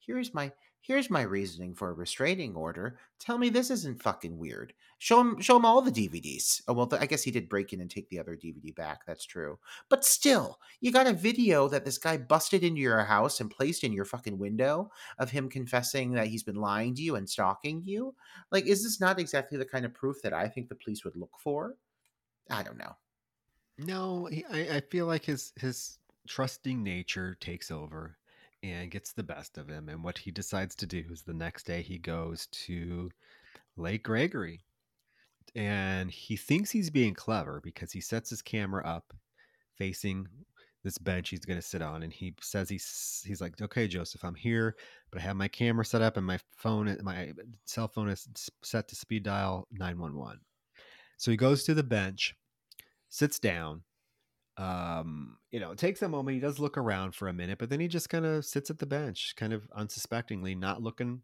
here's 0.00 0.34
my 0.34 0.52
Here's 0.82 1.10
my 1.10 1.22
reasoning 1.22 1.74
for 1.74 1.90
a 1.90 1.94
restraining 1.94 2.54
order. 2.56 2.98
Tell 3.18 3.36
me 3.36 3.50
this 3.50 3.70
isn't 3.70 4.02
fucking 4.02 4.38
weird. 4.38 4.72
Show 4.98 5.20
him, 5.20 5.40
show 5.40 5.56
him 5.56 5.66
all 5.66 5.82
the 5.82 5.90
DVDs. 5.92 6.62
Oh 6.66 6.72
well, 6.72 6.88
I 6.98 7.04
guess 7.04 7.22
he 7.22 7.30
did 7.30 7.50
break 7.50 7.72
in 7.72 7.82
and 7.82 7.90
take 7.90 8.08
the 8.08 8.18
other 8.18 8.34
DVD 8.34 8.74
back. 8.74 9.00
That's 9.06 9.26
true. 9.26 9.58
But 9.90 10.06
still, 10.06 10.58
you 10.80 10.90
got 10.90 11.06
a 11.06 11.12
video 11.12 11.68
that 11.68 11.84
this 11.84 11.98
guy 11.98 12.16
busted 12.16 12.64
into 12.64 12.80
your 12.80 13.04
house 13.04 13.40
and 13.40 13.50
placed 13.50 13.84
in 13.84 13.92
your 13.92 14.06
fucking 14.06 14.38
window 14.38 14.90
of 15.18 15.30
him 15.30 15.50
confessing 15.50 16.12
that 16.12 16.28
he's 16.28 16.42
been 16.42 16.56
lying 16.56 16.94
to 16.94 17.02
you 17.02 17.16
and 17.16 17.28
stalking 17.28 17.82
you. 17.84 18.14
Like, 18.50 18.66
is 18.66 18.82
this 18.82 19.00
not 19.00 19.18
exactly 19.18 19.58
the 19.58 19.66
kind 19.66 19.84
of 19.84 19.92
proof 19.92 20.22
that 20.22 20.32
I 20.32 20.48
think 20.48 20.68
the 20.68 20.74
police 20.76 21.04
would 21.04 21.16
look 21.16 21.38
for? 21.38 21.76
I 22.50 22.62
don't 22.62 22.78
know. 22.78 22.96
No, 23.78 24.28
I, 24.50 24.76
I 24.76 24.80
feel 24.90 25.06
like 25.06 25.24
his 25.24 25.52
his 25.60 25.98
trusting 26.26 26.82
nature 26.82 27.36
takes 27.40 27.70
over 27.70 28.16
and 28.62 28.90
gets 28.90 29.12
the 29.12 29.22
best 29.22 29.58
of 29.58 29.68
him. 29.68 29.88
And 29.88 30.04
what 30.04 30.18
he 30.18 30.30
decides 30.30 30.74
to 30.76 30.86
do 30.86 31.04
is 31.10 31.22
the 31.22 31.34
next 31.34 31.64
day 31.64 31.82
he 31.82 31.98
goes 31.98 32.46
to 32.66 33.10
Lake 33.76 34.04
Gregory. 34.04 34.60
And 35.54 36.10
he 36.10 36.36
thinks 36.36 36.70
he's 36.70 36.90
being 36.90 37.14
clever 37.14 37.60
because 37.62 37.92
he 37.92 38.00
sets 38.00 38.30
his 38.30 38.42
camera 38.42 38.84
up 38.86 39.12
facing 39.76 40.26
this 40.82 40.98
bench 40.98 41.28
he's 41.28 41.44
going 41.44 41.58
to 41.58 41.66
sit 41.66 41.82
on 41.82 42.02
and 42.02 42.12
he 42.12 42.34
says 42.40 42.68
he's 42.68 43.22
he's 43.26 43.40
like 43.40 43.60
okay 43.60 43.86
joseph 43.86 44.24
i'm 44.24 44.34
here 44.34 44.76
but 45.10 45.20
i 45.20 45.22
have 45.22 45.36
my 45.36 45.48
camera 45.48 45.84
set 45.84 46.00
up 46.00 46.16
and 46.16 46.26
my 46.26 46.38
phone 46.56 46.96
my 47.02 47.32
cell 47.66 47.88
phone 47.88 48.08
is 48.08 48.28
set 48.62 48.88
to 48.88 48.94
speed 48.94 49.22
dial 49.22 49.66
911 49.72 50.40
so 51.18 51.30
he 51.30 51.36
goes 51.36 51.64
to 51.64 51.74
the 51.74 51.82
bench 51.82 52.34
sits 53.08 53.38
down 53.38 53.82
um, 54.60 55.38
you 55.50 55.58
know, 55.58 55.70
it 55.70 55.78
takes 55.78 56.02
a 56.02 56.08
moment. 56.08 56.34
He 56.34 56.40
does 56.40 56.58
look 56.58 56.76
around 56.76 57.14
for 57.14 57.28
a 57.28 57.32
minute, 57.32 57.58
but 57.58 57.70
then 57.70 57.80
he 57.80 57.88
just 57.88 58.10
kind 58.10 58.26
of 58.26 58.44
sits 58.44 58.68
at 58.68 58.78
the 58.78 58.86
bench, 58.86 59.34
kind 59.36 59.54
of 59.54 59.66
unsuspectingly, 59.74 60.54
not 60.54 60.82
looking 60.82 61.22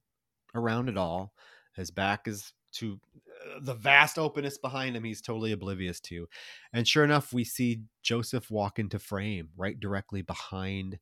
around 0.54 0.88
at 0.88 0.96
all. 0.96 1.34
His 1.74 1.90
back 1.90 2.26
is 2.26 2.54
to 2.76 2.98
uh, 3.44 3.60
the 3.60 3.74
vast 3.74 4.18
openness 4.18 4.56
behind 4.56 4.96
him. 4.96 5.04
He's 5.04 5.20
totally 5.20 5.52
oblivious 5.52 6.00
to. 6.00 6.26
And 6.72 6.88
sure 6.88 7.04
enough, 7.04 7.34
we 7.34 7.44
see 7.44 7.82
Joseph 8.02 8.50
walk 8.50 8.78
into 8.78 8.98
frame 8.98 9.50
right 9.54 9.78
directly 9.78 10.22
behind 10.22 10.98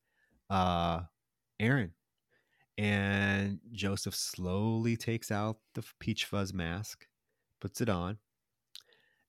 uh, 0.51 1.03
Aaron. 1.61 1.93
And 2.77 3.61
Joseph 3.71 4.17
slowly 4.17 4.97
takes 4.97 5.31
out 5.31 5.59
the 5.75 5.85
peach 6.01 6.25
fuzz 6.25 6.53
mask, 6.53 7.07
puts 7.61 7.81
it 7.81 7.89
on, 7.89 8.19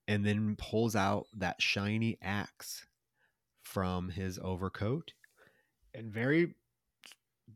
and 0.07 0.25
then 0.25 0.55
pulls 0.57 0.95
out 0.95 1.27
that 1.37 1.61
shiny 1.61 2.17
axe 2.23 2.87
from 3.65 4.09
his 4.09 4.39
overcoat 4.41 5.11
and 5.93 6.11
very 6.11 6.55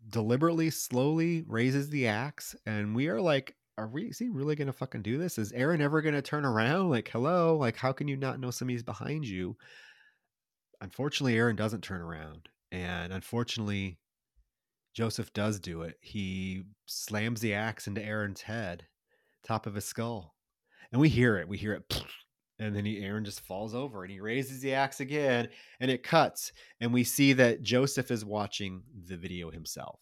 deliberately, 0.10 0.69
slowly 0.69 1.44
raises 1.48 1.90
the 1.90 2.07
axe. 2.07 2.56
And 2.65 2.95
we 2.95 3.07
are 3.07 3.22
like, 3.22 3.56
are 3.77 3.88
we, 3.88 4.06
is 4.06 4.19
he 4.19 4.30
really 4.30 4.56
going 4.56 4.68
to 4.68 4.73
fucking 4.73 5.03
do 5.03 5.18
this? 5.18 5.38
Is 5.38 5.52
Aaron 5.53 5.81
ever 5.81 6.02
going 6.02 6.15
to 6.15 6.22
turn 6.22 6.45
around? 6.45 6.90
Like, 6.90 7.10
hello? 7.10 7.56
Like, 7.57 7.77
how 7.77 7.91
can 7.91 8.07
you 8.07 8.18
not 8.18 8.40
know 8.40 8.52
somebody's 8.52 8.84
behind 8.84 9.26
you? 9.26 9.56
Unfortunately, 10.81 11.38
Aaron 11.38 11.56
doesn't 11.56 11.84
turn 11.84 12.02
around. 12.02 12.49
And 12.72 13.14
unfortunately, 13.14 13.98
Joseph 14.94 15.31
does 15.34 15.60
do 15.60 15.84
it. 15.84 15.95
He 16.02 16.64
slams 16.86 17.41
the 17.41 17.53
axe 17.53 17.88
into 17.88 18.03
Aaron's 18.03 18.41
head, 18.41 18.86
top 19.44 19.65
of 19.65 19.76
his 19.76 19.86
skull. 19.86 20.36
And 20.91 20.99
we 20.99 21.10
hear 21.10 21.38
it. 21.38 21.48
We 21.48 21.57
hear 21.57 21.73
it 21.73 22.03
and 22.60 22.76
then 22.76 22.86
he, 22.86 23.03
Aaron 23.03 23.23
just 23.23 23.40
falls 23.40 23.73
over 23.73 24.03
and 24.03 24.11
he 24.11 24.19
raises 24.19 24.60
the 24.60 24.73
axe 24.73 24.99
again 24.99 25.48
and 25.80 25.90
it 25.90 26.03
cuts 26.03 26.52
and 26.81 26.94
we 26.94 27.03
see 27.03 27.34
that 27.34 27.64
Joseph 27.64 28.11
is 28.11 28.26
watching 28.26 28.84
the 29.07 29.18
video 29.18 29.49
himself. 29.49 30.02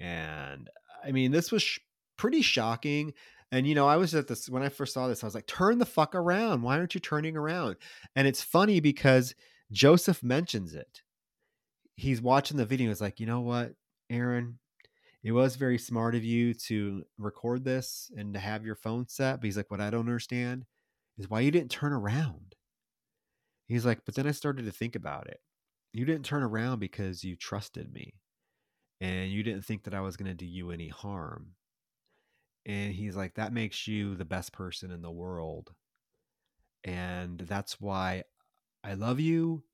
And 0.00 0.70
I 1.04 1.12
mean, 1.12 1.30
this 1.30 1.52
was 1.52 1.62
sh- 1.62 1.78
pretty 2.16 2.42
shocking. 2.42 3.12
And 3.52 3.66
you 3.66 3.74
know, 3.74 3.86
I 3.86 3.96
was 3.96 4.14
at 4.14 4.26
this 4.26 4.48
when 4.48 4.62
I 4.62 4.70
first 4.70 4.94
saw 4.94 5.06
this, 5.06 5.22
I 5.22 5.26
was 5.26 5.34
like, 5.34 5.46
"Turn 5.46 5.78
the 5.78 5.86
fuck 5.86 6.14
around! 6.14 6.62
Why 6.62 6.78
aren't 6.78 6.94
you 6.94 7.00
turning 7.00 7.36
around?" 7.36 7.76
And 8.16 8.26
it's 8.26 8.42
funny 8.42 8.80
because 8.80 9.34
Joseph 9.70 10.22
mentions 10.22 10.74
it. 10.74 11.02
He's 11.94 12.20
watching 12.20 12.56
the 12.56 12.64
video. 12.66 12.88
He's 12.88 13.00
like, 13.00 13.20
"You 13.20 13.26
know 13.26 13.42
what, 13.42 13.74
Aaron? 14.10 14.58
It 15.22 15.32
was 15.32 15.56
very 15.56 15.78
smart 15.78 16.14
of 16.14 16.24
you 16.24 16.54
to 16.54 17.04
record 17.18 17.64
this 17.64 18.10
and 18.16 18.34
to 18.34 18.40
have 18.40 18.64
your 18.64 18.74
phone 18.74 19.06
set." 19.08 19.36
But 19.36 19.44
he's 19.44 19.56
like, 19.56 19.70
"What 19.70 19.80
I 19.80 19.90
don't 19.90 20.00
understand 20.00 20.64
is 21.18 21.30
why 21.30 21.40
you 21.40 21.50
didn't 21.50 21.70
turn 21.70 21.92
around. 21.92 22.54
He's 23.66 23.86
like, 23.86 24.04
but 24.04 24.14
then 24.14 24.26
I 24.26 24.32
started 24.32 24.66
to 24.66 24.72
think 24.72 24.94
about 24.94 25.26
it. 25.28 25.40
You 25.92 26.04
didn't 26.04 26.24
turn 26.24 26.42
around 26.42 26.80
because 26.80 27.24
you 27.24 27.36
trusted 27.36 27.92
me 27.92 28.14
and 29.00 29.30
you 29.30 29.42
didn't 29.42 29.64
think 29.64 29.84
that 29.84 29.94
I 29.94 30.00
was 30.00 30.16
going 30.16 30.30
to 30.30 30.34
do 30.34 30.46
you 30.46 30.70
any 30.70 30.88
harm. 30.88 31.52
And 32.66 32.92
he's 32.92 33.16
like, 33.16 33.34
that 33.34 33.52
makes 33.52 33.86
you 33.86 34.14
the 34.14 34.24
best 34.24 34.52
person 34.52 34.90
in 34.90 35.02
the 35.02 35.10
world. 35.10 35.72
And 36.82 37.38
that's 37.38 37.80
why 37.80 38.24
I 38.82 38.94
love 38.94 39.20
you 39.20 39.64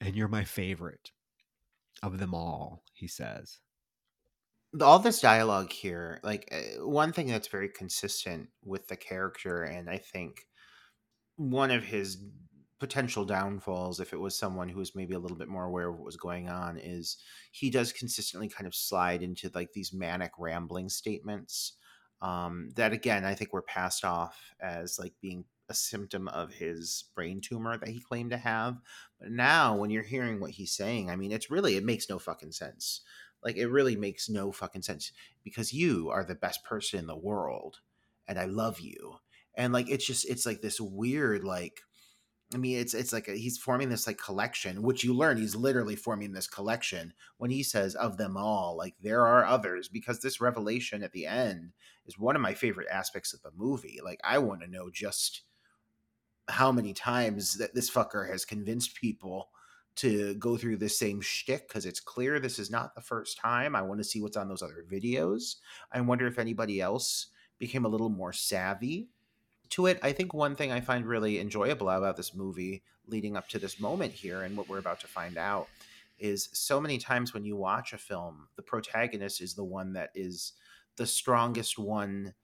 and 0.00 0.16
you're 0.16 0.28
my 0.28 0.44
favorite 0.44 1.12
of 2.02 2.18
them 2.18 2.34
all, 2.34 2.82
he 2.92 3.06
says. 3.06 3.58
All 4.80 4.98
this 4.98 5.20
dialogue 5.20 5.72
here, 5.72 6.20
like 6.22 6.48
eh, 6.50 6.76
one 6.78 7.12
thing 7.12 7.26
that's 7.26 7.48
very 7.48 7.68
consistent 7.68 8.48
with 8.64 8.86
the 8.86 8.96
character, 8.96 9.64
and 9.64 9.90
I 9.90 9.98
think 9.98 10.46
one 11.40 11.70
of 11.70 11.84
his 11.84 12.18
potential 12.78 13.24
downfalls, 13.24 13.98
if 13.98 14.12
it 14.12 14.20
was 14.20 14.36
someone 14.36 14.68
who 14.68 14.78
was 14.78 14.94
maybe 14.94 15.14
a 15.14 15.18
little 15.18 15.36
bit 15.38 15.48
more 15.48 15.64
aware 15.64 15.88
of 15.88 15.96
what 15.96 16.04
was 16.04 16.16
going 16.16 16.50
on, 16.50 16.76
is 16.76 17.16
he 17.50 17.70
does 17.70 17.94
consistently 17.94 18.48
kind 18.48 18.66
of 18.66 18.74
slide 18.74 19.22
into 19.22 19.50
like 19.54 19.72
these 19.72 19.92
manic 19.92 20.32
rambling 20.38 20.90
statements 20.90 21.74
um, 22.20 22.68
that, 22.76 22.92
again, 22.92 23.24
I 23.24 23.34
think 23.34 23.54
were 23.54 23.62
passed 23.62 24.04
off 24.04 24.52
as 24.60 24.98
like 24.98 25.14
being 25.22 25.46
a 25.70 25.74
symptom 25.74 26.28
of 26.28 26.52
his 26.52 27.04
brain 27.14 27.40
tumor 27.40 27.78
that 27.78 27.88
he 27.88 28.00
claimed 28.00 28.32
to 28.32 28.36
have. 28.36 28.78
But 29.18 29.30
now, 29.30 29.76
when 29.76 29.88
you're 29.88 30.02
hearing 30.02 30.40
what 30.40 30.50
he's 30.50 30.72
saying, 30.72 31.08
I 31.08 31.16
mean, 31.16 31.32
it's 31.32 31.50
really, 31.50 31.76
it 31.76 31.84
makes 31.84 32.10
no 32.10 32.18
fucking 32.18 32.52
sense. 32.52 33.00
Like, 33.42 33.56
it 33.56 33.68
really 33.68 33.96
makes 33.96 34.28
no 34.28 34.52
fucking 34.52 34.82
sense 34.82 35.12
because 35.42 35.72
you 35.72 36.10
are 36.10 36.24
the 36.24 36.34
best 36.34 36.64
person 36.64 36.98
in 36.98 37.06
the 37.06 37.16
world 37.16 37.78
and 38.28 38.38
I 38.38 38.44
love 38.44 38.80
you 38.80 39.16
and 39.60 39.74
like 39.74 39.90
it's 39.90 40.06
just 40.06 40.28
it's 40.28 40.46
like 40.46 40.62
this 40.62 40.80
weird 40.80 41.44
like 41.44 41.82
I 42.52 42.56
mean, 42.56 42.78
it's 42.78 42.94
it's 42.94 43.12
like 43.12 43.28
a, 43.28 43.32
he's 43.32 43.58
forming 43.58 43.90
this 43.90 44.08
like 44.08 44.18
collection, 44.18 44.82
which 44.82 45.04
you 45.04 45.14
learn 45.14 45.36
he's 45.36 45.54
literally 45.54 45.94
forming 45.94 46.32
this 46.32 46.48
collection 46.48 47.12
when 47.36 47.52
he 47.52 47.62
says 47.62 47.94
of 47.94 48.16
them 48.16 48.36
all. 48.36 48.76
Like 48.76 48.94
there 49.00 49.24
are 49.24 49.44
others 49.44 49.86
because 49.88 50.18
this 50.18 50.40
revelation 50.40 51.04
at 51.04 51.12
the 51.12 51.26
end 51.26 51.74
is 52.06 52.18
one 52.18 52.34
of 52.34 52.42
my 52.42 52.54
favorite 52.54 52.88
aspects 52.90 53.32
of 53.32 53.40
the 53.42 53.52
movie. 53.56 54.00
Like 54.02 54.18
I 54.24 54.38
want 54.38 54.62
to 54.62 54.70
know 54.70 54.90
just 54.90 55.42
how 56.48 56.72
many 56.72 56.92
times 56.92 57.56
that 57.58 57.72
this 57.72 57.88
fucker 57.88 58.28
has 58.28 58.44
convinced 58.44 58.96
people 58.96 59.50
to 59.96 60.34
go 60.34 60.56
through 60.56 60.78
the 60.78 60.88
same 60.88 61.20
shtick 61.20 61.68
because 61.68 61.86
it's 61.86 62.00
clear 62.00 62.40
this 62.40 62.58
is 62.58 62.70
not 62.70 62.96
the 62.96 63.00
first 63.00 63.38
time. 63.38 63.76
I 63.76 63.82
want 63.82 64.00
to 64.00 64.04
see 64.04 64.20
what's 64.20 64.36
on 64.36 64.48
those 64.48 64.62
other 64.62 64.84
videos. 64.90 65.56
I 65.92 66.00
wonder 66.00 66.26
if 66.26 66.40
anybody 66.40 66.80
else 66.80 67.28
became 67.60 67.84
a 67.84 67.88
little 67.88 68.08
more 68.08 68.32
savvy 68.32 69.10
to 69.70 69.86
it, 69.86 69.98
I 70.02 70.12
think 70.12 70.34
one 70.34 70.56
thing 70.56 70.72
I 70.72 70.80
find 70.80 71.06
really 71.06 71.38
enjoyable 71.38 71.88
about 71.88 72.16
this 72.16 72.34
movie 72.34 72.82
leading 73.06 73.36
up 73.36 73.48
to 73.48 73.58
this 73.58 73.80
moment 73.80 74.12
here 74.12 74.42
and 74.42 74.56
what 74.56 74.68
we're 74.68 74.78
about 74.78 75.00
to 75.00 75.06
find 75.06 75.36
out 75.36 75.68
is 76.18 76.48
so 76.52 76.80
many 76.80 76.98
times 76.98 77.32
when 77.32 77.44
you 77.44 77.56
watch 77.56 77.92
a 77.92 77.98
film, 77.98 78.48
the 78.56 78.62
protagonist 78.62 79.40
is 79.40 79.54
the 79.54 79.64
one 79.64 79.94
that 79.94 80.10
is 80.14 80.52
the 80.96 81.06
strongest 81.06 81.78
one 81.78 82.34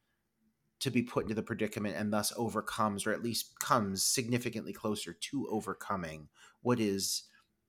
to 0.80 0.90
be 0.90 1.02
put 1.02 1.24
into 1.24 1.34
the 1.34 1.42
predicament 1.42 1.96
and 1.96 2.12
thus 2.12 2.32
overcomes 2.36 3.06
or 3.06 3.12
at 3.12 3.22
least 3.22 3.58
comes 3.60 4.02
significantly 4.02 4.72
closer 4.72 5.12
to 5.12 5.48
overcoming 5.48 6.28
what 6.62 6.80
is 6.80 7.24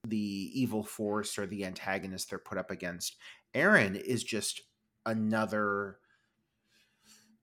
the 0.05 0.51
evil 0.53 0.83
force 0.83 1.37
or 1.37 1.45
the 1.45 1.65
antagonist 1.65 2.29
they're 2.29 2.39
put 2.39 2.57
up 2.57 2.71
against. 2.71 3.15
Aaron 3.53 3.95
is 3.95 4.23
just 4.23 4.61
another 5.05 5.99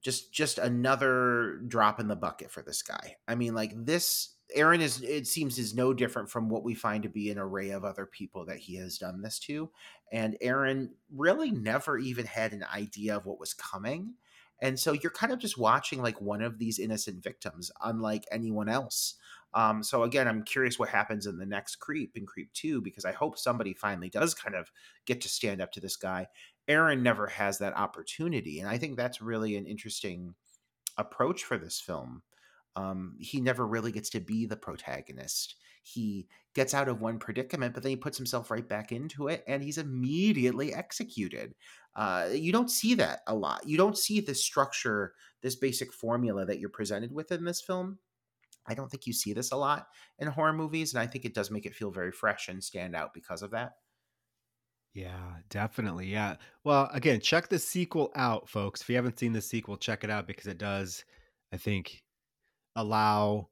just 0.04 0.32
just 0.32 0.58
another 0.58 1.62
drop 1.66 1.98
in 1.98 2.08
the 2.08 2.14
bucket 2.14 2.50
for 2.50 2.62
this 2.62 2.82
guy. 2.82 3.16
I 3.26 3.34
mean, 3.34 3.54
like 3.54 3.72
this 3.74 4.34
Aaron 4.54 4.82
is 4.82 5.02
it 5.02 5.26
seems 5.26 5.58
is 5.58 5.74
no 5.74 5.94
different 5.94 6.30
from 6.30 6.50
what 6.50 6.62
we 6.62 6.74
find 6.74 7.02
to 7.02 7.08
be 7.08 7.30
an 7.30 7.38
array 7.38 7.70
of 7.70 7.84
other 7.84 8.06
people 8.06 8.44
that 8.44 8.58
he 8.58 8.76
has 8.76 8.98
done 8.98 9.22
this 9.22 9.38
to. 9.40 9.70
And 10.12 10.36
Aaron 10.40 10.90
really 11.10 11.50
never 11.50 11.98
even 11.98 12.26
had 12.26 12.52
an 12.52 12.64
idea 12.72 13.16
of 13.16 13.24
what 13.24 13.40
was 13.40 13.54
coming. 13.54 14.14
And 14.60 14.78
so 14.78 14.92
you're 14.92 15.10
kind 15.10 15.32
of 15.32 15.40
just 15.40 15.58
watching 15.58 16.00
like 16.00 16.20
one 16.20 16.42
of 16.42 16.58
these 16.58 16.78
innocent 16.78 17.22
victims, 17.22 17.70
unlike 17.82 18.24
anyone 18.30 18.68
else. 18.68 19.14
Um, 19.54 19.82
so 19.82 20.02
again, 20.02 20.26
I'm 20.26 20.42
curious 20.42 20.78
what 20.78 20.88
happens 20.88 21.26
in 21.26 21.38
the 21.38 21.46
next 21.46 21.76
creep 21.76 22.16
in 22.16 22.26
creep 22.26 22.52
two, 22.52 22.80
because 22.80 23.04
I 23.04 23.12
hope 23.12 23.38
somebody 23.38 23.72
finally 23.72 24.10
does 24.10 24.34
kind 24.34 24.54
of 24.56 24.70
get 25.06 25.20
to 25.22 25.28
stand 25.28 25.60
up 25.60 25.72
to 25.72 25.80
this 25.80 25.96
guy. 25.96 26.26
Aaron 26.68 27.02
never 27.02 27.26
has 27.26 27.58
that 27.58 27.76
opportunity. 27.76 28.60
And 28.60 28.68
I 28.68 28.78
think 28.78 28.96
that's 28.96 29.20
really 29.20 29.56
an 29.56 29.66
interesting 29.66 30.34
approach 30.96 31.44
for 31.44 31.58
this 31.58 31.80
film. 31.80 32.22
um, 32.76 33.14
he 33.20 33.40
never 33.40 33.66
really 33.66 33.92
gets 33.92 34.10
to 34.10 34.20
be 34.20 34.46
the 34.46 34.56
protagonist. 34.56 35.56
He 35.82 36.26
gets 36.54 36.74
out 36.74 36.88
of 36.88 37.00
one 37.00 37.18
predicament, 37.18 37.74
but 37.74 37.82
then 37.82 37.90
he 37.90 37.96
puts 37.96 38.16
himself 38.16 38.50
right 38.50 38.66
back 38.66 38.90
into 38.90 39.28
it, 39.28 39.44
and 39.46 39.62
he's 39.62 39.78
immediately 39.78 40.74
executed. 40.74 41.54
Uh, 41.94 42.28
you 42.32 42.52
don't 42.52 42.70
see 42.70 42.94
that 42.94 43.20
a 43.26 43.34
lot. 43.34 43.66
You 43.66 43.76
don't 43.76 43.98
see 43.98 44.20
this 44.20 44.42
structure, 44.42 45.12
this 45.42 45.56
basic 45.56 45.92
formula 45.92 46.44
that 46.46 46.58
you're 46.58 46.70
presented 46.70 47.12
with 47.12 47.30
in 47.30 47.44
this 47.44 47.60
film. 47.60 47.98
I 48.66 48.74
don't 48.74 48.90
think 48.90 49.06
you 49.06 49.12
see 49.12 49.34
this 49.34 49.52
a 49.52 49.56
lot 49.56 49.88
in 50.18 50.26
horror 50.28 50.54
movies, 50.54 50.94
and 50.94 51.02
I 51.02 51.06
think 51.06 51.24
it 51.24 51.34
does 51.34 51.50
make 51.50 51.66
it 51.66 51.74
feel 51.74 51.90
very 51.90 52.10
fresh 52.10 52.48
and 52.48 52.64
stand 52.64 52.96
out 52.96 53.12
because 53.12 53.42
of 53.42 53.50
that. 53.50 53.74
Yeah, 54.94 55.36
definitely. 55.50 56.06
Yeah. 56.06 56.36
Well, 56.62 56.88
again, 56.92 57.20
check 57.20 57.48
the 57.48 57.58
sequel 57.58 58.12
out, 58.14 58.48
folks. 58.48 58.80
If 58.80 58.88
you 58.88 58.96
haven't 58.96 59.18
seen 59.18 59.32
the 59.32 59.40
sequel, 59.42 59.76
check 59.76 60.04
it 60.04 60.10
out 60.10 60.26
because 60.26 60.46
it 60.46 60.58
does, 60.58 61.04
I 61.52 61.56
think, 61.56 62.04
allow 62.76 63.48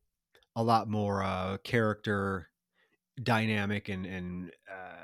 a 0.57 0.63
lot 0.63 0.89
more 0.89 1.23
uh, 1.23 1.59
character 1.65 2.49
dynamic 3.23 3.89
and 3.89 4.07
and 4.07 4.53
uh, 4.71 4.97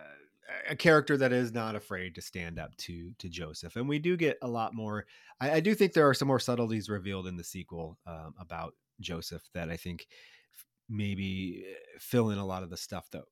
a 0.70 0.76
character 0.76 1.16
that 1.18 1.32
is 1.32 1.52
not 1.52 1.76
afraid 1.76 2.14
to 2.16 2.22
stand 2.22 2.58
up 2.58 2.76
to 2.78 3.12
to 3.18 3.28
Joseph. 3.28 3.76
And 3.76 3.88
we 3.88 3.98
do 3.98 4.16
get 4.16 4.38
a 4.42 4.48
lot 4.48 4.74
more. 4.74 5.06
I, 5.40 5.52
I 5.54 5.60
do 5.60 5.74
think 5.74 5.92
there 5.92 6.08
are 6.08 6.14
some 6.14 6.28
more 6.28 6.40
subtleties 6.40 6.88
revealed 6.88 7.26
in 7.26 7.36
the 7.36 7.44
sequel 7.44 7.98
um, 8.06 8.34
about 8.40 8.74
Joseph 9.00 9.42
that 9.54 9.70
I 9.70 9.76
think 9.76 10.06
maybe 10.88 11.64
eh, 11.68 11.74
fill 11.98 12.30
in 12.30 12.38
a 12.38 12.46
lot 12.46 12.62
of 12.62 12.70
the 12.70 12.76
stuff 12.76 13.10
that 13.10 13.22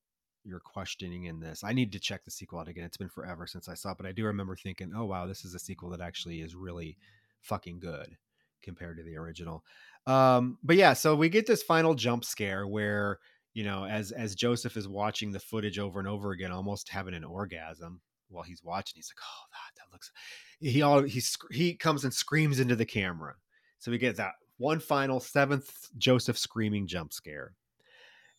you're 0.47 0.59
questioning 0.59 1.25
in 1.25 1.39
this. 1.39 1.63
I 1.63 1.73
need 1.73 1.91
to 1.91 1.99
check 1.99 2.23
the 2.23 2.31
sequel 2.31 2.59
out 2.59 2.67
again. 2.67 2.85
It's 2.85 2.97
been 2.97 3.09
forever 3.09 3.45
since 3.45 3.67
I 3.67 3.73
saw 3.73 3.91
it, 3.91 3.97
but 3.97 4.05
I 4.05 4.11
do 4.11 4.25
remember 4.25 4.55
thinking, 4.55 4.93
"Oh 4.95 5.05
wow, 5.05 5.25
this 5.25 5.43
is 5.45 5.53
a 5.53 5.59
sequel 5.59 5.89
that 5.89 6.01
actually 6.01 6.41
is 6.41 6.55
really 6.55 6.97
fucking 7.41 7.79
good 7.79 8.17
compared 8.61 8.97
to 8.97 9.03
the 9.03 9.17
original." 9.17 9.63
Um, 10.05 10.57
but 10.63 10.77
yeah, 10.77 10.93
so 10.93 11.15
we 11.15 11.29
get 11.29 11.47
this 11.47 11.63
final 11.63 11.93
jump 11.93 12.23
scare 12.23 12.67
where 12.67 13.19
you 13.53 13.63
know, 13.63 13.85
as 13.85 14.11
as 14.11 14.35
Joseph 14.35 14.77
is 14.77 14.87
watching 14.87 15.31
the 15.31 15.39
footage 15.39 15.79
over 15.79 15.99
and 15.99 16.07
over 16.07 16.31
again, 16.31 16.51
almost 16.51 16.89
having 16.89 17.15
an 17.15 17.23
orgasm 17.23 17.99
while 18.29 18.43
he's 18.43 18.63
watching. 18.63 18.93
He's 18.95 19.11
like, 19.11 19.23
"Oh, 19.23 19.45
that 19.51 19.81
that 19.81 19.91
looks." 19.91 20.11
He 20.59 20.81
all 20.81 21.01
he 21.01 21.21
he 21.51 21.73
comes 21.73 22.03
and 22.03 22.13
screams 22.13 22.59
into 22.59 22.75
the 22.75 22.85
camera. 22.85 23.33
So 23.79 23.91
we 23.91 23.97
get 23.97 24.15
that 24.17 24.33
one 24.57 24.79
final 24.79 25.19
seventh 25.19 25.89
Joseph 25.97 26.37
screaming 26.37 26.87
jump 26.87 27.13
scare 27.13 27.53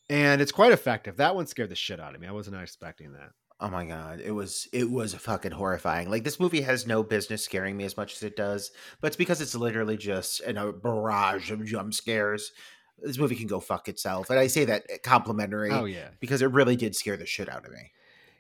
and 0.09 0.41
it's 0.41 0.53
quite 0.53 0.73
effective. 0.73 1.17
That 1.17 1.35
one 1.35 1.47
scared 1.47 1.71
the 1.71 1.75
shit 1.75 2.01
out 2.01 2.15
of 2.15 2.21
me. 2.21 2.27
I 2.27 2.33
wasn't 2.33 2.61
expecting 2.61 3.13
that. 3.13 3.31
Oh 3.61 3.69
my 3.69 3.85
god, 3.85 4.21
it 4.21 4.31
was 4.31 4.69
it 4.73 4.89
was 4.89 5.15
fucking 5.15 5.51
horrifying. 5.51 6.09
Like 6.11 6.23
this 6.23 6.39
movie 6.39 6.61
has 6.61 6.87
no 6.87 7.03
business 7.03 7.45
scaring 7.45 7.77
me 7.77 7.85
as 7.85 7.97
much 7.97 8.15
as 8.15 8.23
it 8.23 8.37
does, 8.37 8.71
but 9.01 9.09
it's 9.09 9.17
because 9.17 9.41
it's 9.41 9.55
literally 9.55 9.97
just 9.97 10.41
in 10.41 10.57
a 10.57 10.73
barrage 10.73 11.51
of 11.51 11.65
jump 11.65 11.93
scares. 11.93 12.53
This 12.99 13.19
movie 13.19 13.37
can 13.37 13.49
go 13.49 13.59
fuck 13.59 13.89
itself, 13.89 14.31
and 14.31 14.39
I 14.39 14.47
say 14.47 14.65
that 14.67 15.03
complimentary. 15.03 15.71
Oh 15.73 15.87
yeah, 15.87 16.11
because 16.21 16.41
it 16.41 16.53
really 16.53 16.77
did 16.77 16.95
scare 16.95 17.17
the 17.17 17.27
shit 17.27 17.49
out 17.49 17.65
of 17.65 17.73
me. 17.73 17.91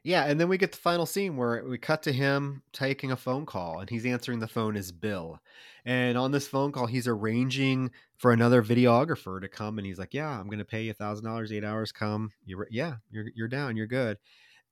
Yeah, 0.04 0.24
and 0.24 0.38
then 0.38 0.48
we 0.48 0.58
get 0.58 0.72
the 0.72 0.78
final 0.78 1.06
scene 1.06 1.36
where 1.36 1.64
we 1.64 1.76
cut 1.78 2.02
to 2.04 2.12
him 2.12 2.62
taking 2.72 3.10
a 3.10 3.16
phone 3.16 3.46
call, 3.46 3.80
and 3.80 3.90
he's 3.90 4.06
answering 4.06 4.38
the 4.38 4.48
phone 4.48 4.76
as 4.76 4.92
Bill. 4.92 5.40
And 5.84 6.16
on 6.16 6.30
this 6.32 6.48
phone 6.48 6.72
call, 6.72 6.86
he's 6.86 7.08
arranging 7.08 7.90
for 8.16 8.32
another 8.32 8.62
videographer 8.62 9.40
to 9.40 9.48
come, 9.48 9.78
and 9.78 9.86
he's 9.86 9.98
like, 9.98 10.14
"Yeah, 10.14 10.28
I'm 10.28 10.46
going 10.46 10.58
to 10.58 10.64
pay 10.64 10.82
you 10.84 10.90
a 10.92 10.94
thousand 10.94 11.24
dollars, 11.24 11.52
eight 11.52 11.64
hours. 11.64 11.92
Come, 11.92 12.30
you're 12.44 12.68
yeah, 12.70 12.96
you're 13.10 13.26
you're 13.34 13.48
down, 13.48 13.76
you're 13.76 13.86
good." 13.86 14.18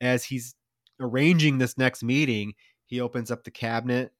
As 0.00 0.24
he's 0.24 0.54
arranging 1.00 1.58
this 1.58 1.78
next 1.78 2.02
meeting, 2.02 2.54
he 2.84 3.00
opens 3.00 3.30
up 3.30 3.44
the 3.44 3.50
cabinet 3.50 4.12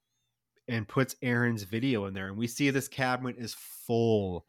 and 0.69 0.89
puts 0.89 1.16
Aaron's 1.23 1.62
video 1.65 2.07
in 2.07 2.15
there, 2.15 2.28
and 2.28 2.37
we 2.37 2.47
see 2.47 2.70
this 2.70 2.89
cabinet 2.89 3.37
is 3.39 3.55
full, 3.55 4.47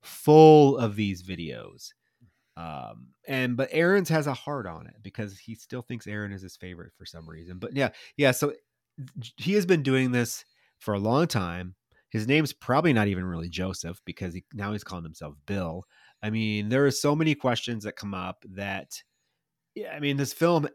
full 0.00 0.78
of 0.78 0.96
these 0.96 1.22
videos 1.22 1.92
um, 2.58 3.06
and 3.28 3.56
but 3.56 3.68
Aaron's 3.70 4.08
has 4.08 4.26
a 4.26 4.34
heart 4.34 4.66
on 4.66 4.88
it 4.88 4.96
because 5.00 5.38
he 5.38 5.54
still 5.54 5.82
thinks 5.82 6.08
Aaron 6.08 6.32
is 6.32 6.42
his 6.42 6.56
favorite 6.56 6.92
for 6.98 7.06
some 7.06 7.28
reason. 7.28 7.58
But 7.58 7.76
yeah, 7.76 7.90
yeah. 8.16 8.32
So 8.32 8.52
he 9.36 9.52
has 9.52 9.64
been 9.64 9.84
doing 9.84 10.10
this 10.10 10.44
for 10.78 10.94
a 10.94 10.98
long 10.98 11.28
time. 11.28 11.76
His 12.10 12.26
name's 12.26 12.52
probably 12.52 12.92
not 12.92 13.06
even 13.06 13.24
really 13.24 13.48
Joseph 13.48 14.00
because 14.04 14.34
he, 14.34 14.44
now 14.52 14.72
he's 14.72 14.82
calling 14.82 15.04
himself 15.04 15.34
Bill. 15.46 15.84
I 16.20 16.30
mean, 16.30 16.68
there 16.68 16.84
are 16.84 16.90
so 16.90 17.14
many 17.14 17.36
questions 17.36 17.84
that 17.84 17.94
come 17.94 18.12
up 18.12 18.44
that, 18.54 19.00
yeah, 19.76 19.92
I 19.94 20.00
mean, 20.00 20.16
this 20.16 20.32
film 20.32 20.66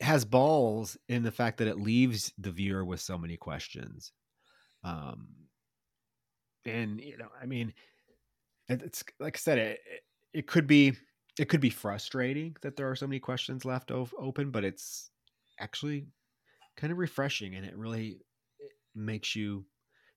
has 0.00 0.24
balls 0.24 0.96
in 1.08 1.22
the 1.22 1.32
fact 1.32 1.58
that 1.58 1.68
it 1.68 1.78
leaves 1.78 2.32
the 2.38 2.52
viewer 2.52 2.84
with 2.84 3.00
so 3.00 3.18
many 3.18 3.36
questions. 3.36 4.12
Um, 4.84 5.28
and 6.64 6.98
you 6.98 7.18
know, 7.18 7.28
I 7.42 7.44
mean, 7.44 7.74
it's 8.68 9.04
like 9.18 9.36
I 9.36 9.40
said, 9.40 9.58
it, 9.58 9.80
it 9.92 10.02
could 10.46 10.66
be 10.66 10.94
it 11.38 11.48
could 11.48 11.60
be 11.60 11.70
frustrating 11.70 12.56
that 12.62 12.76
there 12.76 12.90
are 12.90 12.96
so 12.96 13.06
many 13.06 13.20
questions 13.20 13.64
left 13.64 13.90
open, 13.92 14.50
but 14.50 14.64
it's 14.64 15.10
actually 15.60 16.06
kind 16.76 16.92
of 16.92 16.98
refreshing 16.98 17.54
and 17.54 17.64
it 17.64 17.76
really 17.76 18.20
makes 18.94 19.36
you 19.36 19.64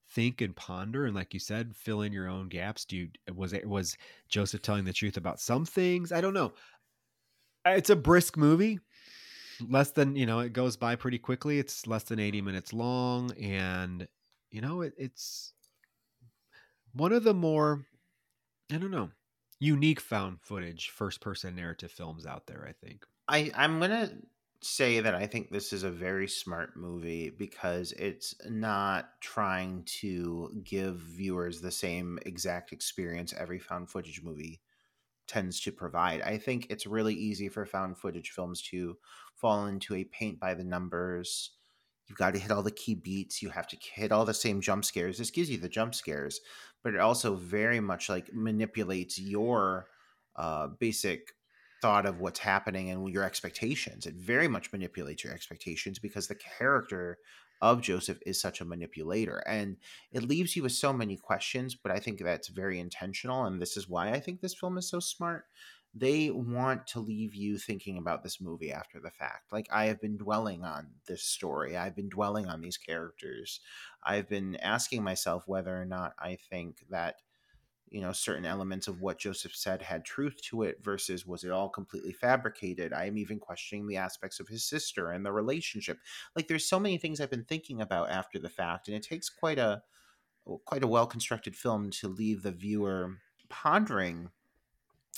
think 0.09 0.41
and 0.41 0.55
ponder 0.55 1.05
and 1.05 1.15
like 1.15 1.33
you 1.33 1.39
said 1.39 1.75
fill 1.75 2.01
in 2.01 2.11
your 2.11 2.27
own 2.27 2.49
gaps. 2.49 2.85
Do 2.85 2.97
you 2.97 3.09
was 3.33 3.53
it 3.53 3.67
was 3.67 3.97
joseph 4.29 4.61
telling 4.61 4.85
the 4.85 4.93
truth 4.93 5.17
about 5.17 5.39
some 5.39 5.65
things? 5.65 6.11
I 6.11 6.21
don't 6.21 6.33
know. 6.33 6.53
It's 7.65 7.91
a 7.91 7.95
brisk 7.95 8.37
movie 8.37 8.79
less 9.69 9.91
than 9.91 10.15
you 10.15 10.25
know 10.25 10.39
it 10.39 10.53
goes 10.53 10.75
by 10.75 10.95
pretty 10.95 11.19
quickly. 11.19 11.59
It's 11.59 11.87
less 11.87 12.03
than 12.03 12.19
80 12.19 12.41
minutes 12.41 12.73
long 12.73 13.31
and 13.33 14.07
you 14.51 14.61
know 14.61 14.81
it, 14.81 14.93
it's 14.97 15.53
one 16.93 17.13
of 17.13 17.23
the 17.23 17.33
more 17.33 17.85
i 18.71 18.77
don't 18.77 18.91
know 18.91 19.09
unique 19.61 19.99
found 20.01 20.41
footage 20.41 20.89
first 20.89 21.21
person 21.21 21.55
narrative 21.55 21.91
films 21.91 22.25
out 22.25 22.47
there 22.47 22.67
i 22.67 22.73
think. 22.85 23.05
I 23.27 23.51
i'm 23.55 23.79
gonna 23.79 24.11
say 24.61 24.99
that 24.99 25.15
i 25.15 25.27
think 25.27 25.51
this 25.51 25.71
is 25.71 25.83
a 25.83 25.91
very 25.91 26.27
smart 26.27 26.75
movie 26.75 27.29
because 27.29 27.93
it's 27.93 28.35
not 28.49 29.21
trying 29.21 29.83
to 29.85 30.51
give 30.63 30.97
viewers 30.97 31.61
the 31.61 31.71
same 31.71 32.19
exact 32.25 32.73
experience 32.73 33.33
every 33.37 33.59
found 33.59 33.89
footage 33.89 34.21
movie 34.23 34.61
tends 35.27 35.61
to 35.61 35.71
provide. 35.71 36.21
I 36.21 36.37
think 36.37 36.67
it's 36.69 36.85
really 36.85 37.13
easy 37.13 37.47
for 37.47 37.65
found 37.65 37.97
footage 37.97 38.31
films 38.31 38.61
to 38.63 38.97
fall 39.35 39.67
into 39.67 39.95
a 39.95 40.03
paint 40.03 40.41
by 40.41 40.53
the 40.53 40.63
numbers. 40.65 41.51
You've 42.07 42.17
got 42.17 42.33
to 42.33 42.39
hit 42.39 42.51
all 42.51 42.63
the 42.63 42.71
key 42.71 42.95
beats. 42.95 43.41
You 43.41 43.49
have 43.49 43.67
to 43.67 43.77
hit 43.93 44.11
all 44.11 44.25
the 44.25 44.33
same 44.33 44.59
jump 44.59 44.83
scares. 44.83 45.17
This 45.17 45.31
gives 45.31 45.49
you 45.49 45.57
the 45.57 45.69
jump 45.69 45.95
scares 45.95 46.41
but 46.83 46.93
it 46.93 46.99
also 46.99 47.35
very 47.35 47.79
much 47.79 48.09
like 48.09 48.33
manipulates 48.33 49.19
your 49.19 49.87
uh, 50.35 50.67
basic 50.79 51.33
thought 51.81 52.05
of 52.05 52.19
what's 52.19 52.39
happening 52.39 52.89
and 52.89 53.09
your 53.09 53.23
expectations. 53.23 54.05
It 54.05 54.15
very 54.15 54.47
much 54.47 54.71
manipulates 54.71 55.23
your 55.23 55.33
expectations 55.33 55.99
because 55.99 56.27
the 56.27 56.35
character 56.35 57.17
of 57.61 57.81
Joseph 57.81 58.19
is 58.25 58.41
such 58.41 58.61
a 58.61 58.65
manipulator 58.65 59.43
and 59.47 59.77
it 60.11 60.23
leaves 60.23 60.55
you 60.55 60.63
with 60.63 60.71
so 60.71 60.91
many 60.91 61.15
questions, 61.15 61.75
but 61.75 61.91
I 61.91 61.99
think 61.99 62.19
that's 62.19 62.47
very 62.47 62.79
intentional. 62.79 63.45
And 63.45 63.61
this 63.61 63.77
is 63.77 63.87
why 63.87 64.11
I 64.11 64.19
think 64.19 64.41
this 64.41 64.55
film 64.55 64.77
is 64.77 64.89
so 64.89 64.99
smart 64.99 65.45
they 65.93 66.31
want 66.31 66.87
to 66.87 67.01
leave 67.01 67.35
you 67.35 67.57
thinking 67.57 67.97
about 67.97 68.23
this 68.23 68.39
movie 68.39 68.71
after 68.71 68.99
the 68.99 69.11
fact. 69.11 69.51
Like 69.51 69.67
I 69.71 69.85
have 69.85 69.99
been 69.99 70.17
dwelling 70.17 70.63
on 70.63 70.87
this 71.05 71.23
story. 71.23 71.75
I've 71.75 71.95
been 71.95 72.09
dwelling 72.09 72.47
on 72.47 72.61
these 72.61 72.77
characters. 72.77 73.59
I've 74.03 74.29
been 74.29 74.55
asking 74.57 75.03
myself 75.03 75.43
whether 75.47 75.79
or 75.79 75.85
not 75.85 76.13
I 76.17 76.37
think 76.49 76.85
that 76.89 77.15
you 77.89 77.99
know 77.99 78.13
certain 78.13 78.45
elements 78.45 78.87
of 78.87 79.01
what 79.01 79.19
Joseph 79.19 79.53
said 79.53 79.81
had 79.81 80.05
truth 80.05 80.41
to 80.43 80.63
it 80.63 80.77
versus 80.81 81.27
was 81.27 81.43
it 81.43 81.51
all 81.51 81.67
completely 81.67 82.13
fabricated. 82.13 82.93
I 82.93 83.05
am 83.05 83.17
even 83.17 83.37
questioning 83.37 83.85
the 83.85 83.97
aspects 83.97 84.39
of 84.39 84.47
his 84.47 84.63
sister 84.63 85.11
and 85.11 85.25
the 85.25 85.33
relationship. 85.33 85.97
Like 86.37 86.47
there's 86.47 86.65
so 86.65 86.79
many 86.79 86.97
things 86.97 87.19
I've 87.19 87.29
been 87.29 87.43
thinking 87.43 87.81
about 87.81 88.09
after 88.09 88.39
the 88.39 88.49
fact 88.49 88.87
and 88.87 88.95
it 88.95 89.03
takes 89.03 89.29
quite 89.29 89.59
a 89.59 89.83
quite 90.65 90.83
a 90.83 90.87
well 90.87 91.05
constructed 91.05 91.55
film 91.55 91.91
to 91.91 92.07
leave 92.07 92.43
the 92.43 92.51
viewer 92.51 93.17
pondering 93.49 94.29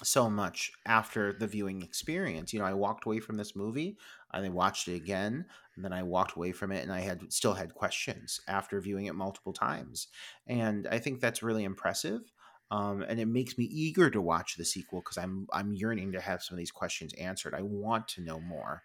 so 0.01 0.29
much 0.29 0.71
after 0.85 1.31
the 1.33 1.47
viewing 1.47 1.81
experience. 1.83 2.51
You 2.51 2.59
know, 2.59 2.65
I 2.65 2.73
walked 2.73 3.05
away 3.05 3.19
from 3.19 3.37
this 3.37 3.55
movie, 3.55 3.97
and 4.31 4.45
I 4.45 4.49
watched 4.49 4.87
it 4.87 4.95
again, 4.95 5.45
and 5.75 5.85
then 5.85 5.93
I 5.93 6.03
walked 6.03 6.35
away 6.35 6.51
from 6.51 6.71
it, 6.71 6.81
and 6.83 6.91
I 6.91 7.01
had 7.01 7.31
still 7.31 7.53
had 7.53 7.75
questions 7.75 8.39
after 8.47 8.79
viewing 8.81 9.05
it 9.05 9.15
multiple 9.15 9.53
times. 9.53 10.07
And 10.47 10.87
I 10.87 10.99
think 10.99 11.19
that's 11.19 11.43
really 11.43 11.63
impressive. 11.63 12.31
Um, 12.71 13.03
and 13.03 13.19
it 13.19 13.27
makes 13.27 13.55
me 13.57 13.65
eager 13.65 14.09
to 14.09 14.19
watch 14.21 14.55
the 14.55 14.65
sequel 14.65 15.01
because 15.01 15.17
I'm 15.17 15.47
I'm 15.53 15.73
yearning 15.73 16.11
to 16.13 16.21
have 16.21 16.41
some 16.41 16.55
of 16.55 16.57
these 16.57 16.71
questions 16.71 17.13
answered. 17.13 17.53
I 17.53 17.61
want 17.61 18.07
to 18.09 18.21
know 18.21 18.39
more. 18.39 18.83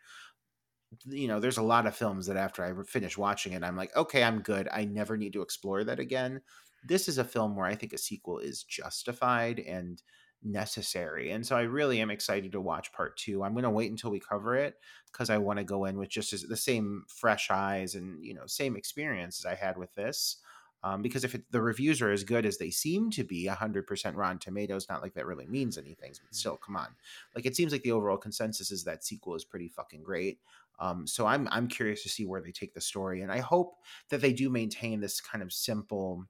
You 1.05 1.29
know, 1.29 1.39
there's 1.39 1.59
a 1.59 1.63
lot 1.63 1.87
of 1.87 1.95
films 1.95 2.27
that 2.27 2.37
after 2.39 2.65
I 2.65 2.73
finish 2.85 3.19
watching 3.19 3.53
it, 3.53 3.63
I'm 3.63 3.77
like, 3.77 3.95
okay, 3.95 4.23
I'm 4.25 4.41
good. 4.41 4.69
I 4.73 4.85
never 4.87 5.17
need 5.19 5.35
to 5.35 5.43
explore 5.43 5.85
that 5.85 5.99
again. 6.01 6.41
This 6.83 7.09
is 7.09 7.19
a 7.19 7.25
film 7.25 7.57
where 7.57 7.67
I 7.67 7.75
think 7.75 7.93
a 7.93 7.99
sequel 7.99 8.39
is 8.39 8.63
justified 8.63 9.61
and 9.61 10.03
necessary. 10.43 11.31
And 11.31 11.47
so 11.47 11.57
I 11.57 11.63
really 11.63 12.01
am 12.01 12.11
excited 12.11 12.53
to 12.53 12.61
watch 12.61 12.93
part 12.93 13.17
two. 13.17 13.43
I'm 13.43 13.53
going 13.53 13.65
to 13.65 13.71
wait 13.71 13.91
until 13.91 14.11
we 14.11 14.21
cover 14.21 14.55
it 14.55 14.77
because 15.13 15.31
I 15.31 15.39
want 15.39 15.59
to 15.59 15.65
go 15.65 15.85
in 15.85 15.99
with 15.99 16.09
just 16.09 16.33
as, 16.33 16.43
the 16.43 16.57
same 16.57 17.05
fresh 17.09 17.51
eyes 17.51 17.95
and, 17.95 18.25
you 18.25 18.35
know, 18.35 18.47
same 18.47 18.77
experience 18.77 19.41
as 19.41 19.47
I 19.47 19.55
had 19.55 19.77
with 19.77 19.95
this. 19.95 20.37
Um, 20.85 21.03
because 21.03 21.25
if 21.25 21.35
it, 21.35 21.43
the 21.51 21.61
reviews 21.61 22.01
are 22.01 22.13
as 22.13 22.23
good 22.23 22.47
as 22.47 22.59
they 22.59 22.71
seem 22.71 23.11
to 23.11 23.25
be, 23.25 23.49
100% 23.49 24.15
Rotten 24.15 24.39
Tomatoes, 24.39 24.87
not 24.89 25.03
like 25.03 25.15
that 25.15 25.27
really 25.27 25.47
means 25.47 25.77
anything. 25.77 26.13
But 26.13 26.35
still, 26.35 26.57
come 26.57 26.77
on. 26.77 26.89
Like 27.35 27.47
it 27.47 27.57
seems 27.57 27.73
like 27.73 27.83
the 27.83 27.93
overall 27.93 28.17
consensus 28.17 28.71
is 28.71 28.85
that 28.85 29.05
sequel 29.05 29.35
is 29.35 29.45
pretty 29.45 29.69
fucking 29.69 30.05
great. 30.05 30.39
Um, 30.81 31.07
so 31.07 31.27
I'm 31.27 31.49
I'm 31.51 31.67
curious 31.67 32.03
to 32.05 32.09
see 32.09 32.25
where 32.25 32.41
they 32.41 32.53
take 32.53 32.73
the 32.73 32.81
story, 32.81 33.23
and 33.23 33.33
I 33.33 33.41
hope 33.41 33.75
that 34.11 34.21
they 34.21 34.33
do 34.33 34.49
maintain 34.49 35.01
this 35.01 35.21
kind 35.21 35.43
of 35.43 35.53
simple, 35.53 36.25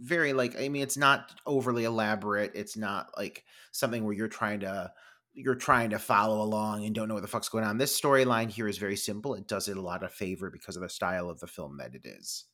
very 0.00 0.32
like 0.32 0.60
I 0.60 0.68
mean, 0.68 0.82
it's 0.82 0.96
not 0.96 1.32
overly 1.46 1.84
elaborate. 1.84 2.52
It's 2.54 2.76
not 2.76 3.10
like 3.16 3.44
something 3.70 4.04
where 4.04 4.14
you're 4.14 4.28
trying 4.28 4.60
to 4.60 4.92
you're 5.34 5.54
trying 5.54 5.90
to 5.90 5.98
follow 5.98 6.42
along 6.42 6.84
and 6.84 6.94
don't 6.94 7.08
know 7.08 7.14
what 7.14 7.22
the 7.22 7.28
fuck's 7.28 7.48
going 7.48 7.64
on. 7.64 7.78
This 7.78 7.98
storyline 7.98 8.50
here 8.50 8.68
is 8.68 8.78
very 8.78 8.96
simple. 8.96 9.34
It 9.34 9.48
does 9.48 9.68
it 9.68 9.76
a 9.76 9.82
lot 9.82 10.02
of 10.02 10.12
favor 10.12 10.50
because 10.50 10.76
of 10.76 10.82
the 10.82 10.88
style 10.88 11.30
of 11.30 11.40
the 11.40 11.46
film 11.46 11.78
that 11.78 11.94
it 11.94 12.04
is. 12.04 12.44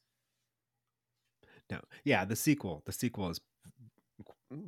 No, 1.71 1.81
yeah, 2.05 2.25
the 2.25 2.37
sequel. 2.37 2.83
The 2.87 2.93
sequel 2.93 3.29
is 3.31 3.41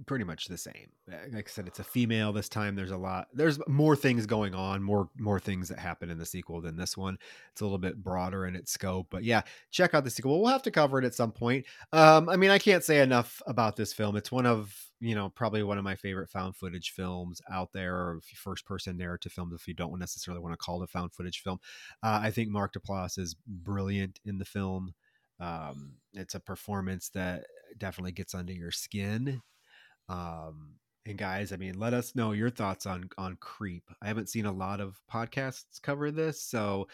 pretty 0.06 0.24
much 0.24 0.46
the 0.46 0.58
same. 0.58 0.90
Uh, 1.10 1.16
like 1.32 1.48
I 1.48 1.50
said, 1.50 1.66
it's 1.66 1.78
a 1.78 1.84
female 1.84 2.32
this 2.32 2.48
time. 2.48 2.74
There's 2.74 2.90
a 2.90 2.96
lot. 2.96 3.28
There's 3.32 3.58
more 3.66 3.96
things 3.96 4.26
going 4.26 4.54
on. 4.54 4.82
More 4.82 5.08
more 5.18 5.40
things 5.40 5.68
that 5.68 5.78
happen 5.78 6.10
in 6.10 6.18
the 6.18 6.26
sequel 6.26 6.60
than 6.60 6.76
this 6.76 6.96
one. 6.96 7.18
It's 7.52 7.60
a 7.60 7.64
little 7.64 7.78
bit 7.78 8.02
broader 8.02 8.46
in 8.46 8.54
its 8.54 8.72
scope. 8.72 9.08
But 9.10 9.24
yeah, 9.24 9.42
check 9.70 9.94
out 9.94 10.04
the 10.04 10.10
sequel. 10.10 10.40
We'll 10.40 10.52
have 10.52 10.62
to 10.62 10.70
cover 10.70 10.98
it 10.98 11.04
at 11.04 11.14
some 11.14 11.32
point. 11.32 11.64
Um, 11.92 12.28
I 12.28 12.36
mean, 12.36 12.50
I 12.50 12.58
can't 12.58 12.84
say 12.84 13.00
enough 13.00 13.40
about 13.46 13.76
this 13.76 13.92
film. 13.92 14.16
It's 14.16 14.32
one 14.32 14.46
of 14.46 14.74
you 15.00 15.14
know 15.14 15.30
probably 15.30 15.62
one 15.62 15.78
of 15.78 15.84
my 15.84 15.96
favorite 15.96 16.30
found 16.30 16.56
footage 16.56 16.90
films 16.90 17.40
out 17.50 17.72
there, 17.72 17.96
or 17.96 18.20
first 18.36 18.66
person 18.66 18.96
narrative 18.96 19.32
films. 19.32 19.54
If 19.54 19.66
you 19.66 19.74
don't 19.74 19.98
necessarily 19.98 20.42
want 20.42 20.52
to 20.52 20.58
call 20.58 20.82
it 20.82 20.84
a 20.84 20.88
found 20.88 21.12
footage 21.12 21.42
film, 21.42 21.58
uh, 22.02 22.20
I 22.22 22.30
think 22.30 22.50
Mark 22.50 22.74
Duplass 22.74 23.18
is 23.18 23.34
brilliant 23.46 24.20
in 24.24 24.38
the 24.38 24.44
film. 24.44 24.94
Um, 25.38 25.94
it's 26.12 26.34
a 26.34 26.40
performance 26.40 27.08
that 27.10 27.44
definitely 27.78 28.12
gets 28.12 28.34
under 28.34 28.52
your 28.52 28.70
skin. 28.70 29.40
Um, 30.10 30.74
and 31.06 31.16
guys, 31.18 31.52
I 31.52 31.56
mean, 31.56 31.78
let 31.78 31.94
us 31.94 32.14
know 32.16 32.32
your 32.32 32.50
thoughts 32.50 32.86
on 32.86 33.08
on 33.18 33.36
Creep. 33.40 33.84
I 34.02 34.08
haven't 34.08 34.28
seen 34.28 34.46
a 34.46 34.52
lot 34.52 34.80
of 34.80 35.00
podcasts 35.12 35.80
cover 35.82 36.10
this, 36.10 36.42
so 36.42 36.88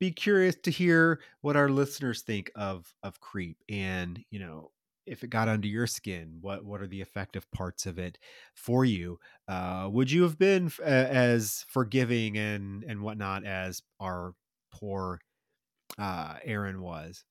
be 0.00 0.10
curious 0.10 0.56
to 0.64 0.70
hear 0.70 1.20
what 1.42 1.56
our 1.56 1.68
listeners 1.68 2.22
think 2.22 2.50
of 2.56 2.92
of 3.02 3.20
Creep, 3.20 3.58
and 3.68 4.24
you 4.30 4.40
know, 4.40 4.72
if 5.06 5.22
it 5.24 5.30
got 5.30 5.48
under 5.48 5.68
your 5.68 5.86
skin, 5.86 6.38
what 6.40 6.64
what 6.64 6.82
are 6.82 6.86
the 6.88 7.00
effective 7.02 7.50
parts 7.52 7.86
of 7.86 7.98
it 7.98 8.18
for 8.54 8.84
you? 8.84 9.18
Uh, 9.48 9.88
would 9.92 10.10
you 10.10 10.22
have 10.24 10.38
been 10.38 10.66
f- 10.66 10.80
as 10.80 11.64
forgiving 11.68 12.36
and 12.38 12.84
and 12.84 13.02
whatnot 13.02 13.44
as 13.44 13.82
our 14.00 14.34
poor 14.72 15.20
uh, 15.98 16.36
Aaron 16.44 16.82
was? 16.82 17.24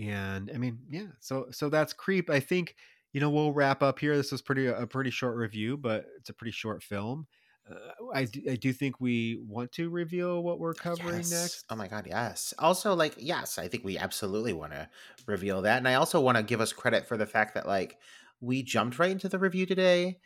and 0.00 0.50
i 0.54 0.58
mean 0.58 0.78
yeah 0.90 1.06
so 1.20 1.46
so 1.52 1.68
that's 1.68 1.92
creep 1.92 2.28
i 2.28 2.40
think 2.40 2.74
you 3.14 3.20
know 3.20 3.30
we'll 3.30 3.52
wrap 3.52 3.82
up 3.82 3.98
here 3.98 4.14
this 4.16 4.30
was 4.30 4.42
pretty 4.42 4.66
a 4.66 4.86
pretty 4.86 5.10
short 5.10 5.36
review 5.36 5.78
but 5.78 6.04
it's 6.18 6.28
a 6.28 6.34
pretty 6.34 6.52
short 6.52 6.82
film 6.82 7.26
uh, 7.70 7.74
I, 8.12 8.24
do, 8.26 8.42
I 8.50 8.56
do 8.56 8.74
think 8.74 9.00
we 9.00 9.40
want 9.48 9.72
to 9.72 9.88
reveal 9.88 10.42
what 10.42 10.58
we're 10.58 10.74
covering 10.74 11.16
Yes. 11.16 11.30
next 11.30 11.64
Oh 11.70 11.76
my 11.76 11.88
god, 11.88 12.06
yes. 12.06 12.52
Also, 12.58 12.94
like, 12.94 13.14
yes, 13.16 13.56
I 13.56 13.68
think 13.68 13.84
we 13.84 13.96
absolutely 13.96 14.52
want 14.52 14.72
to 14.72 14.86
reveal 15.26 15.62
that, 15.62 15.78
and 15.78 15.88
I 15.88 15.94
also 15.94 16.20
want 16.20 16.36
to 16.36 16.42
give 16.42 16.60
us 16.60 16.74
credit 16.74 17.08
for 17.08 17.16
the 17.16 17.24
fact 17.24 17.54
that 17.54 17.66
like 17.66 17.96
we 18.40 18.62
jumped 18.62 18.98
right 18.98 19.10
into 19.10 19.30
the 19.30 19.38
review 19.38 19.64
today. 19.64 20.18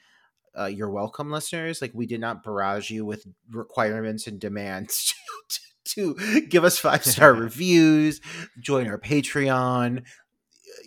Uh, 0.59 0.65
you're 0.65 0.91
welcome, 0.91 1.31
listeners. 1.31 1.81
Like, 1.81 1.93
we 1.95 2.07
did 2.07 2.21
not 2.21 2.43
barrage 2.43 2.91
you 2.91 3.05
with 3.05 3.25
requirements 3.51 4.27
and 4.27 4.41
demands 4.41 5.15
to, 5.85 6.15
to 6.15 6.41
give 6.41 6.65
us 6.65 6.79
five 6.79 7.05
star 7.05 7.33
reviews, 7.35 8.21
join 8.61 8.89
our 8.89 8.99
Patreon. 8.99 10.03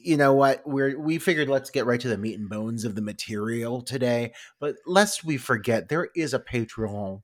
You 0.02 0.18
know 0.18 0.34
what? 0.34 0.66
We're 0.66 1.00
we 1.00 1.18
figured 1.18 1.50
let's 1.50 1.70
get 1.70 1.86
right 1.86 2.00
to 2.00 2.08
the 2.10 2.18
meat 2.18 2.40
and 2.40 2.50
bones 2.50 2.86
of 2.86 2.96
the 2.96 3.02
material 3.02 3.82
today. 3.82 4.34
But 4.60 4.76
lest 4.86 5.24
we 5.24 5.38
forget, 5.38 5.90
there 5.90 6.10
is 6.16 6.34
a 6.34 6.40
Patreon 6.40 7.22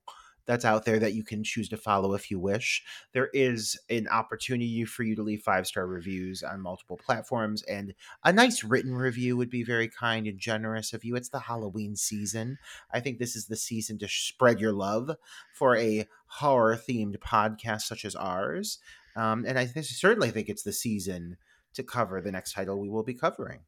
that's 0.48 0.64
out 0.64 0.86
there 0.86 0.98
that 0.98 1.12
you 1.12 1.22
can 1.22 1.44
choose 1.44 1.68
to 1.68 1.76
follow 1.76 2.14
if 2.14 2.30
you 2.30 2.40
wish. 2.40 2.82
There 3.12 3.28
is 3.34 3.78
an 3.90 4.08
opportunity 4.08 4.82
for 4.86 5.02
you 5.02 5.14
to 5.14 5.22
leave 5.22 5.42
five 5.42 5.66
star 5.66 5.86
reviews 5.86 6.42
on 6.42 6.62
multiple 6.62 6.96
platforms, 6.96 7.62
and 7.64 7.94
a 8.24 8.32
nice 8.32 8.64
written 8.64 8.94
review 8.94 9.36
would 9.36 9.50
be 9.50 9.62
very 9.62 9.88
kind 9.88 10.26
and 10.26 10.38
generous 10.38 10.94
of 10.94 11.04
you. 11.04 11.16
It's 11.16 11.28
the 11.28 11.38
Halloween 11.38 11.96
season. 11.96 12.58
I 12.90 13.00
think 13.00 13.18
this 13.18 13.36
is 13.36 13.46
the 13.46 13.56
season 13.56 13.98
to 13.98 14.08
spread 14.08 14.58
your 14.58 14.72
love 14.72 15.10
for 15.52 15.76
a 15.76 16.08
horror 16.26 16.76
themed 16.76 17.18
podcast 17.18 17.82
such 17.82 18.06
as 18.06 18.16
ours. 18.16 18.78
Um, 19.16 19.44
and 19.46 19.58
I 19.58 19.66
th- 19.66 19.84
certainly 19.84 20.30
think 20.30 20.48
it's 20.48 20.62
the 20.62 20.72
season 20.72 21.36
to 21.74 21.82
cover 21.82 22.20
the 22.20 22.32
next 22.32 22.52
title 22.52 22.80
we 22.80 22.88
will 22.88 23.04
be 23.04 23.14
covering. 23.14 23.60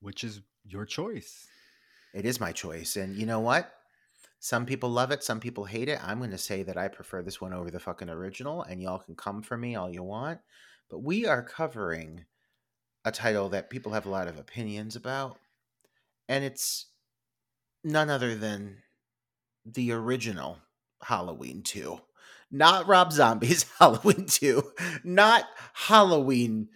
which 0.00 0.24
is 0.24 0.42
your 0.66 0.84
choice 0.86 1.46
It 2.14 2.26
is 2.26 2.40
my 2.40 2.52
choice. 2.52 2.96
And 2.96 3.16
you 3.16 3.26
know 3.26 3.40
what? 3.40 3.72
Some 4.40 4.66
people 4.66 4.90
love 4.90 5.10
it, 5.12 5.24
some 5.24 5.40
people 5.40 5.64
hate 5.66 5.88
it. 5.88 6.00
I'm 6.04 6.18
going 6.18 6.30
to 6.32 6.38
say 6.38 6.62
that 6.64 6.76
I 6.76 6.88
prefer 6.88 7.22
this 7.22 7.40
one 7.40 7.52
over 7.52 7.70
the 7.70 7.80
fucking 7.80 8.10
original, 8.10 8.62
and 8.62 8.82
y'all 8.82 8.98
can 9.00 9.16
come 9.16 9.42
for 9.42 9.56
me 9.56 9.76
all 9.76 9.90
you 9.90 10.02
want. 10.02 10.40
But 10.90 11.00
we 11.00 11.26
are 11.26 11.42
covering 11.42 12.26
a 13.04 13.12
title 13.12 13.48
that 13.50 13.70
people 13.70 13.92
have 13.92 14.06
a 14.06 14.10
lot 14.10 14.28
of 14.28 14.38
opinions 14.38 14.96
about, 14.96 15.38
and 16.28 16.44
it's 16.44 16.86
none 17.84 18.10
other 18.10 18.34
than 18.36 18.78
the 19.64 19.92
original 19.92 20.58
Halloween 21.02 21.62
2. 21.62 22.00
Not 22.50 22.86
Rob 22.88 23.12
Zombie's 23.12 23.66
Halloween 23.80 24.26
2, 24.26 24.62
not 25.04 25.44
Halloween 25.74 26.68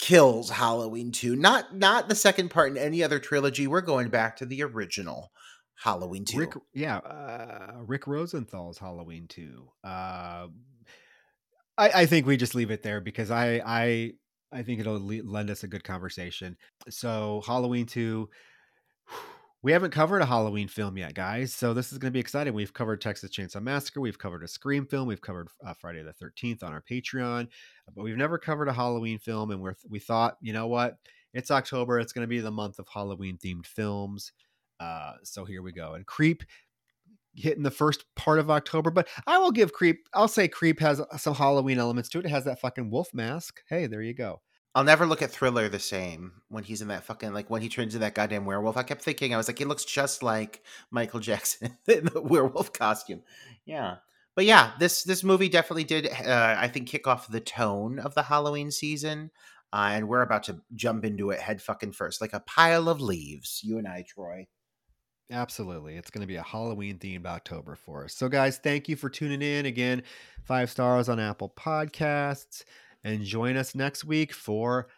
Kills 0.00 0.48
Halloween 0.50 1.12
2, 1.12 1.36
not 1.36 1.76
not 1.76 2.08
the 2.08 2.14
second 2.14 2.48
part 2.48 2.70
in 2.70 2.78
any 2.78 3.02
other 3.02 3.18
trilogy. 3.18 3.66
We're 3.66 3.82
going 3.82 4.08
back 4.08 4.36
to 4.38 4.46
the 4.46 4.62
original 4.62 5.30
Halloween 5.82 6.24
2. 6.26 6.38
rick 6.38 6.52
yeah 6.74 6.98
uh, 6.98 7.80
rick 7.86 8.06
rosenthal's 8.06 8.78
halloween 8.78 9.26
2 9.28 9.66
uh, 9.82 10.46
I, 11.78 11.90
I 12.02 12.06
think 12.06 12.26
we 12.26 12.36
just 12.36 12.54
leave 12.54 12.70
it 12.70 12.82
there 12.82 13.00
because 13.00 13.30
i 13.30 13.62
i 13.64 14.12
i 14.52 14.62
think 14.62 14.80
it'll 14.80 15.00
le- 15.04 15.22
lend 15.24 15.48
us 15.48 15.62
a 15.62 15.68
good 15.68 15.82
conversation 15.82 16.56
so 16.90 17.42
halloween 17.46 17.86
2 17.86 18.28
we 19.62 19.72
haven't 19.72 19.90
covered 19.90 20.22
a 20.22 20.26
Halloween 20.26 20.68
film 20.68 20.96
yet, 20.96 21.14
guys. 21.14 21.52
So 21.52 21.74
this 21.74 21.92
is 21.92 21.98
going 21.98 22.10
to 22.10 22.14
be 22.14 22.20
exciting. 22.20 22.54
We've 22.54 22.72
covered 22.72 23.00
Texas 23.00 23.30
Chainsaw 23.30 23.62
Massacre. 23.62 24.00
We've 24.00 24.18
covered 24.18 24.42
a 24.42 24.48
Scream 24.48 24.86
film. 24.86 25.06
We've 25.06 25.20
covered 25.20 25.48
uh, 25.64 25.74
Friday 25.74 26.02
the 26.02 26.12
Thirteenth 26.12 26.62
on 26.62 26.72
our 26.72 26.82
Patreon, 26.82 27.48
but 27.94 28.02
we've 28.02 28.16
never 28.16 28.38
covered 28.38 28.68
a 28.68 28.72
Halloween 28.72 29.18
film. 29.18 29.50
And 29.50 29.60
we're 29.60 29.74
we 29.88 29.98
thought, 29.98 30.36
you 30.40 30.52
know 30.52 30.66
what? 30.66 30.96
It's 31.34 31.50
October. 31.50 32.00
It's 32.00 32.12
going 32.12 32.24
to 32.24 32.28
be 32.28 32.40
the 32.40 32.50
month 32.50 32.78
of 32.78 32.88
Halloween 32.92 33.38
themed 33.38 33.66
films. 33.66 34.32
Uh, 34.80 35.12
so 35.22 35.44
here 35.44 35.62
we 35.62 35.72
go. 35.72 35.94
And 35.94 36.06
Creep 36.06 36.42
hitting 37.36 37.62
the 37.62 37.70
first 37.70 38.04
part 38.16 38.38
of 38.38 38.50
October, 38.50 38.90
but 38.90 39.08
I 39.26 39.38
will 39.38 39.52
give 39.52 39.72
Creep. 39.72 40.08
I'll 40.14 40.26
say 40.26 40.48
Creep 40.48 40.80
has 40.80 41.00
some 41.18 41.34
Halloween 41.34 41.78
elements 41.78 42.08
to 42.10 42.18
it. 42.18 42.24
It 42.24 42.30
has 42.30 42.44
that 42.44 42.60
fucking 42.60 42.90
wolf 42.90 43.12
mask. 43.14 43.60
Hey, 43.68 43.86
there 43.86 44.02
you 44.02 44.14
go. 44.14 44.40
I'll 44.74 44.84
never 44.84 45.04
look 45.06 45.20
at 45.22 45.30
Thriller 45.30 45.68
the 45.68 45.80
same 45.80 46.32
when 46.48 46.62
he's 46.62 46.80
in 46.80 46.88
that 46.88 47.04
fucking 47.04 47.32
like 47.32 47.50
when 47.50 47.62
he 47.62 47.68
turns 47.68 47.94
into 47.94 48.04
that 48.04 48.14
goddamn 48.14 48.44
werewolf. 48.44 48.76
I 48.76 48.84
kept 48.84 49.02
thinking 49.02 49.34
I 49.34 49.36
was 49.36 49.48
like, 49.48 49.58
he 49.58 49.64
looks 49.64 49.84
just 49.84 50.22
like 50.22 50.62
Michael 50.90 51.20
Jackson 51.20 51.76
in 51.88 52.04
the 52.06 52.22
werewolf 52.22 52.72
costume. 52.72 53.22
Yeah, 53.64 53.96
but 54.36 54.44
yeah, 54.44 54.72
this 54.78 55.02
this 55.02 55.24
movie 55.24 55.48
definitely 55.48 55.84
did. 55.84 56.06
Uh, 56.06 56.56
I 56.58 56.68
think 56.68 56.88
kick 56.88 57.06
off 57.06 57.28
the 57.28 57.40
tone 57.40 57.98
of 57.98 58.14
the 58.14 58.22
Halloween 58.22 58.70
season, 58.70 59.32
uh, 59.72 59.90
and 59.92 60.08
we're 60.08 60.22
about 60.22 60.44
to 60.44 60.60
jump 60.74 61.04
into 61.04 61.30
it 61.30 61.40
head 61.40 61.60
fucking 61.60 61.92
first, 61.92 62.20
like 62.20 62.32
a 62.32 62.40
pile 62.40 62.88
of 62.88 63.00
leaves. 63.00 63.60
You 63.64 63.78
and 63.78 63.88
I, 63.88 64.04
Troy. 64.06 64.46
Absolutely. 65.32 65.96
It's 65.96 66.10
going 66.10 66.22
to 66.22 66.26
be 66.26 66.36
a 66.36 66.42
Halloween 66.42 66.98
themed 66.98 67.26
October 67.26 67.76
for 67.76 68.04
us. 68.04 68.14
So, 68.14 68.28
guys, 68.28 68.58
thank 68.58 68.88
you 68.88 68.96
for 68.96 69.08
tuning 69.08 69.42
in. 69.42 69.64
Again, 69.64 70.02
five 70.42 70.70
stars 70.70 71.08
on 71.08 71.20
Apple 71.20 71.52
Podcasts. 71.56 72.64
And 73.02 73.22
join 73.24 73.56
us 73.56 73.74
next 73.74 74.04
week 74.04 74.32
for 74.32 74.88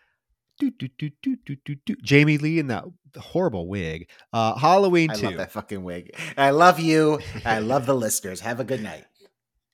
doo, 0.59 0.71
doo, 0.71 0.89
doo, 0.99 1.11
doo, 1.23 1.37
doo, 1.45 1.57
doo, 1.65 1.77
doo. 1.87 1.97
Jamie 2.03 2.39
Lee 2.39 2.59
in 2.59 2.67
that 2.69 2.85
horrible 3.17 3.69
wig. 3.69 4.09
Uh, 4.33 4.57
Halloween 4.57 5.11
I 5.11 5.15
2. 5.15 5.27
love 5.27 5.37
that 5.37 5.53
fucking 5.53 5.85
wig. 5.85 6.15
I 6.37 6.51
love 6.51 6.81
you. 6.81 7.21
I 7.45 7.59
love 7.61 7.87
the 7.87 7.95
listeners. 7.95 8.41
Have 8.41 8.61
a 8.61 8.65
good 8.65 8.83
night. 8.83 9.05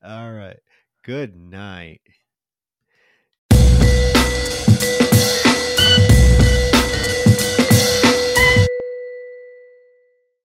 All 0.05 0.33
right. 0.33 0.59
Good 1.05 1.37
night. 1.37 2.03